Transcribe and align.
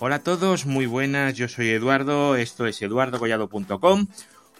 Hola 0.00 0.16
a 0.16 0.22
todos, 0.22 0.66
muy 0.66 0.86
buenas, 0.86 1.34
yo 1.34 1.48
soy 1.48 1.70
Eduardo, 1.70 2.36
esto 2.36 2.66
es 2.66 2.82
eduardogollado.com. 2.82 4.06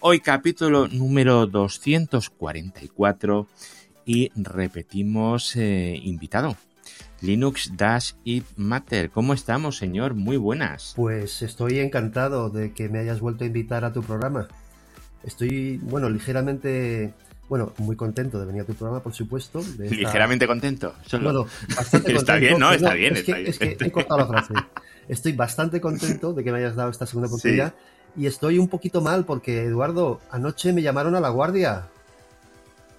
Hoy 0.01 0.21
capítulo 0.21 0.89
número 0.89 1.47
244 1.47 3.47
y 4.05 4.31
repetimos 4.37 5.57
eh, 5.57 5.99
invitado. 6.03 6.57
Linux 7.21 7.73
Dash 7.77 8.13
It 8.25 8.45
Matter. 8.57 9.11
¿Cómo 9.11 9.33
estamos, 9.33 9.79
señor? 9.79 10.15
Muy 10.15 10.37
buenas. 10.37 10.93
Pues 10.97 11.43
estoy 11.43 11.79
encantado 11.79 12.51
de 12.51 12.73
que 12.73 12.89
me 12.89 12.99
hayas 12.99 13.21
vuelto 13.21 13.45
a 13.45 13.47
invitar 13.47 13.85
a 13.85 13.93
tu 13.93 14.03
programa. 14.03 14.49
Estoy, 15.25 15.79
bueno, 15.83 16.09
ligeramente, 16.11 17.13
bueno, 17.49 17.73
muy 17.79 17.97
contento 17.97 18.41
de 18.41 18.47
venir 18.47 18.63
a 18.63 18.65
tu 18.65 18.75
programa, 18.75 19.03
por 19.03 19.15
supuesto. 19.15 19.63
Ligeramente 19.79 20.47
contento. 20.47 20.95
Bueno, 21.21 21.47
bastante 21.77 22.13
está 22.17 22.37
bien, 22.37 22.59
¿no? 22.59 22.73
Está 22.73 22.95
bien, 22.95 23.17
es, 23.17 23.23
que, 23.23 23.49
es 23.49 23.59
que 23.59 23.77
he 23.81 23.91
cortado 23.91 24.21
la 24.21 24.27
frase. 24.27 24.55
Estoy 25.09 25.33
bastante 25.33 25.81
contento 25.81 26.33
de 26.33 26.45
que 26.45 26.53
me 26.53 26.59
hayas 26.59 26.77
dado 26.77 26.91
esta 26.91 27.07
segunda 27.07 27.29
oportunidad. 27.29 27.75
Y 28.17 28.27
estoy 28.27 28.59
un 28.59 28.69
poquito 28.69 29.01
mal 29.01 29.25
porque, 29.25 29.63
Eduardo, 29.63 30.21
anoche 30.31 30.73
me 30.73 30.83
llamaron 30.83 31.15
a 31.15 31.21
la 31.21 31.31
guardia. 31.31 31.89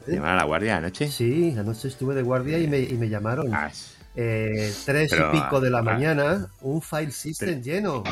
¿Me 0.08 0.16
llamaron 0.16 0.36
a 0.36 0.42
la 0.42 0.46
guardia 0.46 0.78
anoche? 0.78 1.08
Sí, 1.08 1.56
anoche 1.58 1.88
estuve 1.88 2.16
de 2.16 2.24
guardia 2.24 2.60
y 2.60 2.68
me, 2.68 2.80
y 2.80 2.94
me 2.94 3.10
llamaron. 3.10 3.54
Ah, 3.54 3.72
eh, 4.16 4.72
tres 4.86 5.12
y 5.12 5.32
pico 5.32 5.60
de 5.60 5.70
la 5.70 5.80
ah, 5.80 5.84
mañana, 5.84 6.48
un 6.62 6.82
file 6.82 7.12
system 7.12 7.62
lleno. 7.62 8.04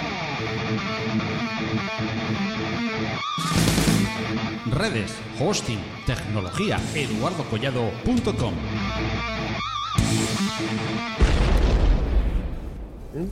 Redes, 4.72 5.14
hosting, 5.38 5.80
tecnología, 6.06 6.80
eduardocollado.com. 6.96 8.54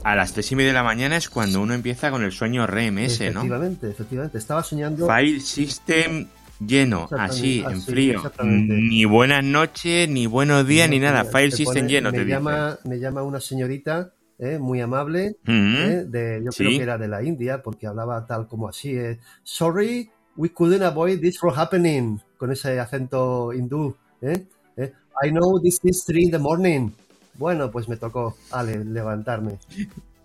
A 0.03 0.15
las 0.15 0.33
tres 0.33 0.51
y 0.51 0.55
media 0.57 0.71
de 0.71 0.73
la 0.73 0.83
mañana 0.83 1.15
es 1.15 1.29
cuando 1.29 1.61
uno 1.61 1.73
empieza 1.73 2.11
con 2.11 2.23
el 2.23 2.33
sueño 2.33 2.67
RMS, 2.67 3.21
¿no? 3.21 3.39
Efectivamente, 3.39 3.89
efectivamente. 3.89 4.37
Estaba 4.37 4.63
soñando. 4.63 5.07
File 5.07 5.39
System 5.39 6.27
lleno, 6.59 7.07
así, 7.17 7.63
en 7.65 7.81
frío. 7.81 8.21
Ni 8.43 9.05
buenas 9.05 9.43
noches, 9.43 10.09
ni 10.09 10.27
buenos 10.27 10.67
días, 10.67 10.89
ni 10.89 10.99
nada. 10.99 11.23
File 11.23 11.51
System 11.51 11.87
lleno, 11.87 12.11
me 12.11 12.25
llama, 12.25 12.77
Me 12.83 12.99
llama 12.99 13.23
una 13.23 13.39
señorita 13.39 14.13
¿eh? 14.39 14.57
muy 14.57 14.81
amable, 14.81 15.37
¿eh? 15.47 16.03
de, 16.05 16.41
yo 16.43 16.51
creo 16.51 16.69
que 16.71 16.83
era 16.83 16.97
de 16.97 17.07
la 17.07 17.23
India, 17.23 17.61
porque 17.61 17.87
hablaba 17.87 18.25
tal 18.25 18.47
como 18.47 18.67
así. 18.67 18.97
¿eh? 18.97 19.19
Sorry, 19.43 20.11
we 20.39 20.49
couldn't 20.49 20.83
avoid 20.83 21.19
this 21.19 21.37
from 21.37 21.53
happening, 21.53 22.21
con 22.37 22.51
ese 22.51 22.79
acento 22.79 23.51
hindú. 23.53 23.95
¿eh? 24.21 24.45
¿Eh? 24.77 24.93
I 25.21 25.31
know 25.31 25.59
this 25.59 25.81
is 25.83 26.05
three 26.05 26.23
in 26.23 26.31
the 26.31 26.39
morning. 26.39 26.91
Bueno, 27.33 27.69
pues 27.69 27.89
me 27.89 27.97
tocó, 27.97 28.37
ale, 28.51 28.85
levantarme. 28.85 29.59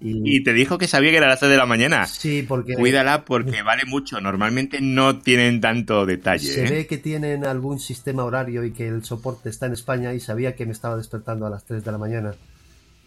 Y... 0.01 0.43
te 0.45 0.53
dijo 0.53 0.79
que 0.79 0.87
sabía 0.87 1.11
que 1.11 1.17
era 1.17 1.29
las 1.29 1.41
3 1.41 1.51
de 1.51 1.57
la 1.57 1.67
mañana. 1.67 2.07
Sí, 2.07 2.45
porque... 2.47 2.75
Cuídala 2.75 3.25
porque 3.25 3.63
vale 3.63 3.85
mucho. 3.87 4.21
Normalmente 4.21 4.81
no 4.81 5.19
tienen 5.21 5.61
tanto 5.61 6.05
detalle. 6.05 6.47
Se 6.47 6.67
¿eh? 6.67 6.71
ve 6.71 6.87
que 6.87 6.99
tienen 6.99 7.47
algún 7.47 7.81
sistema 7.81 8.23
horario 8.25 8.65
y 8.65 8.73
que 8.73 8.87
el 8.87 9.03
soporte 9.03 9.49
está 9.49 9.67
en 9.67 9.73
España 9.73 10.13
y 10.13 10.21
sabía 10.21 10.55
que 10.55 10.67
me 10.67 10.73
estaba 10.73 10.97
despertando 10.97 11.47
a 11.47 11.51
las 11.51 11.65
3 11.65 11.85
de 11.85 11.93
la 11.93 11.99
mañana. 11.99 12.35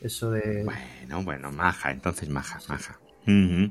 Eso 0.02 0.32
de... 0.32 0.64
Bueno, 0.64 1.24
bueno, 1.24 1.52
maja, 1.52 1.92
entonces 1.92 2.30
maja, 2.30 2.60
maja. 2.68 2.98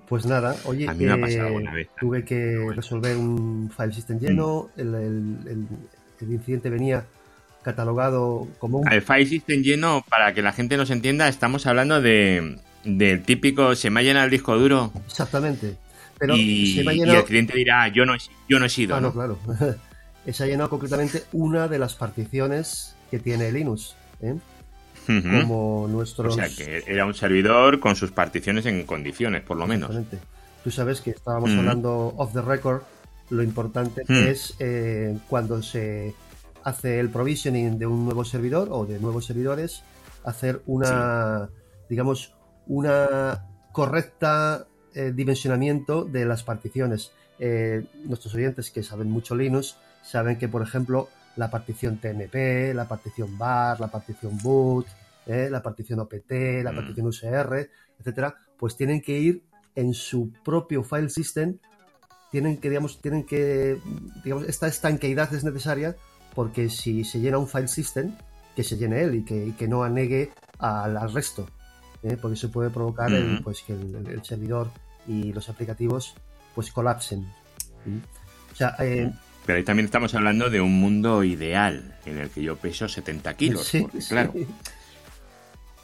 Pues 0.07 0.27
nada, 0.27 0.55
oye, 0.65 0.87
a 0.87 0.93
mí 0.93 1.05
me 1.07 1.13
ha 1.13 1.21
pasado 1.21 1.47
alguna 1.47 1.73
vez. 1.73 1.89
tuve 1.99 2.25
que 2.25 2.59
resolver 2.75 3.17
un 3.17 3.71
file 3.75 3.93
system 3.93 4.19
lleno, 4.19 4.69
mm. 4.77 4.81
el, 4.81 5.67
el 6.21 6.33
incidente 6.33 6.69
venía 6.69 7.07
catalogado 7.63 8.47
como 8.59 8.79
un... 8.79 8.93
El 8.93 9.03
file 9.03 9.27
system 9.27 9.63
lleno, 9.63 10.05
para 10.09 10.35
que 10.35 10.43
la 10.43 10.53
gente 10.53 10.77
nos 10.77 10.91
entienda, 10.91 11.27
estamos 11.29 11.67
hablando 11.67 12.01
de 12.01 12.59
del 12.87 13.23
típico 13.23 13.75
se 13.75 13.91
me 13.91 14.01
ha 14.01 14.03
llenado 14.03 14.27
el 14.27 14.31
disco 14.31 14.57
duro. 14.57 14.93
Exactamente. 15.07 15.77
Pero 16.19 16.37
y, 16.37 16.79
el 16.79 17.25
cliente 17.25 17.55
dirá, 17.55 17.89
yo 17.89 18.07
no 18.07 18.15
he, 18.15 18.19
yo 18.49 18.59
no 18.59 18.67
he 18.67 18.69
sido. 18.69 18.95
Ah, 18.95 19.01
no, 19.01 19.13
claro. 19.13 19.39
se 20.33 20.45
ha 20.45 20.47
llenado 20.47 20.71
concretamente 20.71 21.25
una 21.33 21.69
de 21.69 21.79
las 21.79 21.95
particiones 21.95 22.95
que 23.11 23.19
tiene 23.19 23.53
Linux. 23.53 23.97
¿eh? 24.23 24.37
Como 25.07 25.87
nuestros... 25.89 26.35
O 26.35 26.37
sea, 26.37 26.49
que 26.49 26.83
era 26.87 27.07
un 27.07 27.15
servidor 27.15 27.81
con 27.81 27.97
sus 27.97 28.11
particiones 28.11 28.67
en 28.67 28.85
condiciones, 28.85 29.43
por 29.43 29.57
lo 29.57 29.67
menos. 29.67 29.97
Tú 30.65 30.71
sabes 30.71 31.01
que 31.01 31.11
estábamos 31.11 31.51
hablando 31.51 32.13
off 32.17 32.33
the 32.33 32.43
record, 32.43 32.83
lo 33.31 33.43
importante 33.43 34.03
es 34.09 34.55
eh, 34.59 35.17
cuando 35.29 35.63
se 35.63 36.15
hace 36.65 36.99
el 36.99 37.11
provisioning 37.11 37.79
de 37.79 37.87
un 37.87 38.05
nuevo 38.05 38.25
servidor 38.25 38.69
o 38.71 38.87
de 38.87 38.99
nuevos 38.99 39.27
servidores, 39.27 39.83
hacer 40.25 40.63
una, 40.67 41.49
digamos, 41.89 42.35
una 42.67 43.47
correcta 43.73 44.67
eh, 44.95 45.13
dimensionamiento 45.15 46.05
de 46.05 46.25
las 46.25 46.43
particiones. 46.43 47.13
Eh, 47.39 47.85
nuestros 48.05 48.35
oyentes 48.35 48.71
que 48.71 48.83
saben 48.83 49.11
mucho 49.11 49.37
Linux 49.37 49.77
saben 50.03 50.39
que, 50.39 50.49
por 50.49 50.63
ejemplo, 50.63 51.09
la 51.37 51.51
partición 51.51 51.99
TMP, 51.99 52.75
la 52.75 52.89
partición 52.89 53.37
bar, 53.39 53.79
la 53.81 53.89
partición 53.89 54.39
boot, 54.39 54.87
eh, 55.27 55.49
la 55.51 55.63
partición 55.63 56.01
OPT, 56.01 56.31
la 56.63 56.73
mm. 56.73 56.77
partición 56.77 57.07
USR, 57.07 57.71
etcétera, 57.99 58.35
pues 58.59 58.77
tienen 58.77 59.01
que 59.01 59.19
ir 59.19 59.43
en 59.75 59.95
su 59.95 60.33
propio 60.45 60.83
file 60.83 61.11
system. 61.11 61.59
Tienen 62.31 62.59
que, 62.59 62.69
digamos, 62.69 63.01
tienen 63.01 63.25
que, 63.25 63.81
digamos, 64.25 64.45
esta 64.49 64.67
estanqueidad 64.67 65.33
es 65.35 65.45
necesaria 65.45 65.97
porque 66.35 66.69
si 66.69 67.05
se 67.05 67.21
llena 67.21 67.39
un 67.39 67.49
file 67.49 67.69
system, 67.69 68.13
que 68.55 68.65
se 68.65 68.77
llene 68.77 69.03
él 69.03 69.15
y 69.17 69.23
que, 69.55 69.69
no 69.69 69.85
anegue 69.85 70.31
al, 70.59 71.13
resto, 71.13 71.47
¿eh? 72.03 72.17
porque 72.21 72.35
eso 72.35 72.51
puede 72.51 72.71
provocar 72.71 73.13
el, 73.13 73.43
pues, 73.43 73.63
que 73.63 73.75
el, 73.75 74.25
servidor 74.25 74.71
y 75.07 75.33
los 75.33 75.49
aplicativos 75.49 76.15
pues 76.55 76.73
colapsen. 76.73 77.27
Eh, 78.81 79.13
Pero 79.47 79.59
ahí 79.59 79.65
también 79.65 79.87
estamos 79.87 80.15
hablando 80.15 80.51
de 80.51 80.61
un 80.61 80.79
mundo 80.81 81.25
ideal 81.25 81.97
en 82.05 82.19
el 82.19 82.31
que 82.31 82.43
yo 82.43 82.57
peso 82.57 82.89
70 82.89 83.35
kilos, 83.35 83.73
claro. 84.09 84.35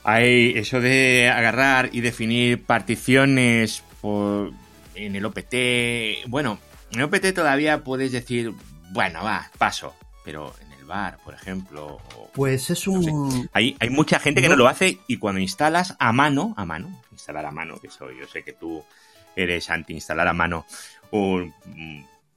Hay 0.05 0.55
eso 0.57 0.81
de 0.81 1.31
agarrar 1.31 1.91
y 1.93 2.01
definir 2.01 2.65
particiones 2.65 3.85
en 4.03 5.17
el 5.17 5.25
OPT. 5.25 5.55
Bueno, 6.27 6.59
en 6.91 6.99
el 6.99 7.05
OPT 7.05 7.33
todavía 7.35 7.85
puedes 7.85 8.11
decir, 8.11 8.53
bueno, 8.91 9.23
va, 9.23 9.49
paso 9.59 9.95
pero 10.25 10.55
en 10.61 10.73
el 10.73 10.85
bar, 10.85 11.19
por 11.25 11.35
ejemplo. 11.35 12.01
pues 12.33 12.71
es 12.71 12.87
un. 12.87 13.49
hay, 13.53 13.77
hay, 13.81 13.91
mucha 13.91 14.19
gente 14.19 14.41
que 14.41 14.49
no. 14.49 14.57
lo 14.57 14.69
hace 14.69 14.99
y 15.07 15.17
cuando 15.19 15.41
instalas 15.41 15.97
a 15.99 16.13
mano, 16.13 16.55
a 16.57 16.65
mano, 16.65 17.03
instalar 17.11 17.47
a 17.47 17.51
mano, 17.51 17.79
que 17.81 17.91
soy, 17.91 18.19
yo 18.19 18.27
sé 18.27 18.43
que 18.43 18.53
tú 18.53 18.85
eres 19.35 19.71
anti 19.71 19.95
instalar 19.95 20.29
a 20.29 20.33
mano 20.33 20.67
un. 21.11 21.55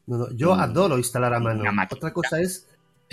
No, 0.07 0.17
no, 0.17 0.31
yo 0.31 0.53
adoro 0.53 0.97
instalar 0.97 1.33
a 1.33 1.39
mano. 1.39 1.63
Otra 1.91 2.13
cosa 2.13 2.39
es 2.39 2.67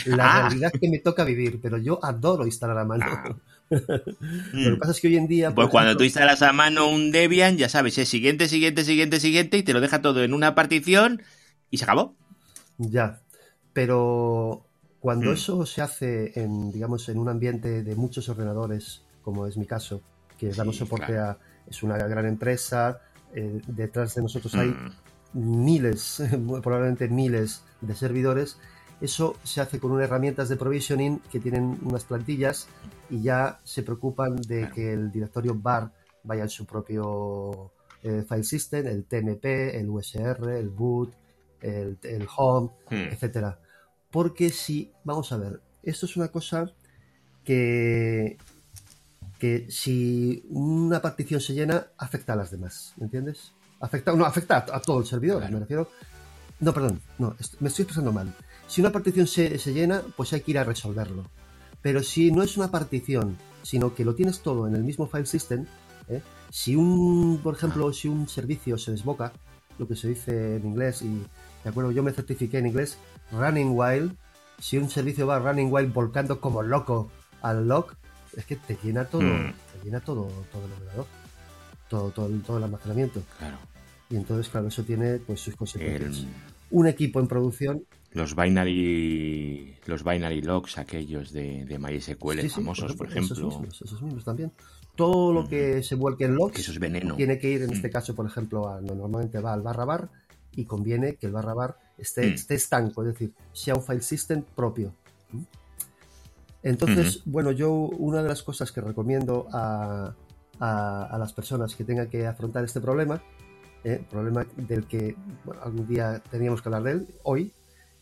la 0.06 0.36
ah. 0.36 0.41
realidad 0.48 0.72
que 0.72 0.88
me 0.88 0.98
toca 0.98 1.25
vivir, 1.25 1.60
pero 1.60 1.78
yo 1.78 2.04
adoro 2.04 2.44
instalar 2.44 2.78
a 2.78 2.84
mano. 2.84 3.06
Ah. 3.08 3.36
Lo 4.53 4.75
que 4.75 4.76
pasa 4.76 4.92
es 4.92 5.00
que 5.00 5.08
hoy 5.08 5.16
en 5.16 5.26
día. 5.26 5.54
Pues 5.54 5.69
cuando 5.69 5.97
tú 5.97 6.04
instalas 6.04 6.42
a 6.42 6.53
mano 6.53 6.88
un 6.88 7.10
Debian, 7.10 7.56
ya 7.56 7.69
sabes, 7.69 7.97
es 7.98 8.08
siguiente, 8.08 8.48
siguiente, 8.48 8.84
siguiente, 8.84 9.20
siguiente, 9.20 9.58
y 9.58 9.62
te 9.62 9.72
lo 9.72 9.80
deja 9.80 10.03
todo 10.03 10.22
en 10.22 10.34
una 10.34 10.54
partición 10.54 11.22
y 11.70 11.78
se 11.78 11.84
acabó. 11.84 12.14
Ya. 12.76 13.20
Pero 13.72 14.66
cuando 15.00 15.30
mm. 15.30 15.34
eso 15.34 15.66
se 15.66 15.80
hace 15.80 16.32
en, 16.38 16.70
digamos, 16.70 17.09
en 17.09 17.19
un 17.19 17.28
ambiente 17.28 17.82
de 17.82 17.97
muchos 17.97 18.28
ordenadores, 18.28 19.03
como 19.22 19.47
es 19.47 19.56
mi 19.56 19.66
caso, 19.66 20.03
que 20.38 20.48
damos 20.50 20.76
soporte 20.76 21.19
a, 21.19 21.38
es 21.66 21.82
una 21.82 21.97
gran 21.97 22.26
empresa, 22.26 23.00
eh, 23.34 23.60
detrás 23.66 24.14
de 24.14 24.22
nosotros 24.22 24.54
hay 24.54 24.69
mm. 24.69 24.92
Miles, 25.32 26.22
probablemente 26.62 27.09
miles 27.09 27.62
de 27.80 27.95
servidores, 27.95 28.59
eso 29.01 29.36
se 29.42 29.60
hace 29.60 29.80
con 29.80 29.91
unas 29.91 30.04
herramientas 30.04 30.48
de 30.48 30.57
provisioning 30.57 31.18
que 31.30 31.41
tienen 31.41 31.77
unas 31.83 32.04
plantillas 32.04 32.68
y 33.10 33.21
ya 33.21 33.60
se 33.65 33.83
preocupan 33.83 34.36
de 34.36 34.71
que 34.71 34.92
el 34.92 35.10
directorio 35.10 35.54
bar 35.57 35.91
vaya 36.22 36.45
en 36.45 36.48
su 36.48 36.66
propio 36.66 37.72
eh, 38.04 38.24
file 38.28 38.45
system, 38.45 38.86
el 38.86 39.04
TNP, 39.04 39.77
el 39.77 39.91
USR, 39.91 40.51
el 40.51 40.68
boot, 40.68 41.15
el, 41.60 41.98
home, 42.36 42.71
hmm. 42.91 43.12
etcétera. 43.12 43.59
Porque 44.10 44.51
si, 44.51 44.92
vamos 45.03 45.33
a 45.33 45.36
ver, 45.36 45.60
esto 45.83 46.07
es 46.07 46.16
una 46.16 46.28
cosa 46.28 46.72
que, 47.45 48.39
que 49.41 49.66
si 49.68 50.45
una 50.48 51.03
partición 51.03 51.41
se 51.41 51.54
llena, 51.54 51.89
afecta 51.98 52.34
a 52.34 52.36
las 52.36 52.53
demás, 52.53 52.95
¿me 52.98 53.07
entiendes? 53.07 53.53
Afecta, 53.83 54.13
no, 54.13 54.25
afecta 54.25 54.65
a, 54.73 54.81
todo 54.81 55.01
el 55.01 55.07
servidor, 55.07 55.51
me 55.51 55.59
refiero. 55.59 55.91
No, 56.61 56.73
perdón, 56.73 57.01
no, 57.19 57.37
me 57.61 57.69
estoy 57.69 57.83
expresando 57.83 58.13
mal. 58.13 58.33
Si 58.67 58.81
una 58.81 58.91
partición 58.91 59.27
se, 59.27 59.59
se, 59.59 59.75
llena, 59.75 60.03
pues 60.17 60.33
hay 60.33 60.41
que 60.41 60.53
ir 60.53 60.59
a 60.59 60.65
resolverlo. 60.65 61.25
Pero 61.83 62.03
si 62.03 62.31
no 62.31 62.43
es 62.43 62.57
una 62.57 62.71
partición, 62.71 63.37
sino 63.63 63.95
que 63.95 64.05
lo 64.05 64.15
tienes 64.15 64.41
todo 64.41 64.67
en 64.67 64.75
el 64.75 64.84
mismo 64.84 65.07
file 65.07 65.27
system, 65.27 65.67
¿eh? 66.09 66.23
si 66.49 66.77
un, 66.77 67.41
por 67.43 67.55
ejemplo, 67.55 67.93
si 67.93 68.09
un 68.09 68.29
servicio 68.29 68.79
se 68.79 68.93
desboca, 68.93 69.33
lo 69.79 69.87
que 69.87 69.97
se 69.97 70.09
dice 70.09 70.57
en 70.57 70.67
inglés, 70.67 71.03
y 71.03 71.27
¿De 71.65 71.71
acuerdo? 71.71 71.93
Yo 71.93 72.03
me 72.03 72.13
certifiqué 72.13 72.59
en 72.59 72.67
inglés 72.67 72.99
running 73.31 73.71
while. 73.73 74.11
Si 74.59 74.79
un 74.79 74.91
servicio 74.91 75.27
va 75.27 75.39
running 75.39 75.73
while 75.73 75.89
volcando 75.89 76.41
como 76.41 76.63
loco 76.63 77.11
al 77.41 77.67
log, 77.67 77.95
es 78.37 78.45
que 78.47 78.57
te 78.57 78.79
llena 78.83 79.05
todo, 79.05 79.23
mm. 79.23 79.53
te 79.73 79.84
llena 79.84 80.01
todo, 80.01 80.29
todo 80.53 80.65
el 80.67 80.73
ordenador, 80.73 81.07
todo, 81.89 82.11
todo, 82.11 82.29
todo 82.47 82.59
el 82.59 82.65
almacenamiento. 82.65 83.23
Claro. 83.39 83.59
Y 84.12 84.16
entonces, 84.16 84.48
claro, 84.50 84.68
eso 84.68 84.84
tiene 84.84 85.18
pues 85.18 85.41
sus 85.41 85.56
consecuencias. 85.56 86.26
Un 86.70 86.86
equipo 86.86 87.18
en 87.18 87.26
producción 87.26 87.82
los 88.12 88.36
binary 88.36 89.74
los 89.86 90.04
binary 90.04 90.42
logs 90.42 90.76
aquellos 90.76 91.32
de, 91.32 91.64
de 91.64 91.78
MySQL 91.78 92.47
famosos, 92.50 92.94
por 92.94 93.09
ejemplo. 93.09 93.34
Esos 93.34 93.59
mismos, 93.59 93.82
esos 93.82 94.03
mismos 94.03 94.24
también. 94.24 94.53
Todo 94.94 95.32
lo 95.32 95.48
que 95.48 95.82
se 95.82 95.94
vuelque 95.94 96.26
en 96.26 96.34
logs 96.34 96.59
eso 96.59 96.72
es 96.72 96.78
veneno. 96.78 97.16
tiene 97.16 97.38
que 97.38 97.50
ir, 97.50 97.62
en 97.62 97.72
este 97.72 97.88
caso, 97.88 98.14
por 98.14 98.26
ejemplo, 98.26 98.68
a, 98.68 98.82
normalmente 98.82 99.41
va 99.41 99.54
al 99.54 99.62
barra 99.62 99.86
bar 99.86 100.10
y 100.54 100.66
conviene 100.66 101.16
que 101.16 101.26
el 101.26 101.32
barra 101.32 101.54
bar 101.54 101.78
esté, 101.97 102.34
esté 102.34 102.56
estanco, 102.56 103.03
es 103.03 103.14
decir, 103.14 103.32
sea 103.54 103.74
un 103.74 103.82
file 103.82 104.03
system 104.03 104.42
propio. 104.54 104.92
Entonces, 106.62 107.22
bueno, 107.24 107.50
yo 107.50 107.72
una 107.72 108.22
de 108.22 108.28
las 108.28 108.42
cosas 108.42 108.70
que 108.70 108.82
recomiendo 108.82 109.48
a, 109.53 110.14
a, 110.60 111.16
las 111.18 111.32
personas 111.32 111.74
que 111.74 111.84
tengan 111.84 112.09
que 112.09 112.26
afrontar 112.26 112.64
este 112.64 112.80
problema, 112.80 113.22
eh, 113.84 114.05
problema 114.11 114.47
del 114.57 114.87
que 114.87 115.17
algún 115.61 115.87
día 115.89 116.23
teníamos 116.31 116.63
que 116.63 116.69
hablar 116.69 116.83
de 116.84 116.93
él, 116.93 117.09
hoy, 117.23 117.53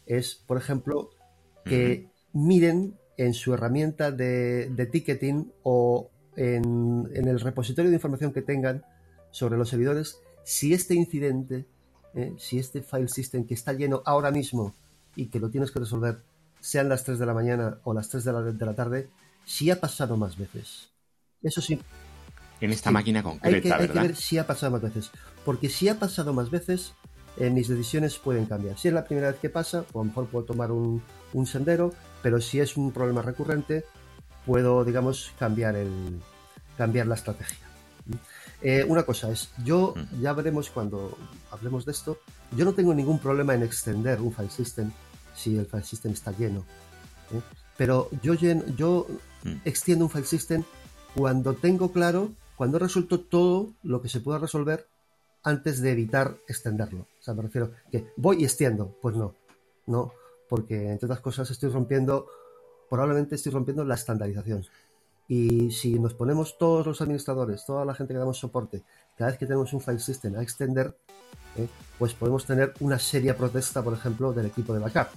es, 0.06 0.34
por 0.34 0.56
ejemplo, 0.58 1.10
que 1.64 2.08
miren 2.32 2.98
en 3.16 3.34
su 3.34 3.54
herramienta 3.54 4.10
de, 4.10 4.88
ticketing 4.90 5.52
o 5.62 6.10
en, 6.36 7.08
el 7.14 7.40
repositorio 7.40 7.90
de 7.90 7.96
información 7.96 8.32
que 8.32 8.42
tengan 8.42 8.84
sobre 9.30 9.56
los 9.56 9.68
servidores 9.68 10.18
si 10.42 10.72
este 10.72 10.94
incidente, 10.94 11.66
eh, 12.14 12.34
si 12.38 12.58
este 12.58 12.82
file 12.82 13.08
system 13.08 13.46
que 13.46 13.54
está 13.54 13.72
lleno 13.72 14.02
ahora 14.04 14.30
mismo 14.30 14.74
y 15.14 15.26
que 15.26 15.38
lo 15.38 15.50
tienes 15.50 15.70
que 15.70 15.80
resolver, 15.80 16.22
sean 16.60 16.88
las 16.88 17.04
3 17.04 17.18
de 17.18 17.26
la 17.26 17.34
mañana 17.34 17.78
o 17.84 17.94
las 17.94 18.08
3 18.08 18.24
de 18.24 18.32
la, 18.32 18.42
de 18.42 18.66
la 18.66 18.74
tarde, 18.74 19.10
si 19.44 19.70
ha 19.70 19.80
pasado 19.80 20.16
más 20.16 20.36
veces. 20.36 20.90
Eso 21.42 21.60
sí. 21.60 21.78
En 22.60 22.72
esta 22.72 22.90
máquina 22.90 23.22
concreta, 23.22 23.56
hay 23.56 23.62
que, 23.62 23.72
hay 23.72 23.88
que 23.88 24.08
ver 24.08 24.16
si 24.16 24.38
ha 24.38 24.46
pasado 24.46 24.72
más 24.72 24.82
veces. 24.82 25.10
Porque 25.44 25.68
si 25.68 25.88
ha 25.88 25.98
pasado 25.98 26.32
más 26.32 26.50
veces, 26.50 26.94
eh, 27.36 27.50
mis 27.50 27.68
decisiones 27.68 28.18
pueden 28.18 28.46
cambiar. 28.46 28.78
Si 28.78 28.88
es 28.88 28.94
la 28.94 29.04
primera 29.04 29.30
vez 29.30 29.40
que 29.40 29.50
pasa, 29.50 29.82
pues 29.82 29.94
a 29.94 29.98
lo 29.98 30.04
mejor 30.04 30.26
puedo 30.26 30.44
tomar 30.44 30.70
un, 30.70 31.02
sendero, 31.46 31.92
pero 32.22 32.40
si 32.40 32.60
es 32.60 32.76
un 32.76 32.92
problema 32.92 33.22
recurrente, 33.22 33.84
puedo, 34.44 34.84
digamos, 34.84 35.32
cambiar, 35.38 35.76
el, 35.76 36.20
cambiar 36.76 37.06
la 37.06 37.14
estrategia. 37.14 37.66
Eh, 38.62 38.84
una 38.86 39.04
cosa 39.04 39.30
es, 39.30 39.50
yo 39.64 39.94
mm. 39.96 40.20
ya 40.20 40.34
veremos 40.34 40.68
cuando 40.68 41.16
hablemos 41.50 41.86
de 41.86 41.92
esto, 41.92 42.18
yo 42.54 42.64
no 42.64 42.74
tengo 42.74 42.92
ningún 42.92 43.18
problema 43.18 43.54
en 43.54 43.62
extender 43.62 44.20
un 44.20 44.34
file 44.34 44.50
system 44.50 44.90
si 45.34 45.56
el 45.56 45.64
file 45.64 45.84
system 45.84 46.12
está 46.12 46.32
lleno. 46.32 46.60
¿eh? 47.32 47.40
Pero 47.78 48.10
yo, 48.22 48.34
yo 48.34 49.06
mm. 49.44 49.52
extiendo 49.64 50.04
un 50.04 50.10
file 50.10 50.26
system 50.26 50.62
cuando 51.14 51.54
tengo 51.54 51.90
claro, 51.90 52.32
cuando 52.56 52.76
he 52.76 52.80
resuelto 52.80 53.20
todo 53.20 53.72
lo 53.82 54.02
que 54.02 54.10
se 54.10 54.20
pueda 54.20 54.38
resolver 54.38 54.89
antes 55.42 55.80
de 55.80 55.92
evitar 55.92 56.36
extenderlo. 56.48 57.06
O 57.18 57.22
sea, 57.22 57.34
me 57.34 57.42
refiero 57.42 57.72
que 57.90 58.12
voy 58.16 58.42
y 58.42 58.44
extiendo. 58.44 58.96
Pues 59.00 59.16
no, 59.16 59.34
no, 59.86 60.12
porque 60.48 60.90
entre 60.90 61.06
otras 61.06 61.20
cosas 61.20 61.50
estoy 61.50 61.70
rompiendo, 61.70 62.26
probablemente 62.88 63.34
estoy 63.34 63.52
rompiendo 63.52 63.84
la 63.84 63.94
estandarización. 63.94 64.64
Y 65.28 65.70
si 65.70 65.98
nos 65.98 66.14
ponemos 66.14 66.58
todos 66.58 66.84
los 66.84 67.00
administradores, 67.00 67.64
toda 67.64 67.84
la 67.84 67.94
gente 67.94 68.12
que 68.12 68.18
damos 68.18 68.38
soporte, 68.38 68.82
cada 69.16 69.30
vez 69.30 69.38
que 69.38 69.46
tenemos 69.46 69.72
un 69.72 69.80
file 69.80 70.00
system 70.00 70.34
a 70.36 70.42
extender, 70.42 70.96
¿eh? 71.56 71.68
pues 71.98 72.14
podemos 72.14 72.44
tener 72.44 72.74
una 72.80 72.98
seria 72.98 73.36
protesta, 73.36 73.82
por 73.82 73.94
ejemplo, 73.94 74.32
del 74.32 74.46
equipo 74.46 74.74
de 74.74 74.80
backup. 74.80 75.08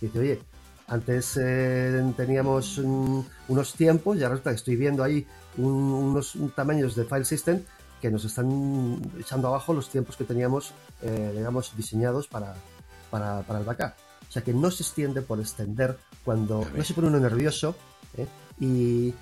dice, 0.00 0.18
oye, 0.18 0.40
antes 0.88 1.38
eh, 1.40 2.12
teníamos 2.16 2.78
unos 2.78 3.74
tiempos 3.74 4.18
y 4.18 4.24
ahora 4.24 4.40
estoy 4.52 4.74
viendo 4.74 5.04
ahí 5.04 5.26
unos 5.56 6.36
tamaños 6.56 6.96
de 6.96 7.04
file 7.04 7.24
system 7.24 7.62
que 8.02 8.10
nos 8.10 8.24
están 8.24 9.00
echando 9.18 9.46
abajo 9.46 9.72
los 9.72 9.88
tiempos 9.88 10.16
que 10.16 10.24
teníamos, 10.24 10.74
eh, 11.02 11.32
digamos, 11.36 11.74
diseñados 11.76 12.26
para, 12.26 12.56
para, 13.10 13.58
el 13.58 13.64
backup. 13.64 13.92
O 14.28 14.32
sea 14.32 14.42
que 14.42 14.52
no 14.52 14.72
se 14.72 14.82
extiende 14.82 15.22
por 15.22 15.38
extender 15.38 15.96
cuando 16.24 16.66
no 16.74 16.82
se 16.82 16.94
pone 16.94 17.06
uno 17.06 17.20
nervioso 17.20 17.76
¿eh? 18.16 18.26
y, 18.58 19.14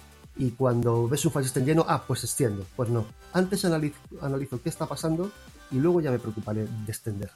cuando 0.56 1.06
ves 1.06 1.26
un 1.26 1.32
file 1.32 1.44
system 1.44 1.66
lleno, 1.66 1.84
ah, 1.86 2.02
pues 2.06 2.24
extiendo. 2.24 2.64
Pues 2.74 2.88
no. 2.88 3.04
Antes 3.34 3.66
analizo, 3.66 3.98
analizo 4.22 4.62
qué 4.62 4.70
está 4.70 4.86
pasando 4.86 5.30
y 5.70 5.76
luego 5.76 6.00
ya 6.00 6.10
me 6.10 6.18
preocuparé 6.18 6.62
de 6.62 6.88
extender. 6.90 7.30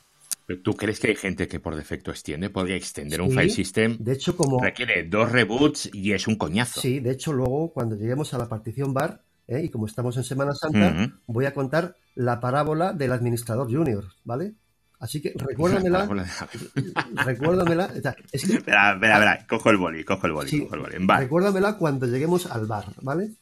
¿Tú 0.62 0.74
crees 0.74 0.98
que 0.98 1.08
hay 1.08 1.16
gente 1.16 1.46
que 1.46 1.60
por 1.60 1.76
defecto 1.76 2.10
extiende? 2.10 2.48
¿Podría 2.48 2.76
extender 2.76 3.20
un 3.20 3.30
file 3.30 3.50
system? 3.50 3.98
De 3.98 4.12
hecho, 4.12 4.34
como. 4.36 4.62
Requiere 4.62 5.02
dos 5.04 5.30
reboots 5.30 5.90
y 5.92 6.12
es 6.12 6.26
un 6.26 6.36
coñazo. 6.36 6.80
Sí, 6.80 7.00
de 7.00 7.10
hecho, 7.10 7.32
luego 7.34 7.72
cuando 7.72 7.96
lleguemos 7.96 8.32
a 8.32 8.38
la 8.38 8.48
partición 8.48 8.94
bar, 8.94 9.22
¿eh? 9.48 9.62
y 9.64 9.68
como 9.68 9.86
estamos 9.86 10.16
en 10.16 10.24
Semana 10.24 10.54
Santa, 10.54 11.12
voy 11.26 11.46
a 11.46 11.54
contar 11.54 11.96
la 12.14 12.40
parábola 12.40 12.92
del 12.92 13.12
administrador 13.12 13.70
junior, 13.70 14.04
¿vale? 14.24 14.54
Así 15.00 15.20
que 15.20 15.34
recuérdamela. 15.36 16.08
recuérdamela. 17.26 17.90
espera, 17.94 18.16
espera, 18.32 18.94
espera, 18.94 19.46
cojo 19.46 19.70
el 19.70 19.76
boli, 19.76 20.04
cojo 20.04 20.26
el 20.26 20.32
boli, 20.32 20.60
cojo 20.60 20.74
el 20.76 20.80
boli. 20.80 21.06
Recuérdamela 21.06 21.76
cuando 21.76 22.06
lleguemos 22.06 22.46
al 22.46 22.66
bar, 22.66 22.86
¿vale? 23.02 23.32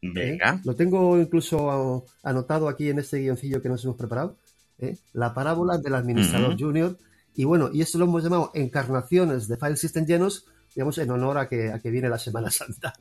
Venga. 0.00 0.54
¿Eh? 0.54 0.60
Lo 0.64 0.74
tengo 0.74 1.18
incluso 1.18 2.06
anotado 2.22 2.68
aquí 2.68 2.88
en 2.88 2.98
este 2.98 3.18
guioncillo 3.18 3.60
que 3.60 3.68
nos 3.68 3.84
hemos 3.84 3.96
preparado. 3.96 4.38
¿eh? 4.78 4.96
La 5.12 5.34
parábola 5.34 5.78
del 5.78 5.94
administrador 5.94 6.58
junior. 6.58 6.96
Y 7.34 7.44
bueno, 7.44 7.70
y 7.72 7.82
esto 7.82 7.98
lo 7.98 8.04
hemos 8.04 8.22
llamado 8.22 8.50
encarnaciones 8.54 9.48
de 9.48 9.56
file 9.56 9.76
system 9.76 10.06
llenos, 10.06 10.46
digamos, 10.74 10.98
en 10.98 11.10
honor 11.10 11.38
a 11.38 11.48
que, 11.48 11.72
a 11.72 11.80
que 11.80 11.90
viene 11.90 12.08
la 12.08 12.18
Semana 12.18 12.50
Santa. 12.50 12.94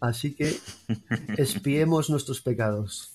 Así 0.00 0.34
que 0.34 0.54
espiemos 1.36 2.10
nuestros 2.10 2.40
pecados. 2.40 3.14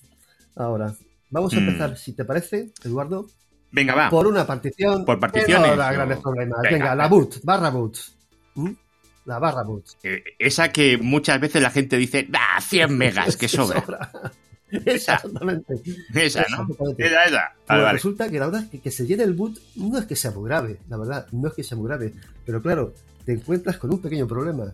Ahora, 0.56 0.96
vamos 1.30 1.54
a 1.54 1.58
hmm. 1.58 1.68
empezar, 1.68 1.98
si 1.98 2.14
te 2.14 2.26
parece, 2.26 2.72
Eduardo. 2.84 3.28
Venga, 3.72 3.96
va. 3.96 4.10
Por 4.10 4.28
una 4.28 4.46
partición. 4.46 5.04
Por 5.04 5.20
particiones. 5.20 5.72
No 5.72 5.76
grandes 5.76 6.20
problemas. 6.20 6.60
Venga, 6.62 6.96
la 6.96 7.08
boot, 7.08 7.42
barra 7.44 7.70
boot. 7.72 7.98
¿Mm? 8.54 8.70
La 9.26 9.40
barra 9.40 9.64
boot. 9.64 9.86
Eh, 10.04 10.24
esa 10.38 10.72
que 10.72 10.98
muchas 10.98 11.40
veces 11.40 11.62
la 11.62 11.72
gente 11.72 11.98
dice, 11.98 12.28
¡ah! 12.34 12.62
100 12.62 12.96
megas, 12.96 13.36
que 13.38 13.48
sobra. 13.48 14.12
Esa. 14.70 15.16
Exactamente. 15.16 15.82
Esa, 16.14 16.46
¿no? 16.50 16.68
Esa, 16.98 17.26
esa. 17.26 17.56
Pues 17.66 17.92
resulta 17.94 18.30
que 18.30 18.40
la 18.40 18.46
verdad 18.46 18.64
es 18.64 18.70
que, 18.70 18.80
que 18.80 18.92
se 18.92 19.08
llene 19.08 19.24
el 19.24 19.34
boot 19.34 19.60
no 19.76 19.98
es 19.98 20.06
que 20.06 20.16
sea 20.16 20.32
muy 20.32 20.48
grave, 20.48 20.80
la 20.90 20.98
verdad, 20.98 21.28
no 21.32 21.48
es 21.48 21.54
que 21.56 21.64
sea 21.64 21.78
muy 21.78 21.88
grave. 21.88 22.14
Pero 22.46 22.62
claro, 22.62 22.94
te 23.26 23.34
encuentras 23.34 23.78
con 23.78 23.92
un 23.92 24.02
pequeño 24.02 24.28
problema 24.28 24.74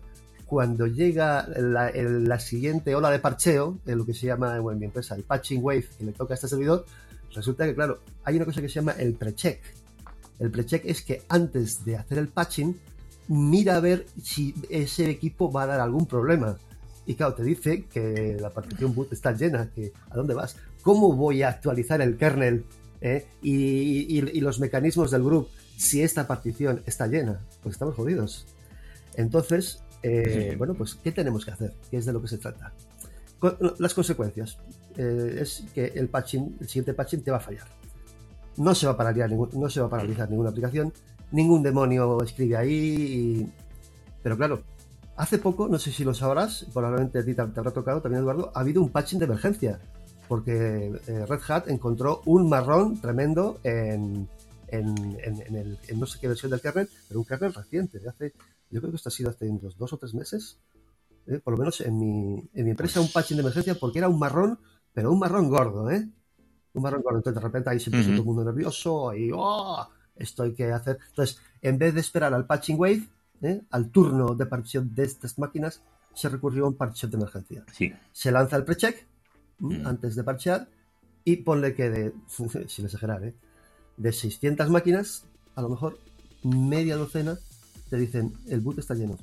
cuando 0.50 0.88
llega 0.88 1.46
la, 1.58 2.40
siguiente 2.40 2.96
ola 2.96 3.08
de 3.08 3.20
parcheo, 3.20 3.78
en 3.86 3.98
lo 3.98 4.04
que 4.04 4.12
se 4.12 4.26
llama 4.26 4.56
en 4.56 4.78
mi 4.80 4.86
empresa 4.86 5.14
el 5.14 5.22
patching 5.22 5.62
wave 5.62 5.86
que 5.96 6.04
le 6.04 6.10
toca 6.10 6.34
a 6.34 6.36
este 6.36 6.48
servidor, 6.48 6.84
resulta 7.32 7.66
que, 7.66 7.74
claro, 7.76 8.00
hay 8.24 8.34
una 8.34 8.46
cosa 8.46 8.60
que 8.60 8.68
se 8.68 8.74
llama 8.74 8.96
el 8.98 9.14
precheck. 9.14 9.60
El 10.40 10.50
precheck 10.50 10.84
es 10.86 11.02
que 11.02 11.22
antes 11.28 11.84
de 11.84 11.98
hacer 11.98 12.18
el 12.18 12.26
patching, 12.26 12.76
mira 13.28 13.76
a 13.76 13.80
ver 13.80 14.06
si 14.20 14.52
ese 14.68 15.08
equipo 15.08 15.52
va 15.52 15.62
a 15.62 15.66
dar 15.66 15.78
algún 15.78 16.06
problema. 16.06 16.58
Y 17.06 17.14
claro, 17.14 17.34
te 17.34 17.44
dice 17.44 17.84
que 17.84 18.36
la 18.40 18.50
partición 18.50 18.92
boot 18.92 19.12
está 19.12 19.30
llena, 19.30 19.70
que 19.72 19.92
¿a 20.10 20.16
dónde 20.16 20.34
vas? 20.34 20.56
¿Cómo 20.82 21.12
voy 21.12 21.44
a 21.44 21.50
actualizar 21.50 22.00
el 22.00 22.16
kernel 22.16 22.64
eh? 23.00 23.24
y, 23.40 24.18
y 24.18 24.40
los 24.40 24.58
mecanismos 24.58 25.12
del 25.12 25.22
group 25.22 25.46
si 25.76 26.02
esta 26.02 26.26
partición 26.26 26.82
está 26.86 27.06
llena? 27.06 27.40
Pues 27.62 27.76
estamos 27.76 27.94
jodidos. 27.94 28.48
Entonces, 29.14 29.80
eh, 30.02 30.54
bueno, 30.56 30.74
pues, 30.74 30.94
¿qué 30.94 31.12
tenemos 31.12 31.44
que 31.44 31.50
hacer? 31.50 31.74
¿Qué 31.90 31.98
es 31.98 32.06
de 32.06 32.12
lo 32.12 32.20
que 32.20 32.28
se 32.28 32.38
trata? 32.38 32.72
las 33.78 33.94
consecuencias 33.94 34.58
eh, 34.98 35.38
es 35.40 35.64
que 35.74 35.86
el 35.86 36.10
patching, 36.10 36.58
el 36.60 36.68
siguiente 36.68 36.92
patching 36.92 37.22
te 37.22 37.30
va 37.30 37.38
a 37.38 37.40
fallar. 37.40 37.66
No 38.58 38.74
se 38.74 38.86
va 38.86 38.92
a 38.92 38.96
paralizar, 38.96 39.30
no 39.32 39.70
se 39.70 39.80
va 39.80 39.86
a 39.86 39.90
paralizar 39.90 40.28
ninguna 40.28 40.50
aplicación, 40.50 40.92
ningún 41.32 41.62
demonio 41.62 42.22
escribe 42.22 42.56
ahí. 42.56 43.50
Pero 44.22 44.36
claro, 44.36 44.62
hace 45.16 45.38
poco, 45.38 45.68
no 45.68 45.78
sé 45.78 45.90
si 45.90 46.04
lo 46.04 46.12
sabrás, 46.12 46.66
probablemente 46.72 47.20
a 47.20 47.24
ti 47.24 47.34
te, 47.34 47.40
habrá 47.40 47.70
tocado 47.70 48.02
también, 48.02 48.22
Eduardo, 48.22 48.52
ha 48.54 48.60
habido 48.60 48.82
un 48.82 48.90
patching 48.90 49.18
de 49.18 49.24
emergencia. 49.24 49.80
Porque 50.28 50.92
eh, 51.06 51.26
Red 51.26 51.40
Hat 51.48 51.68
encontró 51.68 52.20
un 52.26 52.48
marrón 52.48 53.00
tremendo 53.00 53.58
en, 53.64 54.28
en, 54.68 54.86
el, 55.56 55.78
en, 55.88 56.00
no 56.00 56.06
sé 56.06 56.18
qué 56.20 56.28
versión 56.28 56.50
del 56.50 56.60
kernel, 56.60 56.88
pero 57.08 57.20
un 57.20 57.26
kernel 57.26 57.54
reciente, 57.54 57.98
de 57.98 58.08
hace 58.08 58.32
yo 58.70 58.80
creo 58.80 58.90
que 58.90 58.96
esto 58.96 59.08
ha 59.08 59.12
sido 59.12 59.30
hace 59.30 59.48
unos 59.48 59.76
dos 59.76 59.92
o 59.92 59.98
tres 59.98 60.14
meses, 60.14 60.58
¿eh? 61.26 61.38
por 61.38 61.52
lo 61.52 61.58
menos 61.58 61.80
en 61.80 61.98
mi, 61.98 62.48
en 62.54 62.64
mi 62.64 62.70
empresa, 62.70 63.00
un 63.00 63.10
patching 63.10 63.36
de 63.36 63.42
emergencia 63.42 63.74
porque 63.74 63.98
era 63.98 64.08
un 64.08 64.18
marrón, 64.18 64.58
pero 64.92 65.12
un 65.12 65.18
marrón 65.18 65.48
gordo, 65.48 65.90
¿eh? 65.90 66.08
Un 66.72 66.82
marrón 66.82 67.02
gordo. 67.02 67.18
Entonces 67.18 67.40
de 67.40 67.46
repente 67.46 67.70
ahí 67.70 67.80
se 67.80 67.90
puso 67.90 68.10
todo 68.10 68.18
el 68.18 68.24
mundo 68.24 68.44
nervioso 68.44 69.14
y 69.14 69.30
¡oh! 69.34 69.88
Esto 70.16 70.42
hay 70.42 70.54
que 70.54 70.70
hacer. 70.70 70.98
Entonces, 71.08 71.40
en 71.62 71.78
vez 71.78 71.94
de 71.94 72.00
esperar 72.00 72.34
al 72.34 72.46
patching 72.46 72.78
wave, 72.78 73.08
¿eh? 73.42 73.62
al 73.70 73.90
turno 73.90 74.34
de 74.34 74.46
partición 74.46 74.94
de 74.94 75.04
estas 75.04 75.38
máquinas, 75.38 75.82
se 76.14 76.28
recurrió 76.28 76.64
a 76.64 76.68
un 76.68 76.76
partición 76.76 77.10
de 77.10 77.16
emergencia. 77.16 77.64
Sí. 77.72 77.92
Se 78.12 78.30
lanza 78.30 78.56
el 78.56 78.64
precheck 78.64 79.06
antes 79.84 80.16
de 80.16 80.24
parchear 80.24 80.68
y 81.24 81.36
ponle 81.36 81.74
que 81.74 81.90
de, 81.90 82.14
sin 82.68 82.84
exagerar, 82.84 83.24
¿eh? 83.24 83.34
de 83.96 84.12
600 84.12 84.70
máquinas, 84.70 85.24
a 85.54 85.62
lo 85.62 85.68
mejor 85.68 85.98
media 86.42 86.96
docena 86.96 87.38
te 87.90 87.96
dicen 87.96 88.32
el 88.46 88.60
boot 88.60 88.78
está 88.78 88.94
lleno. 88.94 89.18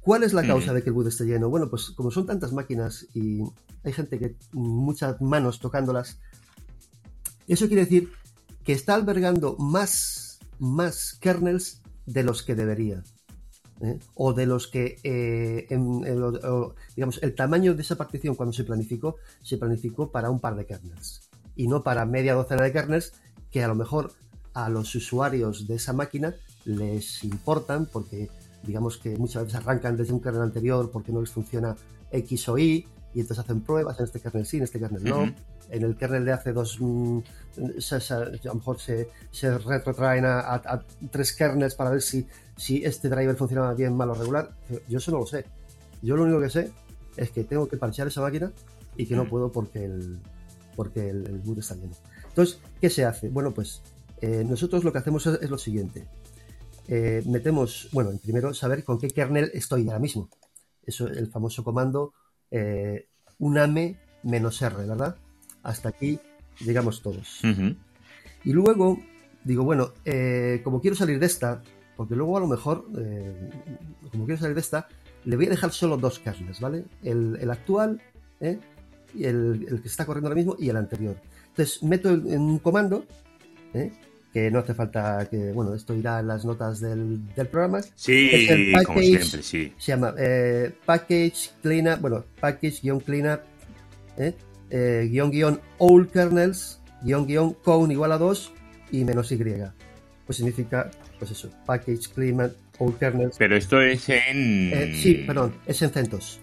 ¿Cuál 0.00 0.24
es 0.24 0.32
la 0.32 0.44
causa 0.44 0.72
de 0.72 0.82
que 0.82 0.90
el 0.90 0.94
boot 0.94 1.06
esté 1.06 1.24
lleno? 1.24 1.48
Bueno, 1.48 1.70
pues 1.70 1.90
como 1.90 2.10
son 2.10 2.26
tantas 2.26 2.52
máquinas 2.52 3.06
y 3.14 3.42
hay 3.84 3.92
gente 3.92 4.18
que 4.18 4.36
muchas 4.52 5.20
manos 5.20 5.60
tocándolas, 5.60 6.18
eso 7.46 7.68
quiere 7.68 7.84
decir 7.84 8.10
que 8.64 8.72
está 8.72 8.94
albergando 8.94 9.56
más, 9.58 10.40
más 10.58 11.16
kernels 11.20 11.82
de 12.06 12.24
los 12.24 12.42
que 12.42 12.56
debería. 12.56 13.04
¿eh? 13.80 13.98
O 14.14 14.32
de 14.32 14.46
los 14.46 14.66
que, 14.66 14.98
eh, 15.04 15.66
digamos, 16.96 17.22
el 17.22 17.34
tamaño 17.34 17.74
de 17.74 17.82
esa 17.82 17.96
partición 17.96 18.34
cuando 18.34 18.52
se 18.52 18.64
planificó, 18.64 19.16
se 19.42 19.58
planificó 19.58 20.10
para 20.10 20.30
un 20.30 20.40
par 20.40 20.56
de 20.56 20.66
kernels. 20.66 21.28
Y 21.54 21.68
no 21.68 21.84
para 21.84 22.06
media 22.06 22.34
docena 22.34 22.62
de 22.62 22.72
kernels 22.72 23.12
que 23.52 23.62
a 23.62 23.68
lo 23.68 23.74
mejor 23.74 24.12
a 24.54 24.68
los 24.68 24.94
usuarios 24.94 25.66
de 25.66 25.76
esa 25.76 25.92
máquina 25.92 26.34
les 26.64 27.24
importan 27.24 27.86
porque 27.86 28.30
digamos 28.62 28.98
que 28.98 29.16
muchas 29.16 29.44
veces 29.44 29.60
arrancan 29.60 29.96
desde 29.96 30.12
un 30.12 30.20
kernel 30.20 30.42
anterior 30.42 30.90
porque 30.90 31.12
no 31.12 31.20
les 31.20 31.30
funciona 31.30 31.76
X 32.10 32.48
o 32.48 32.58
Y 32.58 32.86
y 33.14 33.20
entonces 33.20 33.44
hacen 33.44 33.60
pruebas 33.60 33.98
en 33.98 34.04
este 34.04 34.20
kernel 34.20 34.46
sí, 34.46 34.56
en 34.58 34.62
este 34.62 34.78
kernel 34.78 35.04
no. 35.04 35.34
En 35.70 35.82
el 35.84 35.96
kernel 35.96 36.24
de 36.24 36.32
hace 36.32 36.52
dos, 36.52 36.78
mm, 36.80 37.18
a 37.18 38.18
lo 38.44 38.54
mejor 38.54 38.78
se, 38.78 39.08
retrotraen 39.58 40.24
a, 40.26 40.84
tres 41.10 41.32
kernels 41.32 41.74
para 41.74 41.90
ver 41.90 42.02
si, 42.02 42.26
si 42.56 42.84
este 42.84 43.08
driver 43.08 43.36
funcionaba 43.36 43.74
bien, 43.74 43.96
mal 43.96 44.10
o 44.10 44.14
regular. 44.14 44.50
Yo 44.88 44.98
eso 44.98 45.10
no 45.10 45.20
lo 45.20 45.26
sé. 45.26 45.44
Yo 46.02 46.16
lo 46.16 46.24
único 46.24 46.40
que 46.40 46.50
sé 46.50 46.70
es 47.16 47.30
que 47.30 47.44
tengo 47.44 47.68
que 47.68 47.76
parchear 47.76 48.08
esa 48.08 48.20
máquina 48.20 48.52
y 48.96 49.06
que 49.06 49.16
no 49.16 49.26
puedo 49.26 49.50
porque 49.50 49.84
el, 49.84 50.18
porque 50.76 51.08
el, 51.08 51.40
boot 51.44 51.58
está 51.58 51.74
lleno. 51.74 51.94
Entonces, 52.28 52.58
¿qué 52.80 52.90
se 52.90 53.04
hace? 53.04 53.28
Bueno, 53.28 53.52
pues 53.52 53.82
eh, 54.20 54.44
nosotros 54.46 54.84
lo 54.84 54.92
que 54.92 54.98
hacemos 54.98 55.26
es 55.26 55.50
lo 55.50 55.58
siguiente. 55.58 56.06
Eh, 56.94 57.22
metemos, 57.24 57.88
bueno, 57.90 58.10
primero 58.22 58.52
saber 58.52 58.84
con 58.84 58.98
qué 58.98 59.08
kernel 59.08 59.50
estoy 59.54 59.86
ahora 59.86 59.98
mismo. 59.98 60.28
Eso 60.84 61.08
es 61.08 61.16
el 61.16 61.28
famoso 61.28 61.64
comando 61.64 62.12
eh, 62.50 63.08
uname 63.38 63.96
"-r", 64.22 64.76
¿verdad? 64.86 65.16
Hasta 65.62 65.88
aquí 65.88 66.20
llegamos 66.60 67.00
todos. 67.00 67.40
Y 68.44 68.52
luego 68.52 68.98
digo, 69.42 69.64
bueno, 69.64 69.94
eh, 70.04 70.60
como 70.62 70.82
quiero 70.82 70.94
salir 70.94 71.18
de 71.18 71.24
esta, 71.24 71.62
porque 71.96 72.14
luego 72.14 72.36
a 72.36 72.40
lo 72.40 72.46
mejor, 72.46 72.84
como 74.10 74.26
quiero 74.26 74.38
salir 74.38 74.54
de 74.54 74.60
esta, 74.60 74.86
le 75.24 75.36
voy 75.36 75.46
a 75.46 75.50
dejar 75.50 75.72
solo 75.72 75.96
dos 75.96 76.18
kernels, 76.18 76.60
¿vale? 76.60 76.84
El, 77.02 77.50
actual, 77.50 78.02
el, 78.38 78.60
el, 79.14 79.80
que 79.80 79.88
está 79.88 80.04
corriendo 80.04 80.28
ahora 80.28 80.36
mismo 80.36 80.56
y 80.58 80.68
el 80.68 80.76
anterior. 80.76 81.16
Entonces 81.48 81.82
meto 81.82 82.10
en 82.10 82.38
un 82.38 82.58
comando, 82.58 83.06
¿eh? 83.72 83.92
Que 84.32 84.50
no 84.50 84.60
hace 84.60 84.74
falta 84.74 85.28
que, 85.30 85.52
bueno, 85.52 85.74
esto 85.74 85.94
irá 85.94 86.20
en 86.20 86.28
las 86.28 86.44
notas 86.44 86.80
del, 86.80 87.20
programa. 87.50 87.82
Sí, 87.94 88.48
como 88.86 89.00
siempre, 89.00 89.42
sí. 89.42 89.72
Se 89.76 89.92
llama 89.92 90.14
eh, 90.18 90.72
Package 90.86 91.50
Cleanup, 91.62 92.00
bueno, 92.00 92.24
Package-Cleanup, 92.40 93.40
eh, 94.16 94.34
eh, 94.70 95.08
guion 95.10 95.30
guion 95.30 95.60
all 95.78 96.08
kernels, 96.08 96.80
guion 97.02 97.26
guion 97.26 97.52
con 97.54 97.90
igual 97.90 98.12
a 98.12 98.18
2 98.18 98.52
y 98.92 99.04
menos 99.04 99.30
Y. 99.32 99.38
Pues 100.26 100.36
significa, 100.36 100.90
pues 101.18 101.30
eso, 101.30 101.50
Package 101.66 102.08
Cleanup 102.14 102.52
all 102.78 102.96
kernels. 102.98 103.36
Pero 103.38 103.56
esto 103.56 103.82
es 103.82 104.08
en... 104.08 104.72
Eh, 104.72 104.94
sí, 104.94 105.24
perdón, 105.26 105.54
es 105.66 105.82
en 105.82 105.90
CentOS. 105.90 106.41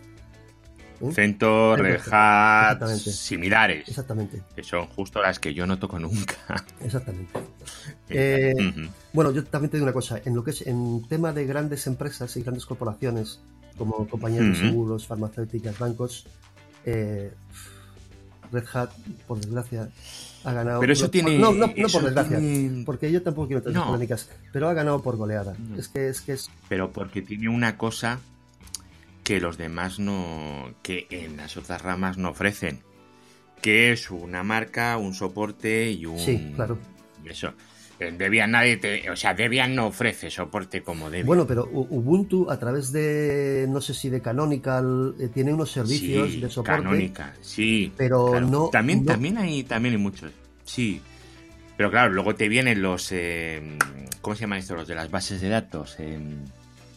CentOS, 1.13 1.79
Red 1.79 2.01
Hat, 2.11 2.87
similares. 2.97 3.87
Exactamente. 3.87 4.41
Que 4.55 4.63
son 4.63 4.87
justo 4.87 5.21
las 5.21 5.39
que 5.39 5.53
yo 5.53 5.65
no 5.65 5.79
toco 5.79 5.99
nunca. 5.99 6.35
Exactamente. 6.83 7.39
Eh, 8.11 8.55
bueno, 9.13 9.29
yo 9.31 9.43
también 9.43 9.69
te 9.69 9.77
digo 9.77 9.85
una 9.85 9.93
cosa. 9.93 10.19
En 10.25 10.35
lo 10.35 10.43
que 10.43 10.49
es 10.49 10.65
en 10.65 11.07
tema 11.07 11.31
de 11.31 11.45
grandes 11.45 11.85
empresas 11.85 12.35
y 12.37 12.41
grandes 12.41 12.65
corporaciones, 12.65 13.39
como 13.77 14.07
compañías 14.07 14.45
de 14.45 14.55
seguros, 14.55 15.05
farmacéuticas, 15.05 15.77
bancos, 15.77 16.25
eh, 16.85 17.31
Red 18.51 18.65
Hat, 18.73 18.89
por 19.27 19.39
desgracia, 19.39 19.89
ha 20.43 20.53
ganado. 20.53 20.79
Pero 20.79 20.93
eso 20.93 21.09
tiene. 21.09 21.37
No, 21.37 21.53
no, 21.53 21.67
no 21.67 21.87
por 21.87 22.03
desgracia. 22.03 22.39
Porque 22.85 23.11
yo 23.11 23.21
tampoco 23.21 23.47
quiero 23.47 23.61
tener 23.61 23.81
polémicas. 23.81 24.29
Pero 24.51 24.69
ha 24.69 24.73
ganado 24.73 25.01
por 25.01 25.17
goleada. 25.17 25.55
Es 25.77 25.87
que 25.87 26.09
es 26.09 26.21
que 26.21 26.33
es. 26.33 26.49
Pero 26.67 26.91
porque 26.91 27.21
tiene 27.21 27.49
una 27.49 27.77
cosa 27.77 28.19
que 29.29 29.39
los 29.39 29.59
demás 29.59 29.99
no, 29.99 30.73
que 30.81 31.05
en 31.11 31.37
las 31.37 31.55
otras 31.55 31.83
ramas 31.83 32.17
no 32.17 32.31
ofrecen, 32.31 32.79
que 33.61 33.91
es 33.91 34.09
una 34.09 34.41
marca, 34.41 34.97
un 34.97 35.13
soporte 35.13 35.91
y 35.91 36.07
un... 36.07 36.17
Sí, 36.17 36.51
claro. 36.55 36.79
Eso. 37.23 37.53
Debian 37.99 38.49
nadie 38.49 38.77
te, 38.77 39.07
o 39.11 39.15
sea, 39.15 39.35
Debian 39.35 39.75
no 39.75 39.85
ofrece 39.85 40.31
soporte 40.31 40.81
como 40.81 41.11
Debian. 41.11 41.27
Bueno, 41.27 41.45
pero 41.45 41.69
Ubuntu 41.71 42.49
a 42.49 42.57
través 42.57 42.91
de 42.91 43.67
no 43.69 43.81
sé 43.81 43.93
si 43.93 44.09
de 44.09 44.19
Canonical 44.19 45.13
eh, 45.19 45.27
tiene 45.31 45.53
unos 45.53 45.73
servicios 45.73 46.41
de 46.41 46.49
soporte. 46.49 46.81
Canonical, 46.81 47.33
sí. 47.41 47.93
Pero 47.95 48.41
no 48.41 48.69
también 48.69 49.05
también 49.05 49.37
hay 49.37 49.63
también 49.63 49.93
hay 49.93 50.01
muchos. 50.01 50.31
Sí. 50.63 51.03
Pero 51.77 51.91
claro, 51.91 52.11
luego 52.11 52.33
te 52.33 52.49
vienen 52.49 52.81
los 52.81 53.11
eh, 53.11 53.77
¿cómo 54.21 54.35
se 54.35 54.41
llaman 54.41 54.57
estos 54.57 54.75
los 54.75 54.87
de 54.87 54.95
las 54.95 55.11
bases 55.11 55.39
de 55.39 55.49
datos? 55.49 55.97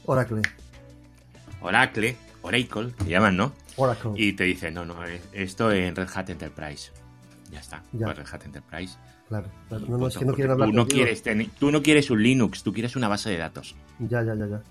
Oracle. 0.07 0.41
Oracle, 1.63 2.17
Oracle, 2.43 2.93
se 3.03 3.11
llaman, 3.11 3.37
¿no? 3.37 3.53
Oracle. 3.77 4.13
Y 4.17 4.33
te 4.33 4.45
dicen, 4.45 4.75
no, 4.75 4.85
no, 4.85 4.97
esto 5.33 5.73
en 5.73 5.95
Red 5.97 6.09
Hat 6.15 6.31
Enterprise. 6.31 6.93
Ya 7.51 7.61
está, 7.61 7.83
pues 7.91 8.17
Red 8.17 8.27
Hat 8.33 8.45
Enterprise. 8.45 8.97
Claro, 9.29 9.49
claro. 9.69 9.87
No, 9.89 9.99
no, 9.99 10.09
es 10.09 10.17
que 10.19 10.25
no 10.25 10.35
quieren 10.35 10.53
hablar 10.53 10.69
tú 10.69 10.75
no, 10.75 10.87
quieres 10.87 11.23
tú 11.59 11.71
no 11.71 11.83
quieres 11.83 12.11
un 12.11 12.23
Linux, 12.23 12.63
tú 12.63 12.73
quieres 12.73 12.97
una 12.97 13.09
base 13.09 13.31
de 13.31 13.39
datos. 13.39 13.75
Ya, 13.99 14.23
ya, 14.23 14.35
ya, 14.35 14.47
ya. 14.47 14.63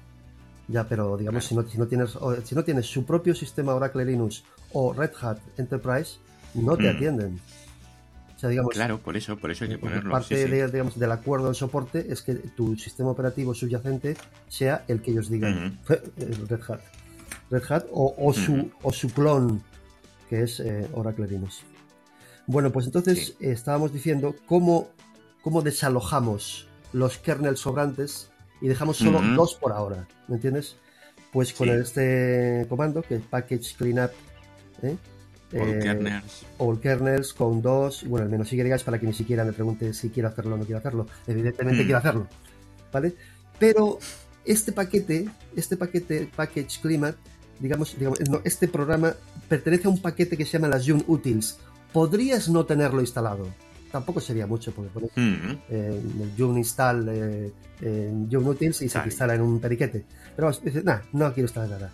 Ya, 0.68 0.88
pero 0.88 1.18
digamos, 1.18 1.46
si, 1.46 1.56
no, 1.56 1.64
si, 1.64 1.78
no 1.78 1.88
tienes, 1.88 2.18
si 2.44 2.56
no 2.56 2.64
tienes 2.64 2.86
su 2.86 3.06
propio 3.06 3.36
sistema 3.36 3.74
Oracle 3.74 4.06
Linux 4.06 4.44
o 4.74 4.94
Red 4.94 5.12
Hat 5.22 5.40
Enterprise, 5.58 6.18
no 6.54 6.78
te 6.78 6.84
mm. 6.84 6.96
atienden. 6.96 7.40
O 8.42 8.44
sea, 8.44 8.50
digamos, 8.50 8.74
claro, 8.74 8.98
por 8.98 9.16
eso, 9.16 9.38
por 9.38 9.52
eso 9.52 9.66
hay 9.66 9.70
que 9.70 9.78
ponerlo. 9.78 10.10
Parte 10.10 10.48
digamos, 10.48 10.98
del 10.98 11.12
acuerdo 11.12 11.50
de 11.50 11.54
soporte 11.54 12.12
es 12.12 12.24
que 12.24 12.34
tu 12.34 12.76
sistema 12.76 13.12
operativo 13.12 13.54
subyacente 13.54 14.18
sea 14.48 14.84
el 14.88 15.00
que 15.04 15.12
ellos 15.12 15.30
digan. 15.30 15.78
Red 15.88 16.62
Hat. 16.68 16.82
Red 17.52 17.64
Hat 17.70 17.86
o, 17.92 18.34
su, 18.34 18.72
o 18.82 18.92
su 18.92 19.14
clon, 19.14 19.62
que 20.28 20.42
es 20.42 20.60
eh, 20.60 20.88
Oracle 20.94 21.28
Linux. 21.28 21.62
Bueno, 22.48 22.72
pues 22.72 22.88
entonces 22.88 23.36
estábamos 23.40 23.94
diciendo 23.94 24.36
cómo, 24.48 24.90
cómo 25.44 25.62
desalojamos 25.62 26.68
los 26.94 27.20
kernels 27.20 27.60
sobrantes 27.60 28.32
y 28.60 28.70
dejamos 28.70 28.98
solo 28.98 29.22
dos 29.36 29.54
por 29.54 29.72
ahora, 29.72 30.08
¿me 30.28 30.38
entiendes? 30.38 30.78
Pues 31.32 31.54
con 31.54 31.70
este 31.70 32.66
comando, 32.68 33.04
que 33.04 33.18
es 33.18 33.22
package 33.22 33.76
cleanup, 33.78 34.10
¿eh? 34.82 34.98
All 35.54 35.70
eh, 35.70 35.80
kernels. 35.80 36.46
All 36.58 36.80
kernels 36.80 37.34
con 37.34 37.62
dos, 37.62 38.06
bueno, 38.06 38.26
al 38.26 38.32
menos 38.32 38.52
Y 38.52 38.58
para 38.84 39.00
que 39.00 39.06
ni 39.06 39.14
siquiera 39.14 39.44
me 39.44 39.54
pregunte 39.54 39.94
si 39.94 40.10
quiero 40.10 40.30
hacerlo 40.30 40.56
o 40.56 40.58
no 40.58 40.66
quiero 40.66 40.80
hacerlo. 40.80 41.08
Evidentemente 41.28 41.84
mm. 41.84 41.86
quiero 41.86 41.98
hacerlo, 41.98 42.28
¿vale? 42.92 43.14
Pero 43.60 44.00
este 44.46 44.72
paquete, 44.72 45.30
este 45.56 45.78
paquete 45.78 46.30
package 46.36 46.80
cleanup, 46.82 47.16
digamos, 47.60 47.98
digamos 47.98 48.20
este 48.44 48.68
programa 48.68 49.14
pertenece 49.48 49.88
a 49.88 49.92
un 49.92 50.02
paquete 50.02 50.38
que 50.38 50.46
se 50.46 50.54
llama 50.54 50.68
las 50.68 50.86
Yum 50.86 51.04
Utils. 51.08 51.58
Podrías 51.94 52.48
no 52.50 52.66
tenerlo 52.66 53.02
instalado. 53.02 53.48
Tampoco 53.92 54.22
sería 54.22 54.48
mucho 54.48 54.72
porque 54.72 54.90
pones 54.90 55.12
mm. 55.16 55.52
eh, 55.70 56.02
el 56.38 56.58
install 56.58 57.10
eh, 57.10 57.52
en 57.82 58.34
Utils 58.34 58.82
y 58.82 58.90
se 58.90 59.00
instala 59.04 59.36
en 59.36 59.42
un 59.42 59.60
periquete. 59.60 60.06
Pero 60.36 60.48
vamos, 60.48 60.64
dices, 60.64 60.86
nah, 60.86 61.00
no 61.12 61.34
quiero 61.34 61.48
instalar 61.48 61.70
nada. 61.70 61.92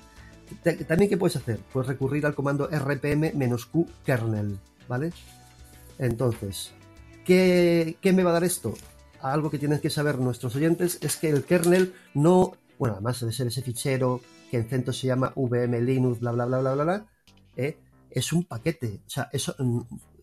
También, 0.88 1.10
¿qué 1.10 1.18
puedes 1.18 1.36
hacer? 1.36 1.60
Puedes 1.74 1.88
recurrir 1.88 2.26
al 2.26 2.36
comando 2.36 2.70
rpm-q 2.70 3.88
kernel, 4.06 4.58
¿vale? 4.88 5.12
Entonces, 6.00 6.72
¿qué, 7.26 7.98
¿qué 8.02 8.14
me 8.14 8.24
va 8.24 8.32
a 8.32 8.34
dar 8.34 8.44
esto? 8.44 8.74
Algo 9.22 9.50
que 9.50 9.60
tienen 9.60 9.80
que 9.80 9.90
saber 9.90 10.20
nuestros 10.20 10.56
oyentes 10.56 11.00
es 11.02 11.18
que 11.18 11.30
el 11.30 11.44
kernel 11.44 11.94
no, 12.14 12.54
bueno, 12.78 12.96
además 12.96 13.20
de 13.20 13.32
ser 13.32 13.48
ese 13.48 13.62
fichero 13.62 14.22
que 14.50 14.58
en 14.58 14.70
CentOS 14.70 15.00
se 15.00 15.08
llama 15.08 15.34
VM 15.36 15.82
Linux, 15.82 16.20
bla, 16.20 16.32
bla, 16.32 16.46
bla, 16.46 16.60
bla, 16.60 16.74
bla, 16.74 16.84
bla, 16.84 17.06
¿eh? 17.56 17.78
es 18.10 18.34
un 18.34 18.44
paquete. 18.46 19.02
O 19.06 19.10
sea, 19.10 19.30
eso, 19.32 19.56
mm, 19.58 19.80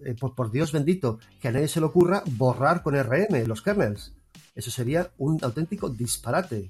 eh, 0.06 0.14
por, 0.14 0.50
Dios 0.50 0.72
bendito, 0.72 1.18
que 1.40 1.48
a 1.48 1.52
nadie 1.52 1.68
se 1.68 1.80
le 1.80 1.86
ocurra 1.86 2.22
borrar 2.26 2.82
con 2.82 2.94
RM 2.94 3.46
los 3.46 3.62
kernels. 3.62 4.14
Eso 4.54 4.70
sería 4.70 5.10
un 5.18 5.38
auténtico 5.42 5.88
disparate. 5.88 6.68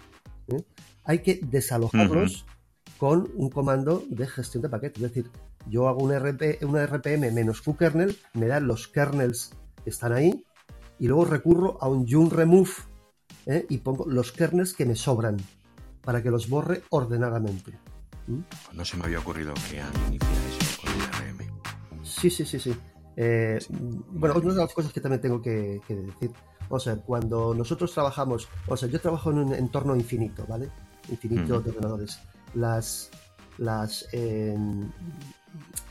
¿eh? 0.49 0.65
Hay 1.05 1.21
que 1.21 1.41
desalojarlos 1.43 2.47
con 2.99 3.31
un 3.35 3.51
comando 3.51 4.05
de 4.09 4.27
gestión 4.27 4.63
de 4.63 4.69
paquetes. 4.69 5.03
Es 5.03 5.15
decir, 5.15 5.31
yo 5.69 5.89
hago 5.89 6.03
un, 6.03 6.13
RP, 6.13 6.63
una 6.65 6.87
RPM 6.87 7.33
menos 7.33 7.63
qkernel, 7.63 8.17
me 8.35 8.47
dan 8.47 8.67
los 8.67 8.89
kernels 8.89 9.53
que 9.83 9.91
están 9.91 10.13
ahí, 10.13 10.45
y 10.99 11.09
luego 11.09 11.25
recurro 11.25 11.79
a 11.83 11.89
un 11.89 12.07
yum 12.07 12.31
remove 12.31 12.71
y 13.69 13.79
pongo 13.79 14.07
los 14.07 14.33
kernels 14.33 14.75
que 14.75 14.87
me 14.87 14.97
sobran 14.97 15.37
para 16.03 16.23
que 16.23 16.31
los 16.31 16.49
borre 16.49 16.83
ordenadamente. 16.91 17.73
¿Mm? 18.27 18.41
No 18.73 18.85
se 18.85 18.97
me 18.97 19.05
había 19.05 19.19
ocurrido 19.19 19.53
que 19.55 19.83
iniciar 20.09 20.33
eso 20.49 20.83
con 20.83 20.93
el 20.93 21.35
RM. 21.35 22.05
Sí, 22.05 22.31
sí, 22.31 22.45
sí, 22.45 22.59
sí. 22.59 22.75
Eh, 23.17 23.59
bueno, 23.69 24.35
una 24.37 24.55
de 24.55 24.61
las 24.61 24.75
cosas 24.75 24.93
que 24.93 25.01
también 25.01 25.21
tengo 25.21 25.41
que, 25.41 25.81
decir, 25.89 26.31
o 26.69 26.79
sea, 26.79 26.97
cuando 26.97 27.55
nosotros 27.55 27.93
trabajamos, 27.93 28.49
o 28.67 28.77
sea, 28.77 28.89
yo 28.89 29.01
trabajo 29.01 29.31
en 29.31 29.39
un 29.39 29.55
entorno 29.55 29.95
infinito, 29.95 30.45
¿vale? 30.49 30.69
Infinito 31.11 31.61
de 31.61 31.71
ordenadores. 31.71 32.19
Las, 32.55 33.11
las, 33.59 34.07
em, 34.13 34.91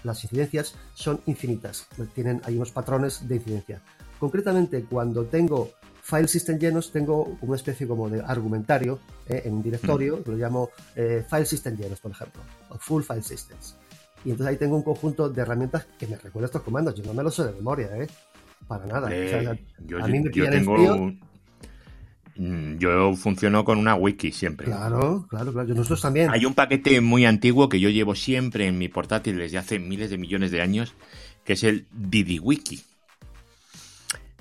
las 0.03 0.23
incidencias 0.23 0.75
son 0.93 1.21
infinitas, 1.25 1.87
tienen, 2.13 2.41
hay 2.45 2.55
unos 2.55 2.71
patrones 2.71 3.27
de 3.27 3.35
incidencia. 3.35 3.81
Concretamente, 4.19 4.83
cuando 4.85 5.25
tengo 5.25 5.71
file 6.01 6.27
system 6.27 6.59
llenos, 6.59 6.91
tengo 6.91 7.37
una 7.41 7.55
especie 7.55 7.87
como 7.87 8.09
de 8.09 8.21
argumentario 8.21 8.99
¿eh? 9.27 9.41
en 9.45 9.53
un 9.53 9.63
directorio, 9.63 10.21
lo 10.25 10.35
llamo 10.35 10.69
eh, 10.95 11.25
file 11.29 11.45
system 11.45 11.77
llenos, 11.77 11.99
por 11.99 12.11
ejemplo, 12.11 12.41
o 12.69 12.77
full 12.77 13.03
file 13.03 13.23
systems. 13.23 13.77
Y 14.25 14.31
entonces 14.31 14.51
ahí 14.51 14.57
tengo 14.57 14.75
un 14.75 14.83
conjunto 14.83 15.29
de 15.29 15.41
herramientas 15.41 15.85
que 15.97 16.07
me 16.07 16.17
recuerda 16.17 16.47
estos 16.47 16.61
comandos. 16.61 16.95
Yo 16.95 17.03
no 17.03 17.13
me 17.13 17.23
los 17.23 17.35
sé 17.35 17.45
de 17.45 17.53
memoria, 17.53 17.89
¿eh? 17.97 18.07
Para 18.67 18.85
nada. 18.85 19.09
Yo, 19.85 20.03
a 20.03 20.07
mí 20.07 20.19
me 20.19 20.31
yo 20.31 20.49
tengo 20.49 20.77
mm, 20.77 21.19
Yo 22.35 23.15
funciono 23.15 23.63
con 23.63 23.77
una 23.77 23.95
wiki 23.95 24.31
siempre. 24.31 24.65
Claro, 24.65 25.27
claro, 25.29 25.53
claro. 25.53 25.69
Nosotros 25.69 26.01
también. 26.01 26.31
Hay 26.31 26.45
un 26.45 26.55
paquete 26.55 26.99
muy 26.99 27.25
antiguo 27.25 27.69
que 27.69 27.79
yo 27.79 27.89
llevo 27.89 28.15
siempre 28.15 28.67
en 28.67 28.77
mi 28.77 28.89
portátil 28.89 29.37
desde 29.37 29.59
hace 29.59 29.79
miles 29.79 30.09
de 30.09 30.17
millones 30.17 30.51
de 30.51 30.61
años, 30.61 30.95
que 31.43 31.53
es 31.53 31.63
el 31.63 31.85
DidiWiki. 31.91 32.81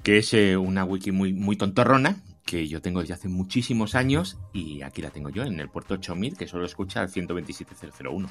Que 0.03 0.19
es 0.19 0.33
eh, 0.35 0.57
una 0.57 0.85
wiki 0.85 1.13
muy, 1.13 1.33
muy 1.33 1.57
tontorrona, 1.57 2.17
que 2.45 2.67
yo 2.67 2.81
tengo 2.81 3.01
desde 3.01 3.15
hace 3.15 3.29
muchísimos 3.29 3.95
años 3.95 4.39
y 4.53 4.83
aquí 4.83 5.03
la 5.03 5.11
tengo 5.11 5.29
yo 5.29 5.45
en 5.45 5.61
el 5.61 5.69
puerto 5.69 5.95
8000 5.95 6.37
que 6.37 6.49
solo 6.49 6.65
escucha 6.65 7.01
al 7.01 7.09
127.001. 7.09 8.29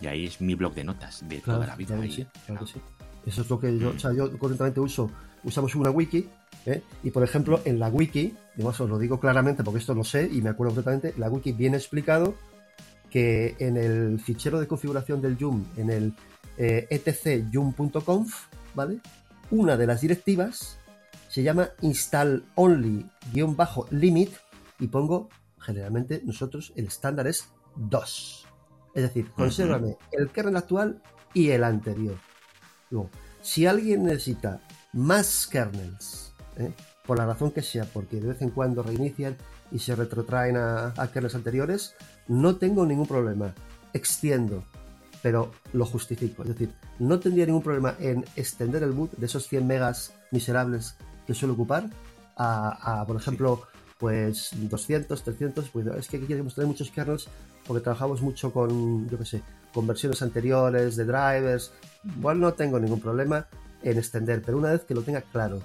Y 0.00 0.06
ahí 0.08 0.26
es 0.26 0.40
mi 0.40 0.56
blog 0.56 0.74
de 0.74 0.84
notas 0.84 1.26
de 1.28 1.38
toda 1.40 1.66
la 1.66 1.76
vida. 1.76 1.96
Eso 2.04 3.42
es 3.42 3.48
lo 3.48 3.60
que 3.60 3.78
yo, 3.78 3.90
o 3.90 3.98
sea, 3.98 4.12
yo 4.12 4.36
correctamente 4.36 4.80
uso. 4.80 5.10
Usamos 5.44 5.74
una 5.76 5.90
wiki, 5.90 6.28
¿eh? 6.66 6.82
y 7.02 7.10
por 7.10 7.22
ejemplo, 7.22 7.60
en 7.64 7.78
la 7.78 7.88
wiki, 7.88 8.34
digamos, 8.56 8.80
os 8.80 8.88
lo 8.88 8.98
digo 8.98 9.18
claramente 9.20 9.64
porque 9.64 9.78
esto 9.78 9.94
no 9.94 10.04
sé 10.04 10.28
y 10.30 10.42
me 10.42 10.50
acuerdo 10.50 10.74
completamente, 10.74 11.14
la 11.18 11.28
wiki 11.28 11.52
viene 11.52 11.76
explicado 11.76 12.34
que 13.10 13.56
en 13.58 13.76
el 13.76 14.20
fichero 14.20 14.58
de 14.58 14.66
configuración 14.66 15.20
del 15.20 15.36
Joom, 15.38 15.64
en 15.76 15.90
el 15.90 16.14
eh, 16.56 16.86
etc 16.90 17.44
¿vale? 18.74 19.00
Una 19.50 19.76
de 19.76 19.86
las 19.86 20.00
directivas 20.00 20.78
se 21.28 21.42
llama 21.42 21.70
install 21.80 22.44
only-limit 22.54 24.30
y 24.78 24.86
pongo, 24.88 25.28
generalmente 25.58 26.22
nosotros, 26.24 26.72
el 26.76 26.86
estándar 26.86 27.26
es 27.26 27.48
2. 27.76 28.46
Es 28.94 29.02
decir, 29.02 29.30
consérvame 29.30 29.96
el 30.12 30.30
kernel 30.30 30.56
actual 30.56 31.02
y 31.32 31.50
el 31.50 31.64
anterior. 31.64 32.16
Luego, 32.90 33.10
si 33.40 33.66
alguien 33.66 34.04
necesita 34.04 34.60
más 34.92 35.46
kernels, 35.46 36.31
¿eh? 36.56 36.72
por 37.06 37.18
la 37.18 37.26
razón 37.26 37.50
que 37.50 37.62
sea, 37.62 37.84
porque 37.84 38.20
de 38.20 38.28
vez 38.28 38.42
en 38.42 38.50
cuando 38.50 38.82
reinician 38.82 39.36
y 39.70 39.78
se 39.78 39.96
retrotraen 39.96 40.56
a, 40.56 40.92
kernels 41.12 41.34
anteriores, 41.34 41.94
no 42.28 42.56
tengo 42.56 42.86
ningún 42.86 43.06
problema. 43.06 43.54
Extiendo, 43.94 44.64
pero 45.22 45.52
lo 45.72 45.84
justifico. 45.84 46.42
Es 46.42 46.50
decir, 46.50 46.70
no 46.98 47.18
tendría 47.20 47.46
ningún 47.46 47.62
problema 47.62 47.94
en 47.98 48.24
extender 48.36 48.82
el 48.82 48.92
boot 48.92 49.12
de 49.16 49.26
esos 49.26 49.48
100 49.48 49.66
megas 49.66 50.14
miserables 50.30 50.96
que 51.26 51.34
suele 51.34 51.54
ocupar 51.54 51.90
a, 52.36 53.04
por 53.06 53.16
ejemplo, 53.16 53.62
pues 53.98 54.50
200, 54.52 55.22
300, 55.22 55.68
pues 55.68 55.86
es 55.86 56.08
que 56.08 56.16
aquí 56.16 56.26
queremos 56.26 56.54
tener 56.54 56.66
muchos 56.66 56.90
kernels 56.90 57.28
porque 57.66 57.82
trabajamos 57.82 58.20
mucho 58.20 58.52
con, 58.52 59.08
yo 59.08 59.18
qué 59.18 59.24
sé, 59.24 59.42
con 59.72 59.86
versiones 59.86 60.22
anteriores 60.22 60.96
de 60.96 61.04
drivers. 61.04 61.72
Bueno, 62.02 62.40
no 62.40 62.54
tengo 62.54 62.80
ningún 62.80 63.00
problema 63.00 63.46
en 63.82 63.98
extender, 63.98 64.42
pero 64.44 64.58
una 64.58 64.72
vez 64.72 64.82
que 64.82 64.94
lo 64.94 65.02
tenga 65.02 65.20
claro. 65.20 65.60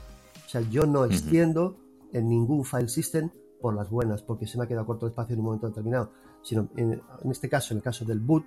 O 0.47 0.49
sea, 0.49 0.61
yo 0.61 0.85
no 0.85 1.03
extiendo 1.03 1.75
en 2.13 2.29
ningún 2.29 2.63
file 2.63 2.87
system 2.87 3.29
por 3.59 3.75
las 3.75 3.89
buenas, 3.89 4.21
porque 4.21 4.47
se 4.47 4.57
me 4.57 4.63
ha 4.63 4.67
quedado 4.67 4.85
corto 4.85 5.05
de 5.05 5.09
espacio 5.09 5.33
en 5.33 5.41
un 5.41 5.45
momento 5.47 5.67
determinado, 5.67 6.13
sino 6.41 6.69
en, 6.77 7.01
este 7.29 7.49
caso, 7.49 7.73
en 7.73 7.79
el 7.79 7.83
caso 7.83 8.05
del 8.05 8.21
boot, 8.21 8.45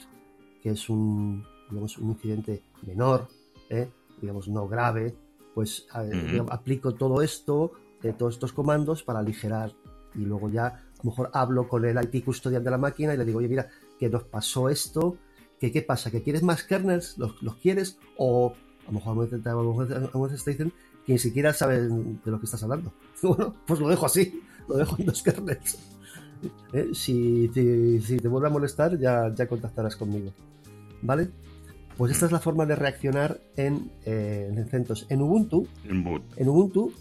que 0.63 0.71
es 0.71 0.89
un, 0.89 1.45
digamos, 1.69 1.99
un 1.99 2.09
incidente 2.09 2.63
menor, 2.87 3.29
¿eh? 3.69 3.91
digamos, 4.19 4.49
no 4.49 4.67
grave, 4.67 5.15
pues 5.55 5.87
aplico 6.49 6.95
todo 6.95 7.21
esto, 7.21 7.73
de 8.01 8.15
todos 8.15 8.37
estos 8.37 8.55
comandos 8.55 9.03
para 9.03 9.19
aligerar 9.19 9.75
y 10.15 10.21
luego 10.21 10.49
ya 10.49 10.67
a 10.69 11.03
lo 11.03 11.11
mejor 11.11 11.31
hablo 11.35 11.69
con 11.69 11.85
el 11.85 12.03
IT 12.03 12.25
custodian 12.25 12.65
de 12.65 12.71
la 12.71 12.79
máquina 12.79 13.13
y 13.13 13.19
le 13.19 13.27
digo, 13.27 13.41
oye, 13.41 13.49
mira, 13.49 13.69
que 13.99 14.09
nos 14.09 14.25
pasó 14.25 14.71
esto, 14.71 15.19
que 15.59 15.71
qué 15.71 15.83
pasa, 15.83 16.11
que 16.11 16.23
quieres 16.23 16.43
más 16.43 16.65
kernels, 16.65 17.19
los, 17.19 17.57
quieres, 17.57 17.99
o 18.17 18.55
a 18.85 18.87
lo 18.87 18.93
mejor 18.93 19.19
a 19.19 20.19
veces 20.19 20.45
te 20.45 20.51
dicen 20.53 20.73
que 21.07 21.13
ni 21.13 21.19
siquiera 21.19 21.53
saben 21.53 22.21
de 22.25 22.31
lo 22.31 22.39
que 22.39 22.47
estás 22.47 22.63
hablando. 22.63 22.93
Bueno, 23.23 23.55
pues 23.67 23.79
lo 23.79 23.89
dejo 23.89 24.07
así, 24.07 24.41
lo 24.67 24.79
dejo 24.79 24.97
en 24.99 25.05
dos 25.05 25.23
kernels. 25.23 25.79
¿Eh? 26.73 26.89
Si, 26.95 27.51
te 27.53 28.29
vuelve 28.29 28.49
a 28.49 28.51
molestar, 28.51 28.99
ya, 28.99 29.31
ya 29.35 29.47
contactarás 29.47 29.95
conmigo. 29.95 30.33
¿Vale? 31.03 31.29
Pues 31.99 32.13
esta 32.13 32.25
es 32.25 32.33
la 32.33 32.41
forma 32.41 32.65
de 32.65 32.77
reaccionar 32.77 33.39
en, 33.57 33.91
eh, 34.07 34.51
en 34.51 34.67
CentOS. 34.69 35.05
En 35.11 35.21
Ubuntu, 35.21 35.67
en 35.85 36.49
Ubuntu 36.49 36.95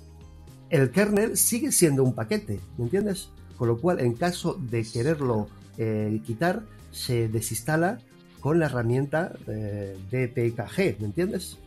el 0.69 0.91
kernel 0.91 1.35
sigue 1.37 1.71
siendo 1.71 2.03
un 2.03 2.13
paquete, 2.13 2.59
¿me 2.77 2.85
entiendes? 2.85 3.29
Con 3.57 3.67
lo 3.67 3.79
cual, 3.79 3.99
en 3.99 4.13
caso 4.13 4.53
de 4.53 4.83
quererlo 4.83 5.47
eh, 5.77 6.21
quitar, 6.25 6.63
se 6.91 7.27
desinstala 7.27 7.99
con 8.39 8.59
la 8.59 8.67
herramienta 8.67 9.33
eh, 9.47 9.97
DPKG, 10.11 10.99
¿me 10.99 11.07
entiendes? 11.07 11.57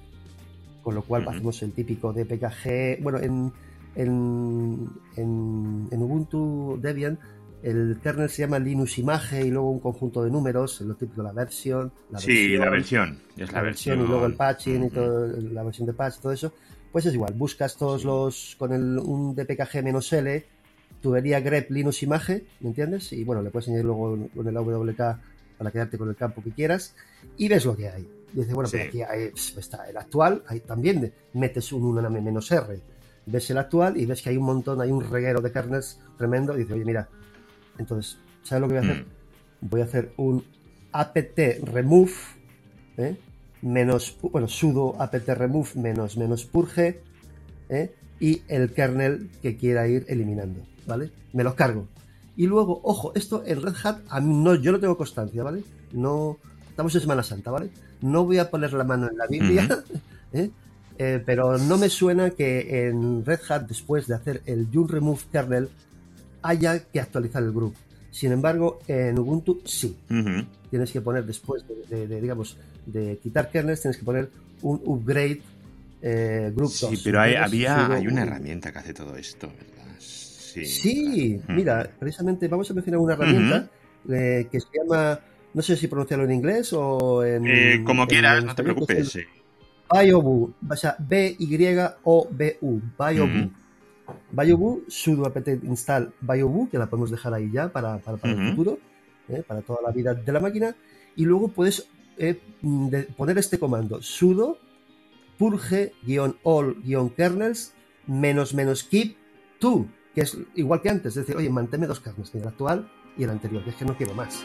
Con 0.83 0.95
lo 0.95 1.03
cual 1.03 1.27
hacemos 1.29 1.62
el 1.62 1.73
típico 1.73 2.12
DPKG. 2.12 3.03
Bueno, 3.03 3.18
en, 3.18 3.53
en, 3.95 4.90
en, 5.16 6.03
Ubuntu 6.03 6.79
Debian 6.81 7.18
el 7.62 7.99
kernel 8.03 8.29
se 8.29 8.42
llama 8.42 8.59
Linux 8.59 8.99
Image 8.99 9.47
y 9.47 9.51
luego 9.51 9.71
un 9.71 9.79
conjunto 9.79 10.25
de 10.25 10.31
números, 10.31 10.81
lo 10.81 10.97
típico, 10.97 11.23
la 11.23 11.33
versión. 11.33 11.92
La 12.11 12.18
sí, 12.18 12.57
la 12.57 12.68
versión. 12.68 13.21
Es 13.37 13.53
la, 13.53 13.62
versión, 13.62 14.01
Y 14.01 14.07
luego 14.09 14.27
el 14.27 14.35
patching 14.35 14.87
y 14.87 14.90
todo, 14.90 15.29
la 15.29 15.62
versión 15.62 15.87
de 15.87 15.92
patch, 15.92 16.18
todo 16.18 16.33
eso 16.33 16.53
pues 16.92 17.07
es 17.07 17.14
igual, 17.14 17.33
buscas 17.33 17.77
todos 17.77 18.05
los 18.05 18.55
con 18.59 18.73
el, 18.73 18.99
un 18.99 19.35
dpkg-l, 19.35 20.45
tubería 21.01 21.40
grep 21.40 21.71
linux 21.71 22.03
image, 22.03 22.45
¿me 22.61 22.68
entiendes? 22.68 23.12
Y 23.14 23.25
bueno, 23.25 23.42
le 23.42 23.51
puedes 23.51 23.68
añadir 23.68 23.87
luego 23.87 24.29
con 24.35 24.47
el 24.47 24.57
AWK 24.57 25.01
para 25.57 25.71
quedarte 25.71 25.97
con 25.97 26.11
el 26.11 26.16
campo 26.16 26.42
que 26.42 26.51
quieras 26.51 26.95
y 27.38 27.49
ves 27.49 27.64
lo 27.64 27.75
que 27.75 27.88
hay. 27.88 28.07
Y 28.33 28.38
dices, 28.38 28.55
bueno, 28.55 28.71
pues 28.71 28.88
aquí 28.88 29.03
está 29.59 29.88
el 29.88 29.97
actual, 29.97 30.42
ahí 30.47 30.61
también 30.61 31.12
metes 31.35 31.73
un 31.73 31.85
uname-r, 31.85 32.81
ves 33.27 33.51
el 33.51 33.59
actual 33.59 33.97
y 33.97 34.07
ves 34.07 34.23
que 34.23 34.31
hay 34.31 34.37
un 34.37 34.45
montón, 34.45 34.81
hay 34.81 34.90
un 34.90 35.09
reguero 35.09 35.40
de 35.40 35.53
kernels 35.53 36.01
tremendo 36.16 36.55
y 36.55 36.61
dices, 36.61 36.75
oye, 36.75 36.85
mira, 36.85 37.09
entonces, 37.79 38.18
¿sabes 38.42 38.62
lo 38.62 38.68
que 38.68 38.75
voy 38.75 38.88
a 38.88 38.90
hacer? 38.90 39.05
Mm. 39.05 39.68
Voy 39.68 39.81
a 39.81 39.85
hacer 39.85 40.12
un 40.16 40.45
apt 40.92 41.38
remove, 41.62 42.12
¿eh? 42.97 43.16
menos, 43.62 44.18
bueno, 44.23 44.49
sudo 44.49 45.01
apt 45.01 45.29
remove 45.29 45.71
menos 45.77 46.16
menos 46.16 46.45
purge 46.45 47.01
¿eh? 47.68 47.95
y 48.18 48.42
el 48.49 48.73
kernel 48.73 49.31
que 49.40 49.57
quiera 49.57 49.87
ir 49.88 50.05
eliminando, 50.09 50.62
¿vale? 50.87 51.11
Me 51.33 51.45
los 51.45 51.55
cargo. 51.55 51.88
Y 52.37 52.47
luego, 52.47 52.81
ojo, 52.85 53.12
esto 53.14 53.42
en 53.45 53.62
Red 53.62 53.75
Hat, 53.83 54.01
a 54.09 54.21
mí 54.21 54.35
no, 54.35 54.55
yo 54.55 54.73
no 54.73 54.81
tengo 54.81 54.97
constancia, 54.97 55.42
¿vale? 55.42 55.64
No, 55.92 56.38
estamos 56.68 56.95
en 56.95 57.01
Semana 57.01 57.23
Santa, 57.23 57.51
¿vale? 57.51 57.71
No 58.02 58.24
voy 58.24 58.38
a 58.38 58.50
poner 58.50 58.72
la 58.72 58.84
mano 58.84 59.08
en 59.08 59.16
la 59.16 59.26
Biblia, 59.26 59.68
¿eh? 60.32 60.50
Eh, 60.98 61.22
pero 61.24 61.56
no 61.58 61.78
me 61.78 61.88
suena 61.88 62.30
que 62.30 62.86
en 62.86 63.24
Red 63.24 63.40
Hat, 63.48 63.62
después 63.62 64.06
de 64.06 64.14
hacer 64.14 64.42
el 64.46 64.68
June 64.72 64.88
Remove 64.90 65.22
kernel, 65.32 65.68
haya 66.42 66.78
que 66.84 67.00
actualizar 67.00 67.42
el 67.42 67.52
grupo. 67.52 67.78
Sin 68.10 68.30
embargo, 68.30 68.80
en 68.86 69.18
Ubuntu 69.18 69.62
sí. 69.64 69.96
Tienes 70.70 70.92
que 70.92 71.00
poner 71.00 71.24
después 71.24 71.64
de, 71.88 72.20
digamos, 72.20 72.58
de 72.84 73.18
quitar 73.22 73.50
kernels, 73.50 73.80
tienes 73.80 73.96
que 73.96 74.04
poner 74.04 74.30
un 74.62 74.80
upgrade 74.84 75.40
eh, 76.02 76.52
group 76.54 76.70
Sí, 76.70 77.00
pero 77.02 77.20
hay, 77.20 77.34
había, 77.34 77.86
hay 77.86 78.06
una 78.06 78.22
herramienta 78.22 78.72
que 78.72 78.78
hace 78.78 78.92
todo 78.94 79.16
esto, 79.16 79.48
¿verdad? 79.48 79.72
Sí, 79.98 81.40
mira, 81.48 81.88
precisamente 81.98 82.48
vamos 82.48 82.70
a 82.70 82.74
mencionar 82.74 83.00
una 83.00 83.14
herramienta 83.14 83.70
eh, 84.10 84.46
que 84.50 84.60
se 84.60 84.66
llama, 84.76 85.18
no 85.54 85.62
sé 85.62 85.76
si 85.76 85.88
pronunciarlo 85.88 86.24
en 86.24 86.32
inglés 86.32 86.72
o 86.72 87.24
en... 87.24 87.46
Eh, 87.46 87.82
como 87.84 88.06
quieras, 88.06 88.44
no 88.44 88.54
te 88.54 88.62
preocupes. 88.62 89.10
Sí. 89.10 89.20
BioBoo, 89.92 90.54
o 90.68 90.76
sea, 90.76 90.94
B-Y-O-B-U, 90.98 92.82
BioBoo. 92.98 93.50
BioBoo, 94.30 94.84
sudo 94.88 95.26
apt 95.26 95.48
install 95.64 96.12
BioBoo, 96.20 96.68
que 96.70 96.78
la 96.78 96.88
podemos 96.88 97.10
dejar 97.10 97.34
ahí 97.34 97.50
ya 97.52 97.68
para, 97.68 97.96
el 97.96 98.50
futuro, 98.50 98.78
¿eh? 99.28 99.42
para 99.46 99.60
toda 99.62 99.80
la 99.82 99.90
vida 99.90 100.14
de 100.14 100.32
la 100.32 100.40
máquina. 100.40 100.74
Y 101.14 101.24
luego 101.24 101.48
puedes 101.48 101.86
eh, 102.16 102.40
poner 103.16 103.38
este 103.38 103.58
comando, 103.58 104.00
sudo 104.02 104.58
purge-all-kernels 105.38 107.74
menos 108.06 108.54
menos 108.54 108.84
keep 108.84 109.16
to, 109.58 109.86
que 110.14 110.20
es 110.22 110.38
igual 110.54 110.80
que 110.82 110.90
antes, 110.90 111.16
es 111.16 111.26
decir, 111.26 111.36
oye, 111.36 111.50
manténme 111.50 111.86
dos 111.86 112.00
kernels, 112.00 112.34
el 112.34 112.46
actual 112.46 112.90
y 113.16 113.24
el 113.24 113.30
anterior, 113.30 113.64
que 113.64 113.70
es 113.70 113.76
que 113.76 113.84
no 113.84 113.96
quiero 113.96 114.14
más. 114.14 114.44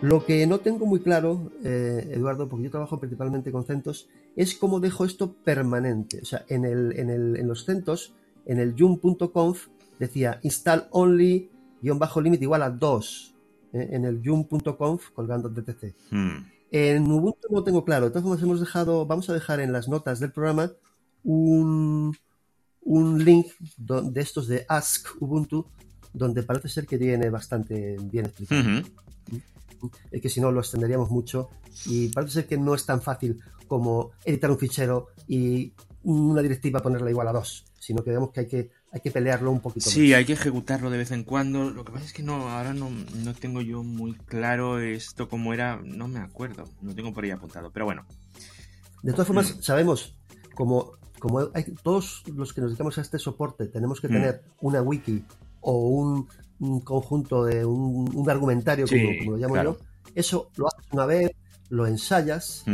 Lo 0.00 0.24
que 0.24 0.46
no 0.46 0.60
tengo 0.60 0.86
muy 0.86 1.00
claro, 1.00 1.52
eh, 1.62 2.12
Eduardo, 2.12 2.48
porque 2.48 2.64
yo 2.64 2.70
trabajo 2.70 2.98
principalmente 2.98 3.52
con 3.52 3.66
CentOS, 3.66 4.08
es 4.34 4.54
cómo 4.54 4.80
dejo 4.80 5.04
esto 5.04 5.34
permanente. 5.44 6.20
O 6.22 6.24
sea, 6.24 6.44
en, 6.48 6.64
el, 6.64 6.98
en, 6.98 7.10
el, 7.10 7.36
en 7.36 7.46
los 7.46 7.66
CentOS, 7.66 8.14
en 8.46 8.60
el 8.60 8.74
yum.conf, 8.74 9.68
decía 9.98 10.40
install 10.42 10.88
only 10.90 11.50
guion 11.82 11.98
bajo 11.98 12.20
límite 12.20 12.44
igual 12.44 12.62
a 12.62 12.70
2 12.70 13.34
eh, 13.72 13.88
en 13.92 14.04
el 14.06 14.22
yum.conf 14.22 15.10
colgando 15.10 15.48
DTC. 15.50 15.94
Hmm. 16.10 16.46
En 16.70 17.10
Ubuntu 17.10 17.48
no 17.50 17.62
tengo 17.62 17.84
claro. 17.84 18.06
Entonces 18.06 18.42
hemos 18.42 18.60
dejado, 18.60 19.04
vamos 19.04 19.28
a 19.28 19.34
dejar 19.34 19.60
en 19.60 19.72
las 19.72 19.88
notas 19.88 20.20
del 20.20 20.32
programa 20.32 20.72
un, 21.24 22.16
un 22.80 23.24
link 23.24 23.48
de 23.76 24.20
estos 24.20 24.46
de 24.48 24.64
Ask 24.68 25.08
Ubuntu, 25.20 25.66
donde 26.12 26.42
parece 26.42 26.68
ser 26.68 26.86
que 26.86 26.96
viene 26.96 27.30
bastante 27.30 27.96
bien 28.00 28.26
explicado 28.26 28.82
es 30.10 30.20
que 30.20 30.28
si 30.28 30.40
no 30.40 30.50
lo 30.50 30.60
extenderíamos 30.60 31.10
mucho 31.10 31.50
y 31.86 32.08
parece 32.08 32.34
ser 32.34 32.46
que 32.46 32.58
no 32.58 32.74
es 32.74 32.84
tan 32.84 33.00
fácil 33.00 33.40
como 33.66 34.10
editar 34.24 34.50
un 34.50 34.58
fichero 34.58 35.08
y 35.28 35.72
una 36.02 36.42
directiva 36.42 36.80
ponerla 36.80 37.10
igual 37.10 37.28
a 37.28 37.32
dos, 37.32 37.64
sino 37.78 38.02
que 38.02 38.10
vemos 38.10 38.30
que 38.32 38.40
hay 38.40 38.46
que, 38.46 38.70
hay 38.90 39.00
que 39.00 39.10
pelearlo 39.10 39.50
un 39.50 39.60
poquito 39.60 39.88
Sí, 39.88 40.12
hay 40.12 40.24
que 40.24 40.32
ejecutarlo 40.32 40.90
de 40.90 40.98
vez 40.98 41.10
en 41.12 41.24
cuando. 41.24 41.70
Lo 41.70 41.84
que 41.84 41.92
pasa 41.92 42.06
es 42.06 42.12
que 42.12 42.22
no, 42.22 42.48
ahora 42.48 42.72
no, 42.74 42.90
no 42.90 43.34
tengo 43.34 43.60
yo 43.60 43.82
muy 43.82 44.14
claro 44.14 44.78
esto 44.80 45.28
como 45.28 45.54
era, 45.54 45.80
no 45.84 46.08
me 46.08 46.20
acuerdo, 46.20 46.64
no 46.80 46.94
tengo 46.94 47.12
por 47.12 47.24
ahí 47.24 47.30
apuntado, 47.30 47.70
pero 47.70 47.84
bueno. 47.84 48.06
De 49.02 49.12
todas 49.12 49.26
formas, 49.26 49.56
mm. 49.56 49.62
sabemos, 49.62 50.16
como, 50.54 50.92
como 51.18 51.50
hay, 51.54 51.64
todos 51.82 52.22
los 52.34 52.52
que 52.52 52.60
nos 52.60 52.70
dedicamos 52.70 52.98
a 52.98 53.02
este 53.02 53.18
soporte 53.18 53.66
tenemos 53.66 54.00
que 54.00 54.08
mm. 54.08 54.12
tener 54.12 54.42
una 54.60 54.82
wiki 54.82 55.24
o 55.60 55.88
un, 55.88 56.28
un 56.60 56.80
conjunto 56.80 57.44
de 57.44 57.64
un, 57.64 58.28
argumentario, 58.28 58.86
como, 58.86 59.32
lo 59.32 59.36
llamo 59.36 59.62
yo, 59.62 59.78
eso 60.14 60.50
lo 60.56 60.68
haces 60.68 60.86
una 60.92 61.06
vez, 61.06 61.30
lo 61.68 61.86
ensayas, 61.86 62.64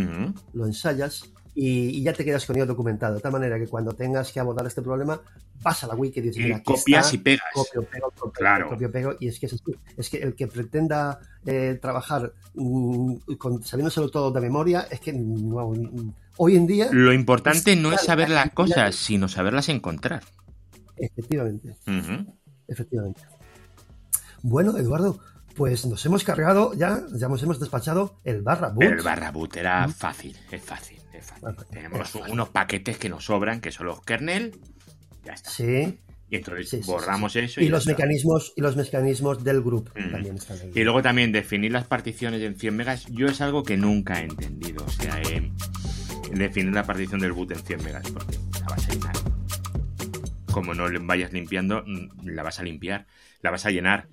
lo 0.53 0.67
ensayas 0.67 1.31
y, 1.59 2.03
ya 2.03 2.13
te 2.13 2.25
quedas 2.25 2.45
con 2.45 2.57
ello 2.57 2.67
documentado. 2.67 3.15
De 3.15 3.21
tal 3.21 3.33
manera 3.33 3.59
que 3.59 3.67
cuando 3.67 3.93
tengas 3.93 4.31
que 4.31 4.41
abordar 4.41 4.67
este 4.67 4.83
problema, 4.83 5.19
vas 5.63 5.85
a 5.85 5.87
la 5.87 5.95
wiki 5.95 6.21
y 6.21 6.23
dices, 6.25 6.45
mira, 6.45 6.63
copias 6.63 7.15
y 7.15 7.19
pegas. 7.19 7.47
Copio, 7.55 7.83
pego, 7.83 8.11
copio, 8.11 8.33
claro. 8.33 8.69
copio, 8.69 8.93
pego. 8.93 9.15
Y 9.21 9.29
es 9.29 9.41
que 9.41 9.47
es, 9.47 9.57
es 9.97 10.11
que 10.11 10.19
el 10.19 10.35
que 10.35 10.49
pretenda 10.49 11.19
eh, 11.47 11.79
trabajar 11.81 12.35
con, 13.39 13.63
sabiéndoselo 13.65 14.11
todo 14.11 14.31
de 14.31 14.41
memoria, 14.43 14.87
es 14.91 15.01
que 15.01 15.13
hoy 16.37 16.57
en 16.57 16.67
día... 16.67 16.89
Lo 16.93 17.15
importante 17.15 17.75
no 17.75 17.91
es 17.91 18.03
saber 18.03 18.29
las 18.29 18.51
cosas, 18.51 18.95
sino 18.95 19.27
saberlas 19.27 19.71
encontrar. 19.71 20.25
Efectivamente. 20.99 21.75
Efectivamente. 22.69 23.23
Bueno, 24.43 24.77
Eduardo, 24.77 25.19
pues 25.57 25.87
nos 25.87 26.05
hemos 26.07 26.23
cargado 26.23 26.75
ya, 26.75 27.03
ya 27.15 27.29
nos 27.29 27.43
hemos 27.43 27.59
despachado 27.59 28.21
el 28.25 28.43
barra 28.43 28.69
boot. 28.69 28.85
el 28.85 29.03
barra 29.03 29.31
boot 29.31 29.57
era 29.57 29.89
fácil, 29.89 30.37
es 30.51 30.63
fácil, 30.63 30.99
es 31.13 31.25
fácil. 31.25 31.55
Tenemos 31.71 32.15
unos 32.15 32.51
paquetes 32.51 32.99
que 32.99 33.09
nos 33.09 33.25
sobran, 33.25 33.61
que 33.61 33.73
son 33.73 33.87
los 33.87 34.03
kernel, 34.03 34.59
ya 35.25 35.33
está. 35.33 35.51
Sí. 35.51 35.99
Y 36.29 36.37
entonces 36.37 36.85
borramos 36.87 37.37
eso. 37.37 37.61
Y, 37.61 37.69
los 37.69 37.87
mecanismos 37.87 38.53
y 38.57 38.61
los 38.61 38.77
mecanismos 38.77 39.45
del 39.45 39.63
grupo 39.63 39.93
mm. 39.95 40.11
también 40.11 40.37
están 40.37 40.59
ahí. 40.61 40.73
Y 40.75 40.83
luego 40.83 41.01
también 41.01 41.31
definir 41.31 41.71
las 41.71 41.87
particiones 41.87 42.43
en 42.43 42.59
100 42.59 42.77
megas. 42.77 43.07
Yo 43.07 43.27
es 43.27 43.41
algo 43.41 43.63
que 43.63 43.77
nunca 43.77 44.21
he 44.21 44.25
entendido. 44.25 44.85
O 44.85 44.91
sea, 44.91 45.23
eh, 45.23 45.53
definir 46.33 46.75
la 46.75 46.85
partición 46.85 47.21
del 47.21 47.33
boot 47.33 47.53
en 47.53 47.59
100 47.59 47.85
megas, 47.85 48.11
porque 48.11 48.39
la 48.61 48.67
vas 48.67 48.89
a 48.89 48.93
llenar. 48.93 49.36
Como 50.57 50.73
no 50.73 50.87
vayas 51.03 51.35
limpiando, 51.35 51.85
mm, 51.87 52.29
la 52.29 52.43
vas 52.43 52.61
a 52.61 52.63
limpiar 52.63 53.07
la 53.47 53.51
vas 53.51 53.67
a 53.67 53.71
llenar. 53.71 54.09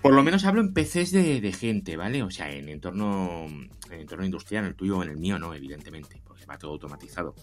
Por 0.00 0.14
lo 0.14 0.22
menos 0.22 0.44
hablo 0.44 0.60
en 0.60 0.72
PCs 0.72 1.12
de, 1.12 1.52
gente, 1.52 1.96
¿vale? 1.96 2.22
O 2.22 2.30
sea, 2.30 2.50
en 2.50 2.68
entorno, 2.68 3.46
en 3.46 4.00
entorno 4.00 4.24
industrial, 4.24 4.64
en 4.64 4.70
el 4.70 4.76
tuyo 4.76 4.98
o 4.98 5.02
en 5.02 5.10
el 5.10 5.16
mío, 5.18 5.38
no, 5.38 5.54
evidentemente, 5.54 6.20
porque 6.24 6.46
va 6.46 6.58
todo 6.58 6.72
automatizado. 6.72 7.34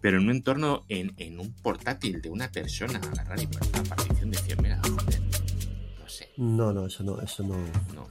Pero 0.00 0.18
en 0.18 0.24
un 0.24 0.30
entorno, 0.30 0.84
en, 0.88 1.38
un 1.38 1.52
portátil 1.54 2.20
de 2.22 2.30
una 2.30 2.50
persona, 2.50 2.98
agarrar 2.98 3.40
y 3.40 3.46
poner 3.46 3.68
una 3.68 3.82
partición 3.82 4.30
de 4.30 4.38
100 4.38 4.62
megas, 4.62 4.80
joder. 4.88 5.20
No 6.00 6.08
sé. 6.08 6.28
No, 6.36 6.72
no, 6.72 6.86
eso 6.86 7.02
no, 7.04 7.20
eso 7.20 7.42
no. 7.42 7.56
no. 7.94 8.08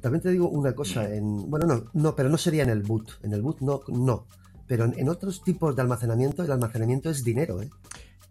También 0.00 0.22
te 0.22 0.30
digo 0.30 0.48
una 0.48 0.74
cosa, 0.74 1.12
en, 1.12 1.50
bueno, 1.50 1.66
no, 1.66 1.84
no, 1.92 2.16
pero 2.16 2.28
no 2.28 2.38
sería 2.38 2.62
en 2.62 2.70
el 2.70 2.82
boot. 2.82 3.18
En 3.22 3.32
el 3.32 3.42
boot 3.42 3.60
no, 3.60 3.80
no. 3.88 4.26
Pero 4.66 4.84
en, 4.86 4.98
en 4.98 5.08
otros 5.08 5.42
tipos 5.42 5.76
de 5.76 5.82
almacenamiento, 5.82 6.42
el 6.42 6.50
almacenamiento 6.50 7.10
es 7.10 7.22
dinero, 7.22 7.60
¿eh? 7.62 7.70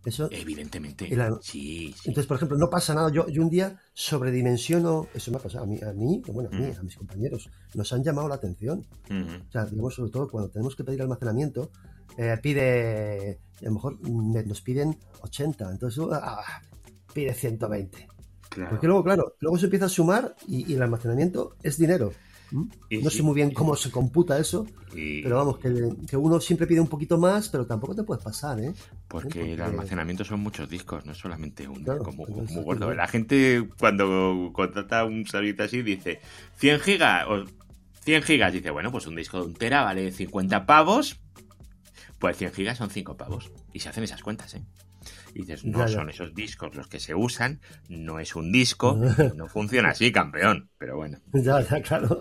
Eso, 0.05 0.27
Evidentemente. 0.31 1.07
sí, 1.41 1.95
Entonces, 2.05 2.27
por 2.27 2.35
ejemplo, 2.35 2.57
no 2.57 2.69
pasa 2.69 2.93
nada. 2.93 3.09
Yo, 3.11 3.27
yo 3.29 3.41
un 3.41 3.49
día 3.49 3.79
sobredimensiono, 3.93 5.07
eso 5.13 5.31
me 5.31 5.37
ha 5.37 5.39
pasado 5.39 5.63
a 5.63 5.67
mí, 5.67 5.79
a 5.81 5.93
mí 5.93 6.21
bueno, 6.27 6.49
a 6.51 6.55
mí, 6.57 6.73
a 6.77 6.83
mis 6.83 6.97
compañeros, 6.97 7.49
nos 7.73 7.93
han 7.93 8.03
llamado 8.03 8.27
la 8.27 8.35
atención. 8.35 8.85
O 9.09 9.51
sea, 9.51 9.65
digamos, 9.65 9.95
sobre 9.95 10.11
todo 10.11 10.27
cuando 10.27 10.49
tenemos 10.49 10.75
que 10.75 10.83
pedir 10.83 11.01
almacenamiento, 11.01 11.71
eh, 12.17 12.37
pide, 12.41 13.39
a 13.61 13.65
lo 13.65 13.71
mejor 13.71 13.97
nos 14.09 14.61
piden 14.61 14.97
80, 15.21 15.71
entonces 15.71 16.03
ah, 16.11 16.61
pide 17.13 17.33
120. 17.33 18.07
Porque 18.69 18.87
luego, 18.87 19.03
claro, 19.03 19.35
luego 19.39 19.57
se 19.57 19.65
empieza 19.65 19.85
a 19.85 19.89
sumar 19.89 20.35
y 20.47 20.73
el 20.73 20.81
almacenamiento 20.81 21.55
es 21.63 21.77
dinero 21.77 22.11
no 22.53 23.09
sé 23.09 23.23
muy 23.23 23.33
bien 23.33 23.51
cómo 23.51 23.75
se 23.75 23.89
computa 23.89 24.37
eso, 24.37 24.67
pero 24.93 25.37
vamos, 25.37 25.57
que, 25.57 26.17
uno 26.17 26.39
siempre 26.39 26.67
pide 26.67 26.79
un 26.79 26.87
poquito 26.87 27.17
más, 27.17 27.49
pero 27.49 27.65
tampoco 27.65 27.95
te 27.95 28.03
puedes 28.03 28.23
pasar, 28.23 28.59
¿eh? 28.59 28.73
Porque, 29.07 29.53
el 29.53 29.61
almacenamiento 29.61 30.23
son 30.23 30.41
muchos 30.41 30.69
discos, 30.69 31.05
no 31.05 31.15
solamente 31.15 31.67
uno, 31.67 31.97
como 31.99 32.25
muy 32.25 32.63
gordo. 32.63 32.93
La 32.93 33.07
gente 33.07 33.67
cuando 33.79 34.51
contrata 34.53 35.03
un 35.05 35.25
servicio 35.25 35.65
así 35.65 35.81
dice 35.81 36.21
100 36.57 36.79
gigas 36.79 37.25
o 37.27 37.45
100 38.01 38.23
gigas, 38.23 38.53
dice, 38.53 38.69
bueno, 38.69 38.91
pues 38.91 39.07
un 39.07 39.15
disco 39.15 39.39
de 39.39 39.45
un 39.47 39.53
tera 39.53 39.83
vale 39.83 40.11
50 40.11 40.65
pavos, 40.65 41.19
pues 42.19 42.37
100 42.37 42.53
gigas 42.53 42.77
son 42.77 42.89
5 42.89 43.17
pavos. 43.17 43.51
Y 43.73 43.79
se 43.79 43.89
hacen 43.89 44.03
esas 44.03 44.21
cuentas, 44.21 44.53
¿eh? 44.53 44.63
Y 45.33 45.41
dices, 45.41 45.65
no 45.65 45.87
son 45.87 46.09
esos 46.09 46.35
discos 46.35 46.75
los 46.75 46.87
que 46.87 46.99
se 46.99 47.15
usan, 47.15 47.59
no 47.89 48.19
es 48.19 48.35
un 48.35 48.51
disco, 48.51 48.95
no 49.35 49.47
funciona 49.47 49.89
así, 49.89 50.11
campeón. 50.11 50.69
Pero 50.77 50.97
bueno. 50.97 51.19
Ya, 51.33 51.61
ya, 51.61 51.81
claro. 51.81 52.19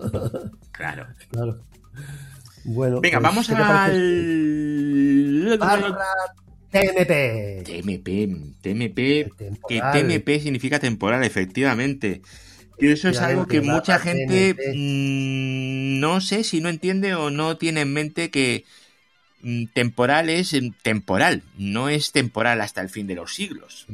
Claro. 0.71 1.07
Claro. 1.29 1.63
Bueno. 2.65 3.01
Venga, 3.01 3.19
pues, 3.19 3.29
vamos 3.29 3.49
al. 3.49 4.73
TMP. 6.71 7.63
TMP. 7.63 8.09
TMP. 8.61 8.95
Que 9.67 9.81
TMP 9.93 10.41
significa 10.41 10.79
temporal, 10.79 11.23
efectivamente. 11.23 12.21
Y 12.79 12.87
eso 12.87 13.09
es 13.09 13.19
algo 13.19 13.45
que 13.45 13.61
mucha 13.61 13.99
gente 13.99 14.55
mm, 14.75 15.99
no 15.99 16.21
sé 16.21 16.43
si 16.43 16.59
no 16.59 16.69
entiende 16.69 17.13
o 17.13 17.29
no 17.29 17.57
tiene 17.57 17.81
en 17.81 17.93
mente 17.93 18.31
que 18.31 18.65
temporal 19.73 20.29
es 20.29 20.53
em, 20.53 20.73
temporal, 20.81 21.43
no 21.57 21.89
es 21.89 22.11
temporal 22.11 22.61
hasta 22.61 22.81
el 22.81 22.89
fin 22.89 23.07
de 23.07 23.15
los 23.15 23.35
siglos. 23.35 23.85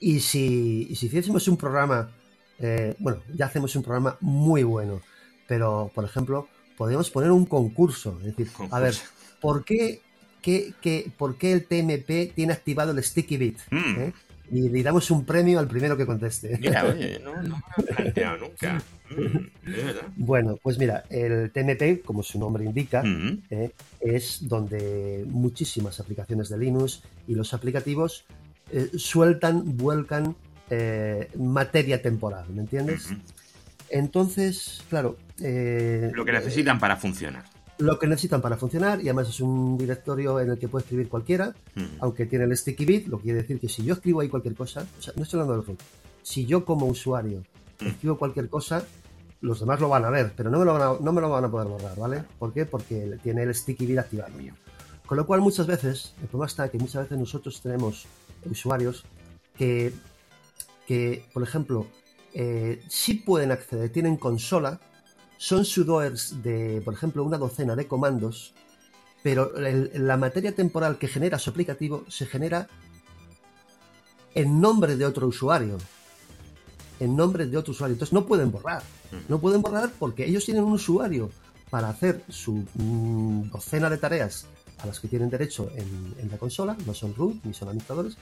Y 0.00 0.20
si, 0.20 0.94
si 0.94 1.06
hiciésemos 1.06 1.46
un 1.48 1.56
programa, 1.56 2.10
eh, 2.58 2.94
bueno, 2.98 3.22
ya 3.32 3.46
hacemos 3.46 3.74
un 3.76 3.82
programa 3.82 4.16
muy 4.20 4.62
bueno, 4.62 5.00
pero 5.46 5.90
por 5.94 6.04
ejemplo, 6.04 6.48
podríamos 6.76 7.10
poner 7.10 7.30
un 7.30 7.46
concurso, 7.46 8.18
es 8.20 8.36
decir, 8.36 8.50
a 8.70 8.80
ver, 8.80 8.94
¿por 9.40 9.64
qué, 9.64 10.00
qué, 10.42 10.74
qué, 10.80 11.10
¿por 11.16 11.38
qué 11.38 11.52
el 11.52 11.66
TMP 11.66 12.34
tiene 12.34 12.52
activado 12.52 12.92
el 12.92 13.02
sticky 13.02 13.36
bit? 13.36 13.58
Mm. 13.70 14.00
¿Eh? 14.00 14.12
Y 14.50 14.68
le 14.68 14.82
damos 14.82 15.10
un 15.10 15.24
premio 15.24 15.58
al 15.58 15.68
primero 15.68 15.96
que 15.96 16.06
conteste. 16.06 16.58
Mira, 16.60 16.84
oye, 16.88 17.20
no, 17.22 17.42
no 17.42 17.56
me 17.56 17.82
he 17.82 17.94
planteado 17.94 18.38
nunca. 18.38 18.82
Mm, 19.10 20.16
bueno, 20.16 20.58
pues 20.62 20.78
mira, 20.78 21.04
el 21.10 21.50
TMP, 21.50 22.04
como 22.04 22.22
su 22.22 22.38
nombre 22.38 22.64
indica, 22.64 23.02
mm. 23.02 23.42
eh, 23.50 23.70
es 24.00 24.48
donde 24.48 25.24
muchísimas 25.28 26.00
aplicaciones 26.00 26.48
de 26.48 26.58
Linux 26.58 27.02
y 27.26 27.34
los 27.34 27.54
aplicativos 27.54 28.24
eh, 28.72 28.90
sueltan, 28.96 29.76
vuelcan 29.76 30.36
eh, 30.70 31.28
materia 31.38 32.00
temporal, 32.02 32.46
¿me 32.50 32.62
entiendes? 32.62 33.10
Entonces, 33.90 34.82
claro. 34.88 35.16
Lo 35.38 36.24
que 36.24 36.32
necesitan 36.32 36.78
para 36.78 36.96
funcionar 36.96 37.53
lo 37.78 37.98
que 37.98 38.06
necesitan 38.06 38.40
para 38.40 38.56
funcionar 38.56 39.00
y 39.00 39.04
además 39.04 39.28
es 39.28 39.40
un 39.40 39.76
directorio 39.76 40.40
en 40.40 40.50
el 40.50 40.58
que 40.58 40.68
puede 40.68 40.84
escribir 40.84 41.08
cualquiera, 41.08 41.54
aunque 42.00 42.26
tiene 42.26 42.44
el 42.44 42.56
sticky 42.56 42.84
bit, 42.84 43.06
lo 43.08 43.18
que 43.18 43.24
quiere 43.24 43.42
decir 43.42 43.58
que 43.58 43.68
si 43.68 43.84
yo 43.84 43.94
escribo 43.94 44.20
ahí 44.20 44.28
cualquier 44.28 44.54
cosa, 44.54 44.86
o 44.98 45.02
sea, 45.02 45.12
no 45.16 45.22
estoy 45.24 45.40
hablando 45.40 45.60
del 45.60 45.66
root, 45.66 45.80
si 46.22 46.46
yo 46.46 46.64
como 46.64 46.86
usuario 46.86 47.42
escribo 47.80 48.16
cualquier 48.16 48.48
cosa, 48.48 48.84
los 49.40 49.60
demás 49.60 49.80
lo 49.80 49.88
van 49.88 50.04
a 50.04 50.10
ver, 50.10 50.32
pero 50.36 50.50
no 50.50 50.58
me 50.58 50.64
lo 50.64 50.72
van 50.72 50.82
a, 50.82 50.96
no 51.00 51.12
me 51.12 51.20
lo 51.20 51.28
van 51.30 51.44
a 51.44 51.50
poder 51.50 51.68
borrar, 51.68 51.96
¿vale? 51.98 52.24
¿Por 52.38 52.52
qué? 52.52 52.64
Porque 52.64 53.18
tiene 53.22 53.42
el 53.42 53.54
sticky 53.54 53.86
bit 53.86 53.98
activado. 53.98 54.32
Con 55.06 55.18
lo 55.18 55.26
cual 55.26 55.40
muchas 55.40 55.66
veces, 55.66 56.14
el 56.22 56.28
problema 56.28 56.46
está 56.46 56.70
que 56.70 56.78
muchas 56.78 57.02
veces 57.02 57.18
nosotros 57.18 57.60
tenemos 57.60 58.06
usuarios 58.50 59.04
que, 59.58 59.92
que 60.86 61.26
por 61.34 61.42
ejemplo, 61.42 61.86
eh, 62.32 62.82
sí 62.88 63.14
pueden 63.14 63.52
acceder, 63.52 63.90
tienen 63.90 64.16
consola, 64.16 64.80
son 65.44 65.66
sudoers 65.66 66.42
de, 66.42 66.80
por 66.82 66.94
ejemplo, 66.94 67.22
una 67.22 67.36
docena 67.36 67.76
de 67.76 67.86
comandos, 67.86 68.54
pero 69.22 69.52
la 69.58 70.16
materia 70.16 70.54
temporal 70.54 70.96
que 70.96 71.06
genera 71.06 71.38
su 71.38 71.50
aplicativo 71.50 72.02
se 72.08 72.24
genera 72.24 72.66
en 74.34 74.58
nombre 74.58 74.96
de 74.96 75.04
otro 75.04 75.26
usuario. 75.26 75.76
en 76.98 77.14
nombre 77.14 77.44
de 77.44 77.58
otro 77.58 77.72
usuario. 77.72 77.92
Entonces 77.92 78.14
no 78.14 78.24
pueden 78.24 78.50
borrar. 78.50 78.82
No 79.28 79.38
pueden 79.38 79.60
borrar 79.60 79.92
porque 79.98 80.24
ellos 80.24 80.46
tienen 80.46 80.64
un 80.64 80.72
usuario 80.72 81.30
para 81.68 81.90
hacer 81.90 82.24
su 82.30 82.64
mm, 82.74 83.50
docena 83.50 83.90
de 83.90 83.98
tareas 83.98 84.46
a 84.78 84.86
las 84.86 84.98
que 84.98 85.08
tienen 85.08 85.28
derecho 85.28 85.70
en, 85.76 86.30
la 86.30 86.38
consola, 86.38 86.74
no 86.86 86.94
son 86.94 87.14
root 87.14 87.44
ni 87.44 87.52
son 87.52 87.68
administradores, 87.68 88.16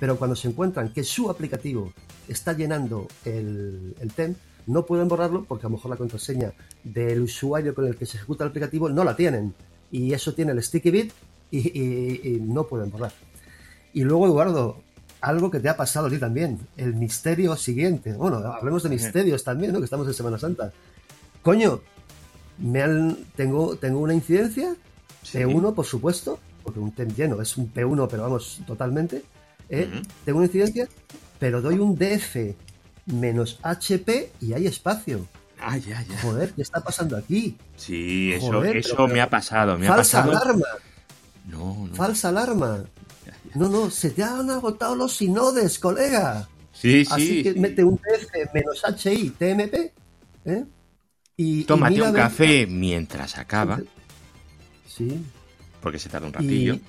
pero 0.00 0.16
cuando 0.16 0.34
se 0.34 0.48
encuentran 0.48 0.92
que 0.92 1.04
su 1.04 1.30
aplicativo 1.30 1.92
está 2.26 2.52
llenando 2.52 3.06
el, 3.24 3.94
el 4.00 4.12
TEM, 4.12 4.34
no 4.66 4.86
pueden 4.86 5.08
borrarlo 5.08 5.44
porque 5.44 5.66
a 5.66 5.68
lo 5.68 5.76
mejor 5.76 5.90
la 5.90 5.96
contraseña 5.96 6.52
del 6.82 7.22
usuario 7.22 7.74
con 7.74 7.86
el 7.86 7.96
que 7.96 8.06
se 8.06 8.16
ejecuta 8.16 8.44
el 8.44 8.50
aplicativo 8.50 8.88
no 8.88 9.04
la 9.04 9.16
tienen. 9.16 9.54
Y 9.90 10.12
eso 10.12 10.34
tiene 10.34 10.52
el 10.52 10.62
sticky 10.62 10.90
bit 10.90 11.12
y, 11.50 12.38
no 12.40 12.66
pueden 12.66 12.90
borrar. 12.90 13.12
Y 13.92 14.02
luego, 14.02 14.26
Eduardo, 14.26 14.80
algo 15.20 15.50
que 15.50 15.60
te 15.60 15.68
ha 15.68 15.76
pasado 15.76 16.08
a 16.08 16.10
ti 16.10 16.18
también, 16.18 16.58
el 16.76 16.94
misterio 16.94 17.56
siguiente. 17.56 18.12
Bueno, 18.14 18.38
hablemos 18.38 18.82
de 18.82 18.88
misterios 18.88 19.44
también, 19.44 19.72
¿no? 19.72 19.78
Que 19.78 19.84
estamos 19.84 20.06
en 20.08 20.14
Semana 20.14 20.38
Santa. 20.38 20.72
Coño, 21.42 21.80
me 22.58 22.82
han, 22.82 23.16
tengo, 23.36 23.76
tengo 23.76 24.00
una 24.00 24.14
incidencia, 24.14 24.74
P1, 25.32 25.74
por 25.74 25.84
supuesto, 25.84 26.40
porque 26.62 26.80
un 26.80 26.92
TEM 26.92 27.14
lleno 27.14 27.40
es 27.40 27.56
un 27.56 27.72
P1, 27.72 28.08
pero 28.10 28.24
vamos, 28.24 28.60
totalmente. 28.66 29.22
¿eh? 29.68 29.88
Tengo 30.24 30.38
una 30.38 30.46
incidencia, 30.46 30.88
pero 31.38 31.60
doy 31.60 31.78
un 31.78 31.94
DF 31.96 32.56
menos 33.06 33.58
HP 33.62 34.32
y 34.40 34.52
hay 34.52 34.66
espacio. 34.66 35.26
Ah, 35.60 35.78
ya, 35.78 36.02
ya. 36.02 36.20
Joder, 36.22 36.52
¿qué 36.52 36.62
está 36.62 36.80
pasando 36.80 37.16
aquí? 37.16 37.56
Sí, 37.76 38.32
eso, 38.32 38.62
eso 38.64 39.08
me 39.08 39.20
ha 39.20 39.30
pasado. 39.30 39.78
Me 39.78 39.86
falsa 39.86 40.20
ha 40.20 40.24
pasado... 40.24 40.42
alarma. 40.42 40.66
No, 41.46 41.86
no. 41.88 41.94
Falsa 41.94 42.28
alarma. 42.28 42.84
No, 43.54 43.68
no, 43.68 43.90
se 43.90 44.10
te 44.10 44.22
han 44.22 44.50
agotado 44.50 44.96
los 44.96 45.16
sinodes, 45.16 45.78
colega. 45.78 46.48
Sí, 46.72 47.04
sí. 47.04 47.12
Así 47.12 47.42
que 47.42 47.54
mete 47.54 47.84
un 47.84 47.96
TF 47.96 48.52
menos 48.52 48.82
HI, 48.82 49.30
TMP. 49.30 49.92
¿eh? 50.44 50.64
Y, 51.36 51.64
Tómate 51.64 52.02
un 52.02 52.12
café 52.12 52.66
mientras 52.66 53.38
acaba. 53.38 53.80
Sí. 54.86 55.24
Porque 55.80 55.98
se 55.98 56.08
tarda 56.08 56.26
un 56.26 56.32
ratillo. 56.32 56.74
Y, 56.74 56.82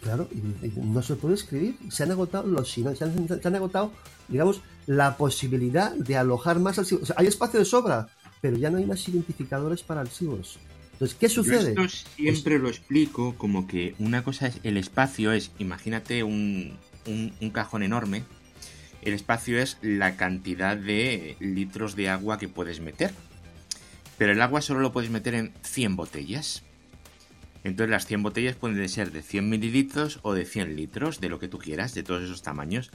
claro, 0.00 0.28
no 0.76 1.02
se 1.02 1.16
puede 1.16 1.34
escribir. 1.34 1.76
Se 1.90 2.02
han 2.02 2.12
agotado 2.12 2.46
los 2.46 2.70
se 2.70 2.84
han, 2.84 3.54
agotado, 3.54 3.92
digamos, 4.28 4.62
la 4.86 5.16
posibilidad 5.16 5.92
de 5.92 6.16
alojar 6.16 6.60
más 6.60 6.78
archivos. 6.78 7.12
hay 7.16 7.26
espacio 7.26 7.58
de 7.58 7.64
sobra, 7.64 8.08
pero 8.40 8.56
ya 8.56 8.70
no 8.70 8.78
hay 8.78 8.86
más 8.86 9.06
identificadores 9.08 9.82
para 9.82 10.02
archivos. 10.02 10.58
Entonces, 10.92 11.16
¿qué 11.18 11.28
sucede? 11.28 11.74
Yo 11.74 11.84
esto 11.84 12.06
siempre 12.16 12.58
lo 12.58 12.68
explico 12.68 13.34
como 13.36 13.66
que 13.66 13.94
una 13.98 14.22
cosa 14.22 14.46
es 14.48 14.58
el 14.62 14.76
espacio 14.76 15.32
es, 15.32 15.50
imagínate 15.58 16.22
un, 16.22 16.76
un 17.06 17.50
cajón 17.50 17.82
enorme. 17.82 18.24
El 19.02 19.14
espacio 19.14 19.58
es 19.58 19.78
la 19.80 20.16
cantidad 20.16 20.76
de 20.76 21.36
litros 21.40 21.96
de 21.96 22.10
agua 22.10 22.38
que 22.38 22.48
puedes 22.48 22.80
meter. 22.80 23.12
Pero 24.18 24.32
el 24.32 24.42
agua 24.42 24.60
solo 24.60 24.80
lo 24.80 24.92
puedes 24.92 25.08
meter 25.08 25.34
en 25.34 25.54
100 25.62 25.96
botellas. 25.96 26.62
Entonces 27.64 27.90
las 27.90 28.06
100 28.06 28.22
botellas 28.22 28.56
pueden 28.56 28.88
ser 28.88 29.12
de 29.12 29.22
100 29.22 29.48
mililitros 29.48 30.20
o 30.22 30.34
de 30.34 30.44
100 30.44 30.76
litros, 30.76 31.20
de 31.20 31.28
lo 31.28 31.38
que 31.38 31.48
tú 31.48 31.58
quieras, 31.58 31.94
de 31.94 32.02
todos 32.02 32.22
esos 32.22 32.42
tamaños. 32.42 32.90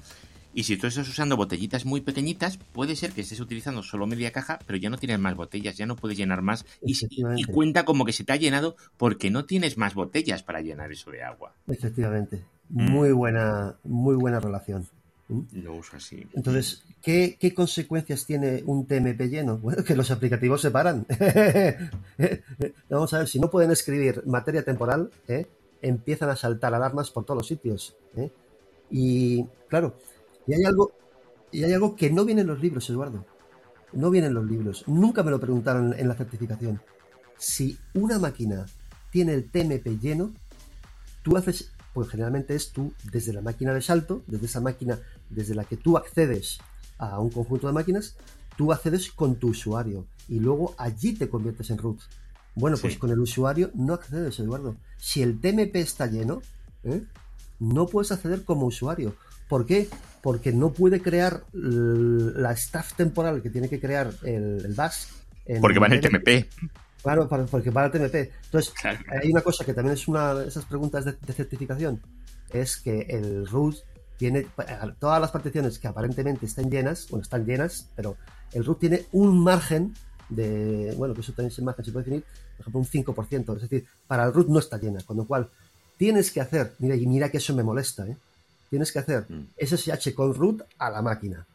Y 0.53 0.63
si 0.63 0.77
tú 0.77 0.87
estás 0.87 1.09
usando 1.09 1.35
botellitas 1.35 1.85
muy 1.85 1.99
pequeñitas, 1.99 2.57
puede 2.57 2.95
ser 2.95 3.11
que 3.11 3.21
estés 3.21 3.41
utilizando 3.41 3.83
solo 3.83 4.07
media 4.07 4.31
caja, 4.31 4.57
pero 4.65 4.79
ya 4.79 4.89
no 4.89 4.97
tienes 4.97 5.19
más 5.19 5.35
botellas, 5.35 5.75
ya 5.75 5.85
no 5.85 5.97
puedes 5.97 6.17
llenar 6.17 6.41
más. 6.41 6.65
Y, 6.81 6.95
y, 7.35 7.43
cuenta 7.43 7.83
como 7.83 8.05
que 8.05 8.13
se 8.13 8.23
te 8.23 8.31
ha 8.31 8.37
llenado 8.37 8.77
porque 8.95 9.29
no 9.29 9.43
tienes 9.43 9.77
más 9.77 9.95
botellas 9.95 10.43
para 10.43 10.61
llenar 10.61 10.93
eso 10.93 11.11
de 11.11 11.23
agua. 11.23 11.53
Efectivamente. 11.67 12.41
Muy 12.69 13.11
buena, 13.11 13.75
muy 13.83 14.15
buena 14.15 14.39
relación. 14.39 14.87
Lo 15.27 15.73
uso 15.73 15.97
así. 15.97 16.27
Entonces, 16.33 16.83
¿qué, 17.01 17.53
consecuencias 17.55 18.25
tiene 18.25 18.61
un 18.65 18.85
TMP 18.85 19.21
lleno? 19.21 19.57
Bueno, 19.61 19.83
que 19.83 19.95
los 19.95 20.11
aplicativos 20.11 20.61
se 20.61 20.71
paran. 20.71 21.05
Vamos 22.89 23.13
a 23.13 23.19
ver, 23.19 23.27
si 23.27 23.39
no 23.39 23.49
pueden 23.49 23.71
escribir 23.71 24.23
materia 24.25 24.63
temporal, 24.63 25.09
¿eh? 25.27 25.47
empiezan 25.81 26.29
a 26.29 26.35
saltar 26.35 26.73
alarmas 26.73 27.09
por 27.09 27.25
todos 27.25 27.39
los 27.39 27.47
sitios. 27.47 27.95
¿eh? 28.15 28.31
Y 28.91 29.43
claro, 29.67 29.97
y 30.45 30.53
hay 30.53 30.63
algo, 30.63 30.91
y 31.51 31.63
hay 31.63 31.73
algo 31.73 31.95
que 31.95 32.11
no 32.11 32.23
viene 32.25 32.41
en 32.41 32.47
los 32.47 32.61
libros, 32.61 32.87
Eduardo. 32.89 33.25
No 33.93 34.11
viene 34.11 34.27
en 34.27 34.33
los 34.33 34.45
libros. 34.45 34.83
Nunca 34.87 35.23
me 35.23 35.31
lo 35.31 35.39
preguntaron 35.39 35.95
en 35.97 36.07
la 36.07 36.15
certificación. 36.15 36.81
Si 37.37 37.77
una 37.93 38.19
máquina 38.19 38.65
tiene 39.09 39.33
el 39.33 39.49
TMP 39.49 39.99
lleno, 39.99 40.33
tú 41.23 41.35
haces 41.37 41.71
pues 41.95 42.09
generalmente 42.09 42.55
es 42.55 42.73
tú 42.73 42.93
desde 43.09 43.31
la 43.31 43.41
máquina 43.41 43.73
de 43.73 43.81
salto, 43.81 44.21
desde 44.27 44.47
esa 44.47 44.59
máquina 44.59 44.99
desde 45.29 45.55
la 45.55 45.63
que 45.63 45.77
tú 45.77 45.97
accedes 45.97 46.59
a 46.97 47.19
un 47.19 47.29
conjunto 47.29 47.67
de 47.67 47.73
máquinas, 47.73 48.15
tú 48.57 48.71
accedes 48.71 49.11
con 49.11 49.35
tu 49.35 49.49
usuario 49.49 50.05
y 50.27 50.39
luego 50.39 50.75
allí 50.77 51.13
te 51.13 51.29
conviertes 51.29 51.69
en 51.69 51.77
root. 51.77 51.99
Bueno, 52.55 52.77
pues 52.77 52.97
con 52.97 53.11
el 53.11 53.19
usuario 53.19 53.69
no 53.73 53.93
accedes, 53.93 54.39
Eduardo. 54.39 54.77
Si 54.97 55.21
el 55.21 55.41
TMP 55.41 55.75
está 55.75 56.07
lleno, 56.07 56.41
¿eh? 56.83 57.03
no 57.59 57.85
puedes 57.87 58.11
acceder 58.11 58.43
como 58.43 58.65
usuario. 58.65 59.15
¿Por 59.49 59.65
qué? 59.65 59.89
Porque 60.21 60.53
no 60.53 60.71
puede 60.71 61.01
crear 61.01 61.43
la 61.53 62.51
staff 62.53 62.93
temporal 62.93 63.41
que 63.41 63.49
tiene 63.49 63.69
que 63.69 63.79
crear 63.79 64.11
el, 64.23 64.75
el. 65.45 65.61
Porque 65.61 65.79
va 65.79 65.87
en 65.87 65.93
el 65.93 66.01
TMP. 66.01 66.47
Claro, 67.03 67.29
porque 67.51 67.71
para 67.71 67.87
el 67.87 67.91
TMP. 67.91 68.31
Entonces, 68.45 68.73
hay 68.83 69.29
una 69.29 69.41
cosa 69.41 69.63
que 69.63 69.73
también 69.73 69.93
es 69.93 70.07
una 70.07 70.33
de 70.33 70.47
esas 70.47 70.65
preguntas 70.65 71.05
de, 71.05 71.33
certificación, 71.33 72.01
es 72.51 72.77
que 72.77 73.01
el 73.01 73.45
root 73.45 73.75
tiene 74.17 74.47
todas 74.99 75.21
las 75.21 75.31
particiones 75.31 75.79
que 75.79 75.87
aparentemente 75.87 76.45
están 76.45 76.69
llenas, 76.69 77.07
bueno, 77.09 77.23
están 77.23 77.45
llenas, 77.45 77.89
pero 77.95 78.17
el 78.53 78.63
root 78.63 78.79
tiene 78.79 79.05
un 79.11 79.43
margen 79.43 79.93
de, 80.29 80.93
bueno, 80.97 81.13
que 81.13 81.21
eso 81.21 81.33
también 81.33 81.51
se 81.51 81.61
margen 81.61 81.85
se 81.85 81.91
puede 81.91 82.05
definir, 82.05 82.23
por 82.57 82.61
ejemplo, 82.61 82.79
un 82.79 83.15
5%, 83.15 83.55
es 83.55 83.61
decir, 83.61 83.85
para 84.07 84.25
el 84.25 84.33
root 84.33 84.47
no 84.47 84.59
está 84.59 84.77
llena, 84.77 85.01
con 85.03 85.17
lo 85.17 85.25
cual 85.25 85.49
tienes 85.97 86.31
que 86.31 86.41
hacer, 86.41 86.73
mira, 86.79 86.95
y 86.95 87.05
mira 87.05 87.29
que 87.29 87.37
eso 87.37 87.53
me 87.55 87.63
molesta, 87.63 88.07
¿eh? 88.07 88.17
tienes 88.69 88.91
que 88.91 88.99
hacer 88.99 89.25
mm. 89.29 89.47
SSH 89.59 90.13
con 90.13 90.33
root 90.33 90.61
a 90.77 90.89
la 90.89 91.01
máquina. 91.01 91.45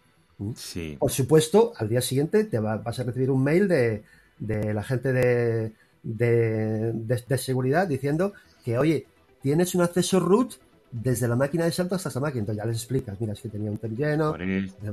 Sí. 0.57 0.97
Por 0.99 1.11
supuesto, 1.11 1.75
al 1.77 1.91
día 1.91 2.01
siguiente 2.01 2.45
te 2.45 2.59
vas 2.59 2.99
a 2.99 3.03
recibir 3.03 3.31
un 3.31 3.43
mail 3.43 3.69
de 3.69 4.05
de 4.41 4.75
la 4.75 4.83
gente 4.83 5.13
de, 5.13 5.73
de, 6.03 7.39
seguridad 7.39 7.87
diciendo 7.87 8.33
que, 8.65 8.79
oye, 8.79 9.07
tienes 9.43 9.75
un 9.75 9.83
acceso 9.83 10.19
root 10.19 10.55
desde 10.93 11.29
la 11.29 11.37
máquina 11.37 11.65
de 11.65 11.73
salto 11.73 11.95
hasta 11.95 12.09
esa 12.09 12.21
máquina. 12.21 12.41
Entonces 12.41 12.63
ya 12.63 12.69
les 12.69 12.77
explicas, 12.77 13.21
mira, 13.21 13.33
es 13.33 13.41
que 13.41 13.49
tenía 13.49 13.71
un 13.71 13.79
tem 13.79 13.97
lleno, 13.97 14.37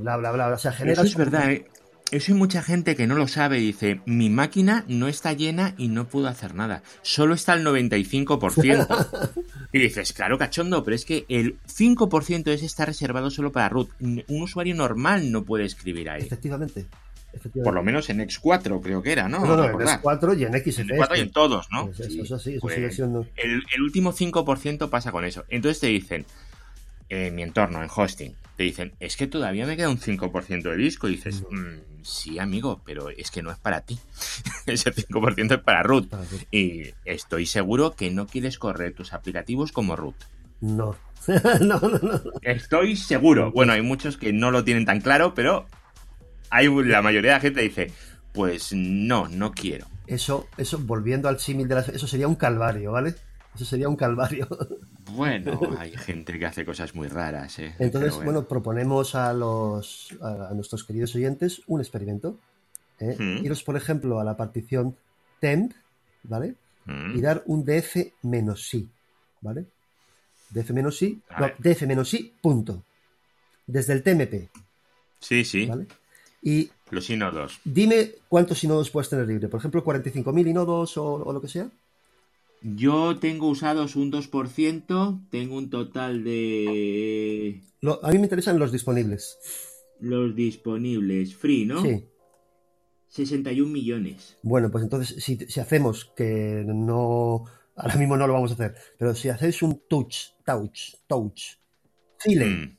bla, 0.00 0.16
bla, 0.16 0.32
bla. 0.32 0.48
O 0.48 0.58
sea, 0.58 0.72
genera... 0.72 1.02
Eso 1.02 1.02
es 1.02 1.16
verdad, 1.16 1.50
¿eh? 1.52 1.66
Eso 2.10 2.32
hay 2.32 2.38
mucha 2.38 2.62
gente 2.62 2.96
que 2.96 3.06
no 3.06 3.16
lo 3.16 3.28
sabe 3.28 3.58
y 3.58 3.66
dice, 3.66 4.00
mi 4.06 4.30
máquina 4.30 4.82
no 4.88 5.08
está 5.08 5.34
llena 5.34 5.74
y 5.76 5.88
no 5.88 6.08
puedo 6.08 6.26
hacer 6.28 6.54
nada. 6.54 6.82
Solo 7.02 7.34
está 7.34 7.52
el 7.52 7.66
95%. 7.66 9.44
y 9.72 9.78
dices, 9.78 10.14
claro, 10.14 10.38
cachondo, 10.38 10.82
pero 10.84 10.94
es 10.94 11.04
que 11.04 11.26
el 11.28 11.58
5% 11.66 12.44
de 12.44 12.54
ese 12.54 12.64
está 12.64 12.86
reservado 12.86 13.30
solo 13.30 13.52
para 13.52 13.68
root. 13.68 13.90
Un 14.00 14.24
usuario 14.42 14.74
normal 14.74 15.30
no 15.30 15.44
puede 15.44 15.66
escribir 15.66 16.08
ahí. 16.08 16.22
Efectivamente. 16.22 16.86
Por 17.64 17.74
lo 17.74 17.82
menos 17.82 18.10
en 18.10 18.20
X4 18.20 18.80
creo 18.82 19.02
que 19.02 19.12
era, 19.12 19.28
¿no? 19.28 19.44
No, 19.44 19.56
no, 19.56 19.64
en 19.64 19.72
X4 19.72 20.38
y 20.38 20.44
en 20.44 20.52
XFS. 20.52 20.78
En 20.80 20.88
X4 20.88 21.16
y 21.16 21.20
en 21.20 21.30
todos, 21.30 21.68
¿no? 21.70 21.86
Pues 21.86 22.00
eso, 22.00 22.38
sí, 22.38 22.52
eso 22.52 22.60
pues 22.60 22.74
sigue 22.74 22.90
siendo... 22.90 23.26
El, 23.36 23.82
último 23.82 24.12
5% 24.12 24.90
pasa 24.90 25.12
con 25.12 25.24
eso. 25.24 25.44
Entonces 25.48 25.80
te 25.80 25.86
dicen, 25.88 26.26
en 27.08 27.34
mi 27.34 27.42
entorno, 27.42 27.82
en 27.82 27.90
hosting, 27.94 28.34
te 28.56 28.64
dicen, 28.64 28.92
es 29.00 29.16
que 29.16 29.26
todavía 29.26 29.66
me 29.66 29.76
queda 29.76 29.88
un 29.88 30.00
5% 30.00 30.62
de 30.62 30.76
disco. 30.76 31.08
Y 31.08 31.12
dices, 31.12 31.42
mm, 31.50 32.02
sí, 32.02 32.38
amigo, 32.38 32.80
pero 32.84 33.10
es 33.10 33.30
que 33.30 33.42
no 33.42 33.50
es 33.50 33.58
para 33.58 33.82
ti. 33.82 33.98
Ese 34.66 34.92
5% 34.92 35.54
es 35.54 35.62
para 35.62 35.82
root. 35.82 36.12
Y 36.50 36.90
estoy 37.04 37.46
seguro 37.46 37.94
que 37.94 38.10
no 38.10 38.26
quieres 38.26 38.58
correr 38.58 38.94
tus 38.94 39.12
aplicativos 39.12 39.72
como 39.72 39.96
root. 39.96 40.16
No. 40.60 40.96
no, 41.60 41.80
no, 41.80 41.98
no. 41.98 42.20
Estoy 42.42 42.96
seguro. 42.96 43.52
Bueno, 43.52 43.72
hay 43.72 43.82
muchos 43.82 44.16
que 44.16 44.32
no 44.32 44.50
lo 44.50 44.64
tienen 44.64 44.84
tan 44.84 45.00
claro, 45.00 45.34
pero 45.34 45.66
hay 46.50 46.68
la 46.84 47.02
mayoría 47.02 47.32
de 47.32 47.36
la 47.36 47.40
gente 47.40 47.62
dice, 47.62 47.90
pues 48.32 48.72
no, 48.72 49.28
no 49.28 49.52
quiero. 49.52 49.86
Eso, 50.06 50.48
eso, 50.56 50.78
volviendo 50.78 51.28
al 51.28 51.38
símil 51.38 51.68
de 51.68 51.74
las... 51.74 51.88
Eso 51.88 52.06
sería 52.06 52.28
un 52.28 52.36
calvario, 52.36 52.92
¿vale? 52.92 53.14
Eso 53.54 53.64
sería 53.64 53.88
un 53.88 53.96
calvario. 53.96 54.48
Bueno, 55.12 55.58
hay 55.78 55.96
gente 55.96 56.38
que 56.38 56.46
hace 56.46 56.66
cosas 56.66 56.94
muy 56.94 57.08
raras, 57.08 57.58
¿eh? 57.58 57.74
Entonces, 57.78 58.14
bueno. 58.22 58.46
proponemos 58.46 59.14
a 59.14 59.32
los 59.32 60.14
a, 60.20 60.52
nuestros 60.54 60.84
queridos 60.84 61.14
oyentes 61.14 61.62
un 61.66 61.80
experimento. 61.80 62.38
¿eh? 63.00 63.16
Mm. 63.18 63.44
Iros, 63.44 63.62
por 63.62 63.76
ejemplo, 63.76 64.20
a 64.20 64.24
la 64.24 64.36
partición 64.36 64.96
temp, 65.40 65.72
¿vale? 66.24 66.54
Mm. 66.84 67.16
Y 67.16 67.20
dar 67.22 67.42
un 67.46 67.64
df 67.64 68.12
menos 68.22 68.68
sí, 68.68 68.88
¿vale? 69.40 69.64
df 70.50 70.70
menos 70.72 70.96
sí, 70.96 71.22
no, 71.38 71.50
df 71.58 71.86
menos 71.86 72.08
sí, 72.08 72.34
punto. 72.40 72.84
Desde 73.66 73.94
el 73.94 74.02
tmp. 74.02 74.50
Sí, 75.20 75.44
sí. 75.44 75.66
¿Vale? 75.66 75.86
Y 76.42 76.70
los 76.90 77.10
inodos. 77.10 77.60
Dime 77.64 78.12
cuántos 78.28 78.62
inodos 78.64 78.90
puedes 78.90 79.08
tener 79.08 79.26
libre. 79.26 79.48
Por 79.48 79.58
ejemplo, 79.58 79.84
45.000 79.84 80.48
inodos 80.48 80.96
o, 80.96 81.14
o, 81.14 81.32
lo 81.32 81.40
que 81.40 81.48
sea. 81.48 81.70
Yo 82.62 83.18
tengo 83.18 83.48
usados 83.48 83.96
un 83.96 84.10
2%, 84.10 85.28
tengo 85.30 85.56
un 85.56 85.70
total 85.70 86.24
de... 86.24 87.62
a 88.02 88.10
mí 88.10 88.18
me 88.18 88.24
interesan 88.24 88.58
los 88.58 88.72
disponibles. 88.72 89.38
Los 90.00 90.34
disponibles, 90.34 91.36
free, 91.36 91.66
¿no? 91.66 91.82
Sí. 91.82 92.04
61 93.08 93.70
millones. 93.70 94.36
Bueno, 94.42 94.70
pues 94.70 94.84
entonces, 94.84 95.22
si, 95.22 95.38
hacemos 95.60 96.10
que 96.16 96.62
no. 96.66 97.44
Ahora 97.76 97.96
mismo 97.96 98.16
no 98.16 98.26
lo 98.26 98.32
vamos 98.32 98.50
a 98.50 98.54
hacer, 98.54 98.74
pero 98.98 99.14
si 99.14 99.28
hacéis 99.28 99.62
un 99.62 99.82
touch, 99.88 100.32
touch, 100.44 100.94
touch, 101.06 101.42
Chile, 102.18 102.46
mm. 102.46 102.77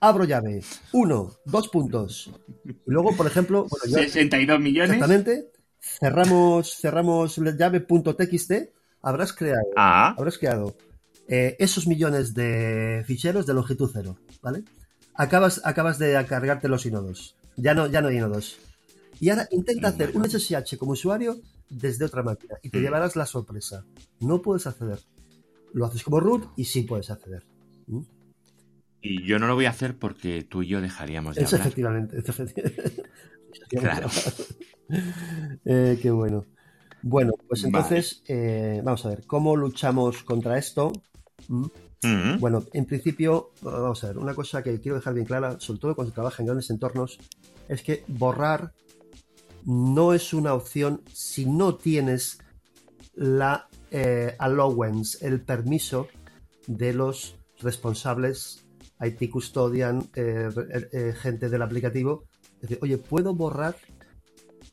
Abro 0.00 0.24
llave, 0.24 0.62
uno, 0.92 1.32
dos 1.44 1.68
puntos. 1.68 2.30
Y 2.64 2.74
luego, 2.86 3.16
por 3.16 3.26
ejemplo. 3.26 3.66
62 3.84 4.60
millones. 4.60 4.92
Exactamente. 4.92 5.50
Cerramos, 5.80 6.76
cerramos 6.76 7.38
la 7.38 7.56
llave 7.56 7.80
.txt. 7.80 8.52
Habrás 9.02 9.32
creado, 9.32 9.68
ah. 9.76 10.14
habrás 10.18 10.36
creado 10.38 10.76
eh, 11.28 11.56
esos 11.58 11.86
millones 11.86 12.34
de 12.34 13.04
ficheros 13.06 13.46
de 13.46 13.54
longitud 13.54 13.90
cero, 13.92 14.18
¿vale? 14.42 14.64
Acabas, 15.14 15.60
acabas 15.64 15.98
de 15.98 16.12
cargarte 16.28 16.68
los 16.68 16.86
inodos. 16.86 17.36
Ya 17.56 17.74
no, 17.74 17.86
ya 17.86 18.00
no 18.00 18.08
hay 18.08 18.16
inodos. 18.16 18.58
Y 19.20 19.30
ahora 19.30 19.48
intenta 19.50 19.88
hacer 19.88 20.12
un 20.14 20.28
SSH 20.28 20.76
como 20.76 20.92
usuario 20.92 21.40
desde 21.70 22.04
otra 22.04 22.22
máquina 22.22 22.56
y 22.62 22.70
te 22.70 22.78
mm. 22.78 22.82
llevarás 22.82 23.16
la 23.16 23.26
sorpresa. 23.26 23.84
No 24.20 24.42
puedes 24.42 24.66
acceder. 24.66 25.00
Lo 25.72 25.86
haces 25.86 26.02
como 26.02 26.20
root 26.20 26.44
y 26.56 26.64
sí 26.64 26.82
puedes 26.82 27.10
acceder. 27.10 27.44
¿Mm? 27.86 28.02
Y 29.06 29.24
yo 29.24 29.38
no 29.38 29.46
lo 29.46 29.54
voy 29.54 29.66
a 29.66 29.70
hacer 29.70 29.96
porque 29.96 30.42
tú 30.42 30.62
y 30.62 30.68
yo 30.68 30.80
dejaríamos 30.80 31.36
de 31.36 31.44
hablar. 31.44 31.60
Efectivamente, 31.60 32.22
Claro. 33.68 34.08
Eh, 35.64 35.98
qué 36.00 36.12
bueno. 36.12 36.46
Bueno, 37.02 37.32
pues 37.48 37.64
entonces, 37.64 38.22
eh, 38.28 38.80
vamos 38.84 39.04
a 39.04 39.08
ver, 39.08 39.26
¿cómo 39.26 39.56
luchamos 39.56 40.22
contra 40.22 40.58
esto? 40.58 40.92
¿Mm? 41.48 41.66
Bueno, 42.38 42.64
en 42.72 42.84
principio, 42.84 43.50
vamos 43.62 44.04
a 44.04 44.08
ver, 44.08 44.18
una 44.18 44.34
cosa 44.34 44.62
que 44.62 44.80
quiero 44.80 44.96
dejar 44.96 45.14
bien 45.14 45.26
clara, 45.26 45.58
sobre 45.58 45.80
todo 45.80 45.96
cuando 45.96 46.12
se 46.12 46.14
trabaja 46.14 46.42
en 46.42 46.46
grandes 46.46 46.70
entornos, 46.70 47.18
es 47.68 47.82
que 47.82 48.04
borrar 48.06 48.72
no 49.64 50.14
es 50.14 50.32
una 50.32 50.54
opción 50.54 51.02
si 51.12 51.46
no 51.46 51.74
tienes 51.74 52.38
la 53.14 53.68
eh, 53.90 54.36
allowance, 54.38 55.26
el 55.26 55.40
permiso 55.40 56.06
de 56.68 56.92
los 56.92 57.36
responsables, 57.58 58.65
IT 59.00 59.30
custodian, 59.30 60.02
eh, 60.14 60.48
eh, 60.92 61.14
gente 61.16 61.48
del 61.48 61.62
aplicativo. 61.62 62.24
Decir, 62.60 62.78
oye, 62.82 62.98
¿puedo 62.98 63.34
borrar? 63.34 63.76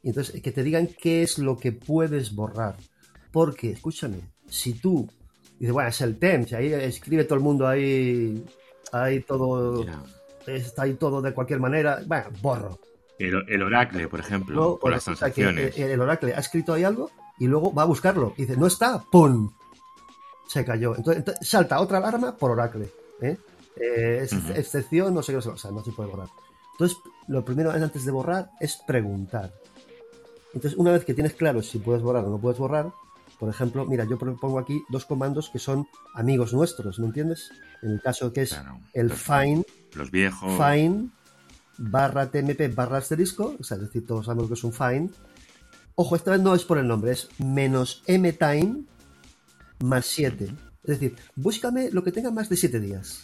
Y 0.01 0.09
entonces, 0.09 0.41
que 0.41 0.51
te 0.51 0.63
digan 0.63 0.87
qué 0.87 1.23
es 1.23 1.39
lo 1.39 1.57
que 1.57 1.71
puedes 1.71 2.33
borrar. 2.33 2.75
Porque, 3.31 3.71
escúchame, 3.71 4.19
si 4.47 4.73
tú 4.73 5.09
dices, 5.59 5.73
bueno, 5.73 5.89
es 5.89 6.01
el 6.01 6.17
TEMS, 6.17 6.53
ahí 6.53 6.73
escribe 6.73 7.23
todo 7.23 7.35
el 7.35 7.43
mundo 7.43 7.67
ahí, 7.67 8.43
ahí 8.91 9.21
todo, 9.21 9.85
está 10.45 10.83
ahí 10.83 10.93
todo 10.93 11.21
de 11.21 11.33
cualquier 11.33 11.59
manera, 11.59 12.01
bueno, 12.05 12.29
borro 12.41 12.79
el, 13.19 13.63
Oracle, 13.63 14.07
por 14.07 14.19
ejemplo, 14.19 14.77
por 14.79 14.91
las 14.91 15.03
transacciones. 15.03 15.77
el, 15.77 15.99
Oracle 15.99 16.33
ha 16.33 16.39
escrito 16.39 16.73
ahí 16.73 16.83
algo 16.83 17.11
y 17.39 17.47
luego 17.47 17.73
va 17.73 17.83
a 17.83 17.85
buscarlo. 17.85 18.33
Y 18.37 18.43
dice, 18.43 18.57
no 18.57 18.67
está, 18.67 19.03
¡pum! 19.11 19.51
Se 20.47 20.65
cayó. 20.65 20.95
Entonces, 20.95 21.23
salta 21.41 21.79
otra 21.79 21.99
alarma 21.99 22.35
por 22.35 22.51
Oracle. 22.51 22.89
¿eh? 23.21 23.37
Eh, 23.75 24.27
excepción, 24.55 25.13
no 25.13 25.23
sé 25.23 25.31
qué, 25.33 25.37
o 25.37 25.57
sea, 25.57 25.71
no 25.71 25.83
se 25.83 25.91
puede 25.91 26.09
borrar. 26.09 26.29
Entonces, 26.73 26.97
lo 27.27 27.43
primero 27.43 27.71
antes 27.71 28.05
de 28.05 28.11
borrar 28.11 28.49
es 28.59 28.79
preguntar. 28.87 29.53
Entonces, 30.53 30.77
una 30.77 30.91
vez 30.91 31.05
que 31.05 31.13
tienes 31.13 31.33
claro 31.33 31.61
si 31.61 31.79
puedes 31.79 32.01
borrar 32.01 32.25
o 32.25 32.29
no 32.29 32.39
puedes 32.39 32.59
borrar, 32.59 32.91
por 33.39 33.49
ejemplo, 33.49 33.85
mira, 33.85 34.05
yo 34.05 34.17
pongo 34.17 34.59
aquí 34.59 34.83
dos 34.89 35.05
comandos 35.05 35.49
que 35.49 35.59
son 35.59 35.87
amigos 36.13 36.53
nuestros, 36.53 36.99
¿me 36.99 37.07
entiendes? 37.07 37.51
En 37.81 37.91
el 37.91 38.01
caso 38.01 38.31
que 38.31 38.43
es 38.43 38.57
el 38.93 39.11
find, 39.11 39.65
los 39.95 40.11
viejos, 40.11 40.53
find 40.57 41.11
barra 41.77 42.29
tmp 42.29 42.73
barra 42.73 42.99
asterisco, 42.99 43.55
o 43.59 43.63
sea, 43.63 43.77
es 43.77 43.83
decir, 43.83 44.05
todos 44.05 44.27
sabemos 44.27 44.47
que 44.47 44.53
es 44.53 44.63
un 44.63 44.73
find. 44.73 45.11
Ojo, 45.95 46.15
esta 46.15 46.31
vez 46.31 46.41
no 46.41 46.55
es 46.55 46.63
por 46.63 46.77
el 46.77 46.87
nombre, 46.87 47.11
es 47.11 47.29
menos 47.39 48.03
mtime 48.07 48.83
más 49.83 50.05
7. 50.05 50.45
Es 50.83 50.99
decir, 50.99 51.15
búscame 51.35 51.91
lo 51.91 52.03
que 52.03 52.11
tenga 52.11 52.31
más 52.31 52.49
de 52.49 52.57
7 52.57 52.79
días. 52.79 53.23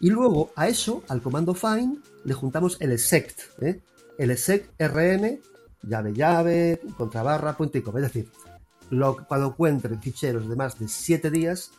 Y 0.00 0.10
luego 0.10 0.50
a 0.56 0.68
eso, 0.68 1.02
al 1.08 1.22
comando 1.22 1.54
find, 1.54 1.98
le 2.24 2.34
juntamos 2.34 2.76
el 2.80 2.98
sect, 2.98 3.40
¿eh? 3.62 3.80
el 4.18 4.36
sect 4.36 4.80
rm, 4.80 5.38
llave 5.82 6.12
llave, 6.14 6.80
contrabarra, 6.96 7.56
punto 7.56 7.78
y 7.78 7.84
Es 7.86 8.02
decir, 8.02 8.28
lo, 8.90 9.16
cuando 9.26 9.48
encuentre 9.48 9.96
ficheros 9.98 10.48
de 10.48 10.56
más 10.56 10.78
de 10.78 10.88
7 10.88 11.30
días, 11.30 11.72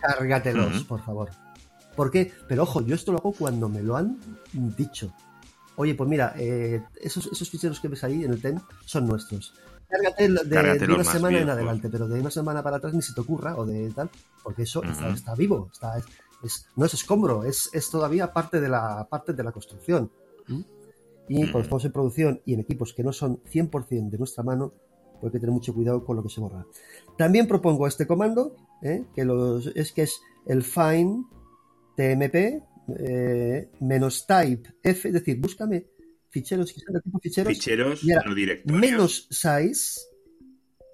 cárgatelos, 0.00 0.84
por 0.84 1.02
favor. 1.02 1.30
¿Por 1.96 2.10
qué? 2.10 2.32
Pero 2.48 2.62
ojo, 2.62 2.82
yo 2.82 2.94
esto 2.94 3.12
lo 3.12 3.18
hago 3.18 3.32
cuando 3.32 3.68
me 3.68 3.82
lo 3.82 3.96
han 3.96 4.18
dicho 4.52 5.12
oye, 5.76 5.94
pues 5.94 6.08
mira, 6.08 6.34
eh, 6.36 6.82
esos, 7.00 7.26
esos 7.26 7.48
ficheros 7.48 7.80
que 7.80 7.88
ves 7.88 8.02
ahí 8.04 8.24
en 8.24 8.32
el 8.32 8.42
TEN 8.42 8.60
son 8.84 9.06
nuestros. 9.06 9.54
Cárgate 9.88 10.28
de, 10.28 10.92
una 10.92 11.04
semana 11.04 11.38
en 11.38 11.48
adelante, 11.48 11.88
pero 11.88 12.08
de 12.08 12.20
una 12.20 12.30
semana 12.30 12.62
para 12.62 12.78
atrás 12.78 12.92
ni 12.92 13.02
se 13.02 13.14
te 13.14 13.20
ocurra 13.20 13.56
o 13.56 13.64
de 13.64 13.90
tal, 13.90 14.10
porque 14.42 14.62
eso 14.62 14.82
está, 14.82 15.34
vivo, 15.36 15.70
está, 15.72 15.96
es, 16.42 16.68
no 16.76 16.84
es 16.84 16.94
escombro, 16.94 17.44
es, 17.44 17.70
es, 17.72 17.90
todavía 17.90 18.32
parte 18.32 18.60
de 18.60 18.68
la, 18.68 19.06
parte 19.08 19.32
de 19.32 19.42
la 19.42 19.52
construcción. 19.52 20.10
Y 21.28 21.40
cuando 21.50 21.60
estamos 21.60 21.84
en 21.84 21.92
producción 21.92 22.40
y 22.44 22.54
en 22.54 22.60
equipos 22.60 22.94
que 22.94 23.02
no 23.02 23.12
son 23.12 23.42
100% 23.44 24.10
de 24.10 24.18
nuestra 24.18 24.44
mano, 24.44 24.72
pues 25.20 25.24
hay 25.24 25.30
que 25.32 25.40
tener 25.40 25.52
mucho 25.52 25.74
cuidado 25.74 26.04
con 26.04 26.16
lo 26.16 26.22
que 26.22 26.28
se 26.28 26.40
borra. 26.40 26.66
También 27.16 27.48
propongo 27.48 27.86
este 27.86 28.06
comando, 28.06 28.54
¿eh? 28.82 29.04
que 29.14 29.26
es 29.74 29.92
que 29.92 30.02
es 30.02 30.20
el 30.46 30.62
find 30.62 31.24
tmp 31.96 32.62
eh, 32.98 33.70
menos 33.80 34.26
type 34.26 34.74
f, 34.82 35.08
es 35.08 35.14
decir, 35.14 35.40
búscame 35.40 35.86
ficheros 36.36 36.72
que 36.72 36.80
sean 36.80 37.02
tipo 37.02 37.18
ficheros. 37.18 37.52
Ficheros 37.52 38.04
Menos 38.66 39.26
size, 39.30 40.00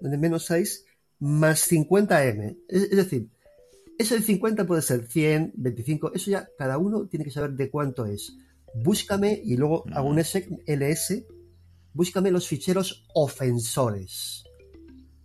menos 0.01 0.45
size, 0.45 0.85
más 1.19 1.69
50m. 1.69 2.57
Es, 2.67 2.89
decir, 2.91 3.29
ese 3.97 4.15
de 4.15 4.21
50 4.21 4.65
puede 4.65 4.81
ser 4.81 5.07
100, 5.07 5.53
25, 5.55 6.13
eso 6.13 6.31
ya 6.31 6.47
cada 6.57 6.77
uno 6.77 7.07
tiene 7.07 7.25
que 7.25 7.31
saber 7.31 7.51
de 7.51 7.69
cuánto 7.69 8.05
es. 8.05 8.37
Búscame 8.73 9.39
y 9.43 9.55
luego 9.55 9.83
hago 9.93 10.09
un 10.09 10.19
ls, 10.19 11.23
búscame 11.93 12.31
los 12.31 12.47
ficheros 12.47 13.05
ofensores. 13.13 14.43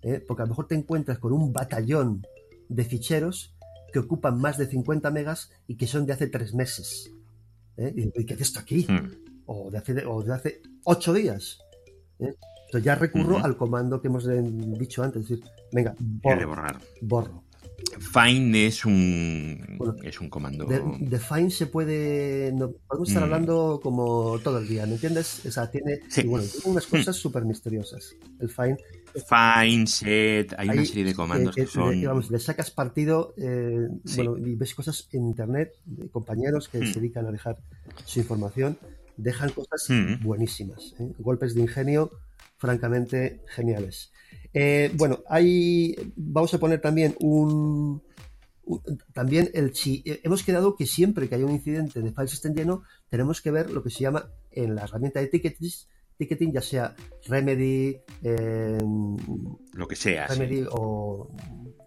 ¿eh? 0.03 0.23
Porque 0.27 0.43
a 0.43 0.47
lo 0.47 0.51
mejor 0.51 0.67
te 0.67 0.75
encuentras 0.75 1.19
con 1.19 1.33
un 1.33 1.53
batallón 1.53 2.27
de 2.69 2.85
ficheros 2.85 3.55
que 3.93 4.01
ocupan 4.01 4.39
más 4.39 4.59
de 4.59 4.67
50 4.67 5.11
megas 5.11 5.51
y 5.67 5.77
que 5.77 5.87
son 5.87 6.05
de 6.05 6.13
hace 6.13 6.27
tres 6.27 6.55
meses. 6.55 7.11
¿eh? 7.77 7.93
¿Y 7.97 8.25
qué 8.27 8.35
hace 8.35 8.43
esto 8.43 8.61
aquí? 8.61 8.87
Hmm. 8.87 9.11
O, 9.47 9.71
de 9.71 9.79
hace, 9.79 10.05
o 10.05 10.23
de 10.23 10.35
hace 10.35 10.63
ocho 10.85 11.15
días. 11.15 11.59
¿eh? 12.19 12.35
Entonces 12.67 12.85
ya 12.85 12.95
recurro 12.97 13.43
al 13.43 13.57
comando 13.57 13.99
que 14.03 14.09
hemos 14.09 14.29
dicho 14.79 15.03
antes, 15.03 15.23
es 15.23 15.29
decir, 15.31 15.45
venga, 15.73 15.97
borro. 15.99 16.49
Borrar. 16.49 16.79
borro. 17.01 17.48
Find 18.01 18.55
es 18.55 18.85
un, 18.85 19.79
es 20.03 20.21
un 20.21 20.29
comando. 20.29 20.64
De, 20.66 21.18
find 21.18 21.51
se 21.51 21.66
puede. 21.66 22.53
No, 22.53 22.73
podemos 22.87 23.09
estar 23.09 23.23
hmm. 23.23 23.25
hablando 23.25 23.81
como 23.83 24.38
todo 24.40 24.59
el 24.59 24.68
día, 24.68 24.87
¿me 24.87 24.94
entiendes? 24.94 25.44
O 25.47 25.51
sea, 25.51 25.71
tiene, 25.71 26.01
bueno, 26.27 26.47
tiene 26.47 26.71
unas 26.71 26.87
cosas 26.87 27.16
hmm. 27.16 27.21
súper 27.21 27.44
misteriosas. 27.44 28.14
El 28.40 28.49
find 28.49 28.79
Find, 29.14 29.88
set, 29.88 30.55
hay 30.59 30.68
una 30.68 30.85
serie 30.85 31.05
de 31.05 31.14
comandos 31.14 31.55
que, 31.55 31.66
son. 31.66 32.03
Vamos, 32.03 32.31
le 32.31 32.38
sacas 32.38 32.71
partido 32.71 33.35
eh, 33.37 33.88
bueno, 34.16 34.37
y 34.38 34.55
ves 34.55 34.75
cosas 34.75 35.09
en 35.12 35.27
internet 35.27 35.75
de 35.85 36.09
compañeros 36.09 36.68
que 36.68 36.79
se 36.79 36.85
hmm. 36.85 36.92
dedican 36.94 37.27
a 37.27 37.33
dejar 37.33 37.59
su 38.05 38.21
información, 38.21 38.79
dejan 39.16 39.51
cosas 39.51 39.88
buenísimas, 40.23 40.94
¿eh? 41.01 41.12
golpes 41.18 41.55
de 41.55 41.62
ingenio 41.62 42.12
francamente 42.59 43.40
geniales. 43.47 44.12
Eh, 44.53 44.90
bueno, 44.94 45.23
hay, 45.29 45.97
vamos 46.16 46.53
a 46.55 46.59
poner 46.59 46.81
también 46.81 47.16
un, 47.21 48.03
también 49.12 49.51
el 49.55 49.75
si 49.75 50.03
hemos 50.05 50.42
quedado 50.42 50.77
que 50.77 50.87
siempre 50.87 51.29
que 51.29 51.37
hay 51.37 51.42
un 51.42 51.53
incidente 51.53 52.01
de 52.01 52.12
file 52.12 52.29
system 52.29 52.55
lleno 52.55 52.83
tenemos 53.09 53.40
que 53.40 53.51
ver 53.51 53.71
lo 53.71 53.83
que 53.83 53.90
se 53.90 54.01
llama 54.01 54.31
en 54.51 54.75
la 54.75 54.83
herramienta 54.83 55.21
de 55.21 55.29
tickets 55.29 55.88
ticketing, 56.18 56.53
ya 56.53 56.61
sea 56.61 56.97
Remedy, 57.27 57.97
em, 58.22 59.16
lo 59.72 59.87
que 59.87 59.97
sea, 59.97 60.26
Remedy 60.26 60.66
o 60.70 61.30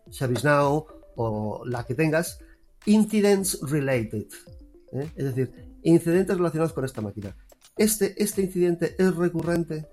ServiceNow 0.10 0.88
o 1.18 1.64
la 1.66 1.84
que 1.84 1.96
tengas, 1.96 2.40
incidents 2.86 3.60
related, 3.62 4.28
¿eh? 4.94 5.12
es 5.16 5.26
decir, 5.26 5.52
incidentes 5.84 6.38
relacionados 6.38 6.74
con 6.74 6.86
esta 6.86 7.02
máquina. 7.02 7.36
Este, 7.78 8.22
este 8.22 8.42
incidente 8.42 8.96
es 8.98 9.16
recurrente. 9.16 9.88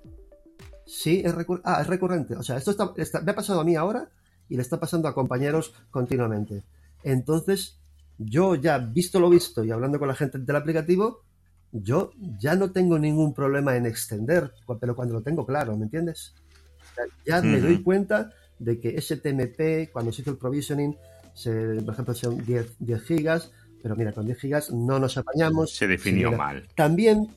Sí, 0.89 1.21
es, 1.23 1.35
recurrente. 1.35 1.69
ah, 1.71 1.83
es 1.83 1.87
recurrente. 1.87 2.35
O 2.35 2.43
sea, 2.43 2.57
esto 2.57 2.71
está, 2.97 3.21
me 3.21 3.33
ha 3.33 3.35
pasado 3.35 3.61
a 3.61 3.65
mí 3.65 3.77
ahora 3.77 4.09
y 4.49 4.57
le 4.57 4.63
está 4.63 4.81
pasando 4.81 5.07
a 5.07 5.15
compañeros 5.15 5.75
continuamente. 5.91 6.65
Entonces, 7.05 7.79
yo 8.17 8.55
ya 8.55 8.79
visto 8.79 9.21
lo 9.21 9.29
visto 9.29 9.63
y 9.63 9.71
hablando 9.71 9.99
con 9.99 10.09
la 10.09 10.15
gente 10.15 10.39
del 10.39 10.57
aplicativo, 10.57 11.25
yo 11.73 12.11
ya 12.39 12.57
no 12.57 12.73
tengo 12.73 12.99
ningún 12.99 13.35
problema 13.35 13.77
en 13.77 13.85
extender, 13.85 14.51
pero 14.81 14.97
cuando 14.97 15.15
lo 15.15 15.23
tengo 15.23 15.45
claro, 15.45 15.77
¿me 15.77 15.85
entiendes? 15.85 16.35
Ya 17.27 17.43
me 17.43 17.61
doy 17.61 17.83
cuenta 17.83 18.33
de 18.59 18.81
que 18.81 18.97
ese 18.97 19.19
TMP, 19.19 19.93
cuando 19.93 20.11
se 20.11 20.23
hizo 20.23 20.31
el 20.31 20.39
provisioning, 20.39 20.97
por 21.85 21.93
ejemplo, 21.93 22.15
son 22.15 22.45
10, 22.45 22.77
10 22.79 23.03
gigas, 23.03 23.53
pero 23.83 23.95
mira, 23.95 24.13
con 24.13 24.25
10 24.25 24.39
gigas 24.39 24.73
no 24.73 24.99
nos 24.99 25.19
apañamos. 25.19 25.77
Se 25.77 25.87
definió 25.87 26.33
mal. 26.33 26.67
También, 26.75 27.29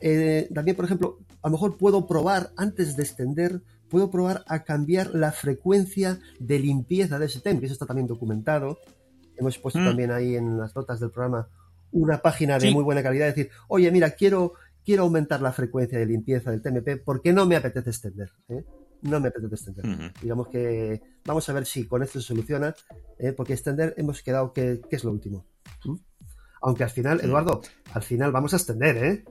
eh, 0.00 0.48
también, 0.54 0.76
por 0.76 0.84
ejemplo, 0.86 1.18
a 1.42 1.48
lo 1.48 1.52
mejor 1.52 1.76
puedo 1.76 2.06
probar, 2.06 2.52
antes 2.56 2.96
de 2.96 3.02
extender, 3.02 3.62
puedo 3.88 4.10
probar 4.10 4.44
a 4.46 4.64
cambiar 4.64 5.14
la 5.14 5.32
frecuencia 5.32 6.20
de 6.38 6.58
limpieza 6.58 7.18
de 7.18 7.26
ese 7.26 7.40
TMP, 7.40 7.60
que 7.60 7.66
eso 7.66 7.74
está 7.74 7.86
también 7.86 8.06
documentado. 8.06 8.78
Hemos 9.36 9.58
puesto 9.58 9.80
mm. 9.80 9.84
también 9.84 10.10
ahí 10.12 10.36
en 10.36 10.58
las 10.58 10.74
notas 10.76 11.00
del 11.00 11.10
programa 11.10 11.48
una 11.92 12.22
página 12.22 12.58
de 12.58 12.70
muy 12.70 12.84
buena 12.84 13.02
calidad, 13.02 13.26
decir, 13.26 13.50
oye, 13.68 13.90
mira, 13.90 14.10
quiero, 14.10 14.52
quiero 14.84 15.02
aumentar 15.02 15.42
la 15.42 15.52
frecuencia 15.52 15.98
de 15.98 16.06
limpieza 16.06 16.50
del 16.50 16.62
TMP 16.62 17.02
porque 17.04 17.32
no 17.32 17.46
me 17.46 17.56
apetece 17.56 17.90
extender. 17.90 18.30
¿eh? 18.48 18.64
no 19.02 19.20
me 19.20 19.28
apetece 19.28 19.54
extender. 19.54 20.12
Digamos 20.20 20.48
que 20.48 21.00
vamos 21.24 21.48
a 21.48 21.52
ver 21.52 21.66
si 21.66 21.86
con 21.86 22.02
esto 22.02 22.20
se 22.20 22.26
soluciona, 22.26 22.74
¿eh? 23.18 23.32
porque 23.32 23.52
extender 23.52 23.94
hemos 23.96 24.22
quedado 24.22 24.52
que, 24.52 24.80
es 24.90 25.04
lo 25.04 25.10
último. 25.10 25.46
Aunque 26.62 26.84
al 26.84 26.90
final, 26.90 27.20
Eduardo, 27.22 27.62
al 27.92 28.02
final 28.02 28.32
vamos 28.32 28.52
a 28.52 28.56
extender, 28.56 28.96
¿eh? 28.96 29.24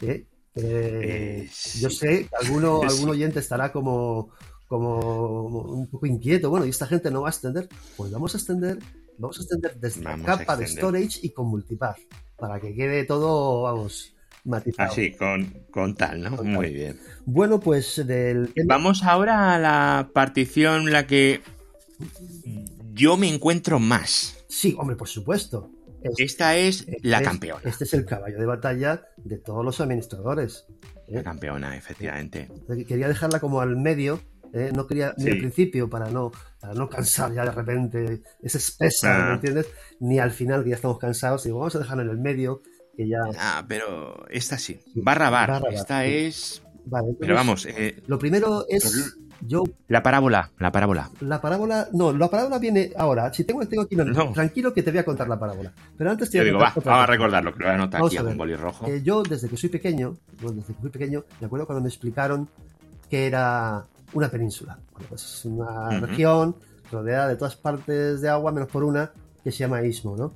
¿Eh? 0.00 0.26
Eh 0.54 1.48
yo 1.80 1.90
sé 1.90 2.28
que 2.28 2.36
alguno, 2.40 2.82
algún 2.88 3.10
oyente 3.10 3.40
estará 3.40 3.72
como, 3.72 4.30
como 4.66 5.62
un 5.62 5.86
poco 5.88 6.06
inquieto. 6.06 6.50
Bueno, 6.50 6.66
¿y 6.66 6.70
esta 6.70 6.86
gente 6.86 7.10
no 7.10 7.22
va 7.22 7.28
a 7.28 7.32
extender? 7.32 7.68
Pues 7.96 8.10
vamos 8.10 8.34
a 8.34 8.38
extender, 8.38 8.78
vamos 9.18 9.38
a 9.38 9.42
extender 9.42 9.78
desde 9.78 10.02
la 10.02 10.18
capa 10.18 10.56
de 10.56 10.66
storage 10.66 11.20
y 11.22 11.30
con 11.30 11.46
multipath, 11.48 11.98
para 12.36 12.60
que 12.60 12.74
quede 12.74 13.04
todo, 13.04 13.62
vamos, 13.62 14.14
Así, 14.76 15.12
con, 15.12 15.64
con 15.70 15.94
tal, 15.94 16.22
¿no? 16.22 16.30
Muy 16.42 16.70
bien. 16.70 17.00
Bueno, 17.24 17.60
pues 17.60 18.06
del... 18.06 18.52
Vamos 18.66 19.02
ahora 19.02 19.54
a 19.54 19.58
la 19.58 20.10
partición 20.12 20.92
la 20.92 21.06
que 21.06 21.40
yo 22.92 23.16
me 23.16 23.32
encuentro 23.32 23.78
más. 23.78 24.44
Sí, 24.48 24.76
hombre, 24.78 24.96
por 24.96 25.08
supuesto. 25.08 25.70
Esta 26.18 26.56
es 26.56 26.86
la 27.02 27.22
campeona. 27.22 27.62
Este 27.64 27.84
es 27.84 27.94
el 27.94 28.04
caballo 28.04 28.38
de 28.38 28.46
batalla 28.46 29.02
de 29.16 29.38
todos 29.38 29.64
los 29.64 29.80
administradores. 29.80 30.66
¿eh? 31.08 31.14
La 31.14 31.22
campeona, 31.22 31.76
efectivamente. 31.76 32.48
Quería 32.86 33.08
dejarla 33.08 33.40
como 33.40 33.60
al 33.60 33.76
medio, 33.76 34.20
¿eh? 34.52 34.70
no 34.74 34.86
quería 34.86 35.14
ni 35.16 35.30
al 35.30 35.38
principio 35.38 35.88
para 35.88 36.10
no, 36.10 36.32
para 36.60 36.74
no 36.74 36.88
cansar 36.88 37.32
ya 37.32 37.44
de 37.44 37.50
repente, 37.50 38.22
es 38.42 38.54
espesa, 38.54 39.08
¿me 39.08 39.24
ah. 39.24 39.34
entiendes? 39.34 39.66
Ni 40.00 40.18
al 40.18 40.30
final 40.30 40.62
que 40.62 40.70
ya 40.70 40.76
estamos 40.76 40.98
cansados, 40.98 41.44
digo, 41.44 41.58
vamos 41.58 41.76
a 41.76 41.80
dejarla 41.80 42.02
en 42.02 42.10
el 42.10 42.18
medio 42.18 42.62
Ah, 43.38 43.64
pero 43.68 44.26
esta 44.30 44.58
sí. 44.58 44.80
Barra 44.94 45.30
bar. 45.30 45.62
esta 45.70 46.06
es... 46.06 46.62
pero 47.18 47.34
vamos... 47.34 47.66
Eh, 47.66 48.02
lo 48.06 48.18
primero 48.18 48.66
es... 48.68 49.16
Yo, 49.40 49.64
la 49.88 50.02
parábola, 50.02 50.50
la 50.58 50.72
parábola. 50.72 51.10
La 51.20 51.40
parábola, 51.40 51.88
no, 51.92 52.12
la 52.12 52.28
parábola 52.28 52.58
viene 52.58 52.92
ahora. 52.96 53.32
Si 53.32 53.44
tengo, 53.44 53.66
tengo 53.66 53.82
aquí, 53.82 53.96
no, 53.96 54.32
tranquilo 54.32 54.72
que 54.72 54.82
te 54.82 54.90
voy 54.90 55.00
a 55.00 55.04
contar 55.04 55.28
la 55.28 55.38
parábola. 55.38 55.72
Pero 55.96 56.10
antes 56.10 56.30
te 56.30 56.42
digo, 56.42 56.58
vamos 56.58 56.86
a 56.86 57.06
recordarlo, 57.06 57.52
que 57.52 57.58
lo 57.60 57.64
voy 57.66 57.72
a 57.72 57.74
anotar 57.74 58.04
aquí 58.04 58.16
a, 58.16 58.22
un 58.22 58.36
boli 58.36 58.56
rojo. 58.56 58.86
Eh, 58.86 59.02
yo, 59.02 59.22
desde 59.22 59.48
que 59.48 59.56
soy 59.56 59.68
pequeño, 59.68 60.16
desde 60.40 60.62
que 60.62 60.72
fui 60.74 60.90
pequeño, 60.90 61.24
me 61.40 61.46
acuerdo 61.46 61.66
cuando 61.66 61.82
me 61.82 61.88
explicaron 61.88 62.48
que 63.10 63.26
era 63.26 63.84
una 64.12 64.28
península. 64.28 64.78
Bueno, 64.92 65.06
pues 65.08 65.24
es 65.24 65.44
una 65.44 66.00
región 66.00 66.56
rodeada 66.90 67.28
de 67.28 67.36
todas 67.36 67.56
partes 67.56 68.20
de 68.20 68.28
agua, 68.28 68.52
menos 68.52 68.68
por 68.68 68.84
una, 68.84 69.10
que 69.42 69.52
se 69.52 69.58
llama 69.58 69.82
Istmo, 69.82 70.16
¿no? 70.16 70.32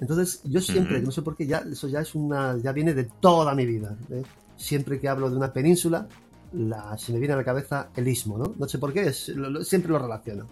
Entonces, 0.00 0.40
yo 0.44 0.60
siempre, 0.60 1.00
no 1.00 1.10
sé 1.10 1.22
por 1.22 1.36
qué, 1.36 1.46
ya, 1.46 1.58
eso 1.58 1.88
ya 1.88 2.00
es 2.00 2.14
una, 2.14 2.56
ya 2.58 2.72
viene 2.72 2.94
de 2.94 3.04
toda 3.04 3.54
mi 3.54 3.64
vida. 3.64 3.96
¿eh? 4.10 4.22
Siempre 4.56 5.00
que 5.00 5.08
hablo 5.08 5.30
de 5.30 5.36
una 5.36 5.52
península, 5.52 6.08
la, 6.54 6.96
se 6.96 7.12
me 7.12 7.18
viene 7.18 7.34
a 7.34 7.36
la 7.36 7.44
cabeza 7.44 7.88
el 7.96 8.06
istmo, 8.08 8.38
¿no? 8.38 8.54
No 8.56 8.68
sé 8.68 8.78
por 8.78 8.92
qué, 8.92 9.08
es, 9.08 9.32
siempre 9.62 9.90
lo 9.90 9.98
relaciono. 9.98 10.46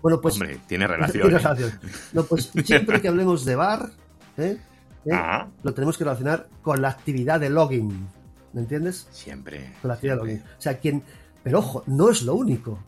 Bueno, 0.00 0.20
pues. 0.20 0.34
Hombre, 0.34 0.60
tiene 0.66 0.86
relación. 0.88 1.28
tiene 1.28 1.36
¿eh? 1.36 1.38
relación. 1.38 1.72
No, 2.12 2.24
pues 2.24 2.50
siempre 2.64 3.00
que 3.00 3.08
hablemos 3.08 3.44
de 3.44 3.56
bar, 3.56 3.90
¿eh? 4.36 4.58
Ah. 5.12 5.48
lo 5.64 5.74
tenemos 5.74 5.98
que 5.98 6.04
relacionar 6.04 6.48
con 6.62 6.80
la 6.80 6.90
actividad 6.90 7.40
de 7.40 7.50
login. 7.50 8.08
¿Me 8.52 8.60
entiendes? 8.60 9.08
Siempre. 9.10 9.74
Con 9.80 9.88
la 9.88 9.94
actividad 9.94 10.16
de 10.16 10.20
login. 10.20 10.38
O 10.38 10.60
sea, 10.60 10.78
quien. 10.78 11.02
Pero 11.42 11.58
ojo, 11.58 11.82
no 11.86 12.10
es 12.10 12.22
lo 12.22 12.34
único. 12.34 12.78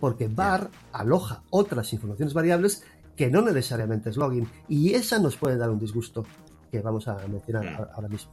Porque 0.00 0.28
bar 0.28 0.70
aloja 0.92 1.42
otras 1.50 1.92
informaciones 1.92 2.32
variables 2.32 2.82
que 3.14 3.30
no 3.30 3.42
necesariamente 3.42 4.10
es 4.10 4.16
login. 4.16 4.48
Y 4.66 4.94
esa 4.94 5.18
nos 5.18 5.36
puede 5.36 5.58
dar 5.58 5.70
un 5.70 5.78
disgusto 5.78 6.24
que 6.72 6.80
vamos 6.80 7.06
a 7.06 7.18
mencionar 7.28 7.90
ahora 7.94 8.08
mismo. 8.08 8.32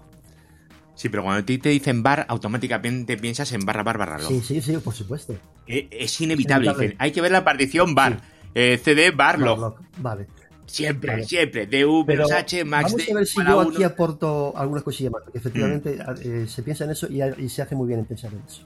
Sí, 0.96 1.10
pero 1.10 1.24
cuando 1.24 1.42
a 1.42 1.46
ti 1.46 1.58
te 1.58 1.70
dicen 1.70 2.04
bar, 2.04 2.26
automáticamente 2.30 3.18
piensas 3.18 3.52
en 3.52 3.66
barra 3.66 3.84
bar 3.84 3.98
barra 3.98 4.18
log. 4.18 4.30
Sí, 4.30 4.42
sí, 4.42 4.62
sí, 4.62 4.78
por 4.78 4.94
supuesto. 4.94 5.36
Eh, 5.68 5.88
es, 5.92 6.22
inevitable. 6.22 6.96
hay 6.98 7.12
que 7.12 7.22
ver 7.22 7.32
la 7.32 7.44
partición 7.44 7.96
bar. 7.96 8.22
Eh, 8.54 8.80
CD 8.82 9.12
bar 9.12 9.40
log. 9.40 9.76
Vale. 9.98 10.28
Siempre, 10.66 11.24
siempre. 11.26 11.68
DVH, 11.68 12.66
Max 12.66 12.92
Vamos 12.94 13.10
a 13.10 13.14
ver 13.14 13.28
si 13.28 13.46
yo 13.46 13.62
aquí 13.62 13.84
aporto 13.84 14.54
algunas 14.56 14.84
cosillas 14.84 15.12
más, 15.12 15.24
porque 15.24 15.38
efectivamente 15.38 15.98
mm. 15.98 16.44
eh, 16.44 16.48
se 16.48 16.64
piensa 16.64 16.86
en 16.86 16.92
eso 16.92 17.08
y, 17.08 17.50
se 17.50 17.62
hace 17.62 17.76
muy 17.76 17.88
bien 17.88 18.00
en 18.00 18.06
pensar 18.06 18.32
en 18.34 18.42
eso. 18.48 18.64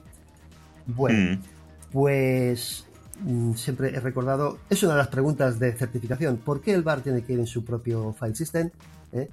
Bueno, 0.86 1.32
mm. 1.32 1.42
pues 1.92 2.84
Mm, 3.22 3.54
siempre 3.54 3.88
he 3.88 4.00
recordado, 4.00 4.58
es 4.70 4.82
una 4.82 4.92
de 4.92 4.98
las 4.98 5.08
preguntas 5.08 5.58
de 5.58 5.72
certificación. 5.72 6.38
¿Por 6.38 6.60
qué 6.60 6.72
el 6.72 6.82
bar 6.82 7.02
tiene 7.02 7.22
que 7.22 7.34
ir 7.34 7.38
en 7.38 7.46
su 7.46 7.64
propio 7.64 8.14
file 8.18 8.34
system? 8.34 8.70
¿Eh? 9.12 9.28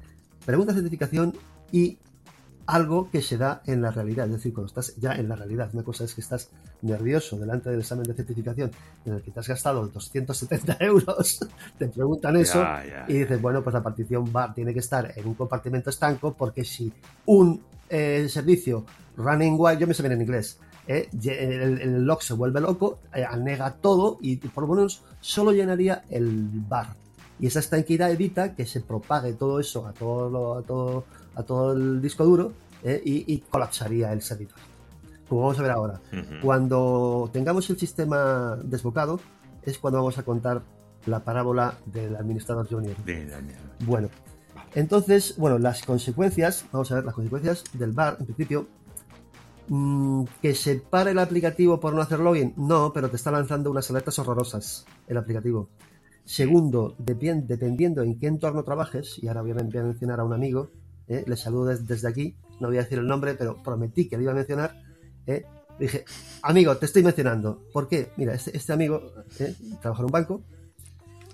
Pregunta 0.46 0.74
de 0.74 0.80
certificación 0.80 1.34
y 1.72 1.98
algo 2.68 3.10
que 3.10 3.22
se 3.22 3.38
da 3.38 3.62
en 3.66 3.82
la 3.82 3.92
realidad, 3.92 4.26
es 4.28 4.34
decir, 4.34 4.54
cuando 4.54 4.68
estás 4.68 4.96
ya 4.98 5.14
en 5.14 5.30
la 5.30 5.36
realidad. 5.36 5.70
Una 5.74 5.84
cosa 5.84 6.04
es 6.04 6.14
que 6.14 6.22
estás 6.22 6.50
nervioso 6.82 7.40
delante 7.40 7.70
del 7.70 7.80
examen 7.80 8.04
de 8.04 8.14
certificación 8.14 8.72
en 9.06 9.14
el 9.14 9.22
que 9.22 9.32
te 9.32 9.40
has 9.40 9.48
gastado 9.48 9.88
270 9.88 10.78
euros, 10.82 11.48
te 11.80 11.88
preguntan 11.88 12.36
eso 12.36 12.64
y 13.08 13.14
dices, 13.14 13.42
bueno, 13.42 13.64
pues 13.64 13.74
la 13.74 13.82
partición 13.82 14.32
bar 14.32 14.54
tiene 14.54 14.74
que 14.74 14.80
estar 14.80 15.14
en 15.16 15.28
un 15.28 15.34
compartimento 15.34 15.90
estanco 15.90 16.34
porque 16.34 16.66
si 16.66 16.92
un 17.26 17.64
eh, 17.90 18.28
servicio 18.30 18.86
running 19.16 19.56
while, 19.58 19.80
yo 19.80 19.88
me 19.88 19.94
sé 19.94 20.04
bien 20.04 20.14
en 20.14 20.22
inglés, 20.22 20.60
eh, 20.88 21.10
el, 21.24 21.82
el, 21.82 22.06
log 22.06 22.22
se 22.22 22.34
vuelve 22.34 22.60
loco, 22.60 23.00
eh, 23.14 23.24
anega 23.24 23.72
todo 23.76 24.18
y 24.22 24.36
por 24.38 24.68
lo 24.68 24.76
menos 24.76 25.04
solo 25.22 25.54
llenaría 25.54 26.04
el 26.10 26.50
bar. 26.68 26.96
Y 27.40 27.48
esa 27.48 27.60
estanquidad 27.60 28.12
evita 28.12 28.56
que 28.56 28.66
se 28.66 28.82
propague 28.82 29.34
todo 29.34 29.60
eso 29.60 29.86
a 29.86 29.94
todo, 29.94 30.58
a 30.58 30.64
todo, 30.64 31.06
a 31.38 31.44
todo 31.44 31.74
el 31.74 32.02
disco 32.02 32.26
duro 32.26 32.54
eh, 32.84 33.02
y, 33.04 33.38
colapsaría 33.40 34.12
el 34.14 34.22
servidor. 34.22 34.56
Como 35.28 35.42
vamos 35.42 35.60
a 35.60 35.62
ver 35.62 35.72
ahora. 35.72 36.02
Cuando 36.42 37.30
tengamos 37.34 37.70
el 37.70 37.78
sistema 37.78 38.58
desbocado, 38.64 39.20
es 39.64 39.78
cuando 39.78 40.00
vamos 40.00 40.18
a 40.18 40.24
contar 40.24 40.62
la 41.06 41.20
parábola 41.20 41.76
del 41.86 42.16
administrador 42.16 42.68
junior. 42.68 42.96
bueno, 43.86 44.10
entonces, 44.74 45.36
bueno, 45.38 45.58
las 45.58 45.84
consecuencias, 45.84 46.66
vamos 46.72 46.92
a 46.92 46.96
ver 46.96 47.06
las 47.06 47.14
consecuencias 47.14 47.64
del 47.74 47.92
bar, 47.92 48.18
en 48.20 48.26
principio, 48.26 48.68
Mm, 49.70 50.24
¿Que 50.42 50.56
se 50.56 50.78
pare 50.78 51.12
el 51.12 51.20
aplicativo 51.20 51.80
por 51.80 51.94
no 51.94 52.02
hacer 52.02 52.20
login? 52.20 52.54
No, 52.56 52.94
pero 52.94 53.10
te 53.10 53.18
está 53.18 53.32
lanzando 53.32 53.70
unas 53.70 53.90
alertas 53.90 54.18
horrorosas 54.20 54.86
el 55.08 55.18
aplicativo. 55.18 55.70
Segundo, 56.24 56.96
dependiendo 56.98 58.02
en 58.04 58.20
qué 58.20 58.28
entorno 58.28 58.64
trabajes, 58.64 59.18
y 59.22 59.28
ahora 59.28 59.42
voy 59.42 59.52
a 59.52 59.56
mencionar 59.56 60.20
a 60.20 60.24
un 60.24 60.34
amigo, 60.34 60.72
¿eh? 61.08 61.24
le 61.26 61.38
saludo 61.38 61.66
desde, 61.66 62.08
aquí, 62.08 62.36
no 62.60 62.68
voy 62.68 62.78
a 62.78 62.84
decir 62.84 63.00
el 63.00 63.08
nombre, 63.08 63.36
pero 63.36 63.62
prometí 63.62 64.08
que 64.08 64.18
le 64.18 64.24
iba 64.24 64.32
a 64.32 64.36
mencionar. 64.36 64.82
¿eh? 65.26 65.46
dije, 65.80 66.06
amigo, 66.42 66.78
te 66.78 66.86
estoy 66.86 67.04
mencionando. 67.04 67.64
¿Por 67.72 67.88
qué? 67.88 68.12
Mira, 68.18 68.34
este, 68.34 68.56
este 68.56 68.74
amigo 68.74 69.12
¿eh? 69.40 69.56
trabaja 69.82 70.02
en 70.02 70.06
un 70.06 70.12
banco 70.12 70.42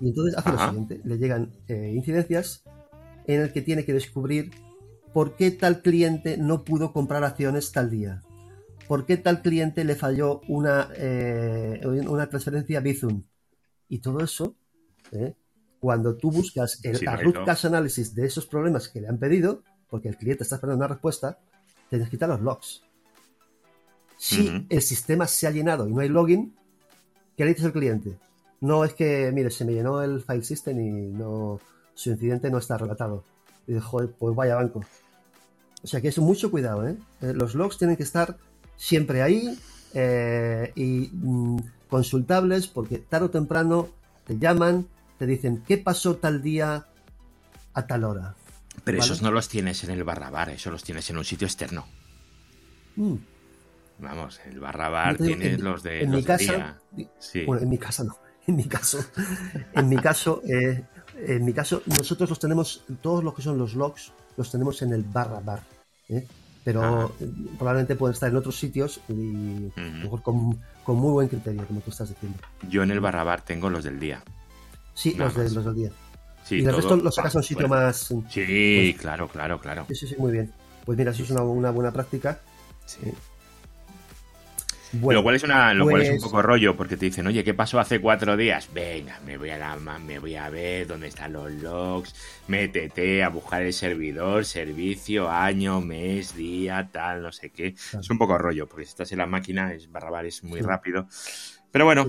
y 0.01 0.09
entonces 0.09 0.38
hace 0.38 0.51
lo 0.51 0.57
siguiente, 0.57 1.01
le 1.03 1.17
llegan 1.17 1.51
incidencias 1.69 2.63
en 3.26 3.41
el 3.41 3.53
que 3.53 3.61
tiene 3.61 3.86
que 3.86 3.93
descubrir 3.93 4.51
¿por 5.13 5.36
qué 5.36 5.51
tal 5.51 5.82
cliente 5.82 6.38
no 6.38 6.63
pudo 6.65 6.91
comprar 6.91 7.24
acciones 7.24 7.71
tal 7.71 7.89
día? 7.89 8.24
¿Por 8.88 9.05
qué 9.05 9.15
tal 9.15 9.41
cliente 9.41 9.86
le 9.86 9.95
falló 9.95 10.41
una, 10.47 10.89
eh, 10.97 11.82
una 11.86 12.28
transferencia 12.28 12.82
Bizum? 12.82 13.24
Y 13.88 13.99
todo 13.99 14.24
eso, 14.24 14.57
¿eh? 15.11 15.36
Cuando 15.84 16.15
tú 16.15 16.31
buscas 16.31 16.79
el 16.84 16.97
root 16.97 17.43
cause 17.45 17.67
analysis 17.67 18.15
de 18.15 18.25
esos 18.25 18.45
problemas 18.45 18.88
que 18.88 19.01
le 19.01 19.09
han 19.09 19.17
pedido, 19.17 19.63
porque 19.89 20.07
el 20.07 20.15
cliente 20.15 20.43
está 20.43 20.55
esperando 20.55 20.77
una 20.77 20.88
respuesta, 20.88 21.39
tienes 21.89 22.07
que 22.07 22.11
quitar 22.11 22.29
los 22.29 22.39
logs. 22.39 22.84
Si 24.17 24.65
el 24.69 24.81
sistema 24.81 25.27
se 25.27 25.45
ha 25.45 25.51
llenado 25.51 25.86
y 25.86 25.91
no 25.91 25.99
hay 25.99 26.07
login, 26.07 26.55
¿qué 27.36 27.43
le 27.43 27.49
dices 27.49 27.65
al 27.65 27.73
cliente? 27.73 28.17
No 28.61 28.86
es 28.86 28.93
que, 28.93 29.29
mire, 29.34 29.51
se 29.51 29.65
me 29.65 29.73
llenó 29.73 30.01
el 30.01 30.21
file 30.21 30.45
system 30.45 30.79
y 30.79 31.11
no 31.11 31.59
su 31.93 32.11
incidente 32.11 32.49
no 32.49 32.59
está 32.59 32.77
relatado. 32.77 33.25
Y 33.67 33.73
dice, 33.73 33.84
joder, 33.84 34.13
pues 34.17 34.34
vaya 34.34 34.55
banco. 34.55 34.86
O 35.84 35.88
sea 35.88 35.99
que 35.99 36.07
es 36.07 36.17
mucho 36.17 36.49
cuidado, 36.49 36.88
¿eh? 36.88 36.95
¿eh? 37.19 37.34
Los 37.36 37.55
logs 37.55 37.77
tienen 37.77 37.97
que 37.97 38.03
estar 38.03 38.38
siempre 38.77 39.21
ahí 39.21 39.59
eh, 39.93 40.71
y 40.75 41.09
mm, 41.11 41.57
consultables 41.89 42.67
porque 42.67 42.99
tarde 42.99 43.25
o 43.25 43.31
temprano 43.31 43.89
te 44.25 44.38
llaman, 44.38 44.88
te 45.24 45.32
dicen 45.32 45.63
qué 45.65 45.78
pasó 45.78 46.17
tal 46.17 46.41
día 46.41 46.86
a 47.74 47.88
tal 47.88 48.03
hora. 48.03 48.36
Pero 48.84 48.99
esos 48.99 49.21
no 49.21 49.32
los 49.32 49.47
tienes 49.47 49.82
en 49.86 49.91
el 49.91 50.03
barra 50.03 50.30
bar, 50.30 50.49
esos 50.49 50.69
los 50.69 50.84
tienes 50.84 51.09
en 51.09 51.17
un 51.17 51.24
sitio 51.24 51.47
externo. 51.47 51.86
Mm. 52.97 53.15
vamos, 53.99 54.41
el 54.45 54.59
barra 54.59 54.89
bar 54.89 55.17
tiene 55.17 55.57
los 55.57 55.82
de. 55.82 56.03
En 56.03 56.11
mi 56.11 56.24
casa. 56.24 56.78
Bueno, 57.45 57.63
en 57.63 57.69
mi 57.69 57.78
casa 57.78 58.03
no. 58.03 58.17
En 58.45 58.57
mi 58.57 58.65
caso, 58.65 58.99
en 59.74 59.88
mi 59.88 59.95
caso, 59.95 60.41
eh, 60.43 60.84
en 61.15 61.45
mi 61.45 61.53
caso, 61.53 61.82
nosotros 61.86 62.30
los 62.30 62.39
tenemos, 62.39 62.84
todos 63.01 63.24
los 63.24 63.34
que 63.34 63.41
son 63.41 63.57
los 63.57 63.74
logs, 63.74 64.11
los 64.36 64.51
tenemos 64.51 64.82
en 64.82 64.91
el 64.91 65.03
barra 65.03 65.39
bar. 65.39 65.63
¿eh? 66.09 66.28
Pero 66.65 67.15
probablemente 67.57 67.95
pueden 67.95 68.15
estar 68.15 68.30
en 68.30 68.36
otros 68.36 68.59
sitios 68.59 68.99
y 69.07 69.71
mejor 69.78 70.21
con, 70.21 70.59
con, 70.84 70.97
muy 70.97 71.11
buen 71.13 71.30
criterio, 71.30 71.65
como 71.65 71.80
tú 71.80 71.91
estás 71.91 72.09
diciendo. 72.09 72.38
Yo 72.67 72.84
en 72.84 72.91
el 72.91 72.99
barra 72.99 73.24
bar 73.24 73.45
tengo 73.45 73.69
los 73.69 73.86
del 73.86 73.97
día. 73.97 74.21
Sí, 74.93 75.13
los, 75.15 75.35
de, 75.35 75.49
los 75.49 75.65
del 75.65 75.75
día. 75.75 75.91
y 76.49 76.63
el 76.63 76.75
resto 76.75 76.95
lo 76.95 77.11
sacas 77.11 77.35
a 77.35 77.39
un 77.39 77.43
sitio 77.43 77.67
más. 77.67 78.13
Sí, 78.29 78.91
pues 78.91 79.01
claro, 79.01 79.27
claro, 79.27 79.59
claro. 79.59 79.85
Sí, 79.89 79.95
sí, 79.95 80.07
sí, 80.07 80.15
muy 80.17 80.31
bien. 80.31 80.51
Pues 80.85 80.97
mira, 80.97 81.11
eso 81.11 81.23
es 81.23 81.29
una, 81.31 81.41
una 81.41 81.71
buena 81.71 81.91
práctica. 81.91 82.39
Sí. 82.85 82.99
Eh, 83.05 83.13
lo 84.93 85.23
cual 85.23 85.35
es 85.35 85.43
una, 85.43 85.73
lo 85.73 85.85
cual 85.85 86.01
es 86.01 86.09
un 86.09 86.15
pues 86.17 86.23
poco 86.23 86.41
rollo, 86.41 86.75
porque 86.75 86.97
te 86.97 87.05
dicen, 87.05 87.25
oye, 87.25 87.43
¿qué 87.43 87.53
pasó 87.53 87.79
hace 87.79 87.99
cuatro 87.99 88.37
días? 88.37 88.69
Venga, 88.73 89.19
me 89.25 89.37
voy 89.37 89.49
a 89.49 89.57
la, 89.57 89.75
me 89.77 90.19
voy 90.19 90.35
a 90.35 90.49
ver 90.49 90.85
dónde 90.85 91.07
están 91.07 91.33
los 91.33 91.51
logs, 91.51 92.13
métete 92.47 93.23
a 93.23 93.29
buscar 93.29 93.63
el 93.63 93.73
servidor, 93.73 94.45
servicio, 94.45 95.29
año, 95.29 95.81
mes, 95.81 96.35
día, 96.35 96.89
tal, 96.91 97.23
no 97.23 97.31
sé 97.31 97.49
qué. 97.49 97.75
Es 97.99 98.09
un 98.09 98.17
poco 98.19 98.37
rollo, 98.37 98.67
porque 98.67 98.85
si 98.85 98.89
estás 98.89 99.11
en 99.11 99.17
la 99.17 99.25
máquina, 99.25 99.73
es 99.73 99.91
barrabar, 99.91 100.25
es 100.25 100.43
muy 100.43 100.61
rápido. 100.61 101.07
Pero 101.71 101.85
bueno, 101.85 102.07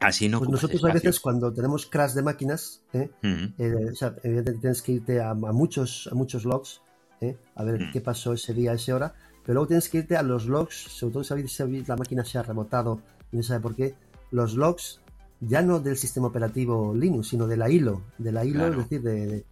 así 0.00 0.28
no. 0.28 0.38
Pues 0.38 0.50
nosotros 0.50 0.84
a 0.84 0.92
veces 0.92 1.20
cuando 1.20 1.52
tenemos 1.52 1.86
crash 1.86 2.12
de 2.12 2.22
máquinas, 2.22 2.82
¿eh? 2.92 3.10
eh 3.22 3.52
evidentemente 3.58 4.52
tienes 4.60 4.82
que 4.82 4.92
irte 4.92 5.20
a, 5.20 5.34
muchos, 5.34 6.08
a 6.10 6.14
muchos 6.14 6.44
logs, 6.44 6.80
¿eh? 7.20 7.36
a 7.54 7.64
ver 7.64 7.90
qué 7.92 8.00
pasó 8.00 8.32
ese 8.32 8.54
día, 8.54 8.72
esa 8.72 8.94
hora 8.94 9.14
pero 9.48 9.60
luego 9.60 9.68
tienes 9.68 9.88
que 9.88 9.96
irte 9.96 10.14
a 10.14 10.22
los 10.22 10.44
logs, 10.44 10.74
sobre 10.74 11.14
todo 11.14 11.24
si 11.24 11.82
la 11.86 11.96
máquina 11.96 12.22
se 12.22 12.36
ha 12.36 12.42
remotado 12.42 13.00
y 13.32 13.38
no 13.38 13.42
sabe 13.42 13.60
por 13.60 13.74
qué, 13.74 13.94
los 14.30 14.52
logs 14.52 15.00
ya 15.40 15.62
no 15.62 15.80
del 15.80 15.96
sistema 15.96 16.26
operativo 16.26 16.94
Linux, 16.94 17.28
sino 17.28 17.46
de 17.46 17.56
la 17.56 17.70
ILO, 17.70 18.02
de 18.18 18.30
la 18.30 18.44
ILO, 18.44 18.66
es 18.66 18.76
decir, 18.76 19.00
de, 19.00 19.46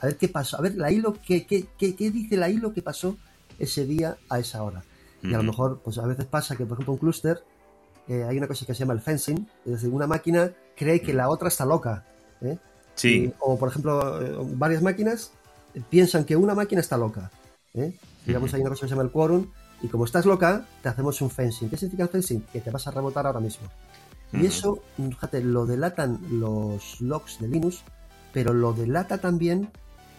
a 0.00 0.06
ver 0.06 0.16
qué 0.16 0.26
pasó, 0.26 0.58
a 0.58 0.62
ver 0.62 0.74
la 0.74 0.90
ILO, 0.90 1.14
qué, 1.24 1.46
qué, 1.46 1.68
qué, 1.78 2.10
dice 2.10 2.36
la 2.36 2.50
ILO 2.50 2.72
que 2.74 2.82
pasó 2.82 3.18
ese 3.56 3.86
día 3.86 4.16
a 4.28 4.40
esa 4.40 4.64
hora. 4.64 4.82
Y 5.22 5.32
a 5.32 5.36
lo 5.36 5.44
mejor, 5.44 5.80
pues 5.80 5.98
a 5.98 6.06
veces 6.08 6.24
pasa 6.24 6.56
que, 6.56 6.66
por 6.66 6.74
ejemplo, 6.74 6.94
un 6.94 6.98
clúster, 6.98 7.44
eh, 8.08 8.24
hay 8.24 8.38
una 8.38 8.46
cosa 8.46 8.66
que 8.66 8.74
se 8.74 8.80
llama 8.80 8.94
el 8.94 9.00
fencing, 9.00 9.46
es 9.64 9.72
decir, 9.72 9.90
una 9.90 10.06
máquina 10.06 10.50
cree 10.76 11.00
que 11.00 11.12
la 11.12 11.28
otra 11.28 11.48
está 11.48 11.64
loca. 11.64 12.04
¿eh? 12.40 12.58
Sí. 12.94 13.32
o, 13.40 13.58
por 13.58 13.68
ejemplo, 13.68 14.22
eh, 14.22 14.36
varias 14.56 14.82
máquinas 14.82 15.32
piensan 15.90 16.24
que 16.24 16.36
una 16.36 16.54
máquina 16.54 16.80
está 16.80 16.96
loca. 16.96 17.30
¿eh? 17.74 17.92
digamos, 18.24 18.52
hay 18.54 18.60
una 18.60 18.70
cosa 18.70 18.82
que 18.82 18.88
se 18.88 18.90
llama 18.90 19.02
el 19.02 19.10
quórum, 19.10 19.46
y 19.82 19.88
como 19.88 20.04
estás 20.04 20.24
local, 20.26 20.66
te 20.82 20.88
hacemos 20.88 21.20
un 21.20 21.30
fencing. 21.30 21.68
¿Qué 21.68 21.76
significa 21.76 22.04
el 22.04 22.08
fencing? 22.08 22.40
Que 22.52 22.60
te 22.60 22.70
vas 22.70 22.86
a 22.86 22.90
rebotar 22.90 23.26
ahora 23.26 23.40
mismo. 23.40 23.68
Y 24.32 24.46
eso, 24.46 24.82
fíjate, 24.96 25.42
lo 25.42 25.66
delatan 25.66 26.18
los 26.30 27.00
logs 27.00 27.38
de 27.40 27.48
Linux, 27.48 27.82
pero 28.32 28.52
lo 28.52 28.72
delata 28.72 29.18
también 29.18 29.70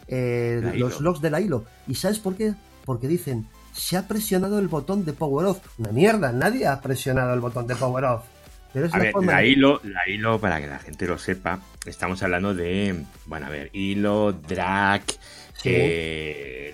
eh, 0.07 0.73
los 0.75 1.01
logs 1.01 1.21
de 1.21 1.29
la 1.29 1.41
ILO. 1.41 1.65
¿Y 1.87 1.95
sabes 1.95 2.19
por 2.19 2.35
qué? 2.35 2.55
Porque 2.85 3.07
dicen, 3.07 3.47
se 3.77 3.97
ha 3.97 4.07
presionado 4.07 4.59
el 4.59 4.67
botón 4.67 5.05
de 5.05 5.13
power 5.13 5.47
off. 5.47 5.59
Una 5.77 5.91
mierda, 5.91 6.31
nadie 6.31 6.67
ha 6.67 6.81
presionado 6.81 7.33
el 7.33 7.39
botón 7.39 7.67
de 7.67 7.75
power 7.75 8.05
off. 8.05 8.23
Pero 8.73 8.87
es 8.87 8.93
a 8.93 8.97
la, 8.97 9.03
ver, 9.05 9.13
la, 9.23 9.45
ILO, 9.45 9.79
la 9.83 10.07
ILO, 10.09 10.39
para 10.39 10.59
que 10.59 10.67
la 10.67 10.79
gente 10.79 11.07
lo 11.07 11.17
sepa, 11.17 11.61
estamos 11.85 12.21
hablando 12.21 12.53
de, 12.53 13.03
bueno, 13.25 13.45
a 13.45 13.49
ver, 13.49 13.69
ILO, 13.73 14.33
DRAC, 14.33 15.17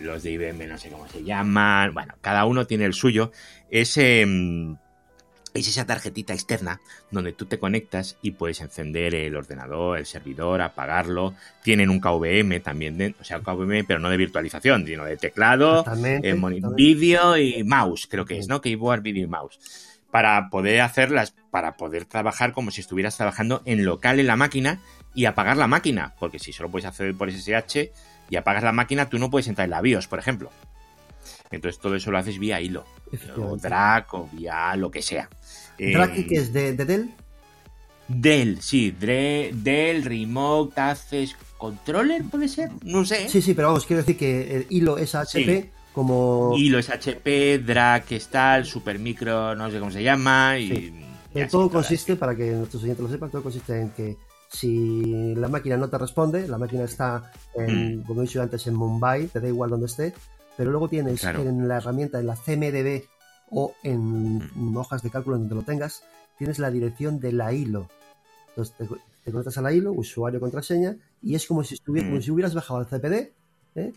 los 0.02 0.24
de 0.24 0.32
IBM 0.32 0.68
no 0.68 0.78
sé 0.78 0.90
cómo 0.90 1.08
se 1.08 1.24
llaman, 1.24 1.94
bueno, 1.94 2.16
cada 2.20 2.46
uno 2.46 2.66
tiene 2.66 2.86
el 2.86 2.94
suyo, 2.94 3.32
es, 3.70 3.96
em, 3.98 4.76
es 5.54 5.68
esa 5.68 5.86
tarjetita 5.86 6.34
externa 6.34 6.82
donde 7.12 7.34
tú 7.34 7.46
te 7.46 7.60
conectas 7.60 8.18
y 8.22 8.32
puedes 8.32 8.62
encender 8.62 9.16
el 9.16 9.36
ordenador, 9.36 9.98
el 9.98 10.06
servidor, 10.06 10.62
apagarlo, 10.62 11.34
tienen 11.64 11.90
un 11.90 12.00
KVM 12.00 12.62
también, 12.62 13.16
o 13.20 13.24
sea, 13.24 13.38
un 13.38 13.44
KVM 13.44 13.86
pero 13.86 14.00
no 14.00 14.10
de 14.10 14.18
virtualización, 14.18 14.86
sino 14.86 15.06
de 15.06 15.18
teclado, 15.18 15.86
eh, 16.24 16.36
vídeo 16.76 17.38
y 17.38 17.64
mouse, 17.64 18.08
creo 18.08 18.26
que 18.26 18.38
es, 18.38 18.48
¿no? 18.48 18.62
Keyboard, 18.62 19.02
video 19.02 19.26
y 19.26 19.28
mouse 19.28 19.60
para 20.12 20.50
poder 20.52 20.82
hacerlas, 20.82 21.34
para 21.50 21.76
poder 21.76 22.06
trabajar 22.06 22.54
como 22.54 22.70
si 22.70 22.82
estuvieras 22.82 23.18
trabajando 23.18 23.64
en 23.66 23.84
local 23.84 24.20
en 24.20 24.28
la 24.28 24.36
máquina 24.36 24.80
y 25.16 25.26
apagar 25.26 25.58
la 25.58 25.66
máquina, 25.66 26.14
porque 26.20 26.38
si 26.38 26.54
solo 26.54 26.70
puedes 26.70 26.86
hacer 26.86 27.16
por 27.16 27.32
SSH, 27.32 27.90
y 28.30 28.36
apagas 28.36 28.64
la 28.64 28.72
máquina, 28.72 29.10
tú 29.10 29.20
no 29.20 29.30
puedes 29.30 29.48
entrar 29.48 29.66
en 29.66 29.72
la 29.72 29.82
BIOS, 29.82 30.08
por 30.08 30.20
ejemplo. 30.20 30.50
Entonces 31.52 31.80
todo 31.80 31.96
eso 31.96 32.12
lo 32.12 32.18
haces 32.18 32.40
vía 32.40 32.60
hilo. 32.62 32.86
O 33.38 33.58
DRAC 33.58 34.14
o 34.14 34.30
vía 34.32 34.76
lo 34.76 34.90
que 34.90 35.02
sea. 35.02 35.30
¿DRAC 35.78 36.18
eh, 36.18 36.28
qué 36.28 36.36
es? 36.36 36.54
¿De, 36.54 36.74
Dell? 36.74 37.12
Dell, 38.08 38.62
sí. 38.62 38.92
Dell, 38.92 40.04
Remote 40.04 40.80
Access 40.80 41.36
Controller, 41.58 42.24
¿puede 42.24 42.48
ser? 42.48 42.72
No 42.84 43.06
sé. 43.06 43.30
Sí, 43.30 43.42
sí, 43.42 43.54
pero 43.54 43.70
vamos, 43.70 43.86
quiero 43.86 44.02
decir 44.02 44.18
que 44.18 44.56
el 44.56 44.66
hilo 44.70 44.98
es 44.98 45.16
HP 45.16 45.72
como... 45.94 46.54
Hilo 46.58 46.80
es 46.80 46.90
HP, 46.90 47.64
es 48.10 48.28
tal, 48.28 48.66
Supermicro, 48.66 49.56
no 49.56 49.70
sé 49.70 49.80
cómo 49.80 49.92
se 49.92 50.04
llama. 50.04 50.58
Y, 50.58 50.92
todo 51.50 51.70
consiste, 51.70 52.16
para 52.16 52.36
que 52.36 52.52
nuestros 52.52 52.84
oyentes 52.84 53.04
lo 53.04 53.10
sepan, 53.10 53.30
todo 53.30 53.44
consiste 53.44 53.80
en 53.80 53.90
que 53.92 54.18
si 54.50 55.34
la 55.36 55.48
máquina 55.48 55.78
no 55.78 55.90
te 55.90 55.98
responde, 55.98 56.48
la 56.48 56.58
máquina 56.58 56.84
está, 56.84 57.32
en, 57.56 58.00
mm. 58.00 58.04
como 58.04 58.22
he 58.22 58.26
dicho 58.26 58.42
antes, 58.42 58.68
en 58.68 58.76
Mumbai, 58.76 59.28
te 59.28 59.40
da 59.40 59.48
igual 59.48 59.70
donde 59.70 59.86
esté, 59.86 60.14
pero 60.58 60.72
luego 60.72 60.90
tienes 60.90 61.24
en 61.24 61.68
la 61.68 61.78
herramienta, 61.78 62.20
en 62.20 62.28
la 62.28 62.36
CMDB 62.36 63.04
o 63.54 63.76
en 63.84 64.38
mm. 64.38 64.78
hojas 64.78 65.02
de 65.02 65.10
cálculo 65.10 65.38
donde 65.38 65.56
lo 65.56 65.64
tengas, 65.64 66.04
tienes 66.38 66.60
la 66.60 66.72
dirección 66.72 67.20
de 67.20 67.32
la 67.32 67.54
hilo. 67.54 67.90
Entonces 68.50 68.76
te, 68.78 69.32
conectas 69.32 69.58
a 69.58 69.62
la 69.62 69.72
hilo, 69.72 69.92
usuario, 69.92 70.40
contraseña, 70.40 70.96
y 71.22 71.36
es 71.36 71.48
como 71.48 71.64
si, 71.64 71.76
estuviera, 71.76 72.08
como 72.08 72.20
mm. 72.20 72.24
si 72.24 72.32
hubieras 72.32 72.54
bajado 72.54 72.82
el 72.82 72.88
CPD, 72.88 73.32
¿eh? 73.76 73.94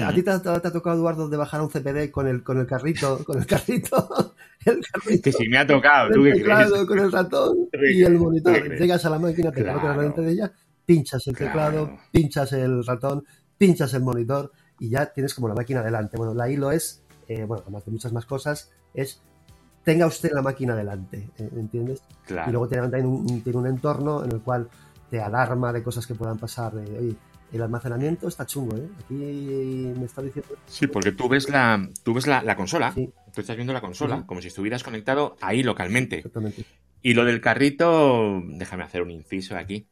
¿A 0.00 0.12
ti 0.14 0.22
te 0.22 0.30
ha, 0.30 0.40
tocado, 0.40 0.96
Eduardo, 0.96 1.28
de 1.28 1.36
bajar 1.36 1.60
un 1.60 1.68
CPD 1.68 2.10
con 2.10 2.26
el, 2.26 2.42
con 2.42 2.58
el 2.58 2.66
carrito? 2.66 3.22
Con 3.24 3.38
el 3.38 3.46
carrito, 3.46 4.34
el 4.64 4.80
carrito 4.90 5.22
que 5.22 5.32
sí 5.32 5.48
me 5.48 5.58
ha 5.58 5.66
tocado, 5.66 6.10
tú 6.12 6.22
que 6.22 6.42
Con 6.86 6.98
el 6.98 7.12
ratón 7.12 7.68
y 7.92 8.02
el 8.02 8.18
monitor. 8.18 8.74
Llegas 8.78 9.04
a 9.04 9.10
la 9.10 9.18
máquina, 9.18 9.52
te 9.52 9.62
colocas 9.62 9.96
delante 9.96 10.22
de 10.22 10.32
ella, 10.32 10.52
pinchas 10.86 11.26
el 11.26 11.36
teclado, 11.36 11.98
pinchas 12.10 12.52
el 12.54 12.84
ratón, 12.86 13.24
pinchas 13.58 13.92
el 13.92 14.02
monitor 14.02 14.50
y 14.80 14.88
ya 14.88 15.06
tienes 15.06 15.34
como 15.34 15.48
la 15.48 15.54
máquina 15.54 15.82
delante. 15.82 16.16
Bueno, 16.16 16.32
la 16.32 16.48
hilo 16.48 16.72
es, 16.72 17.01
eh, 17.28 17.44
bueno, 17.44 17.62
además 17.62 17.84
de 17.84 17.92
muchas 17.92 18.12
más 18.12 18.26
cosas, 18.26 18.70
es 18.94 19.22
tenga 19.84 20.06
usted 20.06 20.30
la 20.32 20.42
máquina 20.42 20.74
delante, 20.76 21.28
¿eh? 21.38 21.48
¿entiendes? 21.56 22.02
Y 22.28 22.50
luego 22.50 22.68
tiene 22.68 22.82
también 22.82 23.06
un, 23.06 23.42
tiene 23.42 23.58
un 23.58 23.66
entorno 23.66 24.24
en 24.24 24.32
el 24.32 24.40
cual 24.40 24.68
te 25.10 25.20
alarma 25.20 25.72
de 25.72 25.82
cosas 25.82 26.06
que 26.06 26.14
puedan 26.14 26.38
pasar. 26.38 26.72
De, 26.74 26.98
oye, 26.98 27.16
el 27.52 27.62
almacenamiento 27.62 28.28
está 28.28 28.46
chungo, 28.46 28.76
¿eh? 28.76 28.88
Aquí 29.04 29.14
me 29.14 30.06
está 30.06 30.22
diciendo... 30.22 30.54
Sí, 30.66 30.86
porque 30.86 31.12
tú 31.12 31.28
ves 31.28 31.48
la, 31.48 31.88
tú 32.02 32.14
ves 32.14 32.26
la, 32.26 32.56
consola, 32.56 32.94
tú 32.94 33.40
estás 33.40 33.56
viendo 33.56 33.72
la 33.72 33.80
consola 33.80 34.24
como 34.26 34.40
si 34.40 34.48
estuvieras 34.48 34.82
conectado 34.82 35.36
ahí 35.40 35.62
localmente. 35.62 36.18
Exactamente. 36.18 36.64
Y 37.02 37.14
lo 37.14 37.24
del 37.24 37.40
carrito, 37.40 38.40
déjame 38.44 38.84
hacer 38.84 39.02
un 39.02 39.10
inciso 39.10 39.56
aquí. 39.56 39.86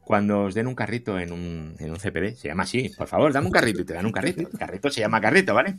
Cuando 0.00 0.44
os 0.44 0.54
den 0.54 0.66
un 0.66 0.74
carrito 0.74 1.18
en 1.18 1.32
un, 1.32 1.74
en 1.78 1.90
un 1.90 1.96
CPD, 1.96 2.36
se 2.36 2.48
llama 2.48 2.64
así, 2.64 2.90
por 2.96 3.08
favor, 3.08 3.32
dame 3.32 3.46
un 3.46 3.52
carrito 3.52 3.82
y 3.82 3.84
te 3.84 3.94
dan 3.94 4.06
un 4.06 4.12
carrito. 4.12 4.40
El 4.40 4.58
carrito 4.58 4.90
se 4.90 5.00
llama 5.00 5.20
carrito, 5.20 5.54
¿vale? 5.54 5.76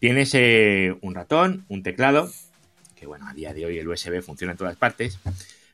Tienes 0.00 0.34
eh, 0.34 0.96
un 1.02 1.14
ratón, 1.14 1.64
un 1.68 1.84
teclado, 1.84 2.30
que 2.96 3.06
bueno, 3.06 3.28
a 3.28 3.34
día 3.34 3.54
de 3.54 3.66
hoy 3.66 3.78
el 3.78 3.88
USB 3.88 4.22
funciona 4.22 4.52
en 4.52 4.58
todas 4.58 4.76
partes, 4.76 5.20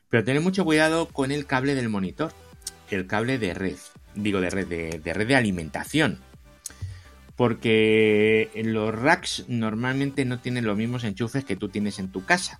pero 0.09 0.23
tened 0.23 0.41
mucho 0.41 0.63
cuidado 0.63 1.07
con 1.07 1.31
el 1.31 1.45
cable 1.45 1.73
del 1.73 1.89
monitor, 1.89 2.31
el 2.91 3.07
cable 3.07 3.39
de 3.39 3.53
red 3.53 3.77
digo 4.17 4.41
de 4.41 4.49
red, 4.49 4.67
de, 4.67 5.13
red 5.13 5.27
de 5.27 5.35
alimentación. 5.35 6.19
Porque 7.35 8.49
los 8.55 8.93
racks 8.93 9.45
normalmente 9.47 10.25
no 10.25 10.39
tienen 10.39 10.65
los 10.65 10.75
mismos 10.75 11.03
enchufes 11.03 11.45
que 11.45 11.55
tú 11.55 11.69
tienes 11.69 11.99
en 11.99 12.11
tu 12.11 12.25
casa. 12.25 12.59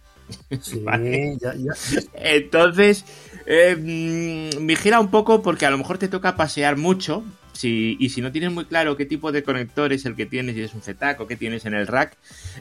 Entonces, 2.14 3.06
eh, 3.46 3.76
mm, 3.76 4.66
vigila 4.66 5.00
un 5.00 5.10
poco 5.10 5.42
porque 5.42 5.66
a 5.66 5.72
lo 5.72 5.78
mejor 5.78 5.98
te 5.98 6.08
toca 6.08 6.36
pasear 6.36 6.78
mucho. 6.78 7.24
Si, 7.54 7.98
y 8.00 8.10
si 8.10 8.22
no 8.22 8.32
tienes 8.32 8.52
muy 8.52 8.66
claro 8.66 8.96
qué 8.98 9.06
tipo 9.08 9.32
de 9.32 9.42
conector 9.42 9.92
es 9.92 10.06
el 10.06 10.16
que 10.16 10.28
tienes, 10.28 10.54
si 10.54 10.62
es 10.62 10.76
un 10.76 10.82
ZTAC 10.82 11.20
o 11.22 11.28
qué 11.28 11.36
tienes 11.36 11.66
en 11.66 11.74
el 11.74 11.88
rack, 11.88 12.16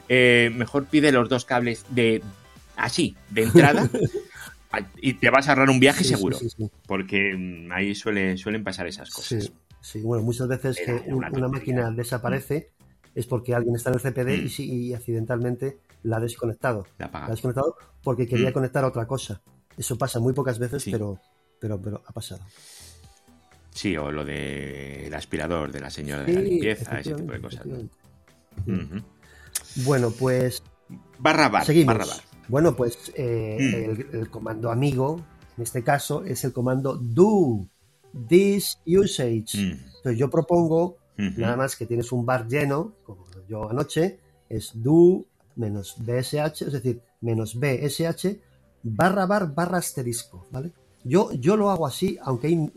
eh, 0.09 0.51
mejor 0.55 0.87
pide 0.87 1.11
los 1.11 1.29
dos 1.29 1.45
cables 1.45 1.85
de 1.89 2.23
así, 2.75 3.15
de 3.29 3.43
entrada, 3.43 3.87
y 5.01 5.13
te 5.13 5.29
vas 5.29 5.47
a 5.47 5.51
ahorrar 5.51 5.69
un 5.69 5.79
viaje 5.79 6.03
seguro, 6.03 6.39
porque 6.87 7.35
mm, 7.35 7.71
ahí 7.71 7.93
suele, 7.93 8.37
suelen 8.37 8.63
pasar 8.63 8.87
esas 8.87 9.11
cosas. 9.11 9.51
Sí, 9.81 10.01
bueno, 10.01 10.23
muchas 10.23 10.47
veces 10.47 10.77
que 10.83 11.03
una, 11.07 11.29
máquina 11.29 11.91
desaparece 11.91 12.71
es 13.15 13.25
porque 13.25 13.55
alguien 13.55 13.75
está 13.75 13.89
en 13.89 13.95
el 13.95 14.01
CPD 14.01 14.43
mm. 14.43 14.61
y, 14.61 14.93
accidentalmente 14.93 15.77
la 16.03 16.17
ha 16.17 16.19
desconectado. 16.19 16.85
La, 16.97 17.09
ha 17.13 17.29
desconectado 17.29 17.75
porque 18.03 18.27
quería 18.27 18.51
mm. 18.51 18.53
conectar 18.53 18.83
a 18.83 18.87
otra 18.87 19.05
cosa. 19.05 19.41
Eso 19.77 19.97
pasa 19.97 20.19
muy 20.19 20.33
pocas 20.33 20.57
veces, 20.59 20.85
pero, 20.89 21.19
pero, 21.59 21.79
pero 21.81 22.03
ha 22.05 22.11
pasado. 22.11 22.41
Sí, 23.71 23.95
o 23.95 24.11
lo 24.11 24.25
del 24.25 25.13
aspirador 25.13 25.71
de 25.71 25.79
la 25.79 25.89
señora 25.89 26.23
de 26.23 26.33
la 26.33 26.41
limpieza, 26.41 26.99
ese 26.99 27.13
tipo 27.13 27.31
de 27.31 27.41
cosas. 27.41 27.65
Bueno, 29.85 30.09
pues 30.11 30.63
Barra 31.19 31.49
bar. 31.49 31.65
Seguimos. 31.65 31.95
Barra 31.95 32.05
bar. 32.05 32.21
Bueno, 32.47 32.75
pues 32.75 33.11
eh, 33.15 33.57
mm. 33.59 34.15
el, 34.15 34.29
comando 34.29 34.71
amigo, 34.71 35.21
en 35.57 35.63
este 35.63 35.83
caso, 35.83 36.23
es 36.23 36.43
el 36.43 36.53
comando 36.53 36.95
do 36.95 37.67
this 38.27 38.79
usage. 38.85 39.57
Mm. 39.57 39.79
Entonces 39.97 40.17
yo 40.17 40.29
propongo, 40.29 40.97
nada 41.17 41.57
más 41.57 41.75
que 41.75 41.85
tienes 41.85 42.11
un 42.11 42.25
bar 42.25 42.47
lleno, 42.47 42.93
como 43.03 43.25
yo 43.47 43.69
anoche, 43.69 44.19
es 44.49 44.71
do 44.75 45.25
menos 45.57 45.95
bsh, 45.97 46.61
es 46.61 46.71
decir, 46.71 47.01
menos 47.21 47.59
bsh 47.59 48.39
barra 48.83 49.25
bar 49.25 49.53
barra 49.53 49.79
asterisco, 49.79 50.45
¿vale? 50.51 50.71
Yo, 51.03 51.31
yo 51.33 51.55
lo 51.55 51.69
hago 51.69 51.87
así, 51.87 52.17
aunque 52.21 52.47
hay, 52.47 52.69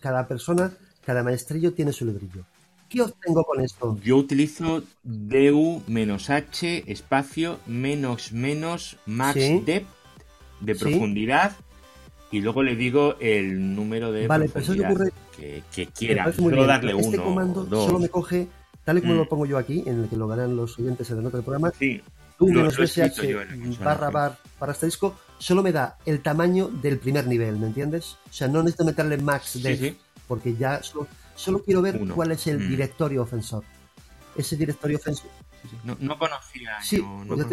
cada 0.00 0.26
persona, 0.26 0.72
cada 1.04 1.22
maestrillo 1.22 1.72
tiene 1.72 1.92
su 1.92 2.04
librillo. 2.04 2.44
¿Qué 2.88 3.00
obtengo 3.00 3.44
con 3.44 3.62
esto? 3.62 3.98
Yo 4.04 4.18
utilizo 4.18 4.82
du 5.02 5.82
menos 5.86 6.28
h 6.28 6.84
espacio 6.86 7.58
menos 7.66 8.32
menos 8.32 8.98
max 9.06 9.40
depth 9.64 9.88
de 10.60 10.74
profundidad 10.74 11.52
y 12.30 12.40
luego 12.40 12.62
le 12.62 12.76
digo 12.76 13.16
el 13.18 13.74
número 13.74 14.12
de 14.12 14.26
vale, 14.26 14.48
pues 14.48 14.66
profundidad 14.66 14.90
ocurre, 14.90 15.12
que, 15.36 15.62
que, 15.74 15.86
quiera. 15.86 16.30
Solo 16.32 16.66
darle 16.66 16.92
este 16.92 17.16
uno. 17.16 17.24
comando 17.24 17.66
solo 17.86 17.98
me 17.98 18.08
coge, 18.10 18.48
tal 18.84 18.98
y 18.98 19.00
como 19.00 19.14
lo 19.14 19.24
mm. 19.24 19.28
pongo 19.28 19.46
yo 19.46 19.58
aquí, 19.58 19.82
en 19.86 20.02
el 20.02 20.08
que 20.08 20.16
lo 20.16 20.28
ganan 20.28 20.56
los 20.56 20.78
oyentes 20.78 21.10
en 21.10 21.16
la 21.16 21.22
nota 21.22 21.36
del 21.38 21.44
programa. 21.44 21.72
Sí. 21.78 22.02
Du 22.38 22.48
menos 22.48 22.76
bsh 22.76 23.78
barra 23.78 24.10
bar 24.10 24.36
para 24.58 24.72
asterisco 24.72 25.14
solo 25.42 25.62
me 25.62 25.72
da 25.72 25.98
el 26.06 26.22
tamaño 26.22 26.68
del 26.68 26.98
primer 26.98 27.26
nivel, 27.26 27.56
¿me 27.58 27.66
entiendes? 27.66 28.16
O 28.30 28.32
sea, 28.32 28.46
no 28.46 28.62
necesito 28.62 28.84
meterle 28.84 29.18
max 29.18 29.60
depth, 29.62 29.98
porque 30.28 30.54
ya 30.54 30.80
solo, 30.82 31.62
quiero 31.64 31.82
ver 31.82 32.00
cuál 32.14 32.30
es 32.32 32.46
el 32.46 32.60
mm. 32.60 32.68
directorio 32.68 33.22
ofensor. 33.22 33.64
Ese 34.36 34.56
directorio 34.56 34.98
ofensor. 34.98 35.30
No, 35.84 36.18
conocía. 36.18 36.80
Sí, 36.80 37.04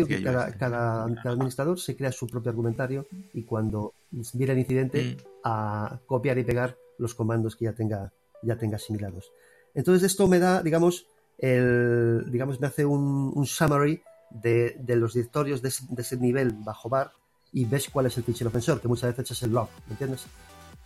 que 0.07 0.23
cada, 0.23 1.03
administrador 1.03 1.79
se 1.79 1.95
crea 1.95 2.11
su 2.11 2.27
propio 2.27 2.51
argumentario 2.51 3.07
y 3.33 3.43
cuando 3.43 3.93
viene 4.33 4.53
el 4.53 4.59
incidente 4.59 5.03
mm. 5.03 5.23
a 5.43 5.99
copiar 6.05 6.37
y 6.37 6.43
pegar 6.43 6.77
los 6.99 7.15
comandos 7.15 7.55
que 7.55 7.65
ya 7.65 7.73
tenga, 7.73 8.13
ya 8.43 8.55
tenga 8.55 8.75
asimilados. 8.75 9.31
Entonces 9.73 10.11
esto 10.11 10.27
me 10.27 10.39
da, 10.39 10.61
digamos, 10.61 11.07
el, 11.39 12.25
digamos, 12.29 12.59
me 12.59 12.67
hace 12.67 12.85
un, 12.85 13.45
summary 13.45 14.01
de, 14.29 14.75
los 14.95 15.13
directorios 15.13 15.61
de 15.61 15.69
ese, 15.69 16.17
nivel 16.17 16.51
bajo 16.51 16.89
bar 16.89 17.11
y 17.51 17.65
ves 17.65 17.89
cuál 17.89 18.05
es 18.05 18.17
el 18.17 18.23
fichero 18.23 18.49
ofensor, 18.49 18.79
que 18.81 18.87
muchas 18.87 19.15
veces 19.15 19.31
es 19.31 19.43
el 19.43 19.51
log, 19.51 19.69
¿me 19.87 19.93
entiendes? 19.93 20.25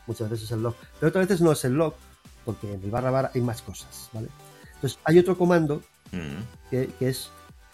Muchas 0.08 0.30
veces 0.30 0.46
es 0.46 0.52
el 0.52 0.64
log. 0.64 0.76
Pero 1.00 1.10
otras 1.10 1.28
veces 1.28 1.42
no 1.42 1.52
es 1.52 1.66
el 1.66 1.74
log, 1.74 1.96
porque 2.46 2.74
en 2.74 2.84
el 2.84 2.92
barra 2.92 3.12
barra 3.12 3.32
hay 3.34 3.42
más 3.42 3.62
cosas, 3.62 4.10
¿vale? 4.14 4.30
Entonces 4.76 5.00
hay 5.04 5.20
otro 5.20 5.38
comando 5.38 5.82
mm. 6.12 6.70
que, 6.70 6.94
es, 7.00 7.30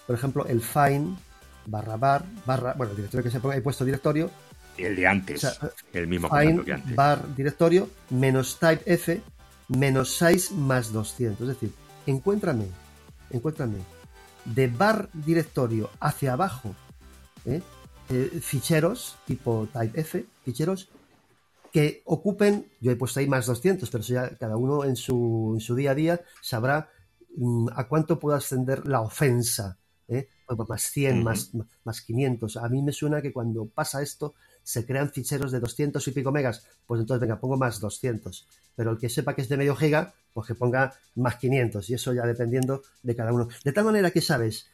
por 0.08 0.16
ejemplo, 0.16 0.46
el 0.48 0.62
find 0.62 1.18
barra 1.66 1.98
bar 1.98 2.26
barra, 2.46 2.74
bueno, 2.74 2.92
el 2.92 2.98
directorio 2.98 3.24
que 3.24 3.32
se 3.32 3.40
ponga, 3.40 3.56
he 3.56 3.62
puesto 3.62 3.86
directorio. 3.86 4.30
El 4.78 4.96
de 4.96 5.06
antes, 5.06 5.60
el 5.92 6.08
mismo 6.08 6.30
find, 6.30 6.64
que 6.64 6.74
antes. 6.74 6.96
bar 6.96 7.36
directorio 7.36 7.90
menos 8.12 8.58
type 8.60 8.82
f 8.86 9.22
menos 9.68 10.16
6 10.18 10.52
más 10.54 10.92
200. 10.92 11.42
Es 11.42 11.48
decir, 11.48 11.74
encuéntrame, 12.10 12.66
encuéntrame 13.30 13.78
de 14.46 14.68
bar 14.68 15.10
directorio 15.14 15.90
hacia 16.00 16.34
abajo, 16.34 16.76
¿eh? 17.46 17.62
Eh, 18.10 18.40
ficheros 18.42 19.18
tipo 19.28 19.68
type 19.72 20.00
F, 20.02 20.26
ficheros 20.44 20.90
que 21.72 22.02
ocupen, 22.06 22.66
yo 22.82 22.92
he 22.92 22.96
puesto 22.96 23.20
ahí 23.20 23.28
más 23.28 23.46
200, 23.46 23.88
pero 23.92 24.04
ya 24.04 24.36
cada 24.38 24.58
uno 24.58 24.84
en 24.84 24.96
su, 24.96 25.52
en 25.54 25.62
su 25.62 25.76
día 25.76 25.92
a 25.92 25.96
día 25.96 26.22
sabrá 26.42 26.90
mm, 27.36 27.68
a 27.76 27.88
cuánto 27.88 28.20
puede 28.20 28.38
ascender 28.38 28.88
la 28.88 29.02
ofensa. 29.02 29.78
¿eh? 30.08 30.28
Pues 30.48 30.68
más 30.68 30.82
100, 30.82 31.24
más, 31.24 31.52
más 31.84 32.02
500. 32.02 32.58
A 32.58 32.68
mí 32.70 32.82
me 32.82 32.92
suena 32.92 33.22
que 33.22 33.32
cuando 33.32 33.68
pasa 33.68 34.02
esto 34.02 34.34
se 34.64 34.86
crean 34.86 35.12
ficheros 35.12 35.52
de 35.52 35.60
200 35.60 36.08
y 36.08 36.12
pico 36.12 36.32
megas, 36.32 36.66
pues 36.86 37.02
entonces 37.02 37.22
venga, 37.22 37.40
pongo 37.40 37.58
más 37.58 37.80
200. 37.80 38.48
Pero 38.76 38.92
el 38.92 38.98
que 38.98 39.10
sepa 39.10 39.36
que 39.36 39.42
es 39.42 39.50
de 39.50 39.58
medio 39.58 39.76
giga, 39.76 40.14
pues 40.34 40.48
que 40.48 40.56
ponga 40.56 40.94
más 41.16 41.36
500 41.36 41.90
y 41.90 41.94
eso 41.96 42.14
ya 42.14 42.26
dependiendo 42.26 42.84
de 43.04 43.16
cada 43.16 43.34
uno. 43.34 43.48
De 43.64 43.74
tal 43.74 43.86
manera 43.86 44.12
que 44.12 44.22
sabes, 44.22 44.68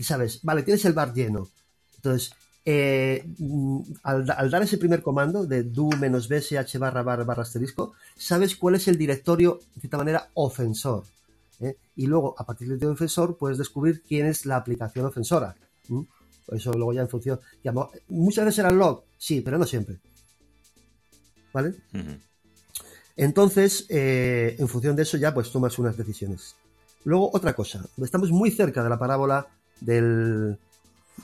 sabes, 0.00 0.40
vale, 0.42 0.62
tienes 0.62 0.84
el 0.84 0.92
bar 0.92 1.14
lleno. 1.14 1.48
Entonces, 1.96 2.32
eh, 2.64 3.24
mm, 3.38 3.80
al, 4.02 4.50
dar 4.50 4.62
ese 4.62 4.76
primer 4.76 5.00
comando 5.00 5.46
de 5.46 5.62
do 5.62 5.88
menos 6.00 6.28
bsh 6.28 6.78
barra 6.78 7.02
barra 7.02 7.22
barra 7.22 7.42
asterisco, 7.42 7.94
sabes 8.16 8.56
cuál 8.56 8.74
es 8.74 8.88
el 8.88 8.98
directorio, 8.98 9.60
de 9.74 9.80
cierta 9.80 9.98
manera, 9.98 10.30
ofensor. 10.34 11.04
¿eh? 11.60 11.76
Y 11.94 12.06
luego, 12.06 12.34
a 12.36 12.44
partir 12.44 12.76
del 12.76 12.90
ofensor, 12.90 13.38
puedes 13.38 13.58
descubrir 13.58 14.02
quién 14.02 14.26
es 14.26 14.46
la 14.46 14.56
aplicación 14.56 15.06
ofensora. 15.06 15.54
Eso 16.48 16.72
luego 16.72 16.92
ya 16.92 17.02
en 17.02 17.08
función. 17.08 17.40
muchas 18.08 18.44
veces 18.44 18.58
era 18.58 18.70
log, 18.70 19.04
sí, 19.18 19.40
pero 19.40 19.58
no 19.58 19.66
siempre. 19.66 19.98
¿Vale? 21.52 21.74
Entonces, 23.16 23.86
eh, 23.88 24.56
en 24.58 24.68
función 24.68 24.94
de 24.94 25.02
eso, 25.02 25.16
ya 25.16 25.32
pues 25.32 25.50
tomas 25.50 25.78
unas 25.78 25.96
decisiones. 25.96 26.54
Luego, 27.04 27.30
otra 27.32 27.54
cosa. 27.54 27.84
Estamos 28.02 28.30
muy 28.30 28.50
cerca 28.50 28.82
de 28.82 28.90
la 28.90 28.98
parábola 28.98 29.46
del, 29.80 30.58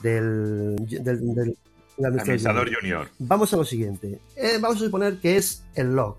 del, 0.01 0.75
del, 0.87 1.57
administrador 2.03 2.73
junior. 2.73 3.09
Vamos 3.19 3.53
a 3.53 3.57
lo 3.57 3.65
siguiente. 3.65 4.19
Eh, 4.35 4.57
vamos 4.59 4.77
a 4.77 4.85
suponer 4.85 5.17
que 5.17 5.37
es 5.37 5.63
el 5.75 5.95
log. 5.95 6.17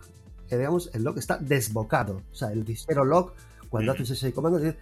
Que 0.48 0.58
digamos, 0.58 0.90
el 0.92 1.02
log 1.02 1.18
está 1.18 1.38
desbocado. 1.38 2.22
O 2.30 2.34
sea, 2.34 2.52
el 2.52 2.64
fichero 2.64 3.04
log, 3.04 3.32
cuando 3.68 3.92
haces 3.92 4.10
ese 4.10 4.32
comando, 4.32 4.58
dice, 4.58 4.76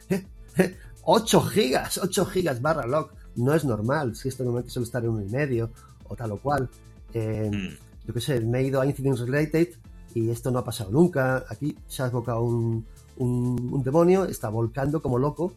8 1.04 1.38
eh, 1.38 1.40
eh, 1.40 1.50
gigas, 1.50 1.98
8 1.98 2.26
gigas 2.26 2.60
barra 2.60 2.86
log. 2.86 3.10
No 3.36 3.54
es 3.54 3.64
normal. 3.64 4.14
Si 4.14 4.28
esto 4.28 4.44
normalmente 4.44 4.72
suele 4.72 4.86
estar 4.86 5.02
en 5.02 5.10
uno 5.10 5.22
y 5.22 5.28
medio 5.28 5.70
o 6.12 6.16
tal 6.16 6.32
o 6.32 6.36
cual. 6.38 6.68
Mm. 7.14 7.68
Yo 8.06 8.14
qué 8.14 8.20
sé, 8.20 8.40
me 8.40 8.60
he 8.60 8.64
ido 8.64 8.80
a 8.80 8.86
Incidents 8.86 9.20
Related 9.20 9.68
y 10.14 10.30
esto 10.30 10.50
no 10.50 10.58
ha 10.58 10.64
pasado 10.64 10.90
nunca. 10.90 11.44
Aquí 11.48 11.76
se 11.86 12.02
ha 12.02 12.06
desbocado 12.06 12.42
un, 12.42 12.84
un, 13.16 13.82
demonio, 13.82 14.24
está 14.24 14.48
volcando 14.48 15.00
como 15.00 15.18
loco. 15.18 15.52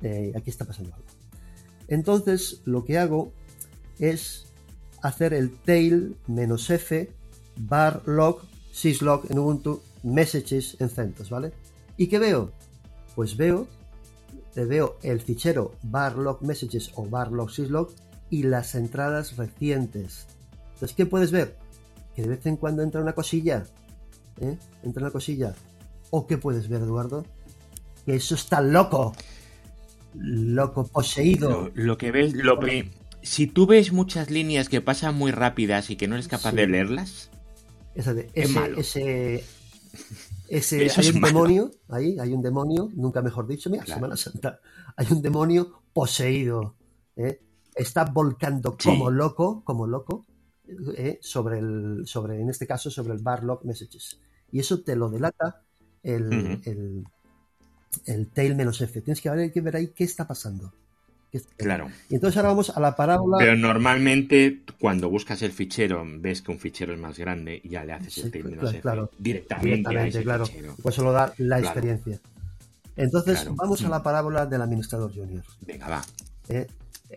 aquí 0.00 0.50
está 0.50 0.64
pasando 0.64 0.94
algo. 0.94 1.06
Entonces 1.88 2.62
lo 2.64 2.84
que 2.84 2.98
hago 2.98 3.32
es 3.98 4.46
hacer 5.02 5.34
el 5.34 5.50
tail 5.50 6.16
menos 6.26 6.70
f 6.70 7.10
bar 7.56 8.02
log 8.06 8.42
syslog 8.72 9.30
en 9.30 9.38
Ubuntu 9.38 9.82
messages 10.02 10.76
en 10.80 10.88
CentOS, 10.88 11.30
¿vale? 11.30 11.52
¿Y 11.96 12.06
qué 12.06 12.18
veo? 12.18 12.52
Pues 13.14 13.36
veo, 13.36 13.66
veo 14.54 14.96
el 15.02 15.20
fichero 15.20 15.74
bar 15.82 16.16
log 16.16 16.42
messages 16.42 16.90
o 16.94 17.06
bar 17.06 17.30
log 17.30 17.50
syslog 17.50 17.90
y 18.32 18.44
las 18.44 18.74
entradas 18.74 19.36
recientes. 19.36 20.26
Entonces, 20.72 20.96
¿qué 20.96 21.04
puedes 21.04 21.30
ver? 21.30 21.58
Que 22.16 22.22
de 22.22 22.28
vez 22.28 22.46
en 22.46 22.56
cuando 22.56 22.82
entra 22.82 23.02
una 23.02 23.12
cosilla, 23.12 23.64
¿eh? 24.40 24.56
Entra 24.82 25.02
una 25.02 25.10
cosilla. 25.10 25.54
¿O 26.10 26.26
qué 26.26 26.38
puedes 26.38 26.70
ver, 26.70 26.80
Eduardo? 26.80 27.26
Que 28.06 28.14
eso 28.16 28.34
está 28.34 28.62
loco 28.62 29.12
loco 30.14 30.86
poseído. 30.86 31.70
Lo, 31.74 31.98
que 31.98 32.10
ves, 32.10 32.32
lo 32.32 32.58
que. 32.58 32.90
Si 33.20 33.46
tú 33.46 33.66
ves 33.66 33.92
muchas 33.92 34.30
líneas 34.30 34.70
que 34.70 34.80
pasan 34.80 35.14
muy 35.14 35.30
rápidas 35.30 35.90
y 35.90 35.96
que 35.96 36.08
no 36.08 36.14
eres 36.14 36.26
capaz 36.26 36.52
de 36.52 36.66
leerlas, 36.66 37.30
ese, 37.94 38.30
ese, 38.74 39.44
ese 40.48 41.00
hay 41.00 41.10
un 41.10 41.20
demonio, 41.20 41.70
ahí 41.90 42.18
hay 42.18 42.32
un 42.32 42.40
demonio, 42.40 42.88
nunca 42.94 43.20
mejor 43.20 43.46
dicho, 43.46 43.68
mira, 43.68 43.84
Semana 43.84 44.16
Santa, 44.16 44.60
hay 44.96 45.06
un 45.10 45.20
demonio 45.20 45.82
poseído, 45.92 46.76
¿eh? 47.16 47.40
Está 47.74 48.04
volcando 48.04 48.76
como 48.82 49.10
loco, 49.10 49.62
como 49.64 49.86
loco, 49.86 50.26
¿eh? 50.96 51.18
sobre 51.22 51.58
el, 51.58 52.02
sobre, 52.06 52.40
en 52.40 52.50
este 52.50 52.66
caso, 52.66 52.90
sobre 52.90 53.14
el 53.14 53.20
bar 53.20 53.44
log 53.44 53.64
messages. 53.64 54.20
Y 54.50 54.60
eso 54.60 54.82
te 54.82 54.96
lo 54.96 55.08
delata 55.08 55.62
el 56.02 57.04
el 58.06 58.28
tail 58.28 58.54
menos 58.54 58.80
F. 58.80 59.00
Tienes 59.00 59.20
que 59.20 59.30
ver, 59.30 59.52
que 59.52 59.60
ver 59.60 59.76
ahí 59.76 59.88
qué 59.88 60.04
está 60.04 60.26
pasando. 60.26 60.72
Claro. 61.56 61.88
Y 62.10 62.16
entonces 62.16 62.36
ahora 62.36 62.50
vamos 62.50 62.70
a 62.76 62.80
la 62.80 62.94
parábola. 62.94 63.38
Pero 63.38 63.56
normalmente 63.56 64.60
cuando 64.78 65.08
buscas 65.08 65.40
el 65.40 65.52
fichero, 65.52 66.04
ves 66.18 66.42
que 66.42 66.52
un 66.52 66.58
fichero 66.58 66.92
es 66.92 67.00
más 67.00 67.18
grande 67.18 67.58
y 67.62 67.70
ya 67.70 67.84
le 67.84 67.94
haces 67.94 68.18
el 68.18 68.30
tail 68.30 68.44
menos 68.44 68.74
F 68.74 68.90
directamente. 69.18 70.22
claro. 70.22 70.44
Pues 70.82 70.94
solo 70.94 71.12
da 71.12 71.32
la 71.38 71.58
experiencia. 71.58 72.18
Entonces 72.96 73.48
vamos 73.56 73.82
a 73.82 73.88
la 73.88 74.02
parábola 74.02 74.44
del 74.44 74.60
administrador 74.60 75.14
junior. 75.14 75.42
Venga, 75.62 75.88
va. 75.88 76.02
Eh, 76.50 76.66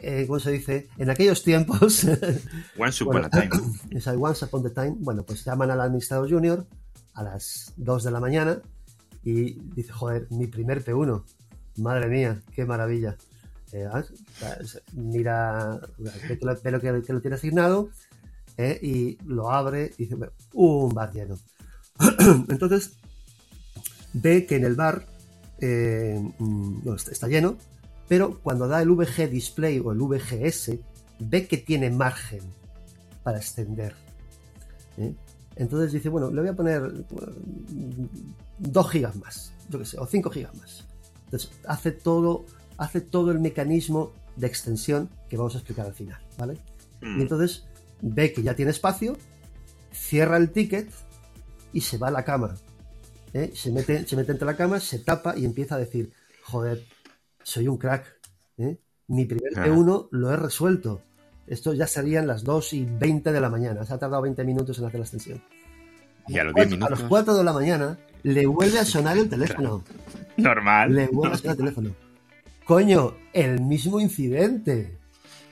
eh, 0.01 0.25
¿Cómo 0.27 0.39
se 0.39 0.51
dice? 0.51 0.87
En 0.97 1.09
aquellos 1.09 1.43
tiempos. 1.43 2.05
once 2.77 3.03
upon 3.03 3.25
a 3.25 3.29
time. 3.29 3.49
once 4.19 4.45
upon 4.45 4.65
a 4.65 4.69
time. 4.69 4.95
Bueno, 4.99 5.23
pues 5.23 5.43
llaman 5.43 5.71
al 5.71 5.81
administrador 5.81 6.29
junior 6.29 6.65
a 7.13 7.23
las 7.23 7.73
2 7.77 8.03
de 8.03 8.11
la 8.11 8.19
mañana 8.19 8.61
y 9.23 9.53
dice, 9.73 9.91
joder, 9.91 10.27
mi 10.29 10.47
primer 10.47 10.83
P1. 10.83 11.23
Madre 11.77 12.07
mía, 12.07 12.41
qué 12.53 12.65
maravilla. 12.65 13.17
Eh, 13.71 13.87
ah, 13.91 14.03
mira, 14.93 15.81
ve, 15.97 16.71
lo, 16.71 16.79
que, 16.79 17.13
lo 17.13 17.21
tiene 17.21 17.35
asignado 17.35 17.89
eh, 18.57 18.79
y 18.81 19.17
lo 19.25 19.51
abre 19.51 19.91
y 19.97 20.05
dice, 20.05 20.15
un 20.53 20.93
bar 20.93 21.11
lleno. 21.11 21.37
Entonces, 22.47 22.93
ve 24.13 24.45
que 24.45 24.55
en 24.55 24.65
el 24.65 24.75
bar 24.75 25.07
eh, 25.59 26.21
mm, 26.37 26.87
está 27.11 27.27
lleno 27.27 27.57
pero 28.07 28.39
cuando 28.41 28.67
da 28.67 28.81
el 28.81 28.89
VG 28.89 29.29
Display 29.29 29.79
o 29.79 29.91
el 29.91 29.99
VGS, 29.99 30.77
ve 31.19 31.47
que 31.47 31.57
tiene 31.57 31.89
margen 31.89 32.41
para 33.23 33.37
extender. 33.37 33.95
¿eh? 34.97 35.13
Entonces 35.55 35.91
dice, 35.91 36.09
bueno, 36.09 36.29
le 36.31 36.41
voy 36.41 36.49
a 36.49 36.55
poner 36.55 37.05
2 38.59 38.89
gigas 38.91 39.15
más, 39.15 39.53
yo 39.69 39.79
qué 39.79 39.85
sé, 39.85 39.97
o 39.97 40.05
5 40.05 40.29
gigas 40.29 40.55
más. 40.55 40.85
Entonces 41.25 41.51
hace 41.67 41.91
todo, 41.91 42.45
hace 42.77 43.01
todo 43.01 43.31
el 43.31 43.39
mecanismo 43.39 44.11
de 44.35 44.47
extensión 44.47 45.09
que 45.29 45.37
vamos 45.37 45.55
a 45.55 45.59
explicar 45.59 45.85
al 45.85 45.93
final, 45.93 46.19
¿vale? 46.37 46.57
Y 47.01 47.05
mm. 47.05 47.21
entonces 47.21 47.65
ve 48.01 48.33
que 48.33 48.43
ya 48.43 48.55
tiene 48.55 48.71
espacio, 48.71 49.17
cierra 49.91 50.37
el 50.37 50.51
ticket 50.51 50.89
y 51.73 51.81
se 51.81 51.97
va 51.97 52.09
a 52.09 52.11
la 52.11 52.23
cama. 52.23 52.55
¿eh? 53.33 53.51
Se, 53.55 53.71
mete, 53.71 54.05
se 54.05 54.15
mete 54.15 54.33
entre 54.33 54.45
la 54.45 54.57
cama, 54.57 54.79
se 54.79 54.99
tapa 54.99 55.37
y 55.37 55.45
empieza 55.45 55.75
a 55.75 55.79
decir, 55.79 56.11
joder, 56.43 56.85
soy 57.45 57.67
un 57.67 57.77
crack. 57.77 58.19
¿eh? 58.57 58.77
Mi 59.07 59.25
primer 59.25 59.53
T1 59.53 60.07
lo 60.11 60.31
he 60.31 60.35
resuelto. 60.35 61.01
Esto 61.47 61.73
ya 61.73 61.85
serían 61.85 62.25
las 62.25 62.43
2 62.43 62.73
y 62.73 62.85
20 62.85 63.31
de 63.31 63.39
la 63.39 63.49
mañana. 63.49 63.85
Se 63.85 63.93
ha 63.93 63.99
tardado 63.99 64.23
20 64.23 64.43
minutos 64.43 64.79
en 64.79 64.85
hacer 64.85 64.99
la 64.99 65.05
extensión. 65.05 65.41
Y 66.27 66.39
a 66.39 66.43
los 66.43 66.55
10 66.55 66.71
minutos. 66.71 66.87
A 66.87 67.01
los 67.01 67.07
4 67.07 67.35
de 67.35 67.43
la 67.43 67.53
mañana 67.53 67.99
le 68.23 68.47
vuelve 68.47 68.79
a 68.79 68.85
sonar 68.85 69.17
el 69.17 69.29
teléfono. 69.29 69.83
Normal. 70.37 70.93
Le 70.93 71.07
vuelve 71.07 71.35
a 71.35 71.37
sonar 71.37 71.53
el 71.53 71.57
teléfono. 71.57 71.95
Coño, 72.65 73.13
el 73.31 73.61
mismo 73.61 73.99
incidente. 73.99 74.97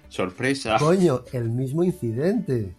Sorpresa. 0.10 0.78
Coño, 0.80 1.22
el 1.32 1.52
mismo 1.52 1.84
incidente. 1.84 2.74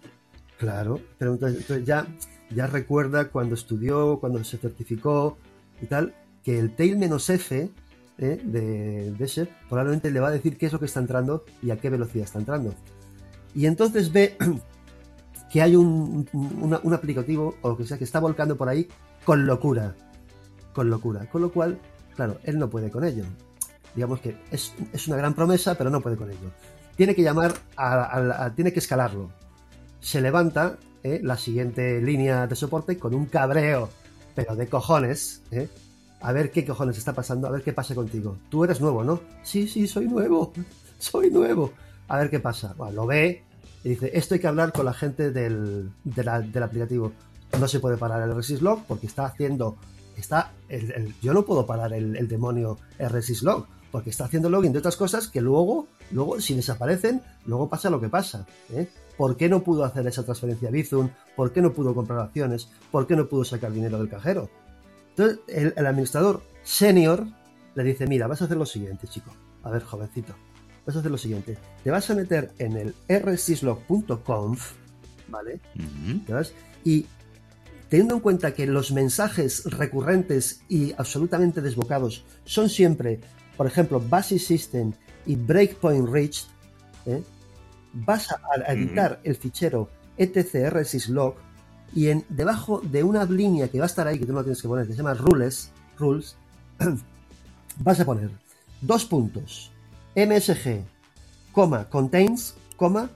Claro, 0.59 1.01
pero 1.19 1.35
entonces, 1.35 1.85
ya, 1.85 2.07
ya 2.51 2.67
recuerda 2.67 3.29
cuando 3.29 3.55
estudió, 3.55 4.19
cuando 4.19 4.43
se 4.43 4.59
certificó 4.59 5.39
y 5.81 5.87
tal, 5.87 6.15
que 6.43 6.59
el 6.59 6.75
tail-f 6.75 7.71
¿eh? 8.19 8.41
de, 8.43 9.13
de 9.13 9.49
probablemente 9.69 10.11
le 10.11 10.21
va 10.21 10.29
a 10.29 10.33
decir 10.33 10.57
qué 10.57 10.67
es 10.67 10.73
lo 10.73 10.79
que 10.79 10.87
está 10.87 11.01
entrando 11.01 11.45
y 11.63 11.71
a 11.71 11.77
qué 11.77 11.91
velocidad 11.91 12.25
está 12.25 12.39
entrando. 12.39 12.75
Y 13.55 13.67
entonces 13.67 14.13
ve 14.13 14.37
que 15.51 15.63
hay 15.63 15.77
un, 15.77 16.27
aplicativo 16.93 17.55
o 17.63 17.71
lo 17.71 17.77
que 17.77 17.87
sea 17.87 17.99
que 17.99 18.05
está 18.05 18.21
volcando 18.21 18.57
por 18.57 18.69
ahí 18.69 18.89
con 19.25 19.47
locura. 19.47 19.95
Con 20.73 20.91
locura. 20.91 21.29
Con 21.31 21.43
lo 21.43 21.53
cual, 21.53 21.79
claro, 22.17 22.39
él 22.45 22.59
no 22.59 22.69
puede 22.69 22.91
con 22.91 23.05
ello. 23.05 23.25
Digamos 23.95 24.21
que 24.21 24.37
es, 24.51 24.75
una 25.07 25.17
gran 25.17 25.35
promesa, 25.35 25.77
pero 25.77 25.91
no 25.91 26.01
puede 26.01 26.17
con 26.17 26.31
ello. 26.31 26.51
Tiene 26.97 27.15
que 27.15 27.23
llamar 27.23 27.55
a, 27.77 28.53
tiene 28.55 28.73
que 28.73 28.81
escalarlo. 28.81 29.31
Se 30.01 30.21
levanta 30.21 30.77
¿eh? 31.03 31.21
la 31.23 31.37
siguiente 31.37 32.01
línea 32.01 32.47
de 32.47 32.57
soporte 32.57 32.99
con 32.99 33.15
un 33.15 33.27
cabreo, 33.27 33.89
pero 34.35 34.57
de 34.57 34.67
cojones, 34.67 35.43
¿eh? 35.51 35.69
A 36.25 36.33
ver 36.33 36.51
qué 36.51 36.65
cojones 36.65 36.97
está 36.97 37.13
pasando, 37.13 37.47
a 37.47 37.51
ver 37.51 37.63
qué 37.63 37.75
pasa 37.75 37.95
contigo. 37.95 38.39
Tú 38.49 38.65
eres 38.65 38.81
nuevo, 38.81 39.05
¿no? 39.05 39.21
Sí, 39.43 39.69
sí, 39.69 39.87
soy 39.87 40.09
nuevo, 40.09 40.55
soy 40.99 41.31
nuevo. 41.31 41.73
A 42.09 42.17
ver 42.17 42.31
qué 42.31 42.41
pasa. 42.41 42.75
Lo 42.95 43.07
ve 43.07 43.43
y 43.85 43.91
dice, 43.91 44.11
esto 44.15 44.33
hay 44.33 44.41
que 44.41 44.47
hablar 44.47 44.73
con 44.73 44.87
la 44.87 44.95
gente 44.95 45.31
del, 45.31 45.93
aplicativo. 46.63 47.13
No 47.61 47.69
se 47.69 47.79
puede 47.79 47.99
parar 47.99 48.23
el 48.23 48.35
resist 48.35 48.63
log 48.63 48.85
porque 48.89 49.07
está 49.07 49.27
haciendo, 49.27 49.77
está, 50.17 50.53
yo 51.21 51.35
no 51.35 51.45
puedo 51.45 51.67
parar 51.67 51.93
el, 51.93 52.27
demonio 52.27 52.79
resist 52.99 53.43
log 53.43 53.67
porque 53.93 54.09
está 54.09 54.25
haciendo 54.25 54.49
login 54.49 54.73
de 54.73 54.79
otras 54.79 54.97
cosas 54.97 55.29
que 55.29 55.43
luego, 55.43 55.89
luego 56.11 56.41
si 56.41 56.55
desaparecen, 56.55 57.21
luego 57.45 57.69
pasa 57.69 57.91
lo 57.91 58.01
que 58.01 58.09
pasa. 58.09 58.47
¿eh? 58.73 58.89
¿Por 59.19 59.37
qué 59.37 59.51
no 59.51 59.63
pudo 59.63 59.85
hacer 59.85 60.07
esa 60.07 60.25
transferencia 60.25 60.71
a 60.71 60.73
Bizum? 60.73 61.11
¿Por 61.37 61.53
qué 61.53 61.61
no 61.61 61.75
pudo 61.75 61.95
comprar 61.95 62.21
acciones? 62.21 62.71
¿Por 62.91 63.07
qué 63.07 63.15
no 63.15 63.29
pudo 63.29 63.45
sacar 63.45 63.73
dinero 63.73 63.99
del 63.99 64.09
cajero? 64.09 64.49
Entonces, 65.17 65.41
el, 65.49 65.87
administrador 65.87 66.43
senior 66.63 67.27
le 67.75 67.85
dice, 67.85 68.07
mira, 68.07 68.27
vas 68.27 68.43
a 68.43 68.47
hacer 68.47 68.57
lo 68.57 68.67
siguiente, 68.67 69.07
chico. 69.07 69.35
A 69.63 69.71
ver, 69.71 69.83
jovencito, 69.83 70.35
vas 70.87 70.97
a 70.97 70.99
hacer 70.99 71.11
lo 71.11 71.19
siguiente. 71.19 71.57
Te 71.83 71.91
vas 71.91 72.11
a 72.11 72.15
meter 72.15 72.53
en 72.59 72.77
el 72.77 72.95
rsyslog.conf, 73.09 74.73
¿vale? 75.29 75.61
Y 76.85 77.07
teniendo 77.89 78.15
en 78.15 78.21
cuenta 78.21 78.55
que 78.55 78.67
los 78.67 78.93
mensajes 78.93 79.65
recurrentes 79.67 80.63
y 80.69 80.93
absolutamente 80.99 81.61
desbocados 81.61 82.25
son 82.45 82.69
siempre, 82.69 83.21
por 83.57 83.67
ejemplo, 83.67 84.01
Basis 84.01 84.47
System 84.47 84.93
y 85.27 85.37
Breakpoint 85.37 86.09
Reached, 86.09 86.49
¿eh? 87.07 87.23
vas 87.93 88.33
a, 88.33 88.73
editar 88.73 89.21
el 89.23 89.37
fichero 89.37 89.89
etc 90.17 90.85
y 91.95 92.09
en, 92.09 92.25
debajo 92.29 92.81
de 92.81 93.03
una 93.03 93.25
línea 93.25 93.69
que 93.69 93.79
va 93.79 93.85
a 93.85 93.87
estar 93.87 94.07
ahí, 94.07 94.19
que 94.19 94.27
tú 94.27 94.33
no 94.33 94.43
tienes 94.43 94.61
que 94.61 94.69
poner, 94.69 94.87
que 94.87 94.93
se 94.93 94.99
llama 94.99 95.15
rules, 95.15 95.71
rules 95.99 96.37
vas 97.79 98.01
a 98.01 98.05
poner 98.05 98.31
dos 98.81 99.05
puntos, 99.05 99.71
msg, 100.17 100.83
coma, 101.53 101.89
contains, 101.89 102.55
coma, 102.77 103.11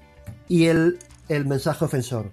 y 0.49 0.67
el, 0.67 0.99
el 1.29 1.45
mensaje 1.45 1.85
ofensor, 1.85 2.31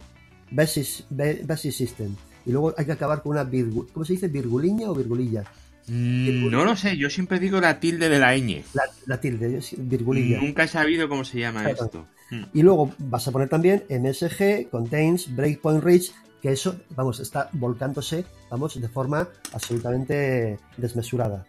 basis, 0.51 1.05
basis 1.09 1.75
system. 1.75 2.15
Y 2.45 2.51
luego 2.51 2.73
hay 2.77 2.85
que 2.85 2.91
acabar 2.91 3.23
con 3.23 3.31
una 3.31 3.43
virgul, 3.43 3.87
¿cómo 3.91 4.05
se 4.05 4.13
dice? 4.13 4.27
¿Virguliña 4.27 4.89
o 4.89 4.95
virgulilla? 4.95 5.43
Mm, 5.87 6.49
no 6.49 6.65
lo 6.65 6.75
sé, 6.75 6.97
yo 6.97 7.09
siempre 7.09 7.39
digo 7.39 7.59
la 7.59 7.79
tilde 7.79 8.09
de 8.09 8.19
la 8.19 8.35
ñ. 8.37 8.63
La, 9.05 9.19
tilde, 9.19 9.59
virgulilla. 9.77 10.39
Nunca 10.39 10.63
he 10.63 10.67
sabido 10.67 11.07
cómo 11.09 11.23
se 11.23 11.39
llama 11.39 11.69
esto. 11.69 12.07
Y 12.53 12.63
luego 12.63 12.93
vas 12.97 13.27
a 13.27 13.31
poner 13.31 13.49
también 13.49 13.83
msg, 13.89 14.69
contains, 14.69 15.35
breakpoint 15.35 15.83
reach, 15.83 16.11
que 16.41 16.51
eso, 16.51 16.75
vamos, 16.95 17.19
está 17.19 17.49
volcándose, 17.53 18.25
vamos, 18.49 18.79
de 18.79 18.89
forma 18.89 19.27
absolutamente 19.53 20.59
desmesurada. 20.77 21.45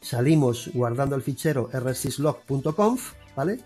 Salimos 0.00 0.70
guardando 0.72 1.16
el 1.16 1.22
fichero 1.22 1.68
rsyslog.conf, 1.72 3.12
¿vale? 3.36 3.60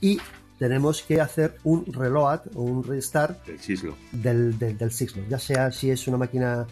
Y 0.00 0.18
tenemos 0.58 1.02
que 1.02 1.20
hacer 1.20 1.56
un 1.64 1.84
reload 1.86 2.40
o 2.54 2.62
un 2.62 2.84
restart 2.84 3.44
del, 4.12 4.58
del, 4.58 4.78
del, 4.78 4.90
syslog, 4.90 5.28
ya 5.28 5.38
sea 5.38 5.72
si 5.72 5.90
es 5.90 6.06
una 6.06 6.16
máquina 6.16 6.66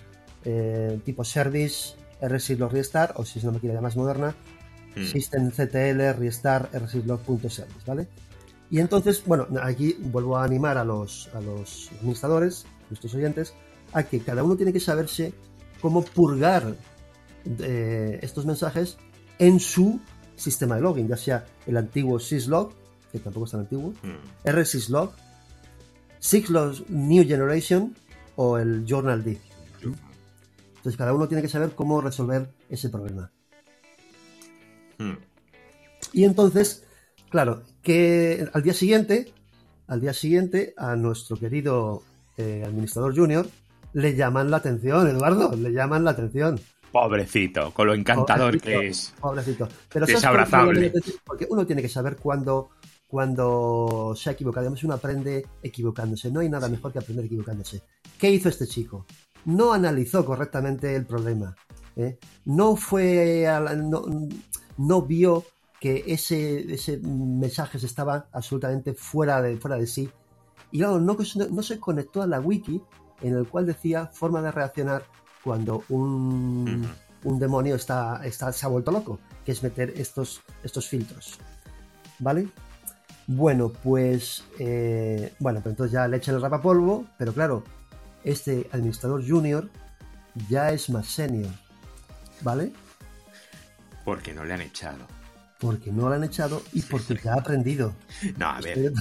eh, 0.44 1.00
tipo 1.04 1.24
service 1.24 1.94
rsyslog 2.20 2.72
restart 2.72 3.18
o 3.18 3.24
si 3.24 3.38
es 3.38 3.44
una 3.44 3.54
máquina 3.54 3.74
ya 3.74 3.80
más 3.80 3.96
moderna, 3.96 4.34
hmm. 4.96 5.04
systemctl 5.04 6.18
restart 6.18 6.74
rsyslog.service, 6.74 7.84
¿vale? 7.86 8.08
Y 8.70 8.80
entonces, 8.80 9.22
bueno, 9.26 9.46
aquí 9.62 9.98
vuelvo 10.00 10.38
a 10.38 10.44
animar 10.44 10.78
a 10.78 10.84
los, 10.84 11.28
a 11.34 11.40
los 11.42 11.90
administradores 12.00 12.64
nuestros 12.92 13.14
oyentes, 13.14 13.54
a 13.92 14.04
que 14.04 14.20
cada 14.20 14.44
uno 14.44 14.56
tiene 14.56 14.72
que 14.72 14.80
saberse 14.80 15.32
cómo 15.80 16.04
purgar 16.04 16.74
eh, 17.60 18.18
estos 18.22 18.46
mensajes 18.46 18.98
en 19.38 19.58
su 19.58 20.00
sistema 20.36 20.76
de 20.76 20.82
login, 20.82 21.08
ya 21.08 21.16
sea 21.16 21.46
el 21.66 21.76
antiguo 21.76 22.18
syslog, 22.20 22.72
que 23.10 23.18
tampoco 23.18 23.46
es 23.46 23.52
tan 23.52 23.60
antiguo, 23.60 23.92
mm. 24.02 24.48
rsyslog, 24.48 25.12
syslog 26.18 26.88
New 26.88 27.26
Generation 27.26 27.94
o 28.36 28.58
el 28.58 28.84
Journal 28.86 29.22
D. 29.24 29.38
Entonces 30.76 30.96
cada 30.96 31.14
uno 31.14 31.28
tiene 31.28 31.42
que 31.42 31.48
saber 31.48 31.70
cómo 31.74 32.00
resolver 32.00 32.48
ese 32.68 32.88
problema. 32.88 33.30
Mm. 34.98 35.12
Y 36.12 36.24
entonces, 36.24 36.84
claro, 37.30 37.62
que 37.82 38.48
al 38.52 38.62
día 38.62 38.74
siguiente, 38.74 39.32
al 39.86 40.00
día 40.00 40.12
siguiente, 40.12 40.74
a 40.76 40.96
nuestro 40.96 41.36
querido 41.36 42.02
eh, 42.42 42.64
administrador 42.64 43.14
junior, 43.14 43.46
le 43.92 44.14
llaman 44.14 44.50
la 44.50 44.58
atención, 44.58 45.08
Eduardo, 45.08 45.54
le 45.56 45.72
llaman 45.72 46.04
la 46.04 46.12
atención. 46.12 46.60
Pobrecito, 46.90 47.72
con 47.72 47.86
lo 47.86 47.94
encantador 47.94 48.60
que 48.60 48.88
es. 48.88 49.14
Pobrecito. 49.18 49.66
Pero 49.90 50.04
es 50.04 50.24
abrazable. 50.24 50.92
Porque 51.24 51.46
uno 51.48 51.66
tiene 51.66 51.80
que 51.80 51.88
saber 51.88 52.16
cuándo, 52.16 52.70
cuando 53.06 54.12
se 54.14 54.28
ha 54.28 54.32
equivocado. 54.34 54.66
Además, 54.66 54.84
uno 54.84 54.94
aprende 54.94 55.46
equivocándose. 55.62 56.30
No 56.30 56.40
hay 56.40 56.50
nada 56.50 56.68
mejor 56.68 56.92
que 56.92 56.98
aprender 56.98 57.24
equivocándose. 57.24 57.82
¿Qué 58.18 58.30
hizo 58.30 58.50
este 58.50 58.66
chico? 58.66 59.06
No 59.46 59.72
analizó 59.72 60.24
correctamente 60.24 60.94
el 60.94 61.06
problema. 61.06 61.54
¿eh? 61.96 62.18
No 62.44 62.76
fue. 62.76 63.46
no, 63.76 64.04
no, 64.76 65.02
vio 65.02 65.44
que 65.80 66.04
ese, 66.06 66.74
ese 66.74 66.98
mensaje 66.98 67.78
estaba 67.78 68.28
absolutamente 68.32 68.92
fuera 68.92 69.40
de, 69.40 69.56
fuera 69.56 69.76
de 69.76 69.86
sí 69.86 70.10
y 70.72 70.78
no, 70.78 70.98
no, 70.98 71.62
se 71.62 71.78
conectó 71.78 72.22
a 72.22 72.26
la 72.26 72.40
wiki 72.40 72.82
en 73.20 73.36
el 73.36 73.46
cual 73.46 73.66
decía 73.66 74.06
forma 74.06 74.40
de 74.40 74.50
reaccionar 74.50 75.04
cuando 75.44 75.84
un, 75.90 76.88
demonio 77.22 77.76
está, 77.76 78.24
está, 78.24 78.52
se 78.52 78.64
ha 78.64 78.70
vuelto 78.70 78.90
loco, 78.90 79.20
que 79.44 79.52
es 79.52 79.62
meter 79.62 79.92
estos, 79.96 80.40
estos 80.64 80.88
filtros. 80.88 81.38
¿Vale? 82.18 82.48
Bueno, 83.26 83.68
pues 83.68 84.44
eh, 84.58 85.34
bueno, 85.38 85.60
pues 85.60 85.72
entonces 85.72 85.92
ya 85.92 86.08
le 86.08 86.16
echan 86.16 86.34
el 86.34 86.42
rapapolvo, 86.42 87.06
pero 87.18 87.32
claro, 87.32 87.62
este 88.24 88.68
administrador 88.72 89.26
junior 89.26 89.68
ya 90.48 90.70
es 90.70 90.88
más 90.88 91.06
senior, 91.06 91.50
¿vale? 92.40 92.72
Porque 94.04 94.32
no 94.32 94.44
le 94.44 94.54
han 94.54 94.62
echado. 94.62 95.06
Porque 95.58 95.92
no 95.92 96.08
le 96.08 96.16
han 96.16 96.24
echado 96.24 96.62
y 96.72 96.82
porque 96.82 97.20
ya 97.22 97.34
ha 97.34 97.40
aprendido. 97.40 97.94
No, 98.36 98.46
a 98.46 98.60
ver. 98.60 98.92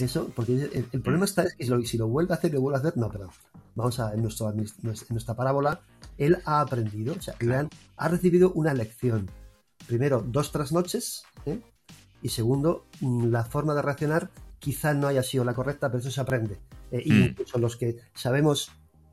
Eso, 0.00 0.30
porque 0.34 0.70
el, 0.92 1.02
problema 1.02 1.24
está 1.24 1.42
es 1.42 1.54
que 1.56 1.86
si 1.86 1.98
lo, 1.98 2.08
vuelve 2.08 2.32
a 2.32 2.36
hacer, 2.36 2.52
lo 2.54 2.60
vuelve 2.60 2.78
a 2.78 2.80
hacer, 2.80 2.96
no, 2.96 3.10
pero 3.10 3.30
vamos 3.74 4.00
a, 4.00 4.14
en, 4.14 4.22
nuestro, 4.22 4.50
en 4.50 4.66
nuestra 5.10 5.34
parábola, 5.34 5.80
él 6.16 6.38
ha 6.44 6.60
aprendido, 6.60 7.14
o 7.18 7.20
sea, 7.20 7.34
ha 7.96 8.08
recibido 8.08 8.52
una 8.52 8.74
lección. 8.74 9.30
primero, 9.86 10.24
dos 10.26 10.52
trasnoches, 10.52 11.24
¿eh? 11.46 11.60
y 12.22 12.28
segundo, 12.28 12.86
mm, 13.00 13.26
la 13.26 13.44
forma 13.44 13.74
de 13.74 13.82
reaccionar 13.82 14.30
quizá 14.58 14.94
no 14.94 15.06
haya 15.08 15.22
sido 15.22 15.44
la 15.44 15.54
correcta, 15.54 15.88
pero 15.88 16.00
eso 16.00 16.10
se 16.10 16.20
aprende. 16.20 16.58
Eh, 16.90 17.02
y 17.04 17.12
mm. 17.12 17.22
incluso 17.22 17.58
los 17.58 17.76
que 17.76 17.96
sabemos 18.14 18.70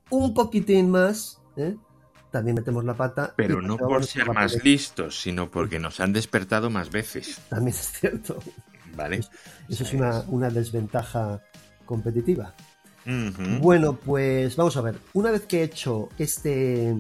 un 0.10 0.34
poquitín 0.34 0.92
más, 0.92 1.42
¿eh? 1.56 1.76
también 2.32 2.56
metemos 2.56 2.84
la 2.84 2.96
pata. 2.96 3.34
Pero 3.36 3.62
no 3.62 3.78
por 3.78 4.06
ser 4.06 4.32
más 4.32 4.64
listos, 4.64 5.20
sino 5.20 5.50
porque 5.50 5.80
nos 5.80 6.00
han 6.00 6.14
despertado 6.14 6.70
más 6.70 6.92
veces. 6.92 7.40
También 7.50 7.76
es 7.76 7.92
cierto. 8.00 8.38
Vale. 8.98 9.22
Eso, 9.70 9.84
es 9.84 9.94
una, 9.94 10.50
desventaja 10.50 11.42
competitiva. 11.86 12.54
Bueno, 13.62 13.96
pues 13.96 14.58
vamos 14.58 14.76
a 14.76 14.82
ver. 14.82 14.98
Una 15.14 15.32
vez 15.32 15.46
que 15.46 15.62
he 15.62 15.64
hecho 15.64 16.10
este, 16.18 16.94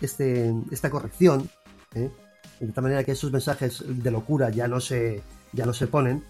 este, 0.00 0.52
esta 0.72 0.90
corrección, 0.90 1.48
¿eh? 1.94 2.10
de 2.58 2.72
tal 2.72 2.82
manera 2.82 3.04
que 3.04 3.12
esos 3.12 3.30
mensajes 3.30 3.84
de 3.86 4.10
locura 4.10 4.50
ya 4.50 4.66
no 4.66 4.80
se, 4.80 5.22
ya 5.52 5.64
no 5.64 5.72
se 5.72 5.86
ponen, 5.86 6.24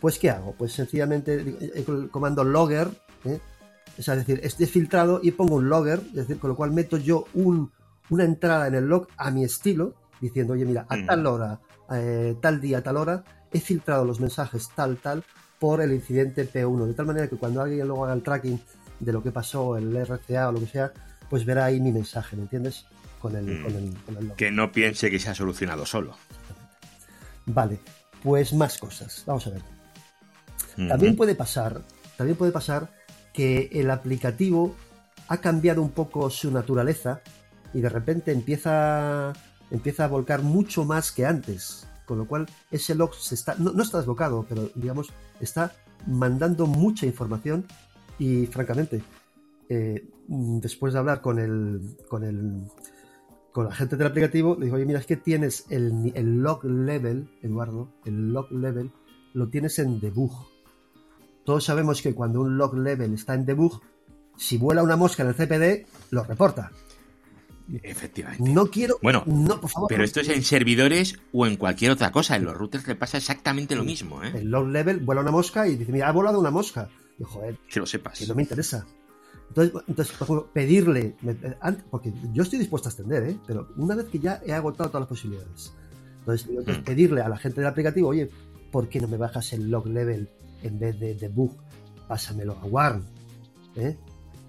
pues 0.00 0.18
¿qué 0.18 0.30
hago? 0.30 0.54
Pues 0.56 0.72
sencillamente 0.72 1.34
el 1.74 2.10
comando 2.10 2.44
logger, 2.44 2.88
¿eh? 3.24 3.40
es 3.96 4.06
decir, 4.06 4.40
este 4.42 4.66
filtrado 4.66 5.20
y 5.22 5.32
pongo 5.32 5.56
un 5.56 5.68
logger, 5.68 6.00
es 6.08 6.14
decir, 6.14 6.38
con 6.38 6.50
lo 6.50 6.56
cual 6.56 6.72
meto 6.72 6.96
yo 6.96 7.24
un, 7.34 7.72
una 8.08 8.24
entrada 8.24 8.66
en 8.66 8.74
el 8.74 8.86
log 8.86 9.08
a 9.16 9.30
mi 9.30 9.44
estilo, 9.44 9.94
diciendo, 10.20 10.54
oye, 10.54 10.64
mira, 10.64 10.86
a 10.88 11.04
tal 11.06 11.26
hora, 11.26 11.60
eh, 11.92 12.36
tal 12.40 12.60
día, 12.60 12.82
tal 12.82 12.96
hora, 12.96 13.24
he 13.52 13.60
filtrado 13.60 14.04
los 14.04 14.20
mensajes 14.20 14.68
tal, 14.74 14.96
tal, 14.96 15.24
por 15.58 15.80
el 15.82 15.92
incidente 15.92 16.50
P1, 16.50 16.86
de 16.86 16.94
tal 16.94 17.06
manera 17.06 17.28
que 17.28 17.36
cuando 17.36 17.60
alguien 17.60 17.86
luego 17.86 18.04
haga 18.04 18.14
el 18.14 18.22
tracking 18.22 18.60
de 18.98 19.12
lo 19.12 19.22
que 19.22 19.30
pasó, 19.30 19.76
el 19.76 19.94
RCA 19.94 20.48
o 20.48 20.52
lo 20.52 20.60
que 20.60 20.66
sea, 20.66 20.92
pues 21.28 21.44
verá 21.44 21.66
ahí 21.66 21.80
mi 21.80 21.92
mensaje, 21.92 22.36
¿me 22.36 22.42
entiendes? 22.42 22.86
Con 23.20 23.36
el, 23.36 23.44
mm. 23.44 24.26
log. 24.26 24.36
Que 24.36 24.50
no 24.50 24.72
piense 24.72 25.10
que 25.10 25.18
se 25.18 25.28
ha 25.30 25.34
solucionado 25.34 25.84
solo. 25.84 26.16
Vale, 27.46 27.80
pues 28.22 28.52
más 28.52 28.78
cosas. 28.78 29.22
Vamos 29.26 29.46
a 29.46 29.50
ver. 29.50 29.62
También 30.88 31.14
puede 31.14 31.34
pasar, 31.34 31.82
también 32.16 32.38
puede 32.38 32.52
pasar 32.52 32.90
que 33.34 33.68
el 33.72 33.90
aplicativo 33.90 34.74
ha 35.28 35.38
cambiado 35.38 35.82
un 35.82 35.90
poco 35.90 36.30
su 36.30 36.50
naturaleza 36.50 37.20
y 37.74 37.80
de 37.80 37.88
repente 37.88 38.32
empieza, 38.32 39.32
empieza 39.70 40.04
a 40.04 40.08
volcar 40.08 40.42
mucho 40.42 40.84
más 40.84 41.12
que 41.12 41.26
antes. 41.26 41.86
Con 42.10 42.18
lo 42.18 42.26
cual 42.26 42.48
ese 42.72 42.96
log 42.96 43.14
se 43.14 43.36
está, 43.36 43.54
no, 43.54 43.80
está 43.80 43.98
desbocado, 43.98 44.44
pero 44.48 44.68
digamos, 44.74 45.12
está 45.38 45.72
mandando 46.08 46.66
mucha 46.66 47.06
información 47.06 47.66
y 48.18 48.46
francamente, 48.46 49.04
eh, 49.68 50.08
después 50.26 50.92
de 50.92 50.98
hablar 50.98 51.20
con 51.20 51.38
el, 51.38 51.96
con 52.08 52.24
el, 52.24 52.64
con 53.52 53.66
la 53.66 53.72
gente 53.72 53.96
del 53.96 54.08
aplicativo, 54.08 54.56
le 54.58 54.64
digo, 54.64 54.74
oye, 54.74 54.86
mira, 54.86 54.98
es 54.98 55.06
que 55.06 55.18
tienes 55.18 55.66
el, 55.70 56.10
el 56.16 56.42
log 56.42 56.64
level, 56.64 57.30
Eduardo, 57.42 57.92
el 58.04 58.32
log 58.32 58.50
level, 58.50 58.90
lo 59.32 59.48
tienes 59.48 59.78
en 59.78 60.00
debug. 60.00 60.32
Todos 61.44 61.62
sabemos 61.62 62.02
que 62.02 62.12
cuando 62.12 62.40
un 62.40 62.58
log 62.58 62.74
level 62.74 63.14
está 63.14 63.34
en 63.34 63.46
debug, 63.46 63.80
si 64.36 64.58
vuela 64.58 64.82
una 64.82 64.96
mosca 64.96 65.22
en 65.22 65.28
el 65.28 65.36
CPD, 65.36 65.86
lo 66.10 66.24
reporta. 66.24 66.72
Efectivamente. 67.82 68.50
No 68.50 68.66
quiero. 68.66 68.98
Bueno, 69.02 69.22
no, 69.26 69.60
por 69.60 69.70
favor. 69.70 69.88
Pero 69.88 70.04
esto 70.04 70.20
es 70.20 70.28
en 70.28 70.42
servidores 70.42 71.18
o 71.32 71.46
en 71.46 71.56
cualquier 71.56 71.90
otra 71.90 72.10
cosa. 72.10 72.36
En 72.36 72.44
los 72.44 72.56
routers 72.56 72.86
le 72.86 72.96
pasa 72.96 73.18
exactamente 73.18 73.74
lo 73.76 73.84
mismo. 73.84 74.22
¿eh? 74.22 74.32
El 74.34 74.50
log 74.50 74.68
level 74.68 74.98
vuela 74.98 75.20
una 75.20 75.30
mosca 75.30 75.66
y 75.68 75.76
dice: 75.76 75.92
Mira, 75.92 76.08
ha 76.08 76.12
volado 76.12 76.40
una 76.40 76.50
mosca. 76.50 76.88
Y 77.18 77.24
joder. 77.24 77.56
Que 77.68 77.80
lo 77.80 77.86
sepas. 77.86 78.18
Que 78.18 78.26
no 78.26 78.34
me 78.34 78.42
interesa. 78.42 78.86
Entonces, 79.48 79.82
entonces, 79.88 80.16
por 80.16 80.26
ejemplo, 80.26 80.52
pedirle. 80.52 81.16
Porque 81.90 82.12
yo 82.32 82.42
estoy 82.42 82.58
dispuesto 82.58 82.88
a 82.88 82.90
extender, 82.90 83.24
¿eh? 83.24 83.36
Pero 83.46 83.68
una 83.76 83.94
vez 83.94 84.06
que 84.06 84.18
ya 84.18 84.40
he 84.44 84.52
agotado 84.52 84.90
todas 84.90 85.02
las 85.02 85.08
posibilidades. 85.08 85.72
Entonces, 86.20 86.48
mm. 86.48 86.82
pedirle 86.82 87.22
a 87.22 87.28
la 87.28 87.36
gente 87.36 87.60
del 87.60 87.68
aplicativo: 87.68 88.08
Oye, 88.08 88.30
¿por 88.70 88.88
qué 88.88 89.00
no 89.00 89.08
me 89.08 89.16
bajas 89.16 89.52
el 89.52 89.70
log 89.70 89.86
level 89.86 90.28
en 90.62 90.78
vez 90.78 90.98
de 90.98 91.14
debug? 91.14 91.56
Pásamelo 92.08 92.58
a 92.60 92.66
Warn. 92.66 93.04
¿eh? 93.76 93.96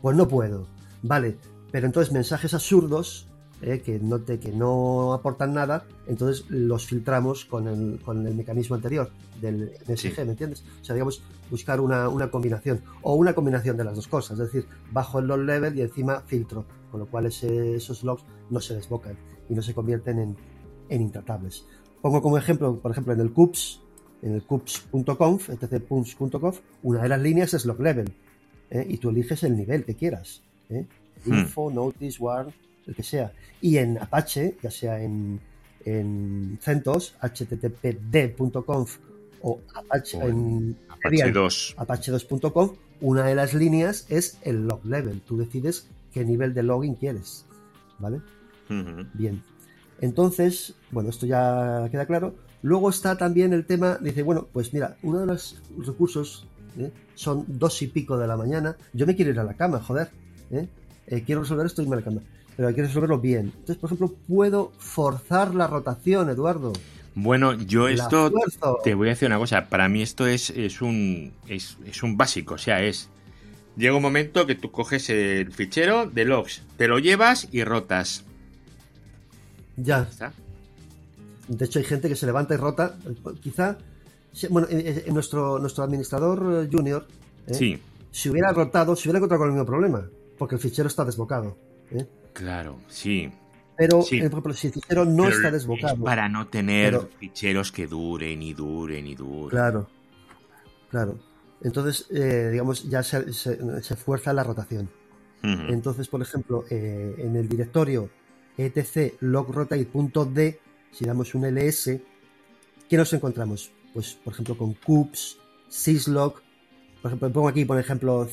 Pues 0.01 0.17
no 0.17 0.27
puedo. 0.27 0.67
Vale, 1.03 1.37
pero 1.71 1.85
entonces 1.85 2.13
mensajes 2.13 2.53
absurdos 2.53 3.27
eh, 3.61 3.81
que, 3.81 3.99
no 3.99 4.23
que 4.25 4.51
no 4.51 5.13
aportan 5.13 5.53
nada, 5.53 5.85
entonces 6.07 6.45
los 6.49 6.87
filtramos 6.87 7.45
con 7.45 7.67
el, 7.67 7.99
con 7.99 8.25
el 8.25 8.33
mecanismo 8.33 8.75
anterior 8.75 9.11
del 9.39 9.71
MSG, 9.87 10.25
¿me 10.25 10.31
entiendes? 10.31 10.63
O 10.81 10.83
sea, 10.83 10.95
digamos, 10.95 11.21
buscar 11.49 11.79
una, 11.79 12.09
combinación 12.31 12.81
o 13.03 13.15
una 13.15 13.33
combinación 13.33 13.77
de 13.77 13.83
las 13.83 13.95
dos 13.95 14.07
cosas, 14.07 14.39
es 14.39 14.51
decir, 14.51 14.65
bajo 14.91 15.19
el 15.19 15.27
log 15.27 15.41
level 15.41 15.77
y 15.77 15.81
encima 15.81 16.21
filtro, 16.21 16.65
con 16.89 17.01
lo 17.01 17.05
cual 17.05 17.27
esos 17.27 18.03
logs 18.03 18.23
no 18.49 18.59
se 18.59 18.75
desbocan 18.75 19.15
y 19.47 19.53
no 19.53 19.61
se 19.61 19.73
convierten 19.73 20.19
en, 20.19 20.37
en 20.89 21.01
intratables. 21.01 21.65
Pongo 22.01 22.21
como 22.21 22.37
ejemplo, 22.37 22.79
por 22.79 22.91
ejemplo, 22.91 23.13
en 23.13 23.19
el 23.19 23.31
CUPS, 23.31 23.81
en 24.21 24.33
el 24.33 24.43
cups.conf, 24.43 25.49
etc.conf, 25.49 26.59
una 26.83 27.03
de 27.03 27.09
las 27.09 27.21
líneas 27.21 27.53
es 27.53 27.65
log 27.65 27.79
level, 27.79 28.11
¿eh? 28.69 28.85
y 28.87 28.97
tú 28.97 29.09
eliges 29.09 29.43
el 29.43 29.55
nivel 29.55 29.85
que 29.85 29.95
quieras. 29.95 30.41
¿eh? 30.69 30.87
Hmm. 31.25 31.33
Info, 31.33 31.71
Notice, 31.71 32.21
Warn, 32.21 32.53
el 32.87 32.95
que 32.95 33.03
sea. 33.03 33.31
Y 33.61 33.77
en 33.77 33.97
Apache, 33.97 34.57
ya 34.61 34.71
sea 34.71 35.01
en, 35.01 35.39
en 35.85 36.57
CentOS, 36.61 37.15
httpd.conf 37.21 38.97
o 39.43 39.59
Apache, 39.73 40.17
en, 40.19 40.77
Apache 40.89 41.31
2. 41.31 41.75
Apache2.conf, 41.77 42.73
una 43.01 43.25
de 43.25 43.35
las 43.35 43.53
líneas 43.53 44.05
es 44.09 44.37
el 44.43 44.67
log 44.67 44.85
level. 44.85 45.21
Tú 45.21 45.37
decides 45.37 45.87
qué 46.13 46.23
nivel 46.25 46.53
de 46.53 46.63
login 46.63 46.95
quieres. 46.95 47.45
¿Vale? 47.99 48.21
Bien. 49.13 49.43
Entonces, 49.99 50.73
bueno, 50.91 51.09
esto 51.09 51.25
ya 51.25 51.87
queda 51.91 52.05
claro. 52.05 52.35
Luego 52.63 52.89
está 52.89 53.17
también 53.17 53.53
el 53.53 53.65
tema, 53.65 53.97
dice, 54.01 54.23
bueno, 54.23 54.47
pues 54.51 54.73
mira, 54.73 54.97
uno 55.03 55.19
de 55.19 55.25
los 55.25 55.61
recursos 55.77 56.47
¿eh? 56.77 56.91
son 57.15 57.45
dos 57.47 57.81
y 57.81 57.87
pico 57.87 58.17
de 58.17 58.27
la 58.27 58.37
mañana, 58.37 58.75
yo 58.93 59.07
me 59.07 59.15
quiero 59.15 59.31
ir 59.31 59.39
a 59.39 59.43
la 59.43 59.55
cama, 59.55 59.79
joder, 59.79 60.09
¿eh? 60.51 60.67
Eh, 61.07 61.23
quiero 61.25 61.41
resolver 61.41 61.65
esto 61.65 61.81
y 61.81 61.87
me 61.87 61.95
la 61.95 62.01
cama, 62.01 62.21
pero 62.55 62.67
hay 62.67 62.75
que 62.75 62.81
resolverlo 62.83 63.19
bien. 63.19 63.47
Entonces, 63.47 63.77
por 63.77 63.87
ejemplo, 63.87 64.15
puedo 64.27 64.71
forzar 64.77 65.55
la 65.55 65.67
rotación, 65.67 66.29
Eduardo. 66.29 66.73
Bueno, 67.13 67.53
yo 67.53 67.89
esto 67.89 68.31
te 68.83 68.95
voy 68.95 69.09
a 69.09 69.11
decir 69.11 69.27
una 69.27 69.37
cosa, 69.37 69.67
para 69.67 69.89
mí 69.89 70.01
esto 70.01 70.27
es, 70.27 70.49
es 70.51 70.81
un 70.81 71.33
es, 71.47 71.75
un 72.03 72.15
básico, 72.15 72.53
o 72.53 72.57
sea, 72.57 72.81
es 72.81 73.09
llega 73.75 73.95
un 73.95 74.01
momento 74.01 74.45
que 74.45 74.55
tú 74.55 74.71
coges 74.71 75.09
el 75.09 75.51
fichero 75.51 76.05
de 76.05 76.23
logs, 76.23 76.63
te 76.77 76.87
lo 76.87 76.99
llevas 76.99 77.49
y 77.51 77.63
rotas. 77.65 78.23
Ya. 79.75 80.07
De 81.49 81.65
hecho, 81.65 81.79
hay 81.79 81.85
gente 81.85 82.07
que 82.07 82.15
se 82.15 82.25
levanta 82.25 82.53
y 82.53 82.57
rota. 82.57 82.95
Quizá 83.41 83.77
bueno, 84.49 84.67
en 84.69 85.13
nuestro, 85.13 85.59
nuestro 85.59 85.83
administrador 85.83 86.63
eh, 86.63 86.69
junior, 86.71 87.05
¿eh? 87.47 87.79
si 88.11 88.29
hubiera 88.29 88.53
rotado, 88.53 88.95
se 88.95 89.09
hubiera 89.09 89.17
encontrado 89.17 89.39
con 89.39 89.49
el 89.49 89.53
mismo 89.53 89.65
problema, 89.65 90.07
porque 90.41 90.55
el 90.55 90.61
fichero 90.61 90.87
está 90.87 91.05
desbocado. 91.05 91.55
¿eh? 91.91 92.03
Claro, 92.33 92.79
sí. 92.87 93.31
Pero, 93.77 94.01
si 94.01 94.17
el 94.17 94.31
fichero 94.73 95.05
no 95.05 95.27
está 95.27 95.51
desbocado. 95.51 96.03
para 96.03 96.27
no 96.29 96.47
tener 96.47 96.99
ficheros 97.19 97.71
que 97.71 97.85
duren 97.85 98.41
y 98.41 98.55
duren 98.55 99.05
y 99.05 99.13
duren. 99.13 99.51
Claro, 99.51 99.87
claro. 100.89 101.19
Entonces, 101.61 102.07
digamos, 102.09 102.89
ya 102.89 103.03
se, 103.03 103.31
se, 103.31 103.95
fuerza 103.95 104.33
la 104.33 104.43
rotación. 104.43 104.89
Entonces, 105.43 106.07
por 106.07 106.23
ejemplo, 106.23 106.65
en 106.71 107.35
el 107.35 107.47
directorio 107.47 108.09
etc 108.57 109.13
logrotate.d, 109.19 110.59
si 110.91 111.05
damos 111.05 111.35
un 111.35 111.45
ls, 111.45 111.99
¿qué 112.89 112.97
nos 112.97 113.13
encontramos? 113.13 113.71
pues 113.93 114.13
por 114.23 114.33
ejemplo 114.33 114.57
con 114.57 114.73
CUPS, 114.73 115.37
Syslog, 115.69 116.41
por 117.03 117.09
ejemplo, 117.09 117.31
pongo 117.31 117.47
aquí 117.49 117.63
por 117.63 117.79
ejemplo 117.79 118.27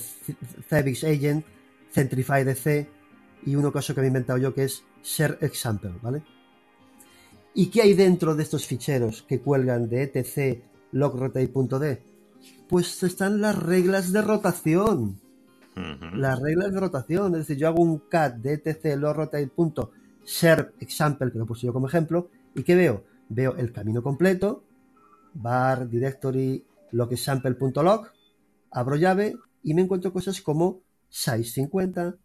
Cebix 0.71 1.05
Agent, 1.05 1.45
Centrify 1.91 2.45
DC 2.45 2.89
y 3.47 3.55
uno 3.55 3.73
caso 3.73 3.95
que 3.95 4.01
me 4.01 4.07
he 4.07 4.09
inventado 4.09 4.39
yo 4.39 4.55
que 4.55 4.65
es 4.65 4.85
Share 5.03 5.39
Example, 5.41 5.93
¿vale? 6.03 6.23
¿Y 7.55 7.67
qué 7.67 7.83
hay 7.83 7.95
dentro 7.95 8.35
de 8.35 8.43
estos 8.43 8.67
ficheros 8.67 9.23
que 9.23 9.41
cuelgan 9.41 9.89
de 9.89 10.03
etc 10.03 10.63
logrotate.d? 10.93 12.03
Pues 12.69 13.03
están 13.03 13.41
las 13.41 13.61
reglas 13.61 14.13
de 14.13 14.23
rotación. 14.23 15.21
Las 16.15 16.41
reglas 16.41 16.73
de 16.73 16.81
rotación, 16.81 17.35
es 17.35 17.41
decir, 17.43 17.57
yo 17.57 17.69
hago 17.69 17.81
un 17.81 17.99
cat 18.09 18.35
de 18.37 18.55
etc 18.55 18.97
logrotate.share 18.97 20.75
example, 20.81 21.31
que 21.31 21.39
lo 21.39 21.47
puesto 21.47 21.69
yo 21.69 21.73
como 21.73 21.87
ejemplo, 21.87 22.31
y 22.55 22.65
¿qué 22.65 22.75
veo? 22.75 23.05
Veo 23.29 23.57
el 23.57 23.73
camino 23.73 24.03
completo, 24.03 24.65
var 25.35 25.89
directory 25.89 26.65
logsample.log, 26.91 28.09
abro 28.73 28.97
llave 28.97 29.37
y 29.63 29.75
me 29.75 29.83
encuentro 29.83 30.13
cosas 30.13 30.41
como 30.41 30.81
size 31.09 31.45
50, 31.45 32.17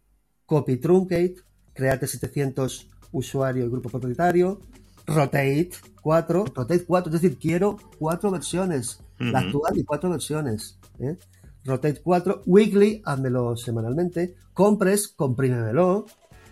copy 0.46 0.76
truncate, 0.76 1.36
create 1.72 2.06
700 2.06 2.88
usuario 3.12 3.64
y 3.64 3.68
grupo 3.68 3.88
propietario, 3.88 4.60
rotate 5.06 5.70
4, 6.02 6.44
rotate 6.54 6.84
4, 6.84 7.14
es 7.14 7.22
decir, 7.22 7.38
quiero 7.38 7.76
cuatro 7.98 8.30
versiones, 8.30 9.00
la 9.18 9.40
actual 9.40 9.78
y 9.78 9.84
cuatro 9.84 10.10
versiones. 10.10 10.78
¿eh? 10.98 11.16
Rotate 11.64 12.00
4, 12.02 12.42
weekly, 12.46 13.02
házmelo 13.04 13.56
semanalmente, 13.56 14.34
compress, 14.52 15.08
comprímemelo, 15.08 16.06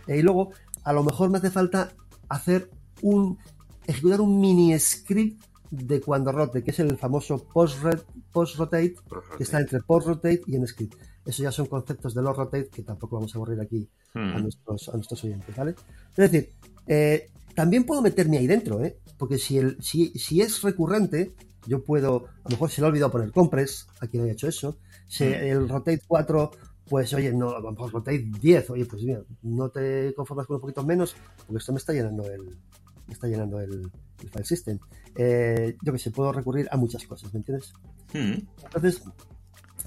¿eh? 0.06 0.18
y 0.18 0.22
luego 0.22 0.52
a 0.84 0.92
lo 0.92 1.02
mejor 1.02 1.30
me 1.30 1.38
hace 1.38 1.50
falta 1.50 1.92
hacer 2.28 2.70
un 3.02 3.38
ejecutar 3.86 4.20
un 4.20 4.40
mini 4.40 4.78
script 4.78 5.44
de 5.70 6.00
cuando 6.00 6.32
rote, 6.32 6.62
que 6.62 6.70
es 6.70 6.78
el 6.80 6.96
famoso 6.96 7.46
post-rotate, 7.52 8.94
que 9.36 9.42
está 9.42 9.58
entre 9.58 9.80
post-rotate 9.80 10.42
y 10.46 10.56
en 10.56 10.66
script. 10.66 10.94
Eso 11.24 11.42
ya 11.42 11.52
son 11.52 11.66
conceptos 11.66 12.14
de 12.14 12.22
los 12.22 12.36
rotate 12.36 12.68
que 12.68 12.82
tampoco 12.82 13.16
vamos 13.16 13.34
a 13.34 13.38
aburrir 13.38 13.60
aquí 13.60 13.88
a, 14.14 14.18
hmm. 14.18 14.42
nuestros, 14.42 14.88
a 14.88 14.92
nuestros 14.92 15.24
oyentes, 15.24 15.54
¿vale? 15.56 15.74
Es 16.10 16.16
decir, 16.16 16.50
eh, 16.86 17.30
también 17.54 17.84
puedo 17.84 18.02
meterme 18.02 18.38
ahí 18.38 18.46
dentro, 18.46 18.82
¿eh? 18.84 18.98
Porque 19.18 19.38
si, 19.38 19.58
el, 19.58 19.76
si, 19.82 20.10
si 20.18 20.40
es 20.40 20.62
recurrente, 20.62 21.34
yo 21.66 21.84
puedo, 21.84 22.26
a 22.44 22.48
lo 22.48 22.50
mejor 22.50 22.70
se 22.70 22.80
le 22.80 22.86
ha 22.86 22.90
olvidado 22.90 23.12
poner 23.12 23.30
compress, 23.30 23.86
a 24.00 24.06
quien 24.08 24.24
haya 24.24 24.32
hecho 24.32 24.48
eso. 24.48 24.78
Si 25.06 25.24
hmm. 25.24 25.32
el 25.32 25.68
rotate 25.68 26.02
4 26.06 26.50
pues 26.92 27.14
oye, 27.14 27.32
no, 27.32 27.50
a 27.50 27.70
mejor 27.70 27.90
rotate 27.90 28.28
10, 28.40 28.70
oye, 28.70 28.84
pues 28.84 29.02
mira, 29.02 29.22
no 29.42 29.70
te 29.70 30.12
conformas 30.14 30.46
con 30.46 30.56
un 30.56 30.60
poquito 30.60 30.84
menos, 30.84 31.16
porque 31.46 31.58
esto 31.58 31.72
me 31.72 31.78
está 31.78 31.92
llenando 31.94 32.28
el, 32.30 32.58
me 33.06 33.14
está 33.14 33.28
llenando 33.28 33.60
el, 33.60 33.90
file 34.18 34.44
system. 34.44 34.78
Eh, 35.16 35.76
yo 35.82 35.92
que 35.92 35.98
sé, 35.98 36.10
puedo 36.10 36.32
recurrir 36.32 36.68
a 36.70 36.76
muchas 36.76 37.06
cosas, 37.06 37.32
¿me 37.32 37.38
entiendes? 37.38 37.72
Hmm. 38.12 38.46
Entonces, 38.64 39.02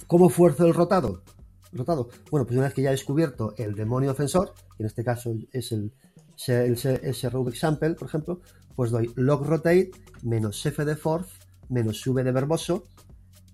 ¿cómo 0.07 0.29
fuerzo 0.29 0.65
el 0.65 0.73
rotado? 0.73 1.23
Rotado. 1.71 2.09
Bueno, 2.31 2.45
pues 2.45 2.57
una 2.57 2.67
vez 2.67 2.73
que 2.73 2.81
ya 2.81 2.89
he 2.89 2.93
descubierto 2.93 3.53
el 3.57 3.75
demonio 3.75 4.11
ofensor, 4.11 4.53
que 4.75 4.83
en 4.83 4.87
este 4.87 5.03
caso 5.03 5.33
es 5.51 5.71
el, 5.71 5.93
el, 6.47 6.77
SRV 6.77 7.49
example, 7.49 7.95
por 7.95 8.07
ejemplo, 8.07 8.41
pues 8.75 8.91
doy 8.91 9.11
log 9.15 9.45
rotate 9.45 9.91
menos 10.23 10.65
f 10.65 10.83
de 10.83 10.95
force 10.95 11.39
menos 11.69 12.05
v 12.05 12.23
de 12.23 12.31
verboso 12.31 12.83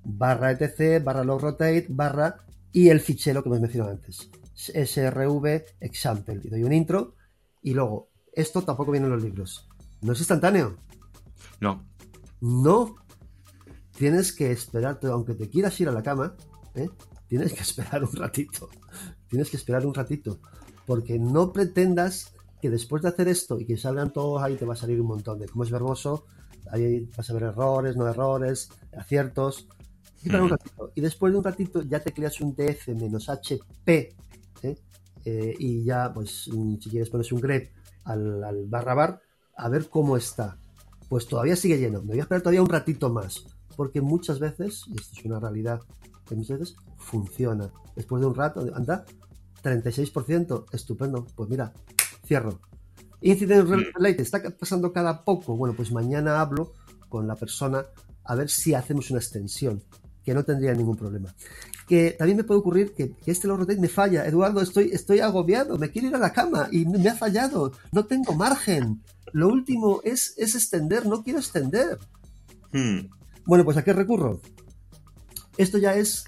barra 0.04 0.52
etc 0.52 1.04
barra 1.04 1.24
log 1.24 1.42
rotate 1.42 1.86
barra 1.90 2.44
y 2.72 2.90
el 2.90 3.00
fichero 3.00 3.44
que 3.44 3.50
hemos 3.50 3.62
mencionado 3.62 3.92
antes, 3.92 4.30
srv 4.56 5.64
example. 5.80 6.42
Y 6.44 6.50
doy 6.50 6.64
un 6.64 6.74
intro 6.74 7.16
y 7.62 7.74
luego, 7.74 8.10
esto 8.34 8.62
tampoco 8.62 8.92
viene 8.92 9.08
en 9.08 9.14
los 9.14 9.24
libros. 9.24 9.68
¿No 10.02 10.14
es 10.14 10.20
instantáneo? 10.20 10.78
No. 11.60 11.86
No. 12.40 12.96
Tienes 13.98 14.34
que 14.34 14.52
esperarte, 14.52 15.08
aunque 15.08 15.36
te 15.36 15.50
quieras 15.50 15.80
ir 15.80 15.90
a 15.90 15.92
la 15.92 16.04
cama, 16.04 16.36
¿eh? 16.76 16.90
tienes 17.28 17.54
que 17.54 17.62
esperar 17.68 18.04
un 18.04 18.14
ratito. 18.14 18.70
Tienes 19.28 19.50
que 19.50 19.58
esperar 19.58 19.86
un 19.86 19.94
ratito. 19.94 20.40
Porque 20.86 21.20
no 21.20 21.54
pretendas 21.54 22.34
que 22.62 22.70
después 22.70 23.02
de 23.02 23.10
hacer 23.10 23.28
esto 23.28 23.60
y 23.60 23.66
que 23.66 23.78
salgan 23.78 24.14
todos 24.14 24.42
ahí 24.42 24.56
te 24.56 24.66
va 24.66 24.74
a 24.74 24.78
salir 24.78 25.02
un 25.02 25.08
montón 25.08 25.40
de 25.40 25.48
cómo 25.48 25.64
es 25.64 25.72
verboso, 25.72 26.26
ahí 26.72 27.10
vas 27.18 27.30
a 27.30 27.34
ver 27.34 27.44
errores, 27.44 27.96
no 27.96 28.08
errores, 28.08 28.70
aciertos. 28.96 29.68
Y 30.94 31.02
después 31.02 31.34
de 31.34 31.40
un 31.40 31.44
ratito 31.44 31.82
ya 31.82 32.00
te 32.00 32.14
creas 32.14 32.40
un 32.42 32.56
df 32.56 32.90
menos 32.90 33.28
HP 33.28 34.16
¿eh? 34.62 34.76
Eh, 35.26 35.56
y 35.60 35.84
ya, 35.84 36.12
pues, 36.14 36.50
mm, 36.52 36.78
si 36.80 36.90
quieres 36.90 37.10
pones 37.10 37.32
un 37.32 37.42
grep 37.42 37.72
al, 38.06 38.66
barra 38.68 38.94
bar 38.94 39.22
a 39.56 39.70
ver 39.70 39.90
cómo 39.90 40.18
está. 40.18 40.58
Pues 41.10 41.28
todavía 41.28 41.56
sigue 41.56 41.78
lleno. 41.78 42.02
Me 42.02 42.10
voy 42.10 42.20
a 42.20 42.22
esperar 42.24 42.42
todavía 42.42 42.62
un 42.62 42.70
ratito 42.70 43.10
más. 43.10 43.46
Porque 43.76 44.02
muchas 44.02 44.40
veces, 44.40 44.86
y 44.88 45.00
esto 45.00 45.20
es 45.20 45.26
una 45.26 45.40
realidad 45.40 45.82
que 46.28 46.36
muchas 46.36 46.60
veces, 46.60 46.76
funciona. 46.98 47.72
Después 47.96 48.22
de 48.22 48.28
un 48.28 48.36
rato, 48.36 48.66
anda, 48.74 49.06
36%, 49.64 50.66
estupendo. 50.72 51.28
Pues 51.36 51.50
mira, 51.50 51.74
cierro. 52.26 52.60
Incident 53.22 53.70
Relate, 53.70 54.22
está 54.22 54.42
pasando 54.50 54.92
cada 54.92 55.24
poco. 55.24 55.56
Bueno, 55.56 55.76
pues 55.76 55.92
mañana 55.92 56.42
hablo 56.42 56.74
con 57.10 57.28
la 57.28 57.36
persona 57.36 57.86
a 58.24 58.36
ver 58.36 58.50
si 58.50 58.74
hacemos 58.74 59.12
una 59.12 59.20
extensión 59.20 59.84
que 60.24 60.34
no 60.34 60.44
tendría 60.44 60.74
ningún 60.74 60.96
problema. 60.96 61.34
Que 61.88 62.12
también 62.12 62.38
me 62.38 62.44
puede 62.44 62.60
ocurrir 62.60 62.94
que, 62.94 63.16
este 63.26 63.48
lo 63.48 63.58
rotate 63.58 63.80
me 63.80 63.90
falla. 63.90 64.26
Eduardo, 64.26 64.62
estoy, 64.62 64.90
estoy 64.92 65.20
agobiado, 65.20 65.78
me 65.78 65.90
quiero 65.90 66.10
ir 66.10 66.16
a 66.16 66.20
la 66.20 66.34
cama 66.34 66.68
y 66.72 66.86
me 66.86 67.10
ha 67.10 67.16
fallado. 67.16 67.74
No 67.92 68.06
tengo 68.06 68.34
margen. 68.34 69.02
Lo 69.34 69.48
último 69.48 70.02
es, 70.04 70.34
es 70.38 70.56
extender, 70.56 71.06
no 71.06 71.24
quiero 71.24 71.40
extender. 71.40 71.98
Hmm. 72.72 73.08
Bueno, 73.46 73.66
pues 73.66 73.78
¿a 73.78 73.84
qué 73.84 73.94
recurro? 73.94 74.42
Esto 75.58 75.78
ya 75.78 75.96
es 75.96 76.26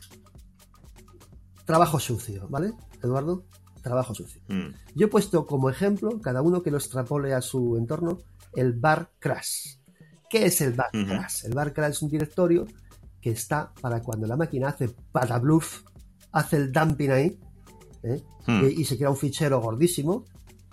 trabajo 1.66 2.00
sucio, 2.00 2.48
¿vale, 2.50 2.74
Eduardo? 3.02 3.46
Trabajo 3.82 4.14
sucio. 4.14 4.42
Hmm. 4.48 4.74
Yo 4.96 5.08
he 5.08 5.10
puesto 5.10 5.46
como 5.46 5.70
ejemplo, 5.70 6.22
cada 6.22 6.42
uno 6.42 6.62
que 6.62 6.72
lo 6.72 6.78
extrapole 6.78 7.34
a 7.34 7.42
su 7.42 7.78
entorno, 7.78 8.20
el 8.54 8.74
bar 8.74 9.12
crash. 9.20 9.78
¿Qué 10.30 10.46
es 10.46 10.62
el 10.62 10.74
bar 10.74 10.92
crash? 10.92 11.46
El 11.46 11.54
bar 11.54 11.74
crash 11.74 11.92
es 11.92 12.02
un 12.02 12.10
directorio 12.10 12.66
que 13.22 13.32
está 13.32 13.74
para 13.82 14.02
cuando 14.02 14.28
la 14.28 14.36
máquina 14.36 14.70
hace 14.70 14.90
para 15.12 15.40
bluff, 15.40 15.84
hace 16.32 16.58
el 16.58 16.72
dumping 16.72 17.12
ahí, 17.12 17.40
¿eh? 18.04 18.22
hmm. 18.48 18.66
y, 18.78 18.84
se 18.86 18.98
crea 18.98 19.10
un 19.10 19.18
fichero 19.18 19.62
gordísimo, 19.62 20.26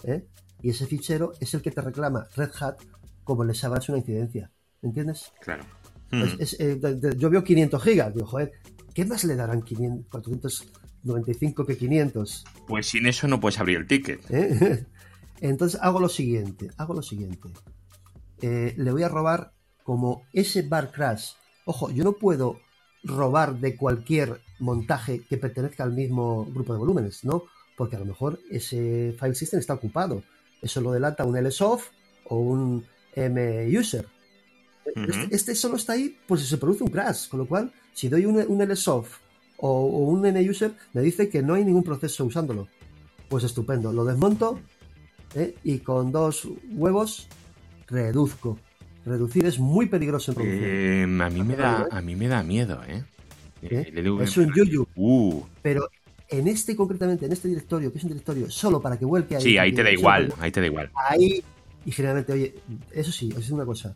¿eh? 0.02 0.26
y 0.62 0.70
ese 0.70 0.86
fichero 0.86 1.32
es 1.40 1.54
el 1.54 1.62
que 1.62 1.70
te 1.70 1.80
reclama 1.80 2.26
Red 2.34 2.50
Hat 2.60 2.80
como 3.24 3.44
le 3.44 3.54
sabes 3.54 3.88
una 3.88 3.98
incidencia. 3.98 4.50
¿Entiendes? 4.82 5.32
Claro. 5.40 5.64
Hmm. 6.10 6.24
eh, 6.38 6.80
yo 7.16 7.30
veo 7.30 7.44
500 7.44 7.82
gigas, 7.82 8.14
digo, 8.14 8.26
joder, 8.26 8.52
¿qué 8.94 9.04
más 9.04 9.24
le 9.24 9.36
darán 9.36 9.62
500, 9.62 10.06
495 10.10 11.66
que 11.66 11.76
500? 11.76 12.44
Pues 12.66 12.86
sin 12.86 13.06
eso 13.06 13.28
no 13.28 13.40
puedes 13.40 13.58
abrir 13.58 13.78
el 13.78 13.86
ticket. 13.86 14.20
Entonces 15.40 15.80
hago 15.82 16.00
lo 16.00 16.08
siguiente, 16.08 16.70
hago 16.76 16.94
lo 16.94 17.02
siguiente. 17.02 17.48
le 18.40 18.92
voy 18.92 19.02
a 19.02 19.08
robar 19.08 19.52
como 19.84 20.22
ese 20.32 20.62
bar 20.62 20.92
crash 20.92 21.32
Ojo, 21.64 21.90
yo 21.90 22.04
no 22.04 22.14
puedo 22.14 22.60
robar 23.04 23.60
de 23.60 23.76
cualquier 23.76 24.40
montaje 24.58 25.22
que 25.28 25.36
pertenezca 25.36 25.84
al 25.84 25.92
mismo 25.92 26.44
grupo 26.46 26.72
de 26.72 26.78
volúmenes, 26.78 27.24
¿no? 27.24 27.44
Porque 27.76 27.96
a 27.96 28.00
lo 28.00 28.06
mejor 28.06 28.40
ese 28.50 29.14
file 29.18 29.34
system 29.34 29.60
está 29.60 29.74
ocupado. 29.74 30.22
Eso 30.60 30.80
lo 30.80 30.90
delata 30.92 31.24
un 31.24 31.38
lsoft 31.40 31.90
o 32.24 32.38
un 32.38 32.84
este, 34.84 35.34
este, 35.34 35.54
solo 35.54 35.76
está 35.76 35.94
ahí 35.94 36.16
por 36.26 36.38
si 36.38 36.46
se 36.46 36.58
produce 36.58 36.84
un 36.84 36.90
crash, 36.90 37.28
con 37.28 37.40
lo 37.40 37.46
cual, 37.46 37.72
si 37.92 38.08
doy 38.08 38.24
un, 38.24 38.36
un 38.46 38.62
lsoft 38.62 39.18
o, 39.58 39.86
un 39.86 40.20
muser, 40.46 40.72
me 40.92 41.02
dice 41.02 41.28
que 41.28 41.42
no 41.42 41.54
hay 41.54 41.64
ningún 41.64 41.82
proceso 41.82 42.24
usándolo. 42.24 42.68
Pues 43.28 43.44
estupendo, 43.44 43.92
lo 43.92 44.04
desmonto 44.04 44.58
¿eh? 45.34 45.54
y 45.62 45.78
con 45.78 46.10
dos 46.10 46.48
huevos 46.72 47.28
reduzco 47.86 48.58
Reducir 49.04 49.46
es 49.46 49.58
muy 49.58 49.86
peligroso 49.86 50.32
en 50.32 50.34
producción. 50.34 50.64
Eh, 50.64 51.24
a, 51.24 51.30
mí 51.30 51.42
me 51.42 51.56
da, 51.56 51.88
a 51.90 52.02
mí 52.02 52.16
me 52.16 52.28
da 52.28 52.42
miedo, 52.42 52.80
¿eh? 52.86 53.02
Es 53.62 54.36
un 54.36 54.52
yuyu. 54.54 54.86
Uh. 54.94 55.42
Pero 55.62 55.88
en 56.28 56.48
este 56.48 56.76
concretamente, 56.76 57.26
en 57.26 57.32
este 57.32 57.48
directorio, 57.48 57.90
que 57.90 57.98
es 57.98 58.04
un 58.04 58.10
directorio 58.10 58.50
solo 58.50 58.80
para 58.80 58.98
que 58.98 59.04
vuelque 59.04 59.36
ahí. 59.36 59.42
Sí, 59.42 59.58
ahí 59.58 59.72
te 59.72 59.82
da 59.82 59.90
igual, 59.90 60.32
ahí 60.38 60.50
te 60.50 60.60
da 60.60 60.66
igual. 60.66 60.90
Ahí, 60.94 61.42
y 61.84 61.92
generalmente, 61.92 62.32
oye, 62.32 62.54
eso 62.92 63.10
sí, 63.10 63.32
es 63.36 63.50
una 63.50 63.64
cosa. 63.64 63.94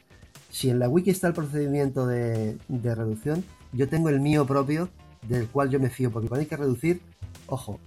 Si 0.54 0.70
en 0.70 0.78
la 0.78 0.88
wiki 0.88 1.10
está 1.10 1.26
el 1.26 1.34
procedimiento 1.34 2.06
de, 2.06 2.56
reducción, 2.68 3.44
yo 3.72 3.88
tengo 3.88 4.08
el 4.08 4.20
mío 4.20 4.46
propio, 4.46 4.88
del 5.22 5.48
cual 5.48 5.68
yo 5.68 5.80
me 5.80 5.90
fío, 5.90 6.12
porque 6.12 6.28
cuando 6.28 6.42
hay 6.42 6.46
que 6.46 6.56
reducir, 6.56 7.00
ojo, 7.48 7.80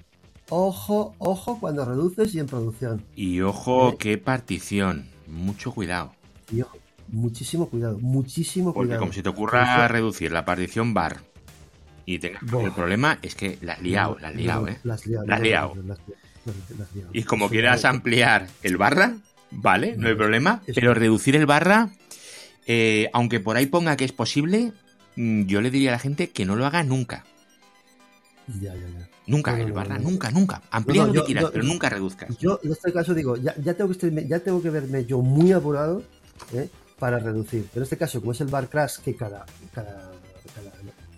ojo, 0.50 1.16
ojo 1.18 1.62
cuando 1.62 1.86
reduces 1.86 2.36
y 2.36 2.40
en 2.42 2.46
producción. 2.46 3.02
Y 3.16 3.40
ojo, 3.40 3.92
¿Eh? 3.92 3.96
qué 3.98 4.18
partición, 4.18 5.08
mucho 5.28 5.72
cuidado. 5.72 6.12
Y 6.52 6.60
ojo, 6.60 6.78
muchísimo 7.08 7.70
cuidado, 7.70 8.00
muchísimo 8.00 8.74
Porque 8.74 8.88
cuidado. 8.88 9.00
como 9.00 9.14
si 9.14 9.24
te 9.24 9.30
ocurra 9.30 9.88
reducir 9.88 10.34
la 10.34 10.44
partición 10.44 10.94
bar 10.94 11.22
y 12.06 12.20
tengas 12.20 12.44
el 12.52 12.74
problema 12.74 13.18
es 13.22 13.36
que 13.36 13.58
la 13.62 13.74
has 13.74 13.82
liado, 13.82 14.18
la 14.20 14.28
has 14.28 14.36
liado, 14.36 14.68
¿eh? 14.68 14.78
La 14.84 14.96
has 14.96 15.42
liado. 15.42 15.74
Y 17.14 17.24
como 17.24 17.48
quieras 17.48 17.86
ampliar 17.86 18.46
el 18.62 18.76
barra, 18.76 19.16
vale, 19.52 19.96
no 19.96 20.10
hay 20.10 20.16
problema, 20.16 20.62
pero 20.76 20.94
reducir 20.94 21.38
el 21.38 21.46
barra, 21.46 21.92
eh, 22.68 23.10
aunque 23.14 23.40
por 23.40 23.58
ahí 23.58 23.66
ponga 23.66 23.98
que 23.98 24.06
es 24.06 24.12
posible, 24.12 24.74
mm, 25.16 25.46
yo 25.46 25.62
le 25.62 25.72
diría 25.72 25.90
a 25.90 25.94
la 25.94 26.00
gente 26.00 26.30
que 26.30 26.46
no 26.46 26.56
lo 26.56 26.66
haga 26.66 26.84
nunca. 26.84 27.26
Ya, 28.62 28.74
ya, 28.74 28.80
ya. 28.80 29.10
Nunca, 29.26 29.60
el 29.60 29.74
barra, 29.74 29.98
nunca, 29.98 30.32
nunca. 30.32 30.62
Amplía 30.72 31.06
lo 31.06 31.12
que 31.12 31.24
quieras, 31.24 31.46
pero 31.52 31.66
nunca 31.66 31.90
reduzcas. 31.90 32.38
Yo 32.38 32.62
en 32.64 32.72
este 32.72 32.94
caso 32.94 33.14
digo, 33.14 33.36
ya, 33.36 33.54
tengo 33.74 33.92
que 33.92 34.28
ya 34.28 34.40
tengo 34.40 34.62
que 34.62 34.70
verme 34.70 35.06
yo 35.06 35.22
muy 35.22 35.52
apurado, 35.52 36.02
¿eh? 36.54 36.70
para 36.98 37.20
reducir. 37.20 37.68
Pero 37.74 37.82
en 37.82 37.84
este 37.84 37.98
caso, 37.98 38.20
como 38.20 38.32
es 38.32 38.42
el 38.42 38.48
bar 38.48 38.70
crash, 38.70 39.00
que 39.00 39.16
cada, 39.16 39.46
cada, 39.74 40.12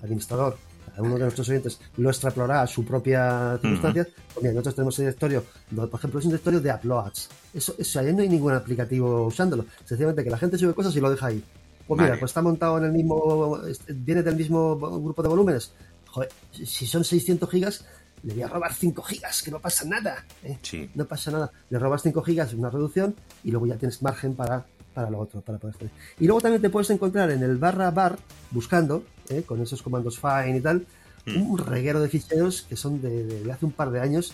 administrador, 0.02 0.58
cada 1.00 1.08
uno 1.08 1.16
de 1.16 1.22
nuestros 1.22 1.47
oyentes 1.47 1.80
lo 1.95 2.10
extrapolará 2.10 2.62
a 2.64 2.68
su 2.68 2.84
propia 2.84 3.58
circunstancia, 3.62 4.06
pues 4.34 4.45
nosotros 4.54 4.76
tenemos 4.76 5.00
el 5.00 5.06
directorio, 5.06 5.45
por 5.74 5.89
ejemplo, 5.93 6.20
es 6.20 6.26
un 6.26 6.32
directorio 6.32 6.60
de 6.60 6.74
uploads. 6.74 7.30
Eso, 7.54 7.74
eso 7.78 8.00
ahí 8.02 8.14
no 8.14 8.22
hay 8.22 8.28
ningún 8.28 8.54
aplicativo 8.54 9.26
usándolo. 9.28 9.66
Sencillamente 9.86 10.26
que 10.26 10.30
la 10.30 10.38
gente 10.38 10.58
sube 10.58 10.74
cosas 10.74 10.93
y 10.97 11.00
lo 11.00 11.10
deja 11.10 11.28
ahí. 11.28 11.41
Pues 11.88 12.02
mira, 12.02 12.20
pues 12.20 12.32
está 12.32 12.41
montado 12.41 12.78
en 12.80 12.84
el 12.84 12.91
mismo, 12.91 13.62
viene 13.88 14.22
del 14.24 14.36
mismo 14.36 14.76
grupo 14.78 15.24
de 15.24 15.30
volúmenes. 15.30 15.72
Joder, 16.08 16.30
si 16.52 16.86
son 16.86 17.06
600 17.06 17.50
gigas, 17.50 17.86
le 18.24 18.34
voy 18.34 18.43
a 18.43 18.47
robar 18.50 18.74
5 18.74 19.02
gigas, 19.02 19.41
que 19.41 19.52
no 19.52 19.60
pasa 19.60 19.86
nada. 19.86 20.26
¿eh? 20.43 20.58
No 20.95 21.06
pasa 21.06 21.32
nada. 21.32 21.50
Le 21.70 21.80
robas 21.80 22.04
5 22.04 22.22
gigas, 22.24 22.54
una 22.54 22.70
reducción, 22.70 23.16
y 23.45 23.52
luego 23.52 23.68
ya 23.68 23.78
tienes 23.78 24.02
margen 24.02 24.36
para 24.36 24.66
para 24.94 25.10
lo 25.10 25.20
otro, 25.20 25.42
para 25.42 25.58
poder 25.58 25.76
hacer. 25.76 25.90
Y 26.20 26.26
luego 26.26 26.42
también 26.42 26.62
te 26.62 26.70
puedes 26.70 26.90
encontrar 26.90 27.32
en 27.32 27.44
el 27.44 27.58
barra 27.58 27.92
bar, 27.92 28.18
buscando, 28.52 29.04
¿eh? 29.30 29.44
con 29.44 29.62
esos 29.62 29.82
comandos 29.82 30.20
fine 30.20 30.58
y 30.58 30.62
tal, 30.62 30.86
hmm. 31.26 31.42
un 31.42 31.58
reguero 31.58 32.02
de 32.02 32.10
ficheros 32.10 32.64
que 32.64 32.76
son 32.76 33.02
de, 33.02 33.50
hace 33.52 33.66
un 33.66 33.72
par 33.72 33.92
de 33.92 34.00
años, 34.02 34.34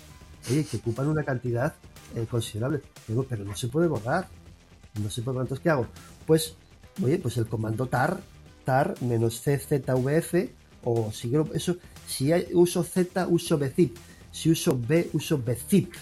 oye, 0.50 0.66
que 0.66 0.78
ocupan 0.78 1.08
una 1.08 1.24
cantidad 1.24 1.74
eh, 2.16 2.26
considerable. 2.30 2.82
Pero, 3.08 3.24
pero 3.24 3.46
no 3.46 3.56
se 3.56 3.68
puede 3.68 3.88
borrar. 3.88 4.28
no 5.02 5.10
sé 5.10 5.22
por 5.22 5.34
cuántos 5.34 5.60
que 5.60 5.70
hago. 5.70 5.88
Pues, 6.26 6.56
oye, 7.04 7.18
pues 7.18 7.38
el 7.38 7.48
comando 7.48 7.88
tar, 7.88 8.20
tar 8.64 8.96
menos 9.02 9.42
czvf, 9.42 10.50
o 10.84 11.12
si 11.12 11.30
yo 11.30 11.46
eso, 11.54 11.78
si 12.08 12.32
uso 12.54 12.84
z, 12.84 13.28
uso 13.28 13.58
bzip, 13.58 13.98
si 14.32 14.52
uso 14.52 14.78
b, 14.78 15.10
uso 15.14 15.38
bzip. 15.38 15.94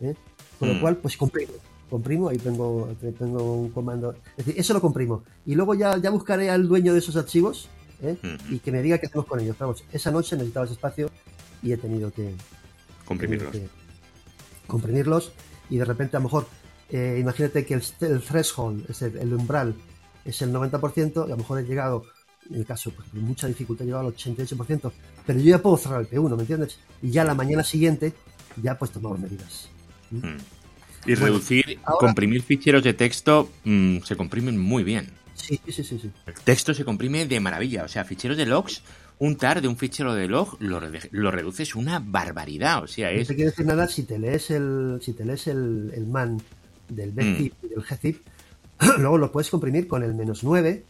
¿eh? 0.00 0.14
Con 0.58 0.68
lo 0.68 0.74
mm. 0.74 0.80
cual, 0.80 0.96
pues 0.96 1.16
comprimo. 1.16 1.54
Comprimo, 1.90 2.28
ahí 2.28 2.38
tengo, 2.38 2.94
tengo 3.18 3.54
un 3.54 3.70
comando. 3.70 4.14
Es 4.36 4.44
decir, 4.44 4.60
eso 4.60 4.74
lo 4.74 4.80
comprimo. 4.80 5.24
Y 5.46 5.54
luego 5.54 5.74
ya, 5.74 5.96
ya 5.96 6.10
buscaré 6.10 6.50
al 6.50 6.68
dueño 6.68 6.92
de 6.92 6.98
esos 6.98 7.16
archivos 7.16 7.68
¿eh? 8.02 8.16
y 8.50 8.58
que 8.58 8.70
me 8.72 8.82
diga 8.82 8.98
qué 8.98 9.06
hacemos 9.06 9.26
con 9.26 9.40
ellos. 9.40 9.56
Vamos, 9.58 9.84
esa 9.92 10.10
noche 10.10 10.36
necesitaba 10.36 10.66
ese 10.66 10.74
espacio 10.74 11.10
y 11.62 11.72
he 11.72 11.76
tenido 11.76 12.10
que 12.12 12.34
comprimirlos. 13.04 13.56
comprimirlos 14.66 15.32
y 15.70 15.78
de 15.78 15.84
repente 15.84 16.16
a 16.16 16.20
lo 16.20 16.24
mejor, 16.24 16.46
eh, 16.90 17.18
imagínate 17.20 17.64
que 17.64 17.74
el, 17.74 17.82
threshold, 18.22 18.88
es 18.90 19.02
el, 19.02 19.32
umbral, 19.32 19.74
es 20.24 20.42
el 20.42 20.52
90% 20.52 21.22
y 21.22 21.26
a 21.26 21.30
lo 21.30 21.36
mejor 21.36 21.60
he 21.60 21.64
llegado, 21.64 22.04
en 22.50 22.56
el 22.56 22.66
caso, 22.66 22.90
pues, 22.90 23.08
con 23.08 23.22
mucha 23.22 23.46
dificultad, 23.46 23.84
he 23.84 23.86
llegado 23.86 24.08
al 24.08 24.14
88%, 24.14 24.92
pero 25.26 25.38
yo 25.38 25.50
ya 25.50 25.62
puedo 25.62 25.76
cerrar 25.76 26.00
el 26.00 26.08
P1, 26.08 26.36
¿me 26.36 26.42
entiendes? 26.42 26.78
Y 27.02 27.10
ya 27.10 27.24
la 27.24 27.34
mañana 27.34 27.64
siguiente 27.64 28.12
ya 28.62 28.78
pues 28.78 28.90
tomamos 28.90 29.18
medidas. 29.18 29.68
Y 31.06 31.14
reducir, 31.14 31.78
comprimir 31.98 32.42
ficheros 32.42 32.82
de 32.82 32.94
texto 32.94 33.50
mm, 33.64 33.98
se 34.00 34.16
comprimen 34.16 34.58
muy 34.58 34.84
bien. 34.84 35.10
Sí, 35.34 35.60
sí, 35.66 35.84
sí, 35.84 35.98
sí. 35.98 36.10
El 36.26 36.34
texto 36.34 36.74
se 36.74 36.84
comprime 36.84 37.26
de 37.26 37.40
maravilla. 37.40 37.84
O 37.84 37.88
sea, 37.88 38.04
ficheros 38.04 38.36
de 38.36 38.46
logs, 38.46 38.82
un 39.18 39.36
tar 39.36 39.60
de 39.60 39.68
un 39.68 39.76
fichero 39.76 40.14
de 40.14 40.28
log 40.28 40.56
lo, 40.60 40.80
lo 41.10 41.30
reduces 41.30 41.74
una 41.74 42.00
barbaridad. 42.00 42.82
O 42.82 42.86
sea, 42.86 43.10
es. 43.10 43.20
No 43.20 43.26
te 43.28 43.34
quiero 43.36 43.50
decir 43.50 43.66
nada 43.66 43.88
si 43.88 44.02
te 44.02 44.18
lees 44.18 44.50
el, 44.50 44.98
si 45.00 45.12
te 45.12 45.24
lees 45.24 45.46
el, 45.46 45.92
el 45.94 46.06
man 46.06 46.40
del 46.88 47.12
bzip 47.12 47.54
mm. 47.62 47.66
y 47.66 47.68
del 47.68 47.82
gzip, 47.82 48.22
luego 48.98 49.18
lo 49.18 49.32
puedes 49.32 49.50
comprimir 49.50 49.86
con 49.86 50.02
el 50.02 50.14
menos 50.14 50.44
9, 50.44 50.84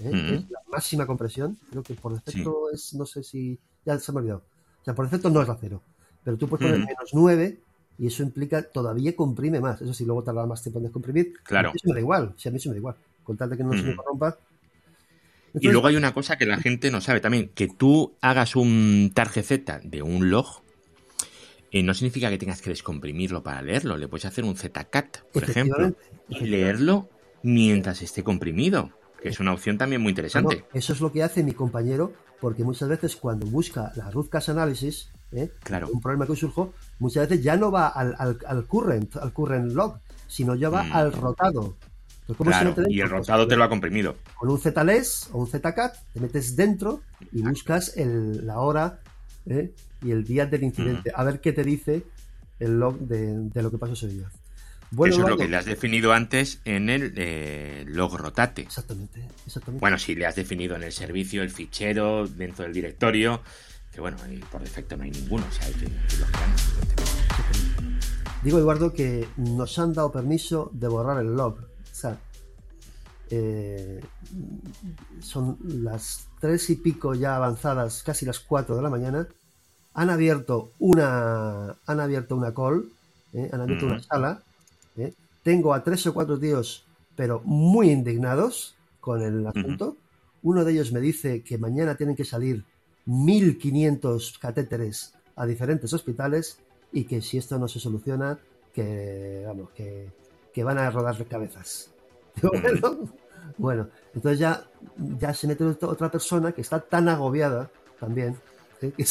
¿eh? 0.00 0.10
mm. 0.10 0.34
es 0.34 0.50
la 0.50 0.60
máxima 0.70 1.06
compresión. 1.06 1.58
Creo 1.70 1.82
que 1.82 1.94
por 1.94 2.14
defecto 2.14 2.70
es, 2.72 2.94
no 2.94 3.06
sé 3.06 3.22
si. 3.22 3.58
Ya 3.84 3.98
se 3.98 4.12
me 4.12 4.18
ha 4.18 4.20
olvidado. 4.20 4.44
O 4.80 4.84
sea, 4.84 4.94
por 4.94 5.04
defecto 5.04 5.30
no 5.30 5.42
es 5.42 5.48
la 5.48 5.58
cero. 5.60 5.82
Pero 6.22 6.38
tú 6.38 6.48
puedes 6.48 6.66
poner 6.66 6.80
mm. 6.80 6.86
menos 6.86 7.10
9 7.12 7.58
y 7.98 8.06
eso 8.06 8.22
implica 8.22 8.62
todavía 8.62 9.14
comprime 9.14 9.60
más. 9.60 9.80
Eso 9.80 9.94
sí, 9.94 10.04
luego 10.04 10.22
tardará 10.22 10.46
más 10.46 10.62
tiempo 10.62 10.78
en 10.78 10.84
descomprimir. 10.84 11.34
Claro. 11.44 11.70
A 11.70 11.72
mí 11.72 11.78
me 11.84 11.94
da 11.94 12.00
igual, 12.00 12.34
si 12.36 12.48
a 12.48 12.52
mí 12.52 12.58
se 12.58 12.68
me 12.68 12.74
da 12.74 12.78
igual. 12.78 12.96
Con 13.22 13.36
tal 13.36 13.50
de 13.50 13.56
que 13.56 13.64
no 13.64 13.72
se 13.72 13.82
me 13.82 13.96
corrompa. 13.96 14.36
y 15.54 15.68
luego 15.68 15.86
hay 15.86 15.96
una 15.96 16.12
cosa 16.12 16.36
que 16.36 16.46
la 16.46 16.58
gente 16.58 16.90
no 16.90 17.00
sabe 17.00 17.20
también, 17.20 17.50
que 17.54 17.68
tú 17.68 18.14
hagas 18.20 18.56
un 18.56 19.12
target 19.14 19.82
de 19.84 20.02
un 20.02 20.30
log, 20.30 20.62
eh, 21.70 21.82
no 21.82 21.94
significa 21.94 22.30
que 22.30 22.38
tengas 22.38 22.60
que 22.60 22.70
descomprimirlo 22.70 23.42
para 23.42 23.62
leerlo. 23.62 23.96
Le 23.96 24.08
puedes 24.08 24.24
hacer 24.26 24.44
un 24.44 24.56
zcat, 24.56 25.18
por 25.32 25.44
ejemplo, 25.44 25.94
y 26.28 26.40
leerlo 26.46 27.08
mientras 27.42 28.02
esté 28.02 28.22
comprimido, 28.22 28.90
que 29.22 29.28
es 29.28 29.40
una 29.40 29.52
opción 29.52 29.78
también 29.78 30.00
muy 30.00 30.10
interesante. 30.10 30.64
eso 30.72 30.92
es 30.92 31.00
lo 31.00 31.12
que 31.12 31.22
hace 31.22 31.42
mi 31.42 31.52
compañero, 31.52 32.12
porque 32.44 32.62
muchas 32.62 32.90
veces 32.90 33.16
cuando 33.16 33.46
busca 33.46 33.90
la 33.96 34.10
root 34.10 34.28
cause 34.28 34.50
analysis, 34.50 35.08
¿eh? 35.32 35.50
claro. 35.62 35.88
un 35.90 35.98
problema 35.98 36.26
que 36.26 36.36
surgió, 36.36 36.74
muchas 36.98 37.26
veces 37.26 37.42
ya 37.42 37.56
no 37.56 37.70
va 37.70 37.88
al, 37.88 38.14
al, 38.18 38.66
current, 38.66 39.16
al 39.16 39.32
current 39.32 39.72
log, 39.72 39.98
sino 40.28 40.54
ya 40.54 40.68
va 40.68 40.82
mm. 40.82 40.92
al 40.92 41.12
rotado. 41.14 41.74
claro, 42.36 42.74
y 42.86 43.00
el 43.00 43.08
rotado 43.08 43.48
te 43.48 43.56
lo 43.56 43.64
ha 43.64 43.70
comprimido. 43.70 44.16
Con 44.34 44.50
un 44.50 44.58
zles 44.58 45.30
o 45.32 45.38
un 45.38 45.46
zcat 45.46 45.96
te 46.12 46.20
metes 46.20 46.54
dentro 46.54 47.00
y 47.32 47.40
buscas 47.40 47.96
el, 47.96 48.46
la 48.46 48.60
hora 48.60 49.00
¿eh? 49.46 49.72
y 50.02 50.10
el 50.10 50.24
día 50.24 50.44
del 50.44 50.64
incidente. 50.64 51.12
A 51.14 51.24
ver 51.24 51.40
qué 51.40 51.54
te 51.54 51.64
dice 51.64 52.04
el 52.60 52.78
log 52.78 52.98
de, 52.98 53.62
lo 53.62 53.70
que 53.70 53.78
pasó 53.78 53.94
ese 53.94 54.08
día. 54.08 54.30
Bueno, 54.94 55.14
Eso 55.14 55.24
es 55.24 55.30
lo 55.30 55.36
que 55.36 55.48
le 55.48 55.56
has 55.56 55.64
definido 55.64 56.12
antes 56.12 56.60
en 56.64 56.88
el 56.88 57.12
eh, 57.16 57.84
log 57.86 58.16
rotate. 58.16 58.62
Exactamente, 58.62 59.26
exactamente. 59.46 59.80
Bueno, 59.80 59.98
si 59.98 60.14
le 60.14 60.26
has 60.26 60.36
definido 60.36 60.76
en 60.76 60.84
el 60.84 60.92
servicio 60.92 61.42
el 61.42 61.50
fichero 61.50 62.28
dentro 62.28 62.64
del 62.64 62.72
directorio, 62.72 63.40
que 63.92 64.00
bueno, 64.00 64.16
por 64.50 64.60
defecto 64.60 64.96
no 64.96 65.04
hay 65.04 65.10
ninguno, 65.10 65.44
o 65.48 65.52
sea, 65.52 65.66
hay 65.66 65.72
que, 65.74 65.88
Digo, 68.42 68.58
Eduardo, 68.58 68.92
que 68.92 69.26
nos 69.36 69.78
han 69.78 69.94
dado 69.94 70.12
permiso 70.12 70.70
de 70.74 70.88
borrar 70.88 71.18
el 71.18 71.34
log. 71.34 71.58
O 71.60 71.94
sea, 71.94 72.18
eh, 73.30 74.00
son 75.20 75.56
las 75.62 76.28
tres 76.40 76.68
y 76.68 76.76
pico 76.76 77.14
ya 77.14 77.36
avanzadas, 77.36 78.02
casi 78.02 78.26
las 78.26 78.40
cuatro 78.40 78.76
de 78.76 78.82
la 78.82 78.90
mañana. 78.90 79.26
Han 79.94 80.10
abierto 80.10 80.72
una, 80.78 81.74
han 81.86 82.00
abierto 82.00 82.36
una 82.36 82.52
call, 82.52 82.90
eh, 83.32 83.48
han 83.50 83.62
abierto 83.62 83.86
una 83.86 84.02
sala. 84.02 84.42
Eh. 84.96 85.12
Tengo 85.42 85.74
a 85.74 85.82
tres 85.82 86.06
o 86.06 86.14
cuatro 86.14 86.38
tíos, 86.38 86.86
pero 87.16 87.42
muy 87.44 87.90
indignados 87.90 88.76
con 89.00 89.22
el 89.22 89.46
asunto. 89.46 89.96
Uno 90.42 90.64
de 90.64 90.72
ellos 90.72 90.92
me 90.92 91.00
dice 91.00 91.42
que 91.42 91.58
mañana 91.58 91.96
tienen 91.96 92.16
que 92.16 92.24
salir 92.24 92.64
1.500 93.06 94.38
catéteres 94.38 95.14
a 95.36 95.46
diferentes 95.46 95.92
hospitales 95.92 96.58
y 96.92 97.04
que 97.04 97.20
si 97.20 97.38
esto 97.38 97.58
no 97.58 97.68
se 97.68 97.80
soluciona, 97.80 98.38
que, 98.72 99.44
vamos, 99.46 99.70
que, 99.72 100.64
van 100.64 100.78
a 100.78 100.90
rodar 100.90 101.24
cabezas. 101.26 101.90
bueno, 103.58 103.88
entonces 104.14 104.38
ya, 104.38 104.64
ya 105.18 105.34
se 105.34 105.46
mete 105.46 105.64
otra 105.64 106.10
persona 106.10 106.52
que 106.52 106.62
está 106.62 106.80
tan 106.80 107.08
agobiada 107.08 107.70
también. 107.98 108.36
¿eh? 108.80 108.92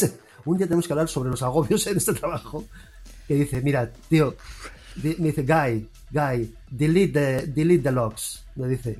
Que 0.43 0.49
un 0.49 0.57
día 0.57 0.67
tenemos 0.67 0.87
que 0.87 0.93
hablar 0.93 1.07
sobre 1.07 1.29
los 1.29 1.41
agobios 1.41 1.87
en 1.87 1.97
este 1.97 2.13
trabajo. 2.13 2.65
Que 3.27 3.35
dice, 3.35 3.61
mira, 3.61 3.89
tío, 4.09 4.35
me 4.95 5.27
dice, 5.27 5.43
Guy, 5.43 5.89
Guy, 6.11 6.53
delete 6.69 7.13
the, 7.13 7.47
delete 7.47 7.83
the 7.83 7.91
logs. 7.91 8.45
Me 8.55 8.67
dice. 8.67 8.97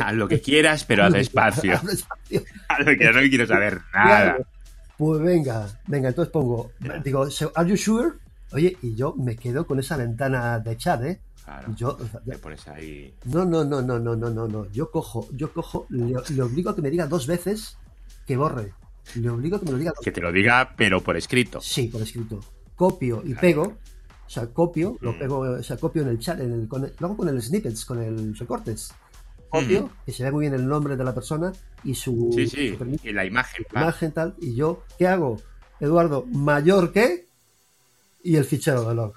A 0.00 0.12
lo 0.12 0.28
que 0.28 0.40
quieras, 0.40 0.84
pero 0.84 1.04
haz 1.04 1.14
espacio. 1.14 1.80
A 2.68 2.82
lo 2.82 2.96
que 2.96 3.12
no 3.12 3.20
quiero 3.20 3.46
saber 3.46 3.80
nada. 3.94 4.38
Pues 4.98 5.22
venga, 5.22 5.66
venga, 5.86 6.10
entonces 6.10 6.30
pongo, 6.30 6.72
digo, 7.02 7.26
¿are 7.54 7.70
you 7.70 7.76
sure? 7.76 8.10
Oye, 8.52 8.76
y 8.82 8.94
yo 8.94 9.14
me 9.14 9.34
quedo 9.36 9.66
con 9.66 9.78
esa 9.78 9.96
ventana 9.96 10.58
de 10.58 10.76
chat, 10.76 11.02
¿eh? 11.04 11.20
Claro, 11.42 11.74
yo, 11.74 11.96
te 11.96 12.36
pones 12.36 12.68
ahí. 12.68 13.14
No, 13.24 13.46
no, 13.46 13.64
no, 13.64 13.80
no, 13.80 13.98
no, 13.98 14.14
no, 14.14 14.28
no, 14.28 14.46
no. 14.46 14.70
Yo 14.72 14.90
cojo, 14.90 15.26
yo 15.32 15.54
cojo, 15.54 15.86
le, 15.88 16.42
obligo 16.42 16.68
a 16.68 16.76
que 16.76 16.82
me 16.82 16.90
diga 16.90 17.06
dos 17.06 17.26
veces 17.26 17.78
que 18.26 18.36
borre. 18.36 18.74
Le 19.14 19.30
obligo 19.30 19.56
a 19.56 19.60
que 19.60 19.66
me 19.66 19.72
lo 19.72 19.78
diga 19.78 19.92
Que 20.02 20.12
te 20.12 20.20
lo 20.20 20.30
diga, 20.30 20.74
pero 20.76 21.00
por 21.00 21.16
escrito. 21.16 21.62
Sí, 21.62 21.88
por 21.88 22.02
escrito. 22.02 22.40
Copio 22.76 23.22
y 23.24 23.34
pego 23.34 23.78
o 24.30 24.32
sea, 24.32 24.46
copio, 24.46 24.96
lo 25.00 25.14
mm. 25.14 25.18
pego, 25.18 25.38
o 25.40 25.62
sea, 25.64 25.76
copio 25.76 26.02
en 26.02 26.08
el 26.08 26.20
chat, 26.20 26.38
en 26.38 26.52
el, 26.52 26.68
con 26.68 26.88
luego 27.00 27.16
con 27.16 27.28
el 27.28 27.42
snippets, 27.42 27.84
con 27.84 28.00
el 28.00 28.38
recortes. 28.38 28.94
Copio, 29.48 29.90
que 30.06 30.12
se 30.12 30.22
ve 30.22 30.30
muy 30.30 30.42
bien 30.42 30.54
el 30.54 30.68
nombre 30.68 30.96
de 30.96 31.02
la 31.02 31.12
persona 31.12 31.52
y 31.82 31.96
su. 31.96 32.30
Sí, 32.32 32.46
sí, 32.46 32.78
y 33.02 33.12
la 33.12 33.24
imagen. 33.24 33.66
Imagen 33.72 34.12
tal. 34.12 34.36
Y 34.40 34.54
yo, 34.54 34.84
¿qué 34.96 35.08
hago? 35.08 35.42
Eduardo, 35.80 36.26
mayor 36.26 36.92
que. 36.92 37.26
Y 38.22 38.36
el 38.36 38.44
fichero 38.44 38.88
de 38.88 38.94
log. 38.94 39.14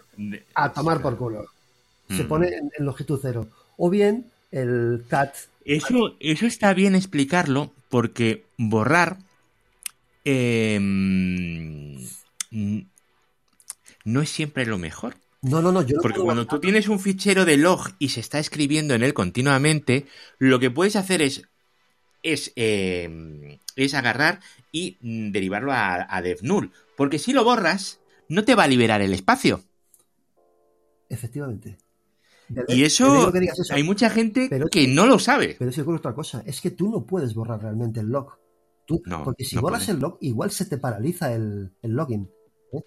A 0.55 0.73
tomar 0.73 0.99
por 0.99 1.15
culo. 1.15 1.45
Se 2.09 2.23
pone 2.23 2.47
en, 2.47 2.71
longitud 2.79 3.19
cero. 3.21 3.47
O 3.77 3.91
bien 3.91 4.31
el 4.49 5.05
cat. 5.07 5.35
Eso, 5.63 6.15
eso 6.19 6.47
está 6.47 6.73
bien 6.73 6.95
explicarlo 6.95 7.71
porque 7.89 8.45
borrar. 8.57 9.19
Eh, 10.25 10.79
no 14.03 14.21
es 14.21 14.29
siempre 14.29 14.65
lo 14.65 14.77
mejor. 14.77 15.15
No, 15.41 15.61
no, 15.61 15.71
no. 15.71 15.81
Yo 15.81 15.97
Porque 16.01 16.21
cuando 16.21 16.47
tú 16.47 16.59
tienes 16.59 16.87
un 16.87 16.99
fichero 16.99 17.43
de 17.45 17.57
log 17.57 17.89
y 17.99 18.09
se 18.09 18.21
está 18.21 18.39
escribiendo 18.39 18.93
en 18.93 19.03
él 19.03 19.13
continuamente, 19.13 20.07
lo 20.39 20.59
que 20.59 20.71
puedes 20.71 20.95
hacer 20.95 21.21
es 21.21 21.43
es, 22.23 22.53
eh, 22.55 23.59
es 23.75 23.93
agarrar 23.93 24.39
y 24.71 24.97
mm, 25.01 25.31
derivarlo 25.31 25.71
a, 25.73 26.07
a 26.09 26.21
DevNull. 26.21 26.71
Porque 26.95 27.19
si 27.19 27.33
lo 27.33 27.43
borras, 27.43 27.99
no 28.29 28.43
te 28.45 28.55
va 28.55 28.63
a 28.63 28.67
liberar 28.67 29.01
el 29.01 29.13
espacio. 29.13 29.61
Efectivamente. 31.09 31.77
Y 32.67 32.83
eso, 32.83 33.31
hay 33.71 33.83
mucha 33.83 34.09
gente 34.09 34.49
que 34.71 34.87
no 34.87 35.07
lo 35.07 35.19
sabe. 35.19 35.55
Pero 35.57 35.71
es 35.71 35.79
otra 35.79 36.13
cosa, 36.13 36.43
es 36.45 36.61
que 36.61 36.71
tú 36.71 36.89
no 36.89 37.05
puedes 37.05 37.33
borrar 37.33 37.61
realmente 37.61 37.99
el 37.99 38.07
log. 38.07 38.37
Tú, 38.85 39.01
porque 39.23 39.43
si 39.45 39.57
borras 39.57 39.87
el 39.89 39.99
log, 39.99 40.17
igual 40.21 40.51
se 40.51 40.65
te 40.65 40.77
paraliza 40.77 41.33
el 41.33 41.71
login. 41.81 42.29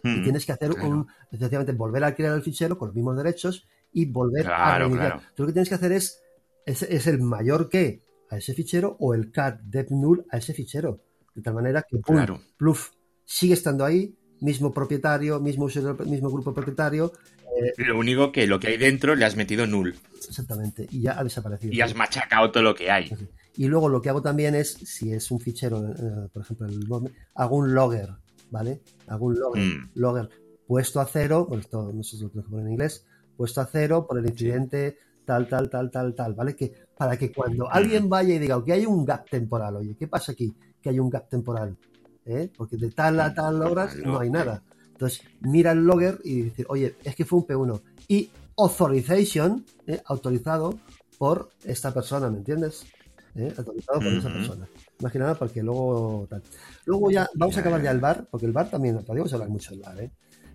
Y 0.03 0.09
hmm, 0.09 0.23
tienes 0.23 0.47
que 0.47 0.53
hacer 0.53 0.73
un, 0.73 1.07
especialmente 1.31 1.73
volver 1.73 2.05
a 2.05 2.15
crear 2.15 2.35
el 2.35 2.43
fichero 2.43 2.77
con 2.79 2.89
los 2.89 2.95
mismos 2.95 3.17
derechos 3.17 3.67
y 3.93 4.07
volver 4.07 4.47
a 4.49 4.79
reiniciar. 4.79 5.21
Tú 5.35 5.43
lo 5.43 5.47
que 5.49 5.53
tienes 5.53 5.69
que 5.69 5.75
hacer 5.75 5.93
es, 5.93 6.21
es, 6.67 7.07
el 7.07 7.21
mayor 7.21 7.69
que 7.69 8.03
a 8.31 8.37
ese 8.37 8.55
fichero 8.55 8.97
o 9.01 9.15
el 9.15 9.31
cat 9.31 9.61
dep 9.63 9.91
null 9.91 10.27
a 10.31 10.39
ese 10.39 10.53
fichero. 10.53 11.01
De 11.35 11.43
tal 11.43 11.55
manera 11.55 11.85
que 11.89 12.01
claro. 12.01 12.41
pluf 12.57 12.91
sigue 13.25 13.55
estando 13.55 13.85
ahí, 13.85 14.17
mismo 14.41 14.73
propietario, 14.73 15.41
mismo 15.41 15.67
mismo 15.67 16.31
grupo 16.31 16.53
propietario. 16.53 17.13
Eh, 17.59 17.73
lo 17.85 17.99
único 17.99 18.33
que 18.33 18.47
lo 18.47 18.59
que 18.59 18.69
hay 18.69 18.77
dentro 18.77 19.15
le 19.15 19.25
has 19.25 19.37
metido 19.37 19.67
null. 19.67 19.95
Exactamente, 20.29 20.87
y 20.91 21.03
ya 21.03 21.19
ha 21.19 21.25
desaparecido. 21.25 21.73
Y 21.73 21.81
has 21.81 21.95
machacado 21.95 22.51
todo 22.51 22.63
lo 22.63 22.75
que 22.75 22.91
hay. 22.91 23.11
Y 23.55 23.69
luego 23.69 23.89
lo 23.89 24.03
que 24.03 24.11
hago 24.11 24.21
también 24.21 24.55
es, 24.55 24.73
si 24.73 25.13
es 25.13 25.31
un 25.31 25.41
fichero, 25.41 25.83
eh, 25.89 26.29
por 26.33 26.43
ejemplo, 26.43 26.67
el, 26.67 26.87
hago 27.35 27.57
un 27.57 27.75
logger 27.75 28.11
¿vale? 28.51 28.81
Algún 29.07 29.39
logger, 29.39 29.63
mm. 29.63 29.91
logger 29.95 30.29
puesto 30.67 31.01
a 31.01 31.07
cero, 31.07 31.47
bueno, 31.49 31.63
esto 31.63 31.93
no 31.93 32.03
sé 32.03 32.17
si 32.17 32.23
lo 32.23 32.31
tengo 32.31 32.45
que 32.45 32.51
poner 32.51 32.67
en 32.67 32.73
inglés, 32.73 33.07
puesto 33.37 33.61
a 33.61 33.67
cero 33.67 34.07
por 34.07 34.19
el 34.19 34.27
incidente 34.27 34.99
tal, 35.25 35.49
tal, 35.49 35.69
tal, 35.69 35.91
tal, 35.91 36.15
tal, 36.15 36.35
¿vale? 36.35 36.55
Que 36.55 36.73
para 36.97 37.17
que 37.17 37.33
cuando 37.33 37.71
alguien 37.71 38.09
vaya 38.09 38.35
y 38.35 38.39
diga 38.39 38.63
que 38.65 38.73
hay 38.73 38.87
un 38.87 39.05
gap 39.05 39.29
temporal, 39.29 39.77
oye, 39.77 39.97
¿qué 39.97 40.09
pasa 40.09 40.33
aquí? 40.33 40.55
Que 40.81 40.91
hay 40.91 40.99
un 40.99 41.11
gap 41.11 41.29
temporal, 41.29 41.77
¿eh? 42.25 42.51
Porque 42.57 42.77
de 42.77 42.91
tal 42.91 43.21
a 43.21 43.35
tal 43.35 43.61
horas 43.63 43.97
no 43.97 44.19
hay 44.19 44.31
nada. 44.31 44.63
Entonces, 44.93 45.23
mira 45.41 45.73
el 45.73 45.85
logger 45.85 46.19
y 46.25 46.43
dice, 46.43 46.65
oye, 46.69 46.97
es 47.05 47.15
que 47.15 47.27
fue 47.27 47.41
un 47.41 47.47
P1. 47.47 47.83
Y 48.09 48.31
authorization, 48.57 49.65
¿eh? 49.87 50.01
autorizado 50.07 50.79
por 51.19 51.51
esta 51.65 51.93
persona, 51.93 52.31
¿me 52.31 52.39
entiendes? 52.39 52.87
¿Eh? 53.35 53.53
Autorizado 53.59 53.99
por 53.99 54.09
esa 54.09 54.33
persona. 54.33 54.67
Más 55.01 55.13
que 55.13 55.19
nada 55.19 55.35
porque 55.35 55.63
luego 55.63 56.27
tal. 56.29 56.43
Luego 56.87 57.11
ya 57.11 57.29
vamos 57.35 57.57
a 57.57 57.61
acabar 57.61 57.83
ya 57.83 57.91
el 57.91 58.01
bar, 58.01 58.27
porque 58.31 58.47
el 58.47 58.53
bar 58.53 58.71
también, 58.71 58.97
podríamos 59.05 59.33
hablar 59.33 59.49
mucho 59.49 59.71
del 59.73 59.81
bar, 59.81 60.01
¿eh? 60.01 60.11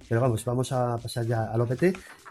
Pero 0.07 0.19
vamos, 0.19 0.43
vamos 0.43 0.72
a 0.72 0.97
pasar 0.97 1.26
ya 1.26 1.45
al 1.45 1.61
OPT. 1.61 1.84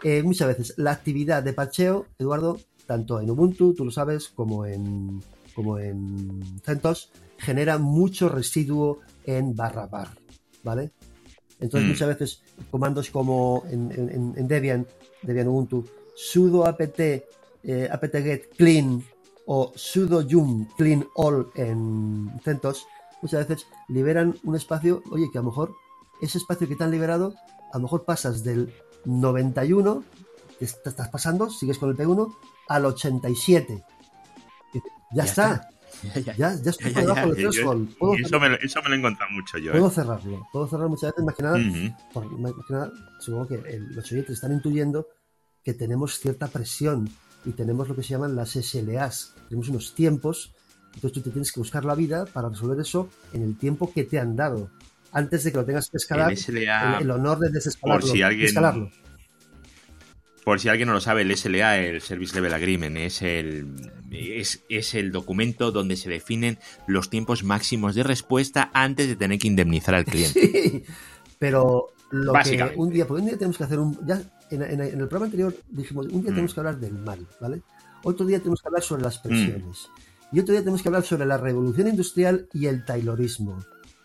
Eh, 0.03 0.21
muchas 0.23 0.49
veces 0.49 0.73
la 0.77 0.91
actividad 0.91 1.41
de 1.41 1.53
parcheo, 1.53 2.05
Eduardo, 2.19 2.59
tanto 2.85 3.19
en 3.19 3.29
Ubuntu, 3.29 3.73
tú 3.73 3.85
lo 3.85 3.91
sabes, 3.91 4.27
como 4.27 4.65
en, 4.65 5.21
como 5.55 5.79
en 5.79 6.41
CentOS, 6.63 7.09
genera 7.37 7.77
mucho 7.77 8.29
residuo 8.29 8.99
en 9.25 9.55
barra 9.55 9.87
bar, 9.87 10.09
¿vale? 10.63 10.91
Entonces 11.59 11.87
mm. 11.87 11.91
muchas 11.91 12.07
veces 12.09 12.43
comandos 12.69 13.09
como 13.09 13.63
en, 13.69 14.47
Debian, 14.47 14.85
Debian 15.21 15.47
Ubuntu, 15.47 15.85
sudo 16.15 16.67
apt, 16.67 16.99
eh, 16.99 17.89
apt-get 17.89 18.49
clean 18.57 19.03
o 19.45 19.71
sudo 19.75 20.21
yum 20.21 20.67
clean 20.77 21.07
all 21.15 21.51
en 21.55 22.31
CentOS, 22.43 22.85
muchas 23.21 23.47
veces 23.47 23.67
liberan 23.87 24.37
un 24.43 24.55
espacio, 24.55 25.03
oye, 25.11 25.29
que 25.31 25.37
a 25.37 25.41
lo 25.41 25.49
mejor 25.49 25.75
ese 26.21 26.37
espacio 26.37 26.67
que 26.67 26.75
te 26.75 26.83
han 26.83 26.91
liberado 26.91 27.33
a 27.71 27.77
lo 27.77 27.83
mejor 27.83 28.03
pasas 28.03 28.43
del 28.43 28.73
91, 29.05 30.03
que 30.59 30.65
estás 30.65 31.09
pasando, 31.09 31.49
sigues 31.49 31.77
con 31.77 31.89
el 31.89 31.97
P1, 31.97 32.35
al 32.67 32.85
87. 32.85 33.83
Ya, 35.13 35.23
está. 35.23 35.67
Ya, 36.15 36.21
ya, 36.21 36.55
ya, 36.55 36.69
estoy 36.71 36.93
por 36.93 37.01
debajo 37.03 37.27
del 37.27 37.35
threshold. 37.35 37.95
Eso 38.17 38.39
me, 38.39 38.55
eso 38.55 38.81
me 38.81 38.89
lo 38.89 38.95
he 38.95 38.97
encontrado 38.97 39.31
mucho 39.33 39.57
yo. 39.57 39.73
Puedo 39.73 39.87
¿eh? 39.87 39.91
cerrarlo. 39.91 40.47
Puedo 40.51 40.65
cerrarlo 40.65 40.89
muchas 40.89 41.11
veces, 41.11 41.25
más 41.25 41.35
que 41.35 41.43
nada, 41.43 42.91
supongo 43.19 43.47
que 43.49 43.77
los 43.77 44.11
oyentes 44.11 44.35
están 44.35 44.53
intuyendo 44.53 45.09
que 45.61 45.73
tenemos 45.73 46.17
cierta 46.17 46.47
presión 46.47 47.09
y 47.45 47.51
tenemos 47.51 47.87
lo 47.89 47.95
que 47.95 48.03
se 48.03 48.09
llaman 48.09 48.35
las 48.35 48.51
SLAs. 48.51 49.33
Tenemos 49.49 49.69
unos 49.69 49.93
tiempos, 49.93 50.53
entonces 50.93 51.11
tú 51.13 51.21
te 51.21 51.29
tienes 51.31 51.51
que 51.51 51.59
buscar 51.59 51.85
la 51.85 51.95
vida 51.95 52.25
para 52.25 52.49
resolver 52.49 52.79
eso 52.79 53.09
en 53.33 53.43
el 53.43 53.57
tiempo 53.57 53.91
que 53.91 54.03
te 54.03 54.19
han 54.19 54.35
dado 54.35 54.69
antes 55.11 55.43
de 55.43 55.51
que 55.51 55.57
lo 55.57 55.65
tengas 55.65 55.89
que 55.89 55.97
escalar, 55.97 56.33
el, 56.33 57.11
honor 57.11 57.39
de 57.39 57.49
desescalarlo. 57.49 58.01
Por 58.01 58.09
si 58.09 58.21
alguien, 58.21 58.55
Por 60.43 60.59
si 60.59 60.69
alguien 60.69 60.87
no 60.87 60.93
lo 60.93 61.01
sabe, 61.01 61.23
el 61.23 61.35
SLA, 61.35 61.79
el 61.79 62.01
Service 62.01 62.33
Level 62.33 62.53
Agreement, 62.53 62.97
es 62.97 63.21
el, 63.21 63.91
es, 64.09 64.95
el 64.95 65.11
documento 65.11 65.71
donde 65.71 65.97
se 65.97 66.09
definen 66.09 66.59
los 66.87 67.09
tiempos 67.09 67.43
máximos 67.43 67.95
de 67.95 68.03
respuesta 68.03 68.71
antes 68.73 69.07
de 69.07 69.15
tener 69.15 69.37
que 69.37 69.47
indemnizar 69.47 69.95
al 69.95 70.05
cliente. 70.05 70.39
Sí, 70.71 70.83
pero 71.39 71.87
lo 72.11 72.33
que 72.33 72.73
un 72.75 72.91
día, 72.91 73.07
porque 73.07 73.21
un 73.21 73.27
día 73.27 73.37
tenemos 73.37 73.57
que 73.57 73.63
hacer 73.63 73.79
un. 73.79 73.97
Ya 74.05 74.21
en, 74.51 74.81
el 74.81 74.97
programa 75.07 75.25
anterior 75.25 75.55
dijimos, 75.69 76.05
un 76.07 76.21
día 76.21 76.31
mm. 76.31 76.35
tenemos 76.35 76.53
que 76.53 76.59
hablar 76.59 76.79
del 76.79 76.93
mal, 76.93 77.27
¿vale? 77.39 77.61
Otro 78.03 78.25
día 78.25 78.39
tenemos 78.39 78.61
que 78.61 78.67
hablar 78.67 78.83
sobre 78.83 79.03
las 79.03 79.17
presiones. 79.19 79.89
Mm. 79.89 80.35
Y 80.35 80.39
otro 80.39 80.53
día 80.53 80.61
tenemos 80.61 80.81
que 80.81 80.89
hablar 80.89 81.03
sobre 81.03 81.25
la 81.25 81.37
revolución 81.37 81.87
industrial 81.87 82.47
y 82.53 82.67
el 82.67 82.85
taylorismo 82.85 83.59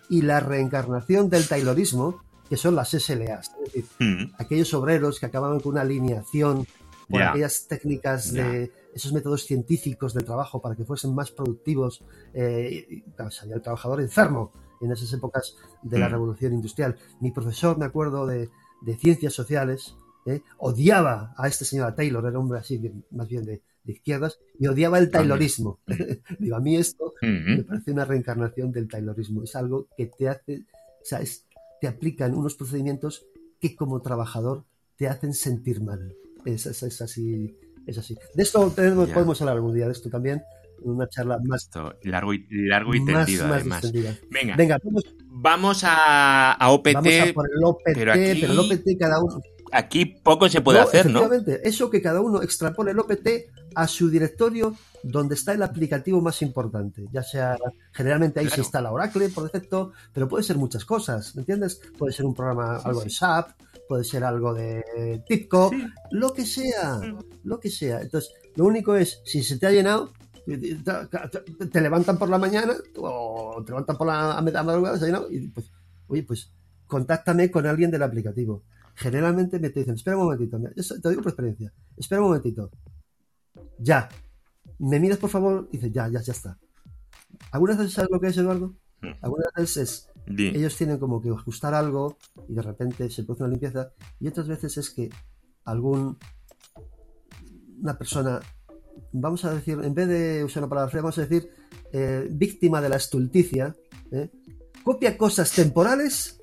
y 0.09 0.23
la 0.23 0.41
reencarnación 0.41 1.29
del 1.29 1.47
taylorismo, 1.47 2.23
que 2.49 2.57
son 2.57 2.75
las 2.75 2.91
SLAs, 2.91 3.53
es 3.67 3.73
decir, 3.73 3.85
hmm. 3.99 4.35
aquellos 4.39 4.73
obreros 4.75 5.19
que 5.19 5.27
acababan 5.27 5.61
con 5.61 5.73
una 5.73 5.81
alineación 5.81 6.67
por 7.09 7.23
aquellas 7.23 7.67
técnicas 7.69 8.33
de 8.33 8.73
esos 8.93 9.13
métodos 9.13 9.45
científicos 9.45 10.13
de 10.13 10.23
trabajo 10.23 10.61
para 10.61 10.75
que 10.75 10.85
fuesen 10.85 11.15
más 11.15 11.31
productivos. 11.31 12.03
Eh, 12.35 13.05
salía 13.31 13.55
el 13.55 13.63
trabajador 13.63 14.01
enfermo 14.01 14.53
en 14.81 14.91
esas 14.91 15.13
épocas 15.13 15.57
de 15.83 15.99
la 15.99 16.09
hmm. 16.09 16.13
revolución 16.13 16.53
industrial. 16.55 16.97
Mi 17.21 17.31
profesor, 17.31 17.79
me 17.79 17.85
acuerdo, 17.85 18.27
de, 18.27 18.49
ciencias 18.99 19.35
sociales, 19.35 19.97
eh, 20.27 20.43
odiaba 20.59 21.35
a 21.37 21.49
este 21.49 21.65
señor 21.65 21.95
Taylor, 21.95 22.25
era 22.25 22.39
un 22.39 22.45
hombre 22.45 22.59
así, 22.59 22.81
más 23.11 23.29
bien 23.29 23.45
de, 23.45 23.63
de 23.87 23.93
izquierdas 23.93 24.39
y 24.59 24.67
odiaba 24.67 24.99
el 24.99 25.11
taylorismo. 25.11 25.81
Digo, 26.39 26.57
a 26.57 26.61
mí 26.61 26.77
esto 26.77 27.15
me 27.23 27.63
parece 27.63 27.93
una 27.93 28.05
reencarnación 28.05 28.73
del 28.73 28.89
taylorismo. 28.89 29.45
Es 29.45 29.55
algo 29.55 29.87
que 29.97 30.07
te 30.07 30.29
hace, 30.29 30.65
o 31.01 31.05
sea, 31.05 31.21
te 31.81 31.87
aplican 31.87 32.35
unos 32.35 32.57
procedimientos 32.57 33.27
que 33.61 33.77
como 33.77 34.03
trabajador 34.03 34.65
te 34.97 35.09
hacen 35.09 35.33
sentir 35.33 35.81
mal. 35.81 36.15
Es, 36.45 36.67
así, 36.67 37.57
es 37.87 37.99
así. 37.99 38.17
De 38.35 38.43
esto 38.43 38.73
podemos 38.75 39.41
hablar 39.41 39.57
algún 39.57 39.75
día, 39.75 39.87
de 39.87 39.93
esto 39.93 40.11
también, 40.11 40.43
una 40.83 41.09
charla 41.09 41.39
más 41.45 41.71
largo 42.03 42.35
y, 42.35 42.45
largo 42.51 42.95
y 42.95 43.05
tendido 43.05 43.47
además. 43.47 43.93
Venga, 44.31 44.57
Venga 44.57 44.79
vamos, 45.29 45.85
a, 45.85 46.53
a 46.53 46.71
OPT, 46.71 46.95
vamos 46.95 47.13
a 47.21 47.33
por 47.33 47.49
el 47.51 47.65
OPT, 47.65 47.83
pero, 47.95 48.13
pero 48.15 48.53
el 48.53 48.59
OPT 48.59 48.99
cada 48.99 49.23
uno 49.23 49.41
aquí 49.73 50.05
poco 50.05 50.49
se 50.49 50.61
puede 50.61 50.81
hacer, 50.81 51.11
¿no? 51.11 51.29
Eso 51.63 51.91
que 51.91 52.03
cada 52.03 52.21
uno 52.21 52.43
extrapole 52.43 52.93
el 52.93 52.99
OPT 52.99 53.29
a 53.75 53.87
su 53.87 54.09
directorio 54.09 54.75
donde 55.03 55.35
está 55.35 55.53
el 55.53 55.63
aplicativo 55.63 56.21
más 56.21 56.43
importante. 56.43 57.07
Ya 57.13 57.23
sea, 57.23 57.57
generalmente 57.93 58.41
ahí 58.41 58.49
se 58.49 58.61
instala 58.61 58.91
Oracle 58.91 59.29
por 59.29 59.45
defecto, 59.45 59.93
pero 60.13 60.29
puede 60.29 60.45
ser 60.45 60.57
muchas 60.57 60.85
cosas, 60.85 61.35
¿me 61.37 61.43
entiendes? 61.43 61.81
Puede 61.99 62.13
ser 62.13 62.27
un 62.27 62.35
programa, 62.35 62.79
algo 62.79 63.03
de 63.03 63.11
SAP, 63.11 63.51
puede 63.89 64.05
ser 64.05 64.25
algo 64.25 64.55
de 64.55 65.23
TIPCO, 65.27 65.71
lo 66.13 66.33
que 66.33 66.45
sea, 66.45 67.01
lo 67.45 67.61
que 67.61 67.71
sea. 67.71 68.01
Entonces, 68.01 68.33
lo 68.57 68.65
único 68.65 68.97
es, 68.97 69.21
si 69.25 69.43
se 69.43 69.59
te 69.59 69.67
ha 69.67 69.71
llenado, 69.71 70.13
te, 70.45 71.81
levantan 71.81 72.19
por 72.19 72.29
la 72.29 72.39
mañana 72.39 72.75
o 72.97 73.63
te 73.65 73.73
levantan 73.73 73.97
por 73.97 74.07
la 74.07 74.41
madrugada, 74.65 74.99
se 74.99 75.05
ha 75.05 75.09
llenado, 75.09 75.31
y 75.31 75.49
pues, 75.49 75.71
oye, 76.09 76.23
pues 76.23 76.51
contáctame 76.87 77.51
con 77.51 77.67
alguien 77.67 77.91
del 77.91 78.03
aplicativo 78.03 78.63
generalmente 78.97 79.61
me 79.61 79.71
te 79.71 79.81
dicen, 79.81 79.95
espera 79.95 80.17
un 80.17 80.25
momentito, 80.25 80.59
te 80.59 81.09
digo 81.11 81.23
por 81.23 81.31
experiencia, 81.31 81.73
espera 81.97 82.23
un 82.23 82.29
momentito, 82.29 82.71
ya, 83.79 84.09
me 84.79 84.99
miras 84.99 85.19
por 85.19 85.31
favor, 85.31 85.69
y 85.71 85.77
dices, 85.77 85.93
ya, 85.93 86.09
ya, 86.09 86.21
ya 86.21 86.33
está. 86.33 86.59
¿Algunas 87.51 87.77
veces 87.77 87.93
sabes 87.93 88.11
lo 88.11 88.19
que 88.19 88.29
es, 88.29 88.37
Eduardo? 88.39 88.75
Hmm. 89.03 89.13
Algunas 89.21 89.49
veces 89.55 89.77
es, 89.77 90.11
ellos 90.27 90.75
tienen 90.77 90.99
como 90.99 91.21
que 91.21 91.29
ajustar 91.29 91.75
algo 91.75 92.17
y 92.49 92.55
de 92.55 92.63
repente 92.63 93.11
se 93.11 93.23
produce 93.23 93.45
una 93.45 93.53
limpieza, 93.53 93.93
y 94.19 94.29
otras 94.29 94.49
veces 94.49 94.77
es 94.79 94.91
que 94.91 95.11
algún, 95.65 96.17
una 97.79 97.99
persona, 97.99 98.41
vamos 99.13 99.45
a 99.45 99.55
decir, 99.55 99.79
en 99.83 99.95
vez 99.95 100.09
de 100.09 100.43
usar 100.43 100.63
una 100.63 100.71
palabra 100.71 100.91
fea, 100.91 101.03
vamos 101.03 101.19
a 101.19 101.27
decir, 101.27 101.51
eh, 101.93 102.27
víctima 102.31 102.81
de 102.81 102.89
la 102.89 102.97
estulticia, 102.97 103.77
¿eh? 104.11 104.31
copia 104.83 105.19
cosas 105.19 105.53
temporales 105.53 106.41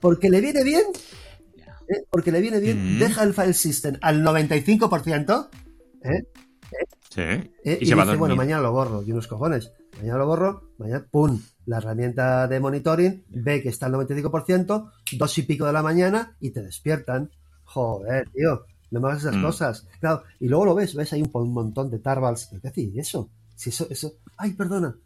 porque 0.00 0.30
le 0.30 0.40
viene 0.40 0.64
bien 0.64 0.84
¿eh? 1.88 2.06
porque 2.10 2.32
le 2.32 2.40
viene 2.40 2.60
bien, 2.60 2.98
deja 2.98 3.22
el 3.22 3.34
file 3.34 3.54
system 3.54 3.96
al 4.00 4.22
95%, 4.24 5.48
¿eh? 6.02 6.08
¿Eh? 6.10 6.24
Sí. 7.10 7.50
Y, 7.64 7.76
dice, 7.76 7.94
bueno, 8.16 8.36
mañana 8.36 8.62
lo 8.62 8.72
borro, 8.72 9.02
y 9.02 9.12
unos 9.12 9.26
cojones. 9.26 9.72
Mañana 9.98 10.18
lo 10.18 10.26
borro, 10.26 10.70
mañana, 10.78 11.06
¡pum! 11.10 11.40
La 11.64 11.78
herramienta 11.78 12.46
de 12.46 12.60
monitoring 12.60 13.24
ve 13.28 13.62
que 13.62 13.70
está 13.70 13.86
al 13.86 13.94
95%, 13.94 14.90
dos 15.12 15.38
y 15.38 15.42
pico 15.42 15.66
de 15.66 15.72
la 15.72 15.82
mañana, 15.82 16.36
y 16.40 16.50
te 16.50 16.62
despiertan. 16.62 17.30
Joder, 17.64 18.28
tío, 18.30 18.66
no 18.90 19.00
me 19.00 19.08
hagas 19.08 19.22
esas 19.22 19.36
mm. 19.36 19.42
cosas. 19.42 19.88
Claro, 20.00 20.22
y 20.40 20.48
luego 20.48 20.66
lo 20.66 20.74
ves, 20.74 20.94
ves 20.94 21.12
ahí 21.12 21.22
un, 21.22 21.52
montón 21.52 21.90
de 21.90 21.98
tarbals. 21.98 22.48
¿Qué 22.60 22.68
haces? 22.68 22.96
eso? 22.96 23.30
Si 23.54 23.70
eso, 23.70 23.86
eso. 23.90 24.14
¡Ay, 24.36 24.52
perdona! 24.52 24.96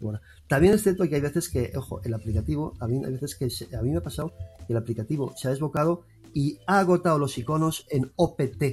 Bueno, 0.00 0.20
también 0.46 0.74
es 0.74 0.82
cierto 0.82 1.08
que 1.08 1.16
hay 1.16 1.20
veces 1.20 1.48
que, 1.48 1.72
ojo, 1.76 2.00
el 2.04 2.14
aplicativo, 2.14 2.74
a 2.80 2.86
mí 2.86 3.02
hay 3.04 3.12
veces 3.12 3.34
que 3.34 3.76
a 3.76 3.82
mí 3.82 3.90
me 3.90 3.98
ha 3.98 4.02
pasado 4.02 4.32
que 4.66 4.72
el 4.72 4.76
aplicativo 4.76 5.34
se 5.36 5.48
ha 5.48 5.50
desbocado 5.50 6.04
y 6.34 6.58
ha 6.66 6.78
agotado 6.78 7.18
los 7.18 7.36
iconos 7.36 7.86
en 7.90 8.10
OPT. 8.16 8.64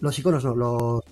Los 0.00 0.18
iconos 0.18 0.44
no, 0.44 0.54
los, 0.54 1.02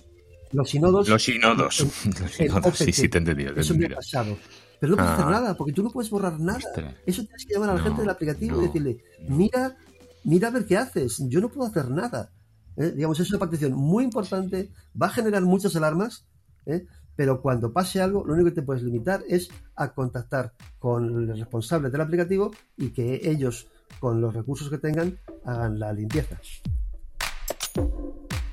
los 0.51 0.73
inodos. 0.73 1.07
Los 1.07 1.29
inodos. 1.29 1.75
sí, 2.73 2.91
sí, 2.91 3.09
te 3.09 3.17
he 3.17 3.19
entendido. 3.19 3.53
Eso 3.55 3.75
me 3.75 3.85
ha 3.85 3.95
pasado. 3.95 4.37
Pero 4.79 4.91
no 4.91 4.97
puedes 4.97 5.11
hacer 5.11 5.25
ah. 5.25 5.31
nada, 5.31 5.57
porque 5.57 5.73
tú 5.73 5.83
no 5.83 5.89
puedes 5.89 6.09
borrar 6.09 6.39
nada. 6.39 6.59
Eso 7.05 7.23
tienes 7.23 7.45
que 7.45 7.53
llamar 7.53 7.71
a 7.71 7.73
la 7.75 7.83
gente 7.83 8.01
del 8.01 8.09
aplicativo 8.09 8.61
y 8.61 8.67
decirle, 8.67 8.97
mira, 9.27 9.75
mira 10.23 10.47
a 10.47 10.51
ver 10.51 10.65
qué 10.65 10.77
haces. 10.77 11.21
Yo 11.27 11.41
no 11.41 11.49
puedo 11.49 11.69
hacer 11.69 11.89
nada. 11.89 12.31
¿eh? 12.77 12.91
Digamos, 12.95 13.19
es 13.19 13.29
una 13.29 13.39
partición 13.39 13.73
muy 13.73 14.05
importante, 14.05 14.71
va 14.99 15.07
a 15.07 15.11
generar 15.11 15.43
muchas 15.43 15.75
alarmas, 15.75 16.25
¿eh? 16.65 16.85
Pero 17.19 17.41
cuando 17.41 17.73
pase 17.73 17.99
algo, 17.99 18.23
lo 18.25 18.33
único 18.33 18.47
que 18.47 18.55
te 18.55 18.61
puedes 18.61 18.81
limitar 18.81 19.25
es 19.27 19.49
a 19.75 19.93
contactar 19.93 20.53
con 20.79 21.27
los 21.27 21.37
responsables 21.37 21.91
del 21.91 21.99
aplicativo 21.99 22.49
y 22.77 22.91
que 22.91 23.19
ellos, 23.29 23.67
con 23.99 24.21
los 24.21 24.33
recursos 24.33 24.69
que 24.69 24.77
tengan, 24.77 25.19
hagan 25.43 25.77
la 25.77 25.91
limpieza. 25.91 26.39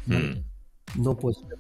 Hmm. 0.06 0.43
No 1.01 1.16
puede 1.16 1.36
ser 1.36 1.59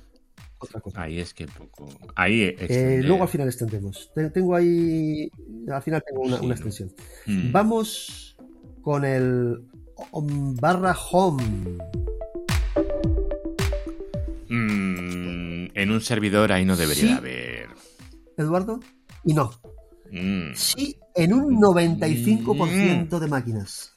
otra 0.58 0.80
cosa. 0.80 1.02
Ahí 1.02 1.20
es 1.20 1.32
que 1.32 1.46
poco. 1.46 1.88
Ahí 2.16 2.56
eh, 2.58 3.00
luego 3.04 3.22
al 3.22 3.28
final 3.28 3.46
extendemos. 3.46 4.10
Tengo 4.34 4.56
ahí. 4.56 5.30
Al 5.70 5.82
final 5.82 6.02
tengo 6.04 6.22
una, 6.22 6.54
extensión. 6.54 6.92
Hmm. 7.24 7.52
Vamos 7.52 8.36
con 8.82 9.04
el 9.04 9.62
barra 10.60 10.96
home. 11.12 11.78
En 15.76 15.90
un 15.90 16.00
servidor 16.00 16.52
ahí 16.52 16.64
no 16.64 16.76
debería 16.76 17.18
haber. 17.18 17.68
Eduardo, 18.36 18.80
y 19.24 19.34
no. 19.34 19.52
Mm. 20.10 20.54
Sí, 20.54 20.98
en 21.14 21.34
un 21.34 21.60
95% 21.60 23.12
mm. 23.12 23.20
de 23.20 23.26
máquinas. 23.28 23.92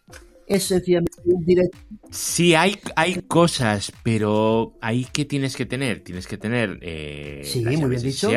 Es 0.46 0.64
sencillamente 0.64 1.22
un 1.24 1.46
directo. 1.46 1.78
Sí, 2.12 2.54
hay, 2.54 2.78
hay 2.96 3.22
cosas, 3.22 3.94
pero 4.04 4.74
ahí 4.82 5.06
que 5.06 5.24
tienes 5.24 5.56
que 5.56 5.66
tener. 5.66 6.04
Tienes 6.04 6.28
que 6.28 6.38
tener. 6.38 6.80
Eh, 6.82 7.44
sí, 7.46 7.64
muy 7.64 7.90
bien 7.90 8.02
dicho. 8.02 8.30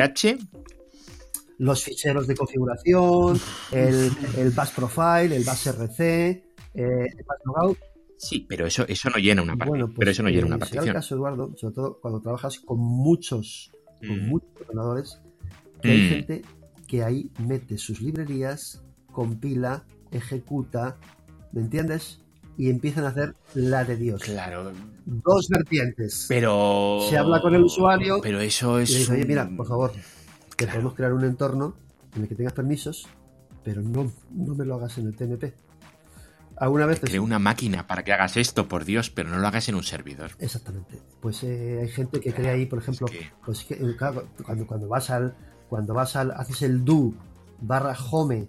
Los 1.57 1.83
ficheros 1.83 2.27
de 2.27 2.35
configuración, 2.35 3.39
el, 3.71 4.11
el 4.37 4.49
bus 4.51 4.69
profile, 4.69 5.35
el 5.35 5.43
bus 5.43 5.67
RC, 5.67 6.01
eh, 6.01 6.43
el 6.75 7.25
bus 7.25 7.37
logout. 7.45 7.77
Sí, 8.23 8.45
pero 8.47 8.65
eso, 8.65 8.85
eso 8.87 9.09
no 9.09 9.17
llena 9.17 9.41
una 9.41 9.57
partición. 9.57 9.79
Bueno, 9.79 9.93
pero 9.97 10.11
eso 10.11 10.23
no 10.23 10.29
llena 10.29 10.47
una 10.47 10.57
partición. 10.57 10.85
En 10.85 10.89
el 10.89 10.95
caso, 10.95 11.15
Eduardo, 11.15 11.53
sobre 11.57 11.75
todo 11.75 11.99
cuando 11.99 12.21
trabajas 12.21 12.59
con 12.59 12.79
muchos, 12.79 13.71
con 13.99 14.25
mm. 14.25 14.29
muchos 14.29 14.49
ordenadores, 14.61 15.21
hay 15.83 15.97
mm. 15.97 16.09
gente 16.09 16.41
que 16.87 17.03
ahí 17.03 17.29
mete 17.45 17.77
sus 17.77 18.01
librerías, 18.01 18.81
compila, 19.11 19.83
ejecuta, 20.11 20.97
¿me 21.51 21.61
entiendes? 21.61 22.21
Y 22.57 22.69
empiezan 22.69 23.03
a 23.03 23.09
hacer 23.09 23.33
la 23.55 23.83
de 23.83 23.97
Dios. 23.97 24.21
Claro. 24.21 24.71
Dos 25.05 25.49
vertientes. 25.49 26.25
Pero. 26.29 26.99
Se 27.09 27.17
habla 27.17 27.41
con 27.41 27.53
el 27.55 27.63
usuario. 27.63 28.21
Pero 28.21 28.39
eso 28.39 28.79
es. 28.79 28.89
Y 28.91 28.99
dice, 28.99 29.13
oye, 29.13 29.25
mira, 29.25 29.49
por 29.57 29.67
favor, 29.67 29.91
que 30.55 30.65
podemos 30.65 30.93
crear 30.93 31.13
un 31.13 31.25
entorno 31.25 31.75
en 32.15 32.21
el 32.21 32.27
que 32.29 32.35
tengas 32.35 32.53
permisos, 32.53 33.07
pero 33.63 33.81
no, 33.81 34.09
no 34.31 34.55
me 34.55 34.65
lo 34.65 34.75
hagas 34.75 34.97
en 34.97 35.07
el 35.07 35.15
TMP. 35.15 35.53
¿Alguna 36.63 36.85
vez 36.85 37.01
Creo 37.01 37.23
una 37.23 37.39
máquina 37.39 37.87
para 37.87 38.05
que 38.05 38.13
hagas 38.13 38.37
esto, 38.37 38.69
por 38.69 38.85
Dios, 38.85 39.09
pero 39.09 39.29
no 39.29 39.37
lo 39.37 39.45
hagas 39.45 39.67
en 39.67 39.75
un 39.75 39.83
servidor. 39.83 40.31
Exactamente. 40.39 40.97
Pues 41.19 41.43
eh, 41.43 41.79
hay 41.81 41.89
gente 41.89 42.21
que 42.21 42.33
crea 42.33 42.53
ahí, 42.53 42.65
por 42.65 42.79
ejemplo, 42.79 43.05
pues 43.45 43.65
que, 43.65 43.73
eh, 43.73 43.97
cuando, 44.45 44.65
cuando 44.65 44.87
vas 44.87 45.09
al 45.09 45.35
cuando 45.67 45.93
vas 45.93 46.15
al 46.15 46.31
haces 46.31 46.61
el 46.61 46.85
do 46.85 47.11
barra 47.59 47.97
home 48.11 48.47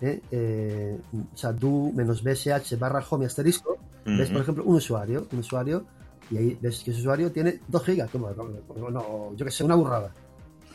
eh, 0.00 1.00
o 1.12 1.36
sea 1.36 1.52
do 1.52 1.90
menos 1.92 2.22
bsh 2.22 2.78
barra 2.78 3.02
home 3.08 3.26
asterisco 3.26 3.78
ves 4.04 4.30
por 4.30 4.42
ejemplo 4.42 4.62
un 4.64 4.76
usuario 4.76 5.26
un 5.32 5.38
usuario 5.38 5.86
y 6.30 6.36
ahí 6.36 6.58
ves 6.60 6.82
que 6.84 6.90
ese 6.90 7.00
usuario 7.00 7.32
tiene 7.32 7.60
2 7.66 7.84
gigas 7.84 8.10
como, 8.10 8.30
no, 8.30 9.34
yo 9.34 9.44
que 9.44 9.50
sé 9.50 9.64
una 9.64 9.74
burrada 9.74 10.12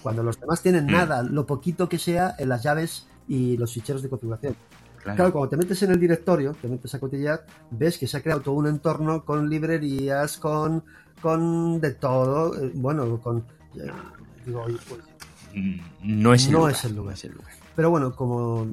cuando 0.02 0.24
los 0.24 0.40
demás 0.40 0.62
tienen 0.62 0.86
mm. 0.86 0.92
nada 0.92 1.22
lo 1.22 1.46
poquito 1.46 1.88
que 1.88 2.00
sea 2.00 2.36
en 2.40 2.50
las 2.50 2.64
llaves 2.64 3.08
y 3.28 3.56
los 3.58 3.72
ficheros 3.72 4.02
de 4.02 4.10
configuración 4.10 4.56
Claro. 5.04 5.32
cuando 5.32 5.50
te 5.50 5.58
metes 5.58 5.82
en 5.84 5.92
el 5.92 6.00
directorio, 6.00 6.54
te 6.54 6.68
metes 6.68 6.94
a 6.94 7.00
cotillar, 7.00 7.46
ves 7.72 7.98
que 7.98 8.08
se 8.08 8.18
ha 8.18 8.22
creado 8.22 8.42
todo 8.42 8.56
un 8.56 8.68
entorno 8.68 9.26
con 9.26 9.50
librerías, 9.50 10.38
con, 10.38 10.84
con 11.22 11.82
de 11.82 11.92
todo, 11.92 12.56
eh, 12.62 12.72
bueno, 12.76 13.20
con... 13.20 13.40
Eh, 13.76 13.92
digo, 14.46 14.66
pues, 14.88 15.02
no 16.04 16.34
es 16.34 16.46
el, 16.46 16.52
no 16.52 16.60
lugar, 16.60 16.74
es 17.14 17.26
el 17.26 17.32
lugar. 17.34 17.52
Pero 17.76 17.90
bueno, 17.90 18.16
como, 18.16 18.68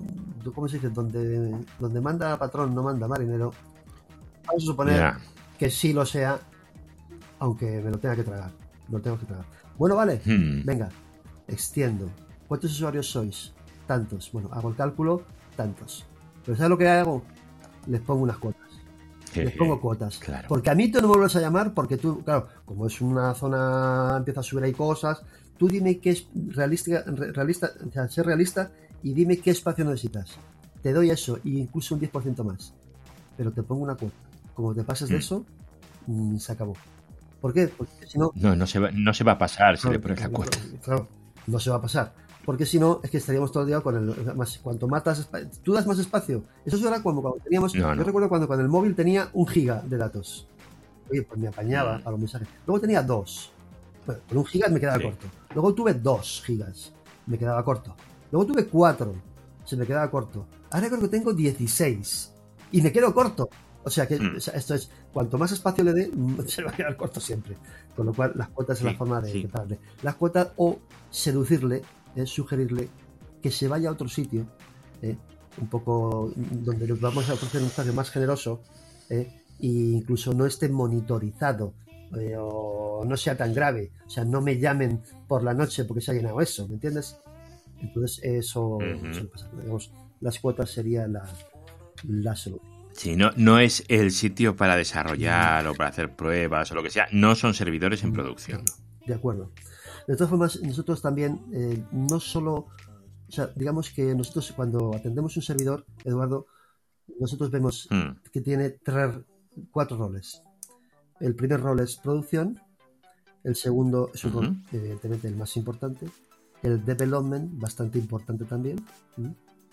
¿cómo 0.55 0.68
se 0.68 0.76
dice? 0.76 0.90
Donde, 0.90 1.56
donde 1.78 2.00
manda 2.00 2.36
patrón, 2.38 2.74
no 2.74 2.82
manda 2.82 3.09
marinero, 3.09 3.52
vamos 4.46 4.62
a 4.62 4.66
suponer 4.66 5.14
que 5.59 5.70
sí 5.70 5.92
lo 5.92 6.05
sea, 6.05 6.38
aunque 7.38 7.80
me 7.80 7.90
lo 7.90 7.98
tenga 7.98 8.16
que 8.16 8.24
tragar. 8.24 8.50
Lo 8.90 9.00
tengo 9.00 9.18
que 9.18 9.26
tragar. 9.26 9.44
Bueno, 9.76 9.96
vale, 9.96 10.20
hmm. 10.24 10.64
venga, 10.64 10.88
extiendo. 11.46 12.10
¿Cuántos 12.46 12.72
usuarios 12.72 13.10
sois? 13.10 13.52
Tantos. 13.86 14.30
Bueno, 14.32 14.48
hago 14.52 14.70
el 14.70 14.76
cálculo, 14.76 15.22
tantos. 15.56 16.06
Pero 16.48 16.56
¿sabes 16.56 16.70
lo 16.70 16.78
que 16.78 16.88
hago? 16.88 17.22
Les 17.88 18.00
pongo 18.00 18.22
unas 18.22 18.38
cuotas. 18.38 18.70
Les 19.34 19.52
pongo 19.52 19.78
cuotas. 19.78 20.18
Porque 20.48 20.70
a 20.70 20.74
mí 20.74 20.90
tú 20.90 20.98
no 21.02 21.08
me 21.08 21.12
vuelves 21.12 21.36
a 21.36 21.42
llamar 21.42 21.74
porque 21.74 21.98
tú, 21.98 22.24
claro, 22.24 22.48
como 22.64 22.86
es 22.86 23.02
una 23.02 23.34
zona, 23.34 24.14
empieza 24.16 24.40
a 24.40 24.42
subir 24.42 24.64
ahí 24.64 24.72
cosas, 24.72 25.20
tú 25.58 25.68
dime 25.68 25.98
qué 25.98 26.08
es 26.08 26.26
realista, 26.34 27.04
realista, 27.06 27.72
o 27.86 27.92
sea, 27.92 28.08
ser 28.08 28.24
realista 28.24 28.70
y 29.02 29.12
dime 29.12 29.36
qué 29.36 29.50
espacio 29.50 29.84
necesitas. 29.84 30.38
Te 30.82 30.94
doy 30.94 31.10
eso 31.10 31.36
e 31.36 31.50
incluso 31.50 31.94
un 31.94 32.00
10% 32.00 32.42
más. 32.42 32.72
Pero 33.36 33.52
te 33.52 33.62
pongo 33.62 33.82
una 33.82 33.94
cuota. 33.94 34.16
Como 34.54 34.74
te 34.74 34.84
pases 34.84 35.10
de 35.10 35.16
mm. 35.16 35.18
eso, 35.18 35.44
mm, 36.06 36.38
se 36.38 36.52
acabó. 36.52 36.72
¿Por 37.42 37.52
qué? 37.52 37.68
Porque 37.68 38.06
si 38.06 38.18
no... 38.18 38.32
No, 38.36 38.56
no 38.56 38.66
se 38.66 38.78
va, 38.78 38.90
no 38.90 39.12
se 39.12 39.22
va 39.22 39.32
a 39.32 39.38
pasar 39.38 39.76
si 39.76 39.90
le 39.90 39.98
pones 39.98 40.18
la 40.18 40.30
cuota. 40.30 40.56
Claro, 40.82 41.08
no 41.46 41.60
se 41.60 41.68
va 41.68 41.76
a 41.76 41.82
pasar 41.82 42.27
porque 42.48 42.64
si 42.64 42.78
no, 42.78 43.00
es 43.02 43.10
que 43.10 43.18
estaríamos 43.18 43.52
todo 43.52 43.64
el 43.64 43.68
día 43.68 43.82
con 43.82 43.94
el. 43.94 44.34
Más, 44.34 44.58
cuanto 44.60 44.88
matas. 44.88 45.28
Tú 45.62 45.74
das 45.74 45.86
más 45.86 45.98
espacio. 45.98 46.44
Eso 46.64 46.88
era 46.88 47.02
como 47.02 47.20
cuando 47.20 47.40
teníamos. 47.44 47.74
yo 47.74 47.92
recuerdo 47.92 48.30
cuando, 48.30 48.46
cuando 48.46 48.64
el 48.64 48.70
móvil 48.70 48.94
tenía 48.94 49.28
un 49.34 49.46
giga 49.46 49.82
de 49.82 49.98
datos. 49.98 50.48
Oye, 51.10 51.24
pues 51.24 51.38
me 51.38 51.48
apañaba 51.48 51.98
mm. 51.98 52.08
a 52.08 52.10
los 52.10 52.18
mensajes. 52.18 52.48
Luego 52.66 52.80
tenía 52.80 53.02
dos. 53.02 53.52
Bueno, 54.06 54.22
con 54.26 54.38
un 54.38 54.46
giga 54.46 54.68
me 54.68 54.80
quedaba 54.80 54.98
corto. 54.98 55.26
Luego 55.52 55.74
tuve 55.74 55.92
dos 55.92 56.42
gigas. 56.46 56.94
Me 57.26 57.36
quedaba 57.36 57.62
corto. 57.62 57.94
Luego 58.32 58.46
tuve 58.46 58.64
cuatro. 58.64 59.14
Se 59.66 59.76
me 59.76 59.84
quedaba 59.84 60.10
corto. 60.10 60.46
Ahora 60.70 60.86
creo 60.88 61.00
que 61.00 61.08
tengo 61.08 61.34
16. 61.34 62.32
Y 62.72 62.80
me 62.80 62.90
quedo 62.90 63.12
corto. 63.12 63.50
O 63.84 63.90
sea 63.90 64.08
que 64.08 64.18
mm. 64.18 64.36
esto 64.54 64.74
es, 64.74 64.90
cuanto 65.12 65.36
más 65.36 65.52
espacio 65.52 65.84
le 65.84 65.92
dé, 65.92 66.10
se 66.46 66.62
va 66.62 66.70
a 66.70 66.74
quedar 66.74 66.96
corto 66.96 67.20
siempre. 67.20 67.58
Con 67.94 68.06
lo 68.06 68.14
cual, 68.14 68.32
las 68.36 68.48
cuotas 68.48 68.78
es 68.78 68.84
la 68.84 68.94
forma 68.94 69.20
de, 69.20 69.32
sí. 69.32 69.48
Las 70.02 70.14
cuotas 70.14 70.48
o 70.56 70.78
seducirle 71.10 71.82
es 72.16 72.30
sugerirle 72.30 72.89
que 73.43 73.51
se 73.51 73.68
vaya 73.68 73.89
a 73.89 73.93
otro 73.93 74.09
sitio, 74.09 74.47
¿eh? 75.02 75.16
un 75.60 75.68
poco 75.68 76.32
donde 76.36 76.86
nos 76.86 77.01
vamos 77.01 77.28
a 77.28 77.35
ofrecer 77.35 77.60
un 77.60 77.68
espacio 77.68 77.93
más 77.93 78.10
generoso 78.10 78.60
¿eh? 79.10 79.43
e 79.60 79.66
incluso 79.66 80.32
no 80.32 80.47
esté 80.47 80.68
monitorizado 80.68 81.74
eh, 82.16 82.36
o 82.39 83.05
no 83.05 83.16
sea 83.16 83.36
tan 83.36 83.55
grave. 83.55 83.93
O 84.06 84.10
sea, 84.10 84.24
no 84.24 84.40
me 84.40 84.59
llamen 84.59 85.02
por 85.26 85.43
la 85.43 85.55
noche 85.55 85.85
porque 85.85 86.01
se 86.01 86.12
ha 86.12 86.14
llenado 86.14 86.40
eso, 86.40 86.66
¿me 86.68 86.74
entiendes? 86.74 87.18
Entonces, 87.80 88.20
eso, 88.24 88.78
Digamos, 88.80 89.93
las 90.20 90.39
cuotas 90.40 90.70
sería 90.70 91.06
la, 91.06 91.24
la 92.05 92.35
solución. 92.35 92.78
Sí, 92.93 93.14
no, 93.14 93.30
no 93.36 93.60
es 93.60 93.85
el 93.86 94.10
sitio 94.10 94.56
para 94.56 94.76
desarrollar 94.76 95.64
o 95.68 95.74
para 95.74 95.90
hacer 95.90 96.16
pruebas 96.16 96.72
o 96.72 96.74
lo 96.74 96.82
que 96.82 96.90
sea. 96.90 97.06
No 97.12 97.36
son 97.36 97.55
servidores 97.55 98.02
en 98.02 98.12
producción. 98.12 98.64
De 99.06 99.14
acuerdo. 99.14 99.52
De 100.09 100.16
todas 100.16 100.30
formas, 100.30 100.62
nosotros 100.62 101.02
también, 101.02 101.39
eh, 101.52 101.85
no 101.93 102.18
solo, 102.18 102.55
o 102.55 103.30
sea, 103.30 103.48
digamos 103.55 103.90
que 103.90 104.14
nosotros 104.14 104.51
cuando 104.56 104.97
atendemos 104.97 105.36
un 105.36 105.43
servidor, 105.43 105.85
Eduardo, 106.02 106.47
nosotros 107.20 107.51
vemos 107.51 107.86
hmm. 107.90 108.30
que 108.32 108.40
tiene 108.40 108.70
tres, 108.70 109.16
cuatro 109.70 109.98
roles. 109.98 110.43
El 111.20 111.35
primer 111.35 111.60
rol 111.60 111.80
es 111.80 111.97
producción, 111.97 112.59
el 113.44 113.55
segundo 113.55 114.10
es 114.14 114.24
un 114.24 114.32
rol, 114.32 114.56
evidentemente, 114.72 115.28
el 115.28 115.36
más 115.36 115.55
importante, 115.59 116.09
el 116.62 116.82
development, 116.86 117.60
bastante 117.60 117.98
importante 117.98 118.47
también. 118.47 118.82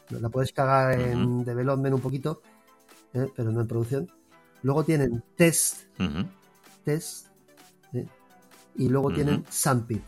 La 0.09 0.27
puedes 0.27 0.51
cagar 0.51 0.99
en 0.99 1.45
development 1.45 1.95
un 1.95 2.01
poquito, 2.01 2.41
¿eh? 3.13 3.29
pero 3.33 3.53
no 3.53 3.61
en 3.61 3.67
producción. 3.67 4.11
Luego 4.63 4.83
tienen 4.83 5.23
test, 5.37 5.83
test, 6.83 7.27
¿eh? 7.93 8.05
y 8.75 8.89
luego 8.89 9.13
tienen 9.13 9.45
Sampit. 9.49 10.03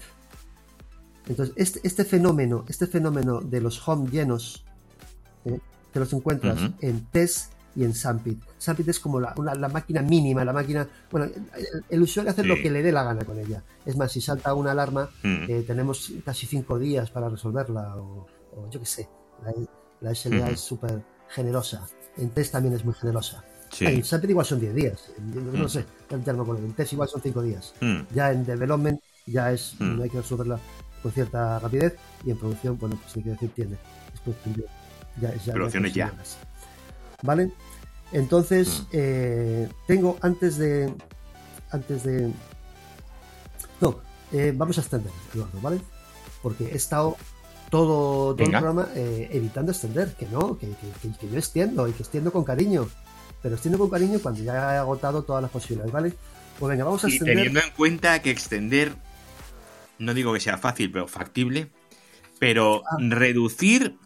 Entonces, 1.30 1.54
este, 1.58 1.80
este, 1.84 2.06
fenómeno, 2.06 2.66
este 2.68 2.88
fenómeno 2.88 3.42
de 3.42 3.62
los 3.62 3.86
home 3.88 4.10
llenos, 4.10 4.64
¿eh? 5.46 5.60
te 5.92 6.00
los 6.00 6.12
encuentras 6.14 6.60
en 6.82 7.06
test 7.08 7.52
y 7.76 7.84
en 7.84 7.94
Sampit. 7.94 8.42
Sampit 8.58 8.88
es 8.88 9.00
como 9.00 9.20
la, 9.20 9.36
máquina 9.72 10.02
mínima, 10.02 10.44
la 10.44 10.54
máquina. 10.54 10.88
Bueno, 11.12 11.30
el, 11.90 12.02
usuario 12.02 12.32
hace 12.32 12.44
lo 12.44 12.56
que 12.56 12.72
le 12.72 12.82
dé 12.82 12.92
la 12.92 13.04
gana 13.04 13.24
con 13.24 13.38
ella. 13.40 13.64
Es 13.86 13.96
más, 13.96 14.12
si 14.12 14.22
salta 14.22 14.54
una 14.54 14.72
alarma, 14.72 15.10
eh, 15.24 15.64
tenemos 15.66 16.12
casi 16.26 16.48
cinco 16.48 16.80
días 16.80 17.12
para 17.12 17.30
resolverla, 17.30 17.98
o, 17.98 18.28
yo 18.72 18.80
qué 18.80 18.86
sé. 18.86 19.10
La, 20.02 20.16
SLA 20.16 20.50
es 20.50 20.60
súper 20.60 21.04
generosa. 21.30 21.88
En 22.18 22.30
test 22.30 22.54
también 22.54 22.74
es 22.74 22.84
muy 22.84 22.94
generosa. 22.94 23.44
En 23.80 24.04
Sampit 24.04 24.30
igual 24.30 24.46
son 24.46 24.60
10 24.60 24.74
días. 24.74 25.12
No 25.20 25.68
sé, 25.68 25.86
en 26.10 26.74
test 26.74 26.94
igual 26.94 27.10
son 27.10 27.22
5 27.22 27.42
días. 27.42 27.74
Ya 28.14 28.32
en 28.32 28.46
development 28.46 29.00
ya 29.28 29.52
es, 29.52 29.76
no 29.80 30.02
hay 30.02 30.10
que 30.10 30.18
resolverla 30.18 30.60
con 31.02 31.12
cierta 31.12 31.60
rapidez 31.60 31.96
y 32.26 32.32
en 32.32 32.38
producción, 32.38 32.78
bueno, 32.78 33.00
pues 33.02 33.16
hay 33.16 33.24
que 33.24 33.30
decir 33.32 33.52
tiene. 33.56 33.78
ya, 35.22 35.36
ya, 35.36 35.54
Producciones 35.54 35.94
ya. 35.94 36.14
¿Vale? 37.24 37.52
Entonces, 38.12 38.82
mm. 38.82 38.86
eh, 38.94 39.70
tengo 39.88 40.18
antes 40.22 40.58
de. 40.58 40.94
Antes 41.72 42.04
de. 42.04 42.32
No, 43.82 44.00
eh, 44.32 44.54
vamos 44.56 44.78
a 44.78 44.82
extender, 44.82 45.12
Eduardo, 45.34 45.60
¿vale? 45.62 45.80
Porque 46.42 46.66
he 46.66 46.76
estado 46.76 47.18
todo, 47.70 48.36
el 48.38 48.50
programa 48.50 48.88
eh, 48.96 49.30
evitando 49.32 49.72
extender, 49.72 50.14
que 50.14 50.26
no, 50.28 50.58
que, 50.58 50.68
que, 50.68 51.30
yo 51.30 51.38
extiendo 51.38 51.88
y 51.88 51.92
que 51.92 52.04
extiendo 52.04 52.32
con 52.32 52.44
cariño. 52.44 52.88
Pero 53.42 53.56
extiendo 53.56 53.78
con 53.78 53.90
cariño 53.90 54.20
cuando 54.22 54.42
ya 54.42 54.76
he 54.76 54.78
agotado 54.78 55.24
todas 55.24 55.42
las 55.42 55.52
posibilidades, 55.52 55.92
¿vale? 55.92 56.14
Pues 56.58 56.70
venga, 56.70 56.86
vamos 56.86 57.04
a 57.04 57.08
extender. 57.08 57.34
Y 57.34 57.38
teniendo 57.38 57.60
en 57.60 57.72
cuenta 57.76 58.22
que 58.22 58.32
extender 58.32 58.96
no 60.00 60.14
digo 60.14 60.34
que 60.34 60.40
sea 60.40 60.58
fácil, 60.58 60.92
pero 60.92 61.08
factible, 61.08 61.72
pero 62.40 62.84
ah. 62.86 62.98
reducir, 63.00 63.98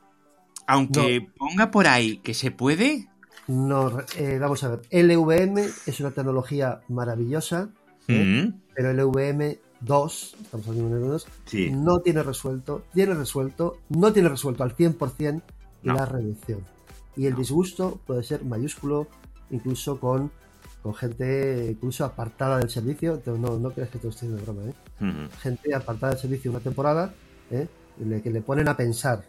aunque 0.68 1.28
ponga 1.38 1.72
por 1.72 1.88
ahí 1.88 2.18
que 2.18 2.34
se 2.34 2.52
puede. 2.52 3.08
No, 3.48 4.00
eh, 4.18 4.38
vamos 4.40 4.64
a 4.64 4.70
ver, 4.70 4.82
LVM 4.92 5.58
es 5.86 6.00
una 6.00 6.12
tecnología 6.12 6.82
maravillosa, 6.88 7.70
¿eh? 8.08 8.44
mm. 8.46 8.62
pero 8.74 8.94
LVM 8.94 9.58
2, 9.82 10.36
estamos 10.42 10.68
hablando 10.68 10.96
de 10.96 11.08
2, 11.08 11.28
no 11.72 12.00
tiene 12.00 12.24
resuelto, 12.24 12.86
tiene 12.94 13.14
resuelto, 13.16 13.80
no 13.90 14.14
tiene 14.14 14.30
resuelto 14.30 14.64
al 14.64 14.76
100% 14.76 15.42
la 15.84 16.06
reducción. 16.06 16.60
Y 17.16 17.26
el 17.26 17.36
disgusto 17.36 18.00
puede 18.06 18.24
ser 18.24 18.46
mayúsculo, 18.46 19.08
incluso 19.50 20.00
con, 20.00 20.32
con 20.82 20.94
gente 20.94 21.68
incluso 21.72 22.06
apartada 22.06 22.60
del 22.60 22.70
servicio. 22.70 23.22
No, 23.26 23.58
no 23.58 23.72
creas 23.72 23.90
que 23.90 24.00
te 24.00 24.08
estoy 24.08 24.30
de 24.30 24.42
broma, 24.42 24.62
¿eh? 24.64 24.74
Gente 25.40 25.74
apartada 25.74 26.14
del 26.14 26.22
servicio 26.22 26.52
una 26.52 26.60
temporada, 26.60 27.14
¿eh? 27.50 27.68
que 28.24 28.30
le 28.30 28.42
ponen 28.42 28.68
a 28.68 28.78
pensar. 28.78 29.24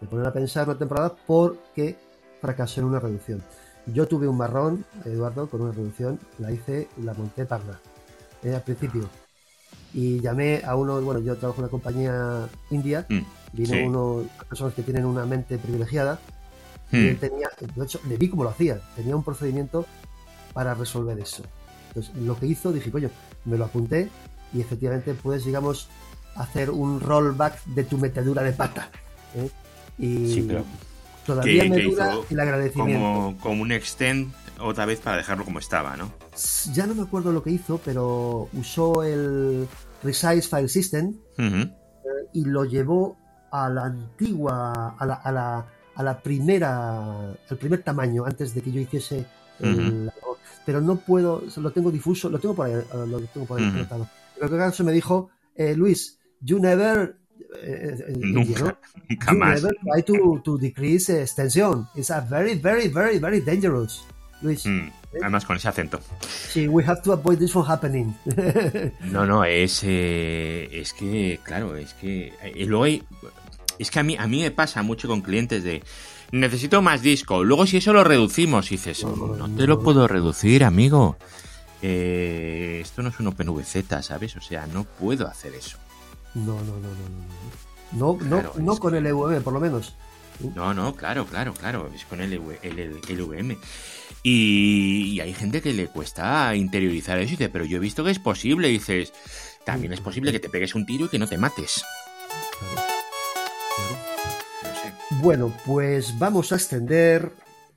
Le 0.00 0.08
ponen 0.08 0.26
a 0.26 0.32
pensar 0.32 0.68
una 0.68 0.78
temporada 0.78 1.14
porque 1.26 1.96
fracasó 2.40 2.80
en 2.80 2.86
una 2.86 3.00
reducción. 3.00 3.42
Yo 3.86 4.06
tuve 4.06 4.28
un 4.28 4.36
marrón, 4.36 4.84
Eduardo, 5.04 5.48
con 5.48 5.62
una 5.62 5.72
reducción, 5.72 6.18
la 6.38 6.52
hice, 6.52 6.88
la 7.02 7.14
monté 7.14 7.44
parda, 7.44 7.80
¿eh? 8.42 8.54
al 8.54 8.62
principio. 8.62 9.08
Y 9.92 10.20
llamé 10.20 10.62
a 10.64 10.76
uno, 10.76 11.00
bueno, 11.00 11.20
yo 11.20 11.36
trabajo 11.36 11.60
en 11.60 11.64
una 11.64 11.70
compañía 11.70 12.48
india, 12.70 13.06
mm, 13.08 13.20
vino 13.52 13.86
uno, 13.86 14.24
personas 14.48 14.74
que 14.74 14.82
tienen 14.82 15.04
una 15.04 15.26
mente 15.26 15.58
privilegiada, 15.58 16.20
y 16.92 17.08
él 17.08 17.14
hmm. 17.14 17.18
tenía, 17.18 17.48
de 17.74 17.84
hecho, 17.84 18.00
le 18.08 18.16
vi 18.16 18.28
cómo 18.28 18.44
lo 18.44 18.50
hacía, 18.50 18.80
tenía 18.96 19.14
un 19.14 19.22
procedimiento 19.22 19.86
para 20.52 20.74
resolver 20.74 21.18
eso. 21.18 21.44
Entonces, 21.88 22.14
lo 22.16 22.38
que 22.38 22.46
hizo, 22.46 22.72
dije, 22.72 22.90
coño, 22.90 23.10
me 23.44 23.56
lo 23.56 23.64
apunté 23.64 24.10
y 24.52 24.60
efectivamente 24.60 25.14
puedes, 25.14 25.44
digamos, 25.44 25.88
hacer 26.34 26.70
un 26.70 27.00
rollback 27.00 27.64
de 27.66 27.84
tu 27.84 27.98
metedura 27.98 28.42
de 28.42 28.52
pata. 28.52 28.90
¿eh? 29.34 29.50
Y 29.98 30.48
todavía 31.26 31.64
me 31.64 31.82
dura 31.82 32.14
el 32.28 32.40
agradecimiento. 32.40 33.04
Como, 33.04 33.38
como 33.38 33.62
un 33.62 33.72
extend 33.72 34.32
otra 34.58 34.86
vez 34.86 35.00
para 35.00 35.16
dejarlo 35.16 35.44
como 35.44 35.58
estaba, 35.58 35.96
¿no? 35.96 36.12
Ya 36.72 36.86
no 36.86 36.94
me 36.94 37.02
acuerdo 37.02 37.32
lo 37.32 37.42
que 37.42 37.50
hizo, 37.50 37.80
pero 37.84 38.48
usó 38.52 39.02
el 39.02 39.66
Resize 40.02 40.42
File 40.42 40.68
System 40.68 41.14
eh, 41.38 41.70
y 42.34 42.44
lo 42.44 42.64
llevó 42.64 43.16
a 43.50 43.68
la 43.68 43.86
antigua, 43.86 44.96
a 44.98 45.06
la, 45.06 45.14
a 45.14 45.32
la 45.32 45.66
a 46.00 46.02
la 46.02 46.18
primera, 46.18 47.32
al 47.50 47.56
primer 47.58 47.82
tamaño 47.82 48.24
antes 48.24 48.54
de 48.54 48.62
que 48.62 48.72
yo 48.72 48.80
hiciese 48.80 49.26
el, 49.58 50.10
pero 50.64 50.80
no 50.80 50.96
puedo, 50.96 51.42
lo 51.56 51.72
tengo 51.72 51.90
difuso, 51.90 52.30
lo 52.30 52.38
tengo 52.38 52.54
por 52.54 52.66
ahí, 52.66 52.74
lo 53.06 53.20
tengo 53.20 53.46
por 53.46 53.60
ahí 53.60 53.66
uh 53.66 54.06
Pero 54.40 54.52
que 54.52 54.56
caso 54.56 54.84
me 54.84 54.92
dijo, 54.92 55.28
eh, 55.54 55.74
Luis, 55.76 56.18
you 56.40 56.58
never 56.58 57.14
eh, 57.62 57.94
eh 58.08 58.12
nunca, 58.16 58.78
nunca 59.08 59.32
más. 59.34 59.62
never 59.62 59.76
try 59.84 60.02
to, 60.02 60.40
to 60.42 60.56
decrease 60.56 61.10
extension. 61.10 61.86
It's 61.94 62.10
a 62.10 62.22
very, 62.22 62.54
very, 62.54 62.88
very, 62.88 63.18
very 63.18 63.42
dangerous. 63.42 64.02
Luis. 64.40 64.64
Mm, 64.64 64.88
además 65.20 65.44
con 65.44 65.58
ese 65.58 65.68
acento. 65.68 66.00
Sí, 66.48 66.66
we 66.68 66.82
have 66.86 67.02
to 67.02 67.12
avoid 67.12 67.38
this 67.38 67.52
from 67.52 67.66
happening. 67.70 68.14
no, 69.12 69.26
no, 69.26 69.44
es, 69.44 69.84
es 69.84 70.94
que, 70.94 71.38
claro, 71.42 71.76
es 71.76 71.92
que 71.92 72.32
y 72.54 72.64
luego 72.64 72.84
hay, 72.84 73.02
es 73.78 73.90
que 73.90 74.00
a 74.00 74.02
mí, 74.02 74.16
a 74.18 74.26
mí 74.26 74.40
me 74.40 74.50
pasa 74.50 74.82
mucho 74.82 75.06
con 75.06 75.20
clientes 75.20 75.62
de 75.64 75.82
necesito 76.32 76.80
más 76.80 77.02
disco. 77.02 77.44
Luego 77.44 77.66
si 77.66 77.76
eso 77.76 77.92
lo 77.92 78.04
reducimos, 78.04 78.70
dices, 78.70 79.04
no, 79.04 79.50
te 79.54 79.66
lo 79.66 79.80
puedo 79.80 80.08
reducir, 80.08 80.64
amigo. 80.64 81.18
Eh, 81.82 82.80
esto 82.82 83.02
no 83.02 83.08
es 83.08 83.18
un 83.20 83.28
OpenVZ, 83.28 84.02
¿sabes? 84.02 84.36
O 84.36 84.40
sea, 84.40 84.66
no 84.66 84.84
puedo 84.84 85.26
hacer 85.26 85.54
eso. 85.54 85.78
No, 86.34 86.54
no, 86.62 86.78
no, 86.78 86.88
no, 86.88 87.08
no. 87.92 88.18
No, 88.22 88.52
no, 88.56 88.76
con 88.76 88.94
el 88.94 89.06
EVM, 89.06 89.42
por 89.42 89.52
lo 89.52 89.60
menos. 89.60 89.94
No, 90.54 90.72
no, 90.72 90.94
claro, 90.94 91.26
claro, 91.26 91.52
claro. 91.54 91.90
Es 91.94 92.04
con 92.04 92.20
el, 92.20 92.40
el, 92.62 93.58
Y, 94.22 95.20
hay 95.20 95.34
gente 95.34 95.60
que 95.60 95.72
le 95.72 95.88
cuesta 95.88 96.54
interiorizar 96.54 97.18
eso 97.18 97.28
y 97.28 97.36
dice, 97.36 97.48
pero 97.48 97.64
yo 97.64 97.76
he 97.76 97.80
visto 97.80 98.04
que 98.04 98.10
es 98.10 98.18
posible. 98.18 98.68
Y 98.68 98.74
dices, 98.74 99.12
también 99.64 99.92
es 99.92 100.00
posible 100.00 100.32
que 100.32 100.40
te 100.40 100.48
pegues 100.48 100.74
un 100.74 100.86
tiro 100.86 101.06
y 101.06 101.08
que 101.08 101.18
no 101.18 101.26
te 101.26 101.36
mates. 101.36 101.84
Bueno, 105.20 105.52
pues 105.66 106.18
vamos 106.18 106.52
a 106.52 106.54
extender, 106.54 107.32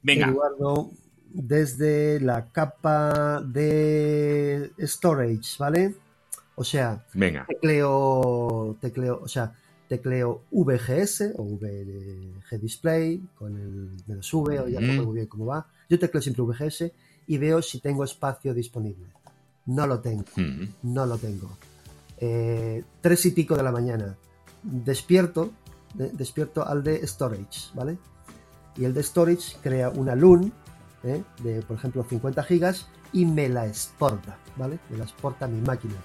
Eduardo, 0.05 0.91
desde 1.34 2.19
la 2.19 2.45
capa 2.51 3.41
de 3.41 4.72
storage, 4.80 5.57
¿vale? 5.60 5.95
O 6.55 6.64
sea, 6.64 7.05
Venga. 7.14 7.45
tecleo, 7.47 8.77
tecleo, 8.80 9.19
o 9.23 9.27
sea, 9.27 9.53
tecleo 9.88 10.43
VGS 10.51 11.34
o 11.38 11.43
VG 11.43 12.60
Display 12.61 13.22
con 13.35 13.57
el 13.57 13.91
menos 14.07 14.31
V, 14.34 14.60
o 14.60 14.68
ya 14.68 14.80
no 14.80 14.93
sé 14.93 15.01
muy 15.01 15.15
bien 15.15 15.27
cómo 15.27 15.47
va. 15.47 15.68
Yo 15.89 15.99
tecleo 15.99 16.22
siempre 16.22 16.43
VGS 16.43 16.91
y 17.27 17.38
veo 17.38 17.61
si 17.61 17.80
tengo 17.80 18.03
espacio 18.03 18.53
disponible. 18.53 19.07
No 19.65 19.88
lo 19.88 19.99
tengo, 19.99 20.26
no 20.84 21.05
lo 21.05 21.18
tengo. 21.18 21.57
Eh, 22.18 22.84
tres 23.01 23.26
y 23.26 23.31
pico 23.31 23.55
de 23.55 23.64
la 23.64 23.72
mañana. 23.72 24.15
Despierto 24.61 25.51
despierto 25.93 26.68
al 26.68 26.84
de 26.84 27.05
storage, 27.05 27.69
¿vale? 27.73 27.97
Y 28.76 28.85
el 28.85 28.93
de 28.93 29.03
storage 29.03 29.57
crea 29.61 29.89
una 29.89 30.15
LUN 30.15 30.51
¿eh? 31.03 31.23
de, 31.43 31.61
por 31.61 31.77
ejemplo, 31.77 32.03
50 32.03 32.43
gigas 32.43 32.88
y 33.11 33.25
me 33.25 33.49
la 33.49 33.67
exporta, 33.67 34.38
¿vale? 34.57 34.80
Me 34.89 34.97
la 34.97 35.03
exporta 35.03 35.45
a 35.45 35.47
mi 35.47 35.61
máquina. 35.61 35.95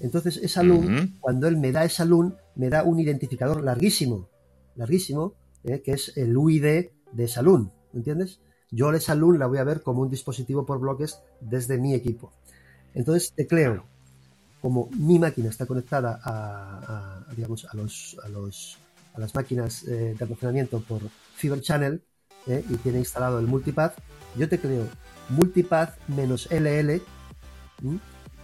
Entonces, 0.00 0.36
esa 0.38 0.62
LUN, 0.62 1.16
cuando 1.20 1.48
él 1.48 1.56
me 1.56 1.72
da 1.72 1.84
esa 1.84 2.04
LUN, 2.04 2.36
me 2.56 2.68
da 2.68 2.82
un 2.82 3.00
identificador 3.00 3.62
larguísimo, 3.62 4.28
larguísimo, 4.76 5.34
¿eh? 5.62 5.80
que 5.82 5.92
es 5.92 6.16
el 6.16 6.36
UID 6.36 6.62
de 7.12 7.24
esa 7.24 7.42
LUN, 7.42 7.72
¿entiendes? 7.94 8.40
Yo 8.70 8.92
esa 8.92 9.14
LUN 9.14 9.38
la 9.38 9.46
voy 9.46 9.58
a 9.58 9.64
ver 9.64 9.82
como 9.82 10.02
un 10.02 10.10
dispositivo 10.10 10.66
por 10.66 10.80
bloques 10.80 11.20
desde 11.40 11.78
mi 11.78 11.94
equipo. 11.94 12.32
Entonces, 12.92 13.32
tecleo, 13.34 13.84
como 14.60 14.90
mi 14.98 15.18
máquina 15.18 15.48
está 15.48 15.64
conectada 15.64 16.20
a, 16.22 17.24
digamos, 17.34 17.66
a 17.66 17.76
los, 17.76 18.16
a 18.24 18.28
los 18.28 18.78
a 19.14 19.20
las 19.20 19.34
máquinas 19.34 19.84
eh, 19.84 20.14
de 20.18 20.24
almacenamiento 20.24 20.80
por 20.80 21.00
Fiber 21.36 21.60
Channel 21.60 22.02
eh, 22.46 22.64
y 22.68 22.74
tiene 22.76 22.98
instalado 22.98 23.38
el 23.38 23.46
multipath, 23.46 23.94
yo 24.36 24.48
te 24.48 24.58
creo 24.58 24.86
multipath 25.28 25.96
menos 26.08 26.48
LL, 26.50 27.02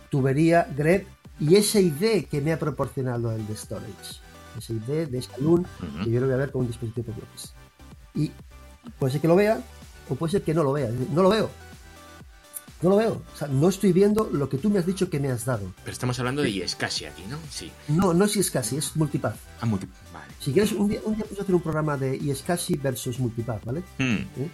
tubería 0.09 0.67
grep 0.77 1.07
y 1.39 1.57
ese 1.57 1.81
ID 1.81 2.27
que 2.31 2.41
me 2.41 2.53
ha 2.53 2.59
proporcionado 2.59 3.33
el 3.33 3.47
de 3.47 3.57
storage. 3.57 4.21
Ese 4.59 4.75
ID 4.75 5.09
de 5.09 5.19
esa 5.19 5.37
LUN 5.39 5.67
que 6.05 6.11
yo 6.11 6.21
lo 6.21 6.27
voy 6.27 6.35
a 6.35 6.39
ver 6.39 6.51
con 6.51 6.63
un 6.63 6.67
dispositivo 6.67 7.07
por 7.07 7.17
bloques. 7.17 7.53
Y 8.15 8.33
puede 8.99 9.13
ser 9.13 9.21
que 9.21 9.29
lo 9.29 9.37
vea 9.37 9.61
o 10.09 10.15
puede 10.15 10.33
ser 10.33 10.43
que 10.43 10.55
no 10.55 10.65
lo 10.65 10.73
vea. 10.73 10.91
No 11.13 11.23
lo 11.23 11.31
veo. 11.31 11.51
No 12.83 12.91
lo 12.91 12.97
veo. 12.97 13.23
O 13.35 13.37
sea, 13.37 13.49
no 13.49 13.69
estoy 13.69 13.93
viendo 13.93 14.31
lo 14.33 14.49
que 14.49 14.57
tú 14.57 14.71
me 14.71 14.79
has 14.79 14.87
dicho 14.87 15.11
que 15.11 15.21
me 15.21 15.31
has 15.31 15.45
dado. 15.45 15.73
Pero 15.85 15.93
estamos 15.93 16.19
hablando 16.19 16.43
de 16.43 16.53
Yescasi 16.53 17.05
aquí, 17.05 17.25
¿no? 17.29 17.39
Sí. 17.51 17.71
No, 17.89 18.15
no 18.15 18.25
es 18.25 18.35
Yescasi, 18.35 18.79
es 18.79 18.97
Multipath. 18.97 19.37
Ah, 19.61 19.67
Multipath. 19.67 20.13
Vale. 20.13 20.33
Si 20.39 20.53
quieres, 20.53 20.73
un 20.73 20.89
día, 20.89 21.01
un 21.05 21.15
día 21.15 21.25
puedes 21.25 21.41
hacer 21.41 21.55
un 21.55 21.61
programa 21.61 21.97
de 21.97 22.19
Yescasi 22.19 22.77
versus 22.77 23.19
Multipath, 23.19 23.65
¿vale? 23.65 23.83
Hmm. 23.99 24.25
¿Eh? 24.41 24.51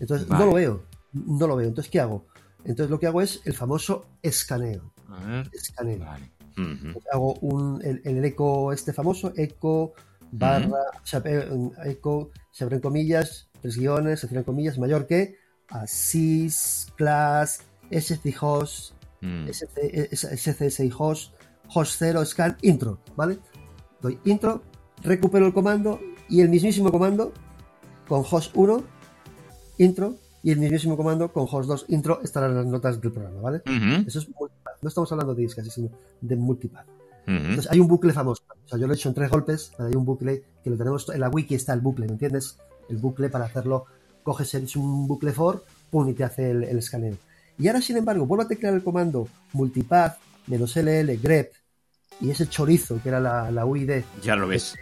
Entonces, 0.00 0.28
no 0.28 0.44
lo 0.44 0.52
veo. 0.52 0.84
No 1.12 1.46
lo 1.46 1.56
veo. 1.56 1.68
Entonces, 1.68 1.90
¿qué 1.90 2.00
hago? 2.00 2.26
Entonces, 2.64 2.90
lo 2.90 3.00
que 3.00 3.06
hago 3.06 3.22
es 3.22 3.40
el 3.44 3.54
famoso 3.54 4.06
escaneo. 4.22 4.92
A 5.08 5.24
ver. 5.24 5.50
Escaneo. 5.52 6.04
Vale. 6.04 6.30
Hago 7.12 7.34
un, 7.40 7.80
el, 7.82 8.24
eco 8.24 8.72
este 8.72 8.92
famoso, 8.92 9.32
eco 9.36 9.94
barra, 10.30 10.68
o 10.68 11.06
sea, 11.06 11.20
eh, 11.24 11.48
eco, 11.86 12.30
se 12.52 12.64
abren 12.64 12.80
comillas, 12.80 13.48
tres 13.60 13.76
guiones, 13.76 14.20
se 14.20 14.28
cierran 14.28 14.44
comillas, 14.44 14.78
mayor 14.78 15.06
que 15.06 15.36
a 15.70 15.86
sys, 15.86 16.92
class, 16.96 17.62
host, 18.40 18.94
mm. 19.20 19.48
SCSI 19.48 20.90
host, 20.96 21.32
host 21.68 21.96
0, 21.98 22.24
scan, 22.24 22.56
intro, 22.62 22.98
¿vale? 23.16 23.38
Doy 24.00 24.18
intro, 24.24 24.62
recupero 25.02 25.46
el 25.46 25.52
comando 25.52 26.00
y 26.28 26.40
el 26.40 26.48
mismísimo 26.48 26.90
comando 26.90 27.32
con 28.08 28.24
host 28.28 28.54
1, 28.54 28.84
intro, 29.78 30.16
y 30.42 30.50
el 30.50 30.58
mismísimo 30.58 30.96
comando 30.96 31.32
con 31.32 31.46
host 31.50 31.68
2, 31.68 31.86
intro, 31.88 32.20
estarán 32.22 32.50
en 32.50 32.56
las 32.58 32.66
notas 32.66 33.00
del 33.00 33.12
programa, 33.12 33.40
¿vale? 33.40 33.62
Eso 34.06 34.18
es 34.18 34.28
multipath. 34.28 34.82
No 34.82 34.88
estamos 34.88 35.10
hablando 35.10 35.34
de 35.34 35.42
discas, 35.42 35.66
sino 35.68 35.90
de 36.20 36.36
multipath. 36.36 36.86
Entonces 37.26 37.70
hay 37.70 37.80
un 37.80 37.88
bucle 37.88 38.12
famoso. 38.12 38.42
O 38.64 38.68
sea, 38.68 38.78
yo 38.78 38.86
lo 38.86 38.92
he 38.92 38.96
hecho 38.96 39.08
en 39.08 39.14
tres 39.14 39.30
golpes, 39.30 39.72
pero 39.76 39.88
hay 39.88 39.94
un 39.94 40.04
bucle 40.04 40.44
que 40.62 40.70
lo 40.70 40.76
tenemos 40.76 41.08
en 41.08 41.20
la 41.20 41.30
wiki 41.30 41.54
está 41.54 41.72
el 41.72 41.80
bucle, 41.80 42.06
¿me 42.06 42.12
entiendes? 42.12 42.58
El 42.90 42.98
bucle 42.98 43.30
para 43.30 43.46
hacerlo 43.46 43.86
coges 44.24 44.52
es 44.54 44.74
un 44.74 45.06
bucle 45.06 45.32
for, 45.32 45.64
pum, 45.90 46.08
y 46.08 46.14
te 46.14 46.24
hace 46.24 46.50
el, 46.50 46.64
escaneo. 46.78 47.16
Y 47.58 47.68
ahora, 47.68 47.80
sin 47.80 47.96
embargo, 47.96 48.26
vuelvo 48.26 48.42
a 48.42 48.48
teclear 48.48 48.74
el 48.74 48.82
comando 48.82 49.28
multipath 49.52 50.16
menos 50.48 50.74
ll 50.76 51.16
grep 51.22 51.52
y 52.20 52.30
ese 52.30 52.48
chorizo 52.48 53.00
que 53.02 53.08
era 53.10 53.20
la, 53.20 53.50
la 53.50 53.64
UID. 53.64 54.02
Ya 54.22 54.34
lo 54.34 54.48
ves. 54.48 54.74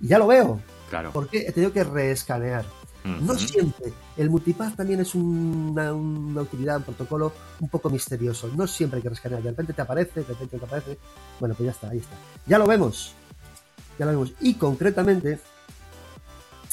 Y 0.00 0.08
ya 0.08 0.18
lo 0.18 0.28
veo. 0.28 0.60
Claro. 0.88 1.10
Porque 1.12 1.38
he 1.38 1.52
tenido 1.52 1.72
que 1.72 1.82
reescanear. 1.82 2.64
No 3.04 3.34
siempre. 3.38 3.92
El 4.16 4.28
multipath 4.28 4.76
también 4.76 5.00
es 5.00 5.14
una, 5.14 5.92
utilidad, 5.94 6.76
un 6.76 6.82
protocolo 6.82 7.32
un 7.60 7.68
poco 7.68 7.88
misterioso. 7.88 8.50
No 8.54 8.66
siempre 8.66 8.98
hay 8.98 9.02
que 9.02 9.08
reescanear. 9.08 9.42
De 9.42 9.50
repente 9.50 9.72
te 9.72 9.82
aparece, 9.82 10.20
de 10.20 10.26
repente 10.26 10.58
te 10.58 10.64
aparece. 10.64 10.98
Bueno, 11.38 11.54
pues 11.54 11.66
ya 11.66 11.70
está, 11.72 11.88
ahí 11.88 11.98
está. 11.98 12.14
Ya 12.46 12.58
lo 12.58 12.66
vemos. 12.66 13.14
Ya 13.98 14.04
lo 14.04 14.12
vemos. 14.12 14.34
Y 14.40 14.54
concretamente 14.54 15.38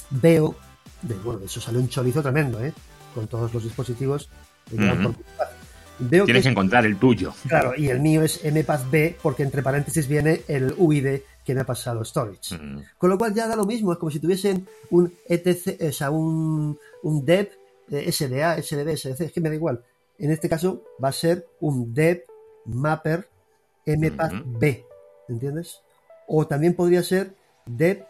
veo 0.09 0.55
de, 1.01 1.15
bueno, 1.15 1.39
de 1.39 1.45
eso 1.45 1.61
salió 1.61 1.79
un 1.79 1.89
chorizo 1.89 2.21
tremendo, 2.21 2.63
¿eh? 2.63 2.73
Con 3.13 3.27
todos 3.27 3.53
los 3.53 3.63
dispositivos 3.63 4.29
veo 5.99 6.25
Tienes 6.25 6.43
que, 6.43 6.49
encontrar 6.49 6.85
el 6.85 6.97
tuyo. 6.97 7.33
Claro, 7.47 7.73
y 7.75 7.89
el 7.89 7.99
mío 7.99 8.21
es 8.21 8.41
B 8.91 9.17
porque 9.21 9.43
entre 9.43 9.63
paréntesis 9.63 10.07
viene 10.07 10.41
el 10.47 10.73
UID 10.77 11.21
que 11.43 11.55
me 11.55 11.61
ha 11.61 11.65
pasado 11.65 12.03
storage. 12.03 12.55
Con 12.97 13.09
lo 13.09 13.17
cual 13.17 13.33
ya 13.33 13.47
da 13.47 13.55
lo 13.55 13.65
mismo, 13.65 13.93
es 13.93 13.97
como 13.97 14.11
si 14.11 14.19
tuviesen 14.19 14.67
un 14.91 15.11
ETC, 15.27 15.81
o 15.81 15.91
sea, 15.91 16.11
un, 16.11 16.77
un 17.03 17.25
dev 17.25 17.49
SDA, 17.89 18.61
SDB, 18.61 18.97
SDC, 18.97 19.21
es 19.21 19.31
que 19.31 19.41
me 19.41 19.49
da 19.49 19.55
igual. 19.55 19.81
En 20.19 20.31
este 20.31 20.49
caso 20.49 20.83
va 21.03 21.09
a 21.09 21.13
ser 21.13 21.47
un 21.61 21.93
dev 21.93 22.23
mapper 22.65 23.27
MPath 23.85 24.43
B, 24.45 24.85
¿entiendes? 25.29 25.81
O 26.27 26.45
también 26.45 26.73
podría 26.73 27.01
ser 27.01 27.33
dev, 27.65 28.03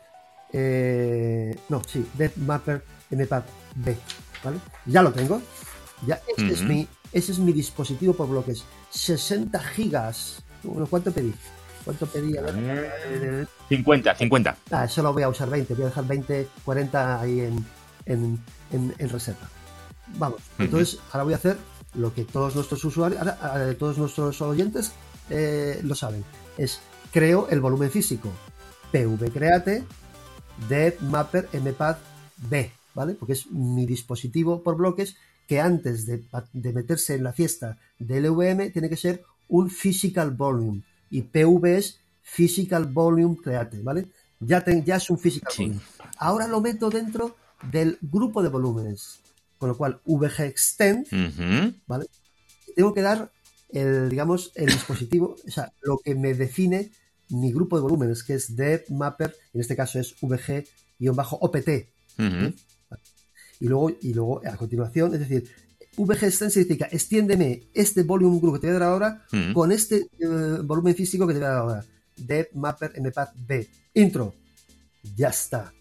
eh, 0.53 1.57
no, 1.69 1.81
sí, 1.83 2.05
dev 2.13 2.31
mapper 2.37 2.83
MPath 3.11 3.45
B, 3.75 3.95
¿vale? 4.43 4.57
Ya 4.85 5.01
lo 5.01 5.11
tengo, 5.11 5.41
ya 6.05 6.21
este 6.27 6.53
es 6.53 6.61
mi, 6.63 6.87
ese 7.11 7.31
es 7.31 7.39
mi 7.39 7.53
dispositivo 7.53 8.13
por 8.13 8.29
bloques, 8.29 8.63
60 8.91 9.59
gigas. 9.59 10.43
¿cuánto 10.89 11.11
pedí? 11.11 11.33
¿Cuánto 11.85 12.05
pedí? 12.07 12.35
50, 13.69 14.15
50. 14.15 14.57
Ah, 14.71 14.87
solo 14.87 15.13
voy 15.13 15.23
a 15.23 15.29
usar 15.29 15.49
20, 15.49 15.73
voy 15.73 15.83
a 15.83 15.87
dejar 15.87 16.05
20, 16.05 16.47
40 16.65 17.21
ahí 17.21 17.39
en, 17.41 17.65
en, 18.05 18.39
en, 18.71 19.09
reserva. 19.09 19.47
Vamos, 20.17 20.41
entonces 20.57 20.99
ahora 21.11 21.23
voy 21.23 21.33
a 21.33 21.37
hacer 21.37 21.57
lo 21.93 22.13
que 22.13 22.23
todos 22.23 22.55
nuestros 22.55 22.83
usuarios, 22.83 23.21
ahora, 23.21 23.73
todos 23.75 23.97
nuestros 23.97 24.41
oyentes 24.41 24.91
eh, 25.29 25.79
lo 25.83 25.95
saben. 25.95 26.23
Es 26.57 26.81
creo 27.11 27.47
el 27.49 27.61
volumen 27.61 27.89
físico 27.89 28.31
PV 28.91 29.31
Create 29.31 29.83
de 30.69 30.97
Mapper 31.01 31.49
MPath 31.53 31.99
B, 32.49 32.71
¿vale? 32.93 33.13
Porque 33.13 33.33
es 33.33 33.51
mi 33.51 33.85
dispositivo 33.85 34.61
por 34.61 34.77
bloques 34.77 35.15
que 35.47 35.61
antes 35.61 36.05
de, 36.05 36.23
meterse 36.73 37.15
en 37.15 37.23
la 37.23 37.33
fiesta 37.33 37.77
del 37.99 38.25
LVM 38.25 38.71
tiene 38.71 38.89
que 38.89 38.97
ser 38.97 39.23
un 39.47 39.69
Physical 39.69 40.31
Volume 40.31 40.81
y 41.09 41.21
PV 41.21 41.77
es 41.77 41.99
Physical 42.21 42.85
Volume 42.85 43.37
Create, 43.41 43.81
¿vale? 43.81 44.07
Ya, 44.39 44.63
ya 44.83 44.97
es 44.97 45.09
un 45.09 45.17
Physical 45.17 45.53
Volume. 45.57 45.79
Ahora 46.17 46.47
lo 46.47 46.59
meto 46.59 46.89
dentro 46.89 47.37
del 47.71 47.97
grupo 48.01 48.43
de 48.43 48.49
volúmenes, 48.49 49.19
con 49.57 49.69
lo 49.69 49.77
cual 49.77 49.99
VG 50.05 50.41
Extend, 50.41 51.07
¿vale? 51.87 52.07
Tengo 52.75 52.93
que 52.93 53.01
dar 53.01 53.31
el, 53.69 54.09
digamos, 54.09 54.51
el 54.55 54.67
dispositivo, 54.67 55.35
o 55.45 55.51
sea, 55.51 55.71
lo 55.81 55.97
que 55.99 56.13
me 56.13 56.33
define 56.33 56.91
mi 57.29 57.51
grupo 57.51 57.77
de 57.77 57.83
volúmenes, 57.83 58.23
que 58.23 58.35
es 58.35 58.55
Dev 58.55 58.85
Mapper, 58.89 59.35
en 59.53 59.61
este 59.61 59.75
caso 59.75 59.99
es 59.99 60.15
VG-OPT 60.21 61.69
y 63.59 63.67
luego, 63.67 63.89
y 64.01 64.13
luego 64.13 64.41
a 64.45 64.55
continuación, 64.55 65.13
es 65.13 65.21
decir, 65.21 65.49
VG 65.97 66.23
extend 66.25 66.51
significa 66.51 66.87
extiéndeme 66.91 67.63
este 67.73 68.03
volume 68.03 68.39
group 68.39 68.55
que 68.55 68.59
te 68.59 68.67
voy 68.67 68.75
a 68.75 68.79
dar 68.79 68.89
ahora 68.89 69.25
con 69.53 69.71
este 69.71 70.07
eh, 70.19 70.59
volumen 70.63 70.93
físico 70.93 71.25
que 71.25 71.33
te 71.33 71.39
voy 71.39 71.47
a 71.47 71.49
dar 71.49 71.57
ahora. 71.59 71.85
Dev 72.15 72.49
Mapper 72.53 72.93
MPath 72.99 73.33
B. 73.35 73.67
Intro. 73.95 74.33
Ya 75.15 75.29
está. 75.29 75.73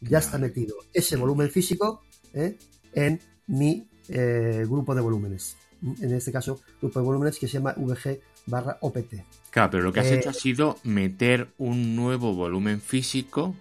Ya 0.00 0.18
está 0.18 0.38
metido 0.38 0.76
ese 0.92 1.16
volumen 1.16 1.50
físico 1.50 2.02
¿eh? 2.32 2.56
en 2.94 3.20
mi 3.46 3.88
eh, 4.08 4.64
grupo 4.66 4.94
de 4.94 5.00
volúmenes. 5.02 5.56
En 5.82 6.14
este 6.14 6.32
caso, 6.32 6.60
grupo 6.80 7.00
de 7.00 7.04
volúmenes 7.04 7.38
que 7.38 7.46
se 7.46 7.54
llama 7.54 7.74
VG 7.76 8.20
barra 8.48 8.78
OPT. 8.80 9.14
Claro, 9.50 9.70
pero 9.70 9.82
lo 9.82 9.92
que 9.92 10.00
has 10.00 10.06
hecho 10.06 10.30
ha 10.30 10.34
sido 10.34 10.78
meter 10.84 11.48
un 11.58 11.96
nuevo 11.96 12.34
volumen 12.34 12.80
físico 12.80 13.54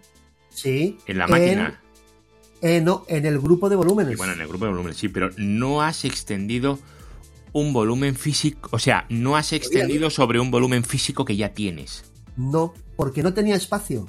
sí, 0.49 0.97
en 1.05 1.17
la 1.17 1.27
máquina. 1.27 1.81
Eh, 2.61 2.81
no, 2.81 3.05
en 3.07 3.25
el 3.25 3.39
grupo 3.39 3.69
de 3.69 3.75
volúmenes. 3.75 4.17
bueno, 4.17 4.33
en 4.33 4.41
el 4.41 4.47
grupo 4.47 4.65
de 4.65 4.71
volúmenes, 4.71 4.97
sí, 4.97 5.09
pero 5.09 5.29
no 5.37 5.81
has 5.81 6.05
extendido 6.05 6.79
un 7.53 7.71
volumen 7.71 8.15
físico, 8.15 8.69
o 8.71 8.79
sea, 8.79 9.05
no 9.09 9.37
has 9.37 9.53
extendido 9.53 10.09
sobre 10.09 10.39
un 10.39 10.51
volumen 10.51 10.83
físico 10.83 11.23
que 11.25 11.35
ya 11.35 11.53
tienes. 11.53 12.03
No, 12.35 12.73
porque 12.95 13.23
no 13.23 13.33
tenía 13.33 13.55
espacio. 13.55 14.07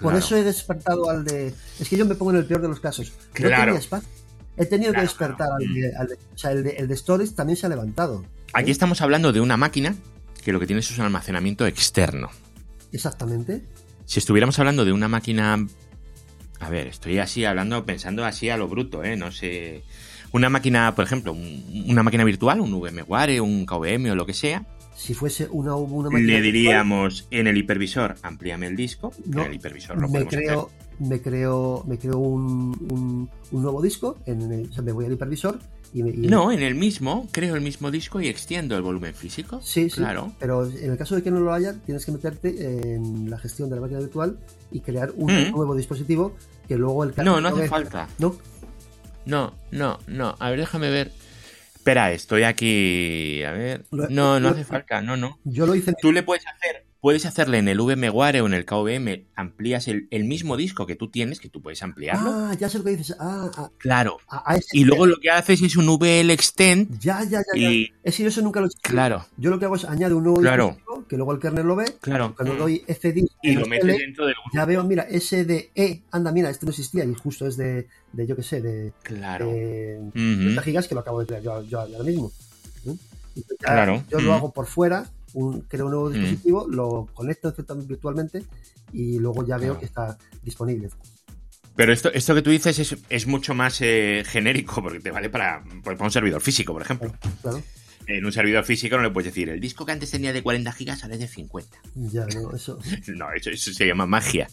Por 0.00 0.14
eso 0.14 0.36
he 0.36 0.44
despertado 0.44 1.10
al 1.10 1.24
de. 1.24 1.52
Es 1.80 1.88
que 1.88 1.96
yo 1.96 2.06
me 2.06 2.14
pongo 2.14 2.30
en 2.30 2.38
el 2.38 2.46
peor 2.46 2.60
de 2.60 2.68
los 2.68 2.78
casos. 2.78 3.12
No 3.38 3.48
tenía 3.48 3.74
espacio. 3.74 4.08
He 4.56 4.66
tenido 4.66 4.92
que 4.92 5.00
despertar 5.00 5.48
al 5.52 5.74
de, 5.74 6.16
O 6.34 6.38
sea, 6.38 6.52
el 6.52 6.64
de, 6.64 6.70
el 6.70 6.88
de 6.88 6.94
Stories 6.94 7.34
también 7.34 7.56
se 7.56 7.66
ha 7.66 7.68
levantado. 7.68 8.24
Aquí 8.52 8.70
estamos 8.70 9.00
hablando 9.00 9.32
de 9.32 9.40
una 9.40 9.56
máquina 9.56 9.94
que 10.48 10.52
lo 10.54 10.60
que 10.60 10.66
tiene 10.66 10.80
es 10.80 10.96
un 10.96 11.04
almacenamiento 11.04 11.66
externo. 11.66 12.30
Exactamente. 12.90 13.62
Si 14.06 14.18
estuviéramos 14.18 14.58
hablando 14.58 14.86
de 14.86 14.92
una 14.92 15.06
máquina 15.06 15.58
a 16.58 16.70
ver, 16.70 16.86
estoy 16.86 17.18
así 17.18 17.44
hablando, 17.44 17.84
pensando 17.84 18.24
así 18.24 18.48
a 18.48 18.56
lo 18.56 18.66
bruto, 18.66 19.04
¿eh? 19.04 19.14
No 19.14 19.30
sé. 19.30 19.82
Una 20.32 20.48
máquina, 20.48 20.94
por 20.94 21.04
ejemplo, 21.04 21.36
una 21.86 22.02
máquina 22.02 22.24
virtual, 22.24 22.62
un 22.62 22.72
VMware, 22.80 23.42
un 23.42 23.66
KVM 23.66 24.10
o 24.12 24.14
lo 24.14 24.24
que 24.24 24.32
sea. 24.32 24.64
Si 24.96 25.12
fuese 25.12 25.46
una, 25.50 25.76
una 25.76 26.08
máquina 26.08 26.32
Le 26.32 26.40
diríamos 26.40 27.28
en 27.30 27.46
el 27.46 27.58
hipervisor, 27.58 28.16
amplíame 28.22 28.68
el 28.68 28.74
disco. 28.76 29.12
en 29.30 29.40
el 29.40 29.52
hipervisor 29.52 30.00
lo 30.00 30.08
me 30.08 30.26
creo, 30.26 30.70
Me 30.98 31.20
creo, 31.20 31.84
me 31.86 31.98
creo 31.98 32.16
un, 32.16 33.28
un, 33.52 33.62
nuevo 33.62 33.82
disco, 33.82 34.16
en 34.24 34.68
o 34.70 34.72
sea, 34.72 34.82
me 34.82 34.92
voy 34.92 35.04
al 35.04 35.12
hipervisor 35.12 35.60
no, 35.94 36.52
en 36.52 36.62
el 36.62 36.74
mismo, 36.74 37.28
creo 37.32 37.54
el 37.54 37.60
mismo 37.60 37.90
disco 37.90 38.20
y 38.20 38.28
extiendo 38.28 38.76
el 38.76 38.82
volumen 38.82 39.14
físico. 39.14 39.60
Sí, 39.62 39.88
claro. 39.88 40.32
Pero 40.38 40.66
en 40.66 40.90
el 40.90 40.98
caso 40.98 41.14
de 41.14 41.22
que 41.22 41.30
no 41.30 41.40
lo 41.40 41.52
haya, 41.52 41.74
tienes 41.86 42.04
que 42.04 42.12
meterte 42.12 42.94
en 42.94 43.30
la 43.30 43.38
gestión 43.38 43.70
de 43.70 43.76
la 43.76 43.82
máquina 43.82 44.00
virtual 44.00 44.38
y 44.70 44.80
crear 44.80 45.12
un 45.16 45.32
mm. 45.32 45.52
nuevo 45.52 45.74
dispositivo 45.74 46.34
que 46.66 46.76
luego 46.76 47.04
el 47.04 47.14
No, 47.24 47.40
no 47.40 47.48
hace 47.48 47.68
falta. 47.68 48.08
¿No? 48.18 48.36
No, 49.24 49.54
no, 49.70 49.98
no. 50.06 50.34
A 50.38 50.50
ver, 50.50 50.60
déjame 50.60 50.90
ver. 50.90 51.12
Espera, 51.74 52.12
estoy 52.12 52.42
aquí. 52.42 53.42
A 53.44 53.52
ver. 53.52 53.84
No, 53.90 54.40
no 54.40 54.48
hace 54.48 54.64
falta. 54.64 55.00
No, 55.00 55.16
no. 55.16 55.38
Yo 55.44 55.66
lo 55.66 55.74
hice. 55.74 55.94
Tú 56.00 56.12
le 56.12 56.22
puedes 56.22 56.44
hacer 56.46 56.87
puedes 57.00 57.26
hacerle 57.26 57.58
en 57.58 57.68
el 57.68 57.80
VMware 57.80 58.40
o 58.40 58.46
en 58.46 58.54
el 58.54 58.64
KVM, 58.64 59.26
amplías 59.36 59.88
el, 59.88 60.24
mismo 60.24 60.56
disco 60.56 60.86
que 60.86 60.96
tú 60.96 61.08
tienes, 61.08 61.40
que 61.40 61.48
tú 61.48 61.62
puedes 61.62 61.82
ampliarlo. 61.82 62.30
Ah, 62.30 62.54
ya 62.58 62.68
sé 62.68 62.78
lo 62.78 62.84
que 62.84 62.90
dices. 62.90 63.16
Ah, 63.18 63.50
ah 63.56 63.70
claro. 63.78 64.18
y 64.72 64.84
luego 64.84 65.06
lo 65.06 65.18
que 65.18 65.30
haces 65.30 65.62
es 65.62 65.76
un 65.76 65.88
VL 65.88 66.30
Extend. 66.30 66.98
Ya, 66.98 67.22
ya, 67.24 67.42
ya. 67.54 67.58
Y... 67.58 67.92
Es 68.02 68.16
que 68.16 68.24
yo 68.24 68.28
eso 68.28 68.42
nunca 68.42 68.60
lo 68.60 68.66
he 68.66 68.68
hecho. 68.68 68.78
Claro. 68.82 69.26
Yo 69.36 69.50
lo 69.50 69.58
que 69.58 69.66
hago 69.66 69.76
es 69.76 69.84
añado 69.84 70.16
un 70.16 70.24
nuevo 70.24 70.40
claro. 70.40 70.74
disco, 70.76 71.06
que 71.08 71.16
luego 71.16 71.32
el 71.32 71.38
kernel 71.38 71.66
lo 71.66 71.76
ve. 71.76 71.86
Claro. 72.00 72.34
Cuando 72.36 72.56
doy 72.56 72.84
CD 72.88 73.24
y 73.42 73.52
lo 73.52 73.66
metes 73.66 73.98
dentro 73.98 74.26
del 74.26 74.34
Ya 74.52 74.64
veo, 74.64 74.82
mira, 74.84 75.06
SDE. 75.08 76.02
Anda, 76.10 76.32
mira, 76.32 76.50
este 76.50 76.66
no 76.66 76.70
existía 76.70 77.04
y 77.04 77.14
justo 77.14 77.46
es 77.46 77.56
de, 77.56 77.86
de 78.12 78.26
yo 78.26 78.34
qué 78.34 78.42
sé, 78.42 78.60
de. 78.60 78.92
Claro. 79.02 79.46
De, 79.46 80.60
gigas 80.64 80.88
que 80.88 80.94
lo 80.94 81.00
acabo 81.00 81.20
de 81.20 81.26
crear 81.26 81.42
yo, 81.42 81.62
yo 81.62 81.80
ahora 81.80 82.02
mismo. 82.02 82.32
¿Mm? 82.84 82.92
claro. 83.60 84.02
Yo 84.10 84.20
lo 84.20 84.34
hago 84.34 84.52
por 84.52 84.66
fuera 84.66 85.06
un, 85.34 85.62
creo 85.62 85.86
un 85.86 85.92
nuevo 85.92 86.10
mm. 86.10 86.12
dispositivo, 86.12 86.66
lo 86.68 87.08
conecto 87.14 87.54
virtualmente 87.86 88.44
y 88.92 89.18
luego 89.18 89.46
ya 89.46 89.58
veo 89.58 89.78
que 89.78 89.86
está 89.86 90.16
disponible. 90.42 90.90
Pero 91.78 91.92
esto, 91.92 92.12
esto 92.12 92.34
que 92.34 92.42
tú 92.42 92.50
dices 92.50 92.96
es, 93.08 93.26
mucho 93.28 93.54
más 93.54 93.80
eh, 93.82 94.24
genérico, 94.26 94.82
porque 94.82 94.98
te 94.98 95.12
vale 95.12 95.30
para, 95.30 95.62
para, 95.84 96.04
un 96.04 96.10
servidor 96.10 96.40
físico, 96.40 96.72
por 96.72 96.82
ejemplo. 96.82 97.12
En 98.08 98.24
un 98.24 98.32
servidor 98.32 98.64
físico 98.64 98.96
no 98.96 99.04
le 99.04 99.10
puedes 99.10 99.32
decir, 99.32 99.48
el 99.48 99.60
disco 99.60 99.86
que 99.86 99.92
antes 99.92 100.10
tenía 100.10 100.32
de 100.32 100.42
40 100.42 100.72
gigas 100.72 101.04
ahora 101.04 101.14
es 101.14 101.20
de 101.20 101.28
50. 101.28 101.78
Ya, 101.94 102.26
no, 102.34 102.52
eso. 102.52 102.80
no, 103.14 103.26
eso, 103.32 103.72
se 103.72 103.86
llama 103.86 104.06
magia. 104.06 104.48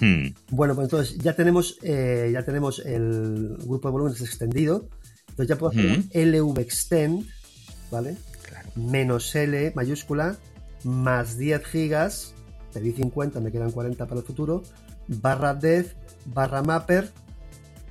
Hmm. 0.00 0.30
Bueno, 0.50 0.74
pues 0.74 0.86
entonces 0.86 1.18
ya 1.18 1.34
tenemos, 1.34 1.78
eh, 1.82 2.30
ya 2.32 2.44
tenemos 2.44 2.80
el 2.80 3.56
grupo 3.58 3.88
de 3.88 3.92
volúmenes 3.92 4.20
extendido. 4.22 4.88
Entonces 5.28 5.48
ya 5.48 5.58
puedo 5.58 5.70
hacer 5.70 5.86
un 5.86 6.10
LV 6.12 6.58
extend, 6.58 7.24
¿vale? 7.92 8.16
Menos 8.74 9.34
L 9.34 9.72
mayúscula, 9.74 10.36
más 10.84 11.36
10 11.36 11.64
gigas, 11.64 12.34
pedí 12.72 12.92
50, 12.92 13.40
me 13.40 13.50
quedan 13.52 13.72
40 13.72 14.06
para 14.06 14.20
el 14.20 14.26
futuro, 14.26 14.62
barra 15.08 15.54
dev, 15.54 15.94
barra 16.26 16.62
mapper, 16.62 17.10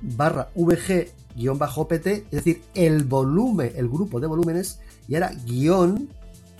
barra 0.00 0.50
vg-pt, 0.54 2.06
es 2.06 2.30
decir, 2.30 2.62
el 2.74 3.04
volumen, 3.04 3.72
el 3.76 3.88
grupo 3.88 4.20
de 4.20 4.26
volúmenes, 4.26 4.80
y 5.06 5.14
ahora 5.14 5.32
guion, 5.44 6.08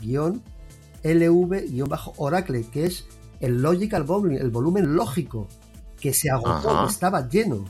guion, 0.00 0.42
lv-oracle, 1.02 2.66
que 2.70 2.86
es 2.86 3.06
el 3.40 3.62
logical 3.62 4.04
volume, 4.04 4.36
el 4.36 4.50
volumen 4.50 4.94
lógico, 4.94 5.48
que 6.00 6.12
se 6.12 6.30
agotó, 6.30 6.86
estaba 6.86 7.28
lleno. 7.28 7.64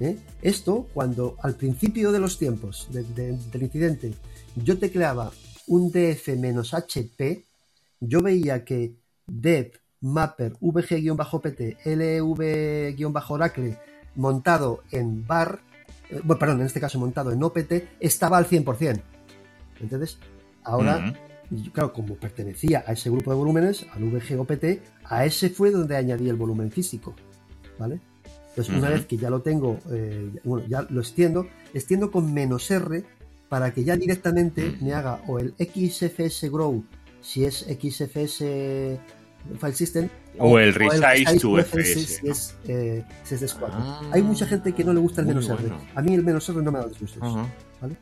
¿eh? 0.00 0.18
Esto, 0.42 0.86
cuando 0.92 1.36
al 1.42 1.54
principio 1.54 2.12
de 2.12 2.18
los 2.20 2.38
tiempos 2.38 2.88
del 2.90 3.62
incidente 3.62 4.14
yo 4.56 4.78
tecleaba 4.78 5.30
un 5.66 5.90
df-hp, 5.90 7.44
yo 8.00 8.22
veía 8.22 8.64
que 8.64 8.94
dev 9.26 9.72
mapper 10.00 10.52
vg-pt 10.60 11.86
lv-oracle 11.86 13.78
montado 14.16 14.82
en 14.90 15.26
bar, 15.26 15.60
eh, 16.10 16.20
bueno, 16.22 16.38
perdón, 16.38 16.60
en 16.60 16.66
este 16.66 16.80
caso 16.80 16.98
montado 16.98 17.32
en 17.32 17.42
opt, 17.42 17.72
estaba 18.00 18.38
al 18.38 18.46
100%. 18.46 19.00
Entonces, 19.80 20.18
ahora, 20.62 21.14
claro, 21.72 21.92
como 21.92 22.14
pertenecía 22.14 22.84
a 22.86 22.92
ese 22.92 23.10
grupo 23.10 23.30
de 23.30 23.36
volúmenes, 23.36 23.86
al 23.92 24.04
VG-OPT, 24.04 24.64
a 25.04 25.24
ese 25.24 25.50
fue 25.50 25.70
donde 25.70 25.96
añadí 25.96 26.28
el 26.28 26.36
volumen 26.36 26.70
físico. 26.70 27.14
¿Vale? 27.78 28.00
Entonces, 28.50 28.72
una 28.72 28.88
vez 28.88 29.06
que 29.06 29.16
ya 29.16 29.30
lo 29.30 29.42
tengo, 29.42 29.80
eh, 29.90 30.30
bueno, 30.44 30.64
ya 30.68 30.82
lo 30.82 31.00
extiendo, 31.00 31.48
extiendo 31.72 32.12
con 32.12 32.32
menos 32.32 32.70
R 32.70 33.04
para 33.54 33.72
que 33.72 33.84
ya 33.84 33.96
directamente 33.96 34.76
me 34.80 34.94
haga 34.94 35.20
o 35.28 35.38
el 35.38 35.54
XFS 35.56 36.50
Grow, 36.50 36.84
si 37.20 37.44
es 37.44 37.58
XFS 37.58 38.38
File 39.60 39.74
System, 39.74 40.08
o, 40.38 40.58
el 40.58 40.74
Resize 40.74 41.38
to 41.38 41.56
FS, 41.60 42.04
si 42.04 42.26
es 42.26 42.56
eh, 42.66 43.04
CSS4. 43.24 43.68
Ah, 43.70 44.00
Hay 44.10 44.22
mucha 44.22 44.44
gente 44.44 44.72
que 44.72 44.82
no 44.82 44.92
le 44.92 44.98
gusta 44.98 45.20
el 45.20 45.28
menos 45.28 45.48
R. 45.48 45.70
A 45.94 46.02
mí 46.02 46.14
el 46.14 46.24
menos 46.24 46.48
R 46.48 46.60
no 46.62 46.72
me 46.72 46.80
da 46.80 46.88
disgustos. 46.88 47.22
¿Vale? 47.80 47.96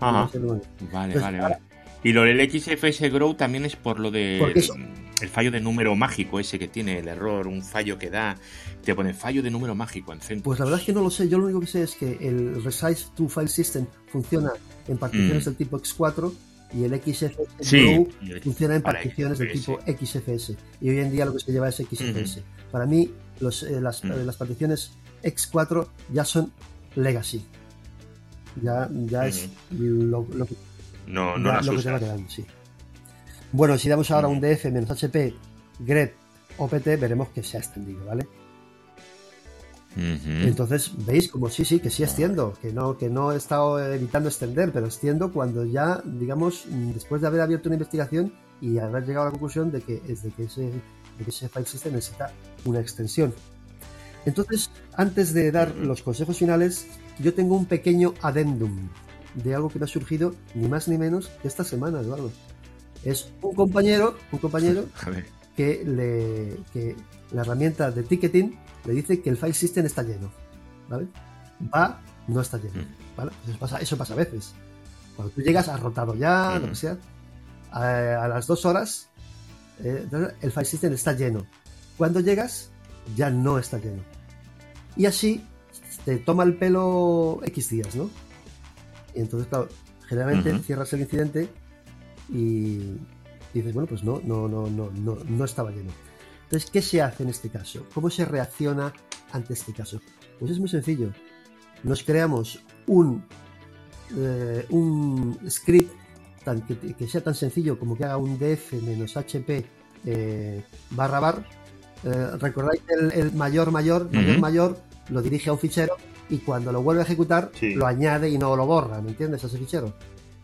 Vale, 0.00 1.18
vale, 1.18 1.38
vale. 1.38 1.58
Y 2.02 2.12
lo 2.14 2.22
del 2.22 2.50
XFS 2.50 3.12
Grow 3.12 3.34
también 3.34 3.66
es 3.66 3.76
por 3.76 4.00
lo 4.00 4.10
de 4.10 4.40
el 5.20 5.28
fallo 5.28 5.50
de 5.50 5.60
número 5.60 5.94
mágico 5.96 6.38
ese 6.38 6.58
que 6.58 6.68
tiene 6.68 6.98
el 6.98 7.08
error, 7.08 7.46
un 7.46 7.62
fallo 7.62 7.98
que 7.98 8.10
da, 8.10 8.36
te 8.84 8.94
pone 8.94 9.12
fallo 9.14 9.42
de 9.42 9.50
número 9.50 9.74
mágico 9.74 10.12
en 10.12 10.20
centro. 10.20 10.44
Pues 10.44 10.58
la 10.58 10.64
verdad 10.66 10.80
es 10.80 10.86
que 10.86 10.92
no 10.92 11.02
lo 11.02 11.10
sé, 11.10 11.28
yo 11.28 11.38
lo 11.38 11.44
único 11.44 11.60
que 11.60 11.66
sé 11.66 11.82
es 11.82 11.94
que 11.94 12.18
el 12.20 12.62
Resize 12.62 13.06
to 13.14 13.28
File 13.28 13.48
System 13.48 13.86
funciona 14.06 14.52
en 14.88 14.98
particiones 14.98 15.44
mm. 15.44 15.50
del 15.50 15.56
tipo 15.56 15.78
X4 15.78 16.32
y 16.74 16.84
el 16.84 17.00
XFS 17.00 17.72
Grow 17.72 18.08
funciona 18.42 18.76
en 18.76 18.82
particiones 18.82 19.38
del 19.38 19.52
tipo 19.52 19.78
XFS. 19.80 20.54
Y 20.80 20.90
hoy 20.90 20.98
en 20.98 21.10
día 21.10 21.24
lo 21.24 21.32
que 21.32 21.40
se 21.40 21.52
lleva 21.52 21.68
es 21.68 21.76
XFS. 21.76 22.42
Para 22.70 22.86
mí, 22.86 23.10
los, 23.40 23.62
eh, 23.62 23.80
las, 23.80 24.04
eh, 24.04 24.24
las 24.24 24.36
particiones 24.36 24.92
X4 25.22 25.86
ya 26.12 26.24
son 26.24 26.52
legacy. 26.96 27.44
Ya, 28.62 28.88
ya 29.06 29.26
es 29.26 29.48
lo, 29.70 30.26
no, 31.06 31.38
no 31.38 31.60
lo 31.60 31.72
que 31.72 31.82
se 31.82 31.90
va 31.90 31.98
quedando, 31.98 32.28
sí. 32.28 32.44
Bueno, 33.52 33.78
si 33.78 33.88
damos 33.88 34.10
ahora 34.10 34.28
un 34.28 34.40
df-hp 34.40 35.34
grep 35.78 36.14
opt, 36.58 36.84
veremos 36.84 37.28
que 37.28 37.42
se 37.42 37.56
ha 37.56 37.60
extendido, 37.60 38.04
¿vale? 38.04 38.26
Entonces, 39.98 40.92
veis 41.04 41.28
como 41.28 41.48
sí, 41.48 41.64
sí, 41.64 41.80
que 41.80 41.90
sí 41.90 42.04
extiendo, 42.04 42.54
que 42.62 42.72
no, 42.72 42.96
que 42.96 43.08
no 43.08 43.32
he 43.32 43.36
estado 43.36 43.78
evitando 43.92 44.28
extender, 44.28 44.72
pero 44.72 44.86
extiendo 44.86 45.32
cuando 45.32 45.64
ya, 45.64 46.00
digamos, 46.04 46.64
después 46.94 47.20
de 47.20 47.26
haber 47.26 47.40
abierto 47.40 47.68
una 47.68 47.74
investigación 47.74 48.32
y 48.60 48.78
haber 48.78 49.04
llegado 49.04 49.22
a 49.22 49.24
la 49.26 49.30
conclusión 49.32 49.72
de 49.72 49.80
que, 49.80 50.00
es 50.08 50.22
de 50.22 50.30
que, 50.30 50.44
ese, 50.44 50.62
de 50.62 51.24
que 51.24 51.30
ese 51.30 51.48
file 51.48 51.66
system 51.66 51.94
necesita 51.94 52.32
una 52.64 52.80
extensión. 52.80 53.34
Entonces, 54.24 54.70
antes 54.94 55.32
de 55.32 55.50
dar 55.50 55.74
los 55.74 56.02
consejos 56.02 56.38
finales, 56.38 56.86
yo 57.18 57.34
tengo 57.34 57.56
un 57.56 57.66
pequeño 57.66 58.14
addendum, 58.22 58.88
de 59.34 59.54
algo 59.54 59.68
que 59.68 59.78
me 59.78 59.84
ha 59.84 59.88
surgido 59.88 60.34
ni 60.54 60.68
más 60.68 60.88
ni 60.88 60.98
menos 60.98 61.28
que 61.42 61.48
esta 61.48 61.64
semana, 61.64 62.00
Eduardo. 62.00 62.30
Es 63.04 63.32
un 63.42 63.54
compañero, 63.54 64.16
un 64.32 64.38
compañero 64.38 64.86
que 65.56 65.82
le 65.84 66.56
que 66.72 66.96
la 67.32 67.42
herramienta 67.42 67.90
de 67.90 68.02
ticketing 68.02 68.58
le 68.88 68.94
dice 68.94 69.20
que 69.20 69.28
el 69.28 69.36
file 69.36 69.52
system 69.52 69.84
está 69.84 70.02
lleno, 70.02 70.30
¿vale? 70.88 71.06
Va, 71.74 72.00
no 72.26 72.40
está 72.40 72.56
lleno, 72.56 72.82
mm. 72.82 73.48
Eso 73.50 73.58
pasa, 73.58 73.78
eso 73.78 73.98
pasa 73.98 74.14
a 74.14 74.16
veces. 74.16 74.54
Cuando 75.14 75.34
tú 75.34 75.42
llegas, 75.42 75.68
has 75.68 75.80
rotado 75.80 76.14
ya, 76.14 76.58
lo 76.58 76.68
que 76.68 76.74
sea, 76.74 76.96
a, 77.70 78.28
las 78.28 78.46
dos 78.46 78.64
horas, 78.64 79.10
eh, 79.80 80.08
el 80.40 80.50
file 80.52 80.64
system 80.64 80.92
está 80.94 81.12
lleno. 81.12 81.44
Cuando 81.98 82.20
llegas, 82.20 82.70
ya 83.14 83.28
no 83.28 83.58
está 83.58 83.78
lleno. 83.78 84.02
Y 84.96 85.04
así 85.04 85.44
te 86.04 86.16
toma 86.16 86.44
el 86.44 86.56
pelo 86.56 87.40
X 87.44 87.68
días, 87.68 87.94
¿no? 87.94 88.08
Y 89.14 89.20
entonces, 89.20 89.48
claro, 89.48 89.68
generalmente 90.06 90.58
cierras 90.60 90.92
el 90.94 91.00
incidente 91.00 91.48
y, 92.30 92.96
dices, 93.52 93.74
bueno, 93.74 93.86
pues 93.86 94.02
no, 94.02 94.22
no, 94.24 94.48
no, 94.48 94.70
no, 94.70 94.90
no, 94.90 95.18
no 95.28 95.44
estaba 95.44 95.72
lleno. 95.72 95.90
Entonces, 96.48 96.70
¿qué 96.70 96.80
se 96.80 97.02
hace 97.02 97.24
en 97.24 97.28
este 97.28 97.50
caso? 97.50 97.84
¿Cómo 97.92 98.08
se 98.08 98.24
reacciona 98.24 98.90
ante 99.32 99.52
este 99.52 99.74
caso? 99.74 100.00
Pues 100.38 100.52
es 100.52 100.58
muy 100.58 100.70
sencillo. 100.70 101.10
Nos 101.82 102.02
creamos 102.02 102.64
un, 102.86 103.22
eh, 104.16 104.64
un 104.70 105.38
script 105.46 105.92
tan, 106.44 106.62
que, 106.62 107.06
sea 107.06 107.20
tan 107.20 107.34
sencillo 107.34 107.78
como 107.78 107.98
que 107.98 108.04
haga 108.04 108.16
un 108.16 108.38
df-hp 108.38 109.64
eh, 110.06 110.62
barra 110.92 111.20
bar. 111.20 111.44
Eh, 112.04 112.30
recordáis 112.40 112.80
el, 112.88 113.12
el, 113.12 113.32
mayor 113.32 113.70
mayor, 113.70 114.10
mayor 114.10 114.38
mayor, 114.38 114.78
lo 115.10 115.20
dirige 115.20 115.50
a 115.50 115.52
un 115.52 115.58
fichero 115.58 115.96
y 116.30 116.38
cuando 116.38 116.72
lo 116.72 116.80
vuelve 116.80 117.02
a 117.02 117.04
ejecutar 117.04 117.50
lo 117.60 117.86
añade 117.86 118.30
y 118.30 118.38
no 118.38 118.56
lo 118.56 118.64
borra, 118.64 119.02
¿me 119.02 119.10
entiendes? 119.10 119.44
Ese 119.44 119.58
fichero. 119.58 119.92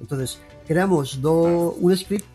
Entonces, 0.00 0.38
creamos 0.66 1.16
un 1.16 1.96
script 1.96 2.26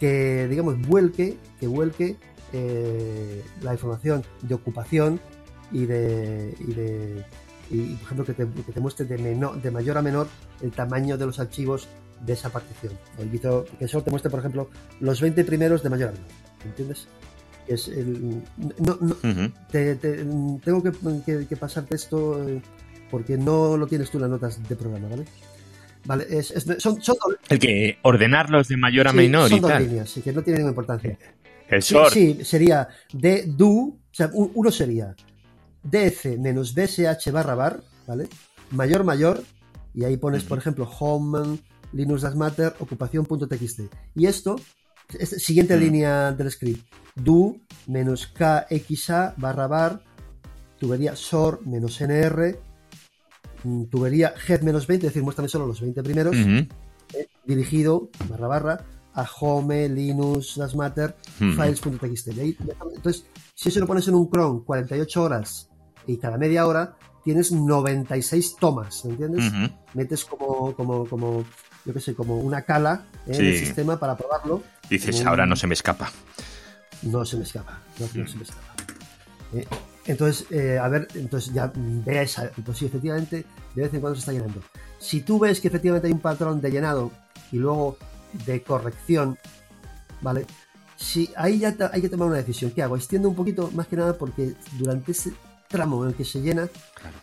que, 0.00 0.48
digamos, 0.48 0.80
vuelque, 0.80 1.36
que 1.60 1.66
vuelque 1.66 2.16
eh, 2.52 3.44
la 3.62 3.72
información 3.72 4.24
de 4.42 4.54
ocupación 4.54 5.20
y 5.70 5.86
de, 5.86 6.54
y 6.60 6.72
de 6.72 7.24
y, 7.70 7.94
por 7.94 8.04
ejemplo, 8.04 8.24
que 8.24 8.32
te, 8.34 8.62
que 8.64 8.72
te 8.72 8.80
muestre 8.80 9.04
de, 9.06 9.18
menor, 9.18 9.60
de 9.60 9.70
mayor 9.70 9.98
a 9.98 10.02
menor 10.02 10.26
el 10.62 10.70
tamaño 10.70 11.18
de 11.18 11.26
los 11.26 11.38
archivos 11.38 11.88
de 12.24 12.32
esa 12.32 12.50
partición. 12.50 12.94
que 13.78 13.84
eso 13.84 14.02
te 14.02 14.10
muestre, 14.10 14.30
por 14.30 14.40
ejemplo, 14.40 14.70
los 15.00 15.20
20 15.20 15.44
primeros 15.44 15.82
de 15.82 15.90
mayor 15.90 16.08
a 16.10 16.12
menor. 16.12 16.28
¿Entiendes? 16.64 17.06
Es 17.66 17.88
el, 17.88 18.42
no, 18.78 18.98
no, 19.00 19.14
tengo 20.64 20.82
que, 20.82 21.46
que, 21.46 21.56
pasarte 21.56 21.96
esto 21.96 22.48
eh, 22.48 22.62
porque 23.10 23.36
no 23.36 23.76
lo 23.76 23.86
tienes 23.86 24.10
tú 24.10 24.16
en 24.16 24.22
las 24.22 24.30
notas 24.30 24.66
de 24.66 24.74
programa, 24.74 25.08
¿vale? 25.08 25.24
Vale, 26.04 26.26
es, 26.30 26.54
son, 26.78 27.02
son 27.02 27.16
El 27.50 27.58
que 27.58 27.98
ordenarlos 28.02 28.68
de 28.68 28.78
mayor 28.78 29.08
a 29.08 29.12
menor 29.12 29.50
son 29.50 29.60
dos 29.60 29.80
líneas, 29.80 30.08
sí, 30.08 30.22
que 30.22 30.32
no 30.32 30.42
tiene 30.42 30.60
ninguna 30.60 30.70
importancia. 30.70 31.18
El 31.68 31.82
sort. 31.82 32.12
Sí, 32.12 32.38
sería 32.44 32.88
de 33.12 33.44
do, 33.46 33.68
o 33.68 33.98
sea, 34.10 34.30
uno 34.32 34.70
sería 34.70 35.14
df 35.82 36.38
menos 36.38 36.74
dsh 36.74 37.30
barra 37.30 37.54
bar, 37.54 37.80
¿vale? 38.06 38.28
Mayor, 38.70 39.04
mayor, 39.04 39.42
y 39.94 40.04
ahí 40.04 40.16
pones, 40.16 40.44
por 40.44 40.58
ejemplo, 40.58 40.88
home, 40.98 41.58
linux 41.92 42.22
das 42.22 42.34
matter, 42.34 42.74
ocupación.txt. 42.78 43.80
Y 44.14 44.26
esto, 44.26 44.56
es, 45.18 45.30
siguiente 45.42 45.76
línea 45.78 46.32
del 46.32 46.50
script, 46.50 46.86
do 47.14 47.56
menos 47.86 48.26
kxa 48.26 49.34
barra 49.36 49.66
bar, 49.66 50.02
tubería 50.78 51.16
sort 51.16 51.62
menos 51.62 52.00
nr, 52.00 52.58
Mm, 53.64 53.84
tubería 53.84 54.34
head-20, 54.46 54.94
es 54.94 55.02
decir, 55.02 55.22
muéstrame 55.22 55.48
solo 55.48 55.66
los 55.66 55.80
20 55.80 56.02
primeros, 56.02 56.36
eh, 56.36 56.68
dirigido, 57.44 58.10
barra 58.28 58.46
barra, 58.46 58.84
a 59.18 59.26
home, 59.40 59.88
linux, 59.88 60.56
das 60.56 60.76
matter, 60.76 61.16
files.txt. 61.38 62.28
Entonces, 62.28 63.26
si 63.54 63.68
eso 63.68 63.80
lo 63.80 63.86
pones 63.86 64.06
en 64.06 64.14
un 64.14 64.28
cron 64.28 64.62
48 64.62 65.22
horas 65.22 65.68
y 66.06 66.18
cada 66.18 66.38
media 66.38 66.66
hora, 66.66 66.96
tienes 67.24 67.50
96 67.50 68.56
tomas, 68.60 69.04
¿me 69.04 69.10
entiendes? 69.10 69.52
Metes 69.94 70.24
como, 70.24 70.72
como, 70.74 71.04
como, 71.06 71.44
yo 71.84 71.92
qué 71.92 72.00
sé, 72.00 72.14
como 72.14 72.38
una 72.38 72.62
cala 72.62 73.06
en 73.26 73.44
el 73.44 73.58
sistema 73.58 73.98
para 73.98 74.16
probarlo. 74.16 74.62
Dices, 74.88 75.26
ahora 75.26 75.46
no 75.46 75.56
se 75.56 75.66
me 75.66 75.74
escapa. 75.74 76.12
No 77.02 77.24
se 77.24 77.36
me 77.36 77.42
escapa, 77.42 77.80
no, 77.98 78.06
se 78.06 78.18
me 78.18 78.42
escapa. 78.42 78.74
Eh, 79.52 79.66
entonces, 80.06 80.46
eh, 80.50 80.78
a 80.78 80.88
ver, 80.88 81.08
entonces 81.14 81.52
ya 81.52 81.72
veáis, 81.74 82.36
pues 82.64 82.78
sí, 82.78 82.86
efectivamente, 82.86 83.44
de 83.74 83.82
vez 83.82 83.92
en 83.92 84.00
cuando 84.00 84.14
se 84.14 84.20
está 84.20 84.32
llenando. 84.32 84.62
Si 85.00 85.22
tú 85.22 85.40
ves 85.40 85.60
que 85.60 85.68
efectivamente 85.68 86.06
hay 86.06 86.12
un 86.12 86.20
patrón 86.20 86.60
de 86.60 86.70
llenado 86.70 87.10
y 87.50 87.56
luego 87.56 87.98
de 88.46 88.62
corrección, 88.62 89.38
¿vale? 90.20 90.46
Si 90.96 91.30
ahí 91.36 91.60
ya 91.60 91.76
hay 91.92 92.00
que 92.00 92.08
tomar 92.08 92.28
una 92.28 92.38
decisión. 92.38 92.72
¿Qué 92.72 92.82
hago? 92.82 92.96
Extiendo 92.96 93.28
un 93.28 93.34
poquito, 93.34 93.70
más 93.74 93.86
que 93.86 93.96
nada 93.96 94.18
porque 94.18 94.54
durante 94.78 95.12
ese 95.12 95.32
tramo 95.68 96.02
en 96.02 96.10
el 96.10 96.14
que 96.16 96.24
se 96.24 96.40
llena, 96.40 96.68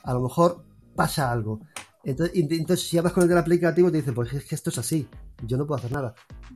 a 0.04 0.14
lo 0.14 0.22
mejor 0.22 0.64
pasa 0.96 1.32
algo. 1.32 1.60
Entonces, 2.04 2.82
si 2.82 2.98
hablas 2.98 3.14
con 3.14 3.24
el 3.24 3.30
del 3.30 3.40
aplicativo, 3.40 3.92
te 3.92 3.98
dice, 3.98 4.14
pues 4.14 4.32
es 4.32 4.46
que 4.46 4.56
esto 4.56 4.70
es 4.70 4.78
así, 4.78 5.08
yo 5.46 5.58
no 5.58 5.66
puedo 5.66 5.80
hacer 5.80 5.92
nada. 5.92 6.14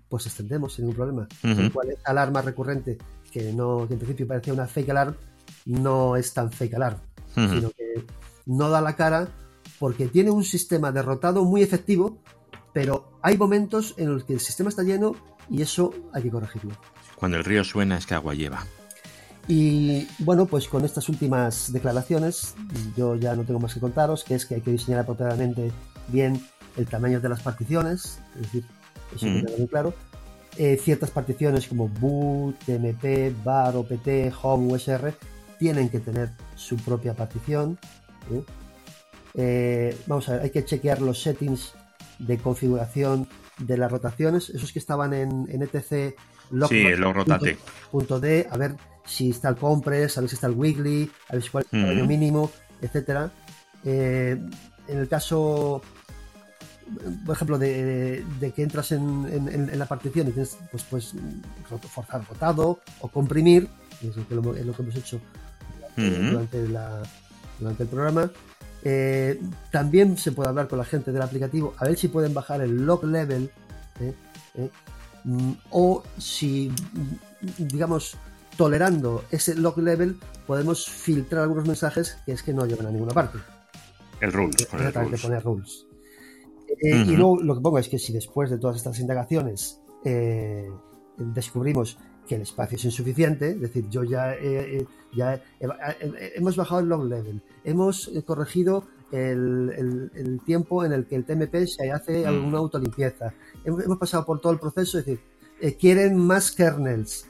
Pues 0.07 0.27
extendemos 0.27 0.73
sin 0.73 0.85
ningún 0.85 0.95
problema. 0.95 1.27
¿Cuál 1.73 1.89
es 1.89 1.97
alarma 2.05 2.41
recurrente? 2.41 2.97
Que 3.31 3.51
no, 3.51 3.87
que 3.87 3.93
en 3.93 3.99
principio 3.99 4.27
parecía 4.27 4.53
una 4.53 4.67
fake 4.67 4.89
alarm, 4.91 5.15
no 5.65 6.15
es 6.15 6.33
tan 6.33 6.51
fake 6.51 6.75
alarm, 6.75 6.97
sino 7.33 7.71
que 7.71 8.05
no 8.45 8.69
da 8.69 8.81
la 8.81 8.95
cara 8.95 9.27
porque 9.79 10.07
tiene 10.07 10.29
un 10.29 10.43
sistema 10.43 10.91
derrotado 10.91 11.45
muy 11.45 11.63
efectivo, 11.63 12.21
pero 12.73 13.11
hay 13.21 13.37
momentos 13.37 13.93
en 13.97 14.13
los 14.13 14.23
que 14.23 14.33
el 14.33 14.39
sistema 14.39 14.69
está 14.69 14.83
lleno 14.83 15.15
y 15.49 15.61
eso 15.61 15.93
hay 16.13 16.23
que 16.23 16.31
corregirlo. 16.31 16.75
Cuando 17.15 17.37
el 17.37 17.43
río 17.43 17.63
suena 17.63 17.97
es 17.97 18.05
que 18.05 18.13
agua 18.13 18.33
lleva. 18.33 18.65
Y 19.47 20.07
bueno, 20.19 20.45
pues 20.45 20.67
con 20.67 20.85
estas 20.85 21.09
últimas 21.09 21.73
declaraciones 21.73 22.55
yo 22.95 23.15
ya 23.15 23.35
no 23.35 23.43
tengo 23.43 23.59
más 23.59 23.73
que 23.73 23.79
contaros, 23.79 24.23
que 24.23 24.35
es 24.35 24.45
que 24.45 24.55
hay 24.55 24.61
que 24.61 24.71
diseñar 24.71 25.01
apropiadamente 25.01 25.71
bien 26.07 26.39
el 26.77 26.85
tamaño 26.85 27.19
de 27.19 27.29
las 27.29 27.41
particiones, 27.41 28.19
es 28.35 28.41
decir, 28.41 28.65
eso 29.15 29.25
uh 29.25 29.57
muy 29.57 29.67
claro. 29.67 29.93
Eh, 30.57 30.77
ciertas 30.77 31.09
particiones 31.09 31.67
como 31.67 31.87
boot, 31.87 32.59
tmp, 32.65 33.43
bar, 33.43 33.75
opt, 33.75 34.07
home, 34.41 34.73
usr 34.73 35.13
tienen 35.57 35.89
que 35.89 35.99
tener 35.99 36.29
su 36.55 36.75
propia 36.77 37.13
partición. 37.13 37.79
¿eh? 38.31 38.43
Eh, 39.35 39.97
vamos 40.07 40.27
a 40.29 40.33
ver, 40.33 40.41
hay 40.43 40.49
que 40.49 40.65
chequear 40.65 41.01
los 41.01 41.21
settings 41.21 41.73
de 42.19 42.37
configuración 42.37 43.27
de 43.57 43.77
las 43.77 43.91
rotaciones, 43.91 44.49
esos 44.49 44.71
que 44.71 44.79
estaban 44.79 45.13
en, 45.13 45.47
etc 45.49 46.15
log, 46.51 46.69
sí, 46.69 46.93
rotate. 46.95 47.57
Punto, 47.91 48.19
D, 48.19 48.47
a 48.49 48.57
ver 48.57 48.75
si 49.05 49.31
está 49.31 49.49
el 49.49 49.55
compress, 49.55 50.17
a 50.17 50.21
ver 50.21 50.29
si 50.29 50.35
está 50.35 50.47
el 50.47 50.53
wiggly, 50.53 51.09
a 51.29 51.33
ver 51.33 51.43
si 51.43 51.49
cuál 51.49 51.65
es 51.65 51.73
el 51.73 51.81
tamaño 51.81 52.05
mínimo, 52.05 52.51
etcétera. 52.81 53.31
Eh, 53.85 54.37
en 54.87 54.97
el 54.97 55.07
caso 55.07 55.81
por 57.25 57.35
ejemplo, 57.35 57.57
de, 57.57 58.23
que 58.55 58.63
entras 58.63 58.91
en, 58.91 59.77
la 59.77 59.85
partición 59.85 60.27
y 60.27 60.31
tienes 60.31 60.57
pues, 60.71 60.83
pues 60.89 61.13
forzar 61.89 62.27
rotado 62.27 62.79
o 63.01 63.07
comprimir, 63.07 63.67
es 64.01 64.15
lo 64.15 64.27
que, 64.27 64.59
es 64.59 64.65
lo 64.65 64.73
que 64.73 64.81
hemos 64.81 64.95
hecho 64.95 65.19
durante, 65.95 66.65
durante, 67.59 67.83
el 67.83 67.89
programa. 67.89 68.31
Eh, 68.83 69.39
también 69.71 70.17
se 70.17 70.31
puede 70.31 70.49
hablar 70.49 70.67
con 70.67 70.77
la 70.77 70.85
gente 70.85 71.11
del 71.11 71.21
aplicativo 71.21 71.73
a 71.77 71.85
ver 71.85 71.97
si 71.97 72.07
pueden 72.07 72.33
bajar 72.33 72.61
el 72.61 72.85
log 72.85 73.03
level 73.03 73.51
¿eh? 73.99 74.13
¿Eh? 74.55 74.69
Mm, 75.25 75.51
o 75.71 76.01
si, 76.17 76.71
digamos, 77.57 78.15
tolerando 78.55 79.25
ese 79.31 79.55
log 79.55 79.77
level, 79.79 80.17
podemos 80.47 80.89
filtrar 80.89 81.43
algunos 81.43 81.67
mensajes 81.67 82.17
que 82.25 82.31
es 82.31 82.41
que 82.41 82.53
no 82.53 82.65
llevan 82.65 82.87
a 82.87 82.91
ninguna 82.91 83.13
parte. 83.13 83.39
El 84.21 84.31
rules. 84.31 84.65
poner 84.65 85.43
rules. 85.43 85.85
Eh, 86.81 87.03
y 87.05 87.17
luego 87.17 87.41
lo 87.41 87.55
que 87.55 87.61
pongo 87.61 87.79
es 87.79 87.89
que 87.89 87.99
si 87.99 88.13
después 88.13 88.49
de 88.49 88.57
todas 88.57 88.77
estas 88.77 88.97
indagaciones 88.99 89.81
descubrimos 91.17 91.97
que 92.29 92.35
el 92.35 92.43
espacio 92.43 92.75
es 92.75 92.85
insuficiente, 92.85 93.49
es 93.49 93.59
decir, 93.59 93.89
yo 93.89 94.03
ya, 94.03 94.35
ya 95.15 95.41
hemos 96.35 96.55
bajado 96.55 96.81
el 96.81 96.87
log 96.87 97.05
level, 97.05 97.41
hemos 97.63 98.11
corregido 98.23 98.83
el, 99.11 100.39
tiempo 100.45 100.85
en 100.85 100.93
el 100.93 101.07
que 101.07 101.15
el 101.15 101.25
TMP 101.25 101.65
se 101.65 101.91
hace 101.91 102.23
mm. 102.23 102.27
alguna 102.27 102.59
autolimpieza, 102.59 103.33
hemos, 103.65 103.83
hemos 103.83 103.97
pasado 103.97 104.25
por 104.25 104.39
todo 104.39 104.53
el 104.53 104.59
proceso, 104.59 104.99
es 104.99 105.05
decir, 105.07 105.23
eh, 105.59 105.75
quieren 105.75 106.15
más 106.17 106.51
kernels, 106.51 107.25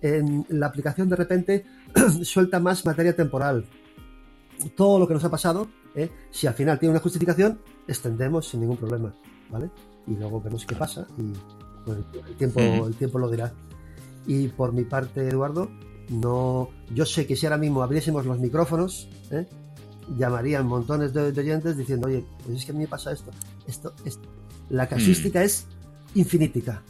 en 0.00 0.46
la 0.48 0.66
aplicación 0.66 1.08
de 1.08 1.16
repente 1.16 1.66
suelta 2.22 2.60
más 2.60 2.86
materia 2.86 3.16
temporal. 3.16 3.64
Todo 4.76 5.00
lo 5.00 5.08
que 5.08 5.14
nos 5.14 5.24
ha 5.24 5.30
pasado, 5.30 5.66
si 6.30 6.46
al 6.46 6.54
final 6.54 6.78
tiene 6.78 6.92
una 6.92 7.00
justificación, 7.00 7.58
extendemos 7.88 8.46
sin 8.46 8.60
ningún 8.60 8.76
problema, 8.76 9.12
¿vale? 9.50 9.70
Y 10.06 10.14
luego 10.14 10.40
vemos 10.40 10.64
qué 10.64 10.76
pasa 10.76 11.08
y 11.18 11.32
el, 11.90 12.36
tiempo, 12.36 12.60
el 12.60 12.94
tiempo 12.94 13.18
lo 13.18 13.28
dirá. 13.28 13.52
Y 14.26 14.48
por 14.48 14.72
mi 14.72 14.84
parte, 14.84 15.26
Eduardo, 15.28 15.70
no, 16.10 16.70
yo 16.94 17.06
sé 17.06 17.26
que 17.26 17.36
si 17.36 17.46
ahora 17.46 17.56
mismo 17.56 17.82
abriésemos 17.82 18.26
los 18.26 18.38
micrófonos, 18.38 19.08
¿eh? 19.30 19.46
llamarían 20.18 20.66
montones 20.66 21.12
de, 21.12 21.28
oyentes 21.28 21.76
diciendo, 21.76 22.08
oye, 22.08 22.24
pues 22.44 22.58
es 22.58 22.64
que 22.64 22.72
a 22.72 22.74
mí 22.74 22.80
me 22.80 22.88
pasa 22.88 23.12
esto, 23.12 23.30
esto, 23.66 23.94
esto. 24.04 24.28
La 24.68 24.88
casuística 24.88 25.40
mm. 25.40 25.44
es 25.44 25.66
infinítica, 26.14 26.82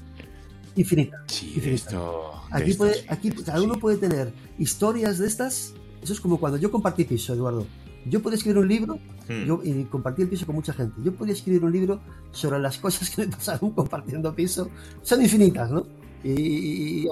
infinita. 0.76 1.22
Sí, 1.26 1.60
Esto, 1.64 2.32
aquí, 2.50 2.74
puede, 2.74 3.04
aquí 3.08 3.30
cada 3.30 3.62
uno 3.62 3.74
puede 3.78 3.96
tener 3.96 4.32
historias 4.58 5.18
de 5.18 5.26
estas. 5.26 5.74
Eso 6.02 6.12
es 6.12 6.20
como 6.20 6.38
cuando 6.38 6.58
yo 6.58 6.70
compartí 6.70 7.04
piso, 7.04 7.34
Eduardo. 7.34 7.66
Yo 8.06 8.22
podía 8.22 8.36
escribir 8.36 8.58
un 8.58 8.68
libro 8.68 8.98
hmm. 9.28 9.44
yo, 9.44 9.60
y 9.62 9.84
compartir 9.84 10.24
el 10.24 10.30
piso 10.30 10.46
con 10.46 10.54
mucha 10.54 10.72
gente. 10.72 10.94
Yo 11.04 11.12
podía 11.12 11.34
escribir 11.34 11.62
un 11.62 11.72
libro 11.72 12.00
sobre 12.32 12.58
las 12.58 12.78
cosas 12.78 13.10
que 13.10 13.26
me 13.26 13.28
pasaron 13.36 13.72
compartiendo 13.72 14.34
piso. 14.34 14.70
Son 15.02 15.20
infinitas, 15.20 15.70
¿no? 15.70 15.86
Y, 16.22 17.06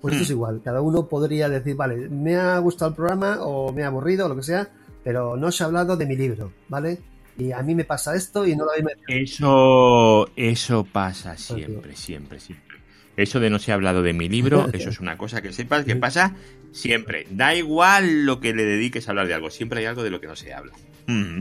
pues 0.00 0.14
esto 0.14 0.24
es 0.24 0.30
hmm. 0.30 0.32
igual. 0.32 0.60
Cada 0.64 0.80
uno 0.80 1.06
podría 1.06 1.48
decir, 1.48 1.74
vale, 1.74 2.08
me 2.08 2.36
ha 2.36 2.58
gustado 2.58 2.90
el 2.90 2.96
programa 2.96 3.38
o 3.42 3.72
me 3.72 3.84
ha 3.84 3.88
aburrido 3.88 4.26
o 4.26 4.28
lo 4.28 4.36
que 4.36 4.42
sea, 4.42 4.68
pero 5.02 5.36
no 5.36 5.50
se 5.50 5.62
ha 5.62 5.66
hablado 5.66 5.96
de 5.96 6.06
mi 6.06 6.16
libro, 6.16 6.52
¿vale? 6.68 6.98
Y 7.36 7.52
a 7.52 7.62
mí 7.62 7.74
me 7.74 7.84
pasa 7.84 8.14
esto 8.16 8.46
y 8.46 8.56
no 8.56 8.64
lo 8.64 8.72
habéis 8.72 8.86
Eso, 9.06 10.28
eso 10.34 10.84
pasa 10.84 11.36
siempre, 11.36 11.94
siempre, 11.94 12.40
siempre. 12.40 12.78
Eso 13.16 13.40
de 13.40 13.50
no 13.50 13.58
se 13.58 13.72
ha 13.72 13.74
hablado 13.74 14.02
de 14.02 14.12
mi 14.12 14.28
libro, 14.28 14.68
eso 14.72 14.90
es 14.90 15.00
una 15.00 15.16
cosa 15.18 15.42
que 15.42 15.52
sepas 15.52 15.84
que 15.84 15.96
pasa 15.96 16.34
siempre. 16.72 17.26
Da 17.30 17.54
igual 17.54 18.26
lo 18.26 18.40
que 18.40 18.54
le 18.54 18.64
dediques 18.64 19.08
a 19.08 19.12
hablar 19.12 19.28
de 19.28 19.34
algo, 19.34 19.50
siempre 19.50 19.80
hay 19.80 19.86
algo 19.86 20.02
de 20.02 20.10
lo 20.10 20.20
que 20.20 20.26
no 20.26 20.36
se 20.36 20.52
habla. 20.52 20.72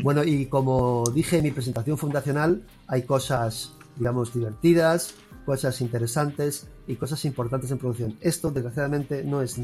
Bueno, 0.01 0.23
y 0.23 0.45
como 0.45 1.03
dije 1.13 1.39
en 1.39 1.43
mi 1.43 1.51
presentación 1.51 1.97
fundacional, 1.97 2.63
hay 2.88 3.01
cosas, 3.01 3.73
digamos, 3.97 4.34
divertidas, 4.34 5.13
cosas 5.45 5.81
interesantes 5.81 6.69
y 6.88 6.95
cosas 6.95 7.23
importantes 7.26 7.69
en 7.72 7.77
producción. 7.77 8.15
Esto, 8.22 8.51
desgraciadamente, 8.51 9.23
no 9.23 9.41
es, 9.41 9.57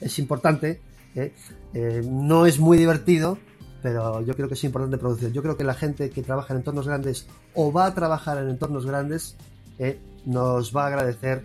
es 0.00 0.18
importante, 0.18 0.80
¿eh? 1.14 1.32
Eh, 1.72 2.02
no 2.04 2.46
es 2.46 2.58
muy 2.58 2.76
divertido, 2.76 3.38
pero 3.82 4.22
yo 4.22 4.34
creo 4.34 4.48
que 4.48 4.54
es 4.54 4.64
importante 4.64 4.96
en 4.96 5.00
producción. 5.00 5.32
Yo 5.32 5.42
creo 5.42 5.56
que 5.56 5.64
la 5.64 5.74
gente 5.74 6.10
que 6.10 6.22
trabaja 6.22 6.52
en 6.52 6.58
entornos 6.58 6.86
grandes 6.86 7.26
o 7.54 7.72
va 7.72 7.86
a 7.86 7.94
trabajar 7.94 8.38
en 8.38 8.48
entornos 8.48 8.86
grandes, 8.86 9.36
¿eh? 9.78 9.98
nos 10.24 10.74
va 10.74 10.84
a 10.84 10.86
agradecer 10.88 11.44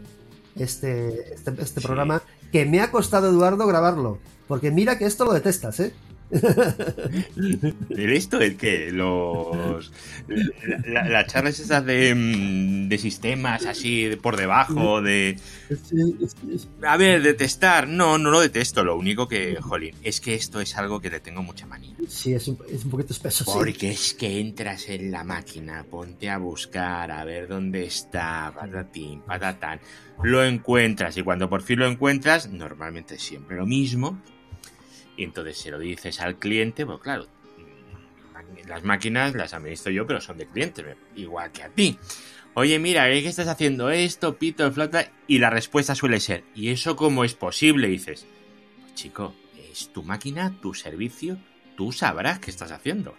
este, 0.56 1.34
este, 1.34 1.54
este 1.60 1.82
programa 1.82 2.22
que 2.52 2.66
me 2.66 2.82
ha 2.82 2.92
costado, 2.92 3.30
Eduardo, 3.30 3.68
grabarlo. 3.68 4.20
Porque 4.48 4.72
mira 4.72 4.98
que 4.98 5.06
esto 5.06 5.26
lo 5.26 5.34
detestas, 5.34 5.80
¿eh? 5.80 5.94
¿De 6.30 8.16
esto 8.16 8.40
el 8.40 8.56
que 8.56 8.92
los 8.92 9.92
las 10.86 11.28
charlas 11.28 11.60
esas 11.60 11.84
de, 11.84 12.14
mm, 12.14 12.88
de, 12.88 12.98
sistemas 13.00 13.66
así 13.66 14.12
por 14.22 14.38
debajo 14.38 15.02
de 15.02 15.38
a 16.84 16.98
ver 16.98 17.24
detestar 17.24 17.88
no 17.88 18.20
no 18.20 18.30
lo 18.30 18.42
detesto. 18.42 18.84
Lo 18.84 18.96
único 18.96 19.28
que 19.28 19.58
jolín 19.60 19.96
es 20.04 20.22
que 20.22 20.36
esto 20.36 20.62
es 20.62 20.78
algo 20.78 21.02
que 21.02 21.10
le 21.10 21.20
tengo 21.20 21.42
mucha 21.42 21.66
manía. 21.66 21.96
Sí 22.08 22.34
es 22.34 22.48
un, 22.48 22.60
es 22.70 22.86
un 22.86 22.92
poquito 22.92 23.14
espeso 23.14 23.44
porque 23.46 23.90
es 23.90 24.14
que 24.14 24.40
entras 24.40 24.88
en 24.90 25.12
la 25.12 25.24
máquina 25.24 25.84
ponte 25.90 26.30
a 26.30 26.38
buscar 26.38 27.10
a 27.10 27.24
ver 27.26 27.48
dónde 27.48 27.86
está 27.86 28.54
patatín 28.56 29.22
patatán 29.22 29.80
lo 30.22 30.44
encuentras. 30.44 31.18
Y 31.18 31.24
cuando 31.24 31.50
por 31.50 31.64
fin 31.64 31.80
lo 31.80 31.88
encuentras 31.88 32.50
normalmente 32.50 33.16
es 33.16 33.24
siempre 33.24 33.58
lo 33.58 33.66
mismo 33.66 34.22
y 35.20 35.24
entonces 35.26 35.58
se 35.58 35.70
lo 35.70 35.78
dices 35.78 36.22
al 36.22 36.40
cliente, 36.40 36.86
pues 36.86 37.02
claro, 37.02 37.28
las 38.66 38.86
máquinas 38.86 39.36
las 39.36 39.54
administro 39.54 39.92
yo, 39.92 40.08
pero 40.08 40.22
son 40.22 40.38
de 40.38 40.48
clientes, 40.48 40.86
igual 41.14 41.52
que 41.52 41.64
a 41.64 41.68
ti. 41.68 42.00
Oye, 42.54 42.80
mira, 42.80 43.12
¿eh? 43.12 43.22
¿qué 43.22 43.28
estás 43.28 43.50
haciendo 43.50 43.90
esto, 43.90 44.38
pito, 44.38 44.72
flota? 44.72 45.12
Y 45.28 45.40
la 45.40 45.50
respuesta 45.50 45.94
suele 45.94 46.22
ser, 46.22 46.46
¿y 46.56 46.70
eso 46.70 46.96
cómo 46.96 47.26
es 47.26 47.34
posible? 47.34 47.90
dices, 47.90 48.26
pues 48.80 48.96
chico, 48.96 49.36
es 49.70 49.92
tu 49.92 50.04
máquina, 50.04 50.58
tu 50.62 50.74
servicio, 50.74 51.38
tú 51.76 51.92
sabrás 51.92 52.40
qué 52.40 52.50
estás 52.50 52.72
haciendo. 52.72 53.14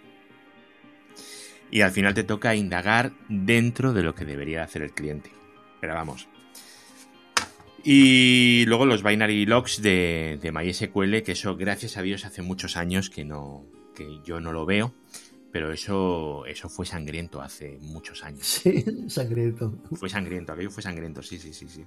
Y 1.69 1.81
al 1.81 1.91
final 1.91 2.15
te 2.15 2.23
toca 2.23 2.55
indagar 2.55 3.11
dentro 3.29 3.93
de 3.93 4.01
lo 4.01 4.15
que 4.15 4.25
debería 4.25 4.63
hacer 4.63 4.81
el 4.81 4.91
cliente. 4.91 5.29
Pero 5.79 5.93
vamos, 5.93 6.27
y 7.83 8.65
luego 8.65 8.85
los 8.85 9.03
binary 9.03 9.45
logs 9.45 9.81
de, 9.81 10.39
de 10.41 10.51
MySQL, 10.51 11.21
que 11.23 11.31
eso, 11.33 11.55
gracias 11.57 11.97
a 11.97 12.01
Dios, 12.01 12.25
hace 12.25 12.41
muchos 12.41 12.77
años 12.77 13.09
que 13.09 13.25
no, 13.25 13.65
que 13.95 14.19
yo 14.23 14.39
no 14.39 14.51
lo 14.51 14.65
veo. 14.65 14.93
Pero 15.51 15.73
eso, 15.73 16.45
eso 16.45 16.69
fue 16.69 16.85
sangriento 16.85 17.41
hace 17.41 17.77
muchos 17.81 18.23
años. 18.23 18.47
Sí, 18.47 18.85
sangriento. 19.07 19.73
Fue 19.93 20.09
sangriento, 20.09 20.53
aquello 20.53 20.71
fue 20.71 20.81
sangriento, 20.81 21.21
sí, 21.21 21.39
sí, 21.39 21.53
sí, 21.53 21.67
sí. 21.67 21.83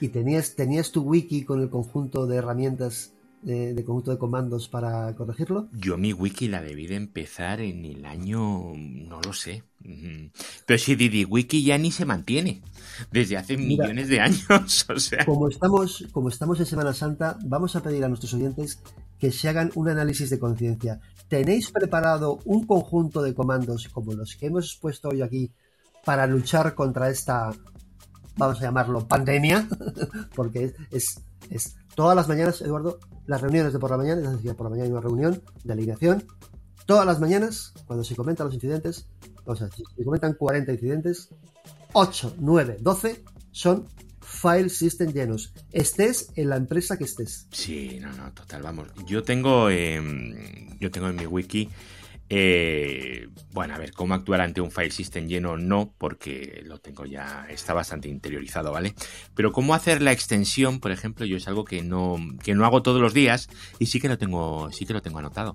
¿Y 0.00 0.08
tenías, 0.08 0.54
tenías 0.54 0.92
tu 0.92 1.02
wiki 1.02 1.44
con 1.44 1.62
el 1.62 1.70
conjunto 1.70 2.26
de 2.26 2.36
herramientas 2.36 3.15
de, 3.46 3.84
conjunto 3.84 4.10
de 4.10 4.18
comandos 4.18 4.68
para 4.68 5.14
corregirlo? 5.14 5.68
Yo 5.72 5.96
mi 5.96 6.12
wiki 6.12 6.48
la 6.48 6.60
debí 6.60 6.88
de 6.88 6.96
empezar 6.96 7.60
en 7.60 7.84
el 7.84 8.04
año, 8.04 8.72
no 8.74 9.20
lo 9.20 9.32
sé. 9.32 9.62
Pero 10.66 10.78
si 10.78 10.96
DidiWiki 10.96 11.62
ya 11.62 11.78
ni 11.78 11.92
se 11.92 12.04
mantiene 12.04 12.62
desde 13.12 13.36
hace 13.36 13.56
millones 13.56 14.08
de 14.08 14.20
años. 14.20 14.86
O 14.96 14.98
sea. 14.98 15.24
Como 15.24 15.48
estamos, 15.48 16.04
como 16.12 16.28
estamos 16.28 16.58
en 16.58 16.66
Semana 16.66 16.92
Santa, 16.92 17.38
vamos 17.44 17.76
a 17.76 17.82
pedir 17.82 18.04
a 18.04 18.08
nuestros 18.08 18.34
oyentes 18.34 18.80
que 19.18 19.30
se 19.30 19.48
hagan 19.48 19.70
un 19.74 19.88
análisis 19.88 20.30
de 20.30 20.38
conciencia. 20.38 21.00
¿Tenéis 21.28 21.70
preparado 21.70 22.40
un 22.44 22.66
conjunto 22.66 23.22
de 23.22 23.34
comandos 23.34 23.88
como 23.88 24.12
los 24.12 24.36
que 24.36 24.46
hemos 24.46 24.76
puesto 24.80 25.10
hoy 25.10 25.22
aquí 25.22 25.52
para 26.04 26.26
luchar 26.26 26.74
contra 26.74 27.10
esta, 27.10 27.50
vamos 28.36 28.58
a 28.60 28.62
llamarlo, 28.62 29.06
pandemia? 29.06 29.68
Porque 30.34 30.74
es, 30.90 31.20
es 31.50 31.76
todas 31.96 32.14
las 32.14 32.28
mañanas, 32.28 32.60
Eduardo, 32.60 33.00
las 33.26 33.40
reuniones 33.40 33.72
de 33.72 33.80
por 33.80 33.90
la 33.90 33.96
mañana, 33.96 34.20
es 34.20 34.30
decir, 34.30 34.54
por 34.54 34.66
la 34.66 34.70
mañana 34.70 34.86
hay 34.86 34.92
una 34.92 35.00
reunión 35.00 35.42
de 35.64 35.72
alineación, 35.72 36.24
todas 36.84 37.04
las 37.04 37.18
mañanas, 37.18 37.72
cuando 37.86 38.04
se 38.04 38.14
comentan 38.14 38.46
los 38.46 38.54
incidentes, 38.54 39.08
o 39.44 39.56
sea, 39.56 39.68
si 39.68 39.82
se 39.96 40.04
comentan 40.04 40.34
40 40.34 40.72
incidentes, 40.72 41.30
8, 41.92 42.34
9, 42.38 42.76
12 42.80 43.24
son 43.50 43.86
file 44.20 44.68
system 44.68 45.12
llenos. 45.12 45.54
Estés 45.72 46.30
en 46.36 46.50
la 46.50 46.56
empresa 46.56 46.98
que 46.98 47.04
estés. 47.04 47.48
Sí, 47.50 47.98
no, 48.00 48.12
no, 48.12 48.32
total, 48.32 48.62
vamos. 48.62 48.88
Yo 49.06 49.22
tengo, 49.22 49.70
em, 49.70 50.78
yo 50.78 50.90
tengo 50.90 51.08
en 51.08 51.16
mi 51.16 51.26
wiki 51.26 51.70
eh, 52.28 53.28
bueno, 53.52 53.74
a 53.74 53.78
ver, 53.78 53.92
cómo 53.92 54.14
actuar 54.14 54.40
ante 54.40 54.60
un 54.60 54.70
file 54.70 54.90
system 54.90 55.26
lleno 55.26 55.56
no, 55.56 55.94
porque 55.96 56.62
lo 56.64 56.78
tengo 56.78 57.04
ya, 57.04 57.46
está 57.48 57.72
bastante 57.72 58.08
interiorizado, 58.08 58.72
¿vale? 58.72 58.94
Pero 59.34 59.52
cómo 59.52 59.74
hacer 59.74 60.02
la 60.02 60.12
extensión, 60.12 60.80
por 60.80 60.90
ejemplo, 60.90 61.24
yo 61.24 61.36
es 61.36 61.46
algo 61.48 61.64
que 61.64 61.82
no, 61.82 62.16
que 62.42 62.54
no 62.54 62.64
hago 62.64 62.82
todos 62.82 63.00
los 63.00 63.14
días 63.14 63.48
y 63.78 63.86
sí 63.86 64.00
que 64.00 64.08
lo 64.08 64.18
tengo, 64.18 64.70
sí 64.72 64.86
que 64.86 64.92
lo 64.92 65.02
tengo 65.02 65.18
anotado. 65.18 65.54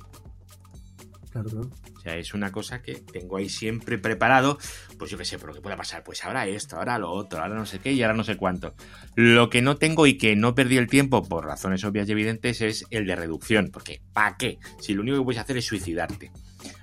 Claro, 1.32 1.50
claro. 1.50 1.70
O 2.02 2.04
sea, 2.04 2.18
es 2.18 2.34
una 2.34 2.52
cosa 2.52 2.82
que 2.82 2.96
tengo 2.96 3.38
ahí 3.38 3.48
siempre 3.48 4.00
preparado, 4.00 4.58
pues 4.98 5.12
yo 5.12 5.20
qué 5.20 5.26
sé, 5.26 5.38
por 5.38 5.50
lo 5.50 5.54
que 5.54 5.62
pueda 5.62 5.78
pasar, 5.78 6.04
pues 6.04 6.26
ahora 6.26 6.48
esto, 6.48 6.78
ahora 6.78 6.98
lo 6.98 7.12
otro, 7.12 7.44
ahora 7.44 7.54
no 7.54 7.68
sé 7.68 7.78
qué 7.78 7.92
y 7.92 8.02
ahora 8.02 8.16
no 8.16 8.24
sé 8.24 8.38
cuánto. 8.38 8.74
Lo 9.14 9.52
que 9.52 9.62
no 9.62 9.78
tengo 9.78 10.08
y 10.08 10.18
que 10.18 10.36
no 10.36 10.56
perdí 10.56 10.78
el 10.78 10.88
tiempo 10.88 11.22
por 11.22 11.46
razones 11.46 11.84
obvias 11.84 12.10
y 12.10 12.14
evidentes 12.14 12.62
es 12.62 12.86
el 12.90 13.06
de 13.06 13.16
reducción, 13.16 13.70
porque 13.72 14.02
¿para 14.14 14.36
qué? 14.36 14.58
Si 14.80 14.96
lo 14.96 15.04
único 15.04 15.20
que 15.20 15.24
puedes 15.26 15.42
hacer 15.42 15.58
es 15.58 15.66
suicidarte. 15.66 16.32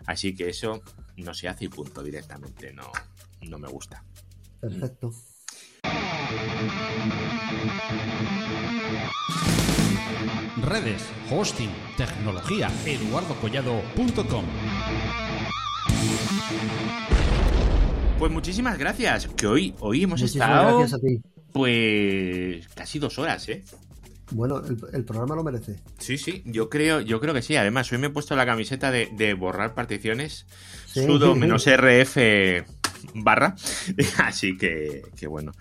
Así 0.07 0.35
que 0.35 0.49
eso 0.49 0.83
no 1.17 1.35
se 1.35 1.49
hace 1.49 1.67
y 1.67 1.69
punto 1.69 2.03
directamente, 2.03 2.73
no. 2.73 2.91
no 3.43 3.59
me 3.59 3.69
gusta. 3.69 4.05
Perfecto. 4.61 5.13
Redes, 10.63 11.03
hosting, 11.31 11.71
tecnología, 11.97 12.71
eduardocollado.com. 12.85 14.45
Pues 18.19 18.33
muchísimas 18.33 18.77
gracias, 18.77 19.29
que 19.29 19.47
hoy, 19.47 19.75
hoy 19.79 20.03
hemos 20.03 20.21
estado 20.23 20.85
pues 21.53 22.69
casi 22.75 22.99
dos 22.99 23.19
horas, 23.19 23.49
¿eh? 23.49 23.65
Bueno, 24.31 24.63
el, 24.93 25.05
programa 25.05 25.35
lo 25.35 25.45
merece. 25.45 25.77
Sí, 25.99 26.19
sí, 26.19 26.43
yo 26.45 26.69
creo, 26.69 27.01
yo 27.01 27.21
creo 27.21 27.35
que 27.35 27.43
sí. 27.43 27.57
Además, 27.57 27.91
hoy 27.93 27.99
me 27.99 28.09
he 28.09 28.11
puesto 28.11 28.37
la 28.37 28.47
camiseta 28.47 28.91
de, 28.91 29.35
borrar 29.35 29.75
particiones. 29.75 30.47
Sudo 30.87 31.35
menos 31.35 31.67
RF 31.71 32.17
barra. 33.15 33.57
Así 34.19 34.57
que, 34.57 35.03
que 35.17 35.27
bueno. 35.27 35.53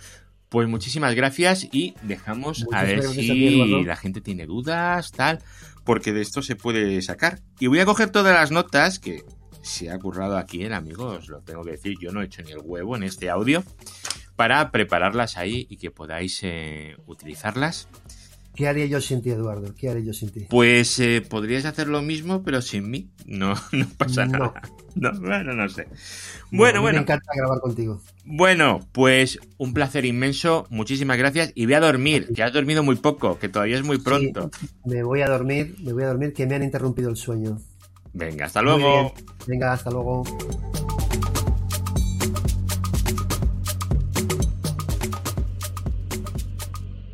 Pues 0.50 0.68
muchísimas 0.70 1.14
gracias 1.14 1.68
y 1.74 1.94
dejamos 2.04 2.66
a 2.72 2.84
ver 2.84 3.04
si 3.04 3.84
la 3.84 3.98
gente 3.98 4.22
tiene 4.22 4.46
dudas, 4.46 5.12
tal, 5.12 5.40
porque 5.84 6.14
de 6.14 6.22
esto 6.22 6.42
se 6.42 6.56
puede 6.56 7.02
sacar. 7.02 7.42
Y 7.60 7.68
voy 7.68 7.80
a 7.80 7.86
coger 7.86 8.12
todas 8.12 8.34
las 8.34 8.50
notas 8.50 8.98
que 8.98 9.26
se 9.62 9.92
ha 9.92 10.00
currado 10.00 10.38
aquí 10.38 10.64
el 10.64 10.74
amigo, 10.74 11.08
os 11.08 11.28
lo 11.28 11.42
tengo 11.42 11.64
que 11.64 11.72
decir, 11.72 11.98
yo 12.00 12.14
no 12.14 12.22
he 12.22 12.26
hecho 12.26 12.42
ni 12.44 12.52
el 12.52 12.62
huevo 12.64 12.96
en 12.96 13.04
este 13.04 13.30
audio, 13.30 13.62
para 14.38 14.72
prepararlas 14.72 15.36
ahí 15.38 15.68
y 15.70 15.76
que 15.76 15.92
podáis 15.92 16.40
eh, 16.44 16.96
utilizarlas. 17.06 17.90
¿Qué 18.58 18.68
haría 18.68 18.88
yo 18.88 19.00
sin 19.00 19.22
ti, 19.22 19.30
Eduardo? 19.30 19.76
¿Qué 19.76 19.88
haría 19.88 20.04
yo 20.04 20.14
sin 20.14 20.32
ti? 20.32 20.48
Pues 20.50 20.98
eh, 20.98 21.22
podrías 21.22 21.66
hacer 21.66 21.88
lo 21.88 22.02
mismo, 22.02 22.42
pero 22.42 22.60
sin 22.64 22.90
mí. 22.90 23.12
No, 23.28 23.54
no 23.72 23.86
pasa 24.00 24.26
nada. 24.26 24.52
No, 24.96 25.12
bueno, 25.20 25.54
no 25.54 25.70
sé. 25.70 25.88
Bueno, 26.50 26.82
bueno. 26.82 26.98
Me 26.98 27.04
encanta 27.04 27.32
grabar 27.36 27.60
contigo. 27.60 28.02
Bueno, 28.26 28.80
pues 28.94 29.40
un 29.58 29.76
placer 29.76 30.06
inmenso. 30.06 30.66
Muchísimas 30.72 31.20
gracias. 31.20 31.52
Y 31.54 31.66
voy 31.66 31.76
a 31.76 31.82
dormir, 31.82 32.34
que 32.34 32.42
has 32.42 32.52
dormido 32.52 32.82
muy 32.82 32.96
poco, 32.96 33.38
que 33.38 33.48
todavía 33.48 33.78
es 33.78 33.84
muy 33.84 34.00
pronto. 34.00 34.50
me 34.86 35.04
voy 35.04 35.22
a 35.22 35.28
dormir, 35.28 35.76
me 35.84 35.94
voy 35.94 36.02
a 36.02 36.08
dormir, 36.08 36.34
que 36.34 36.48
me 36.48 36.56
han 36.56 36.64
interrumpido 36.64 37.12
el 37.12 37.16
sueño. 37.16 37.60
Venga, 38.14 38.48
hasta 38.48 38.64
luego. 38.64 39.14
Venga, 39.46 39.74
hasta 39.74 39.92
luego. 39.92 40.24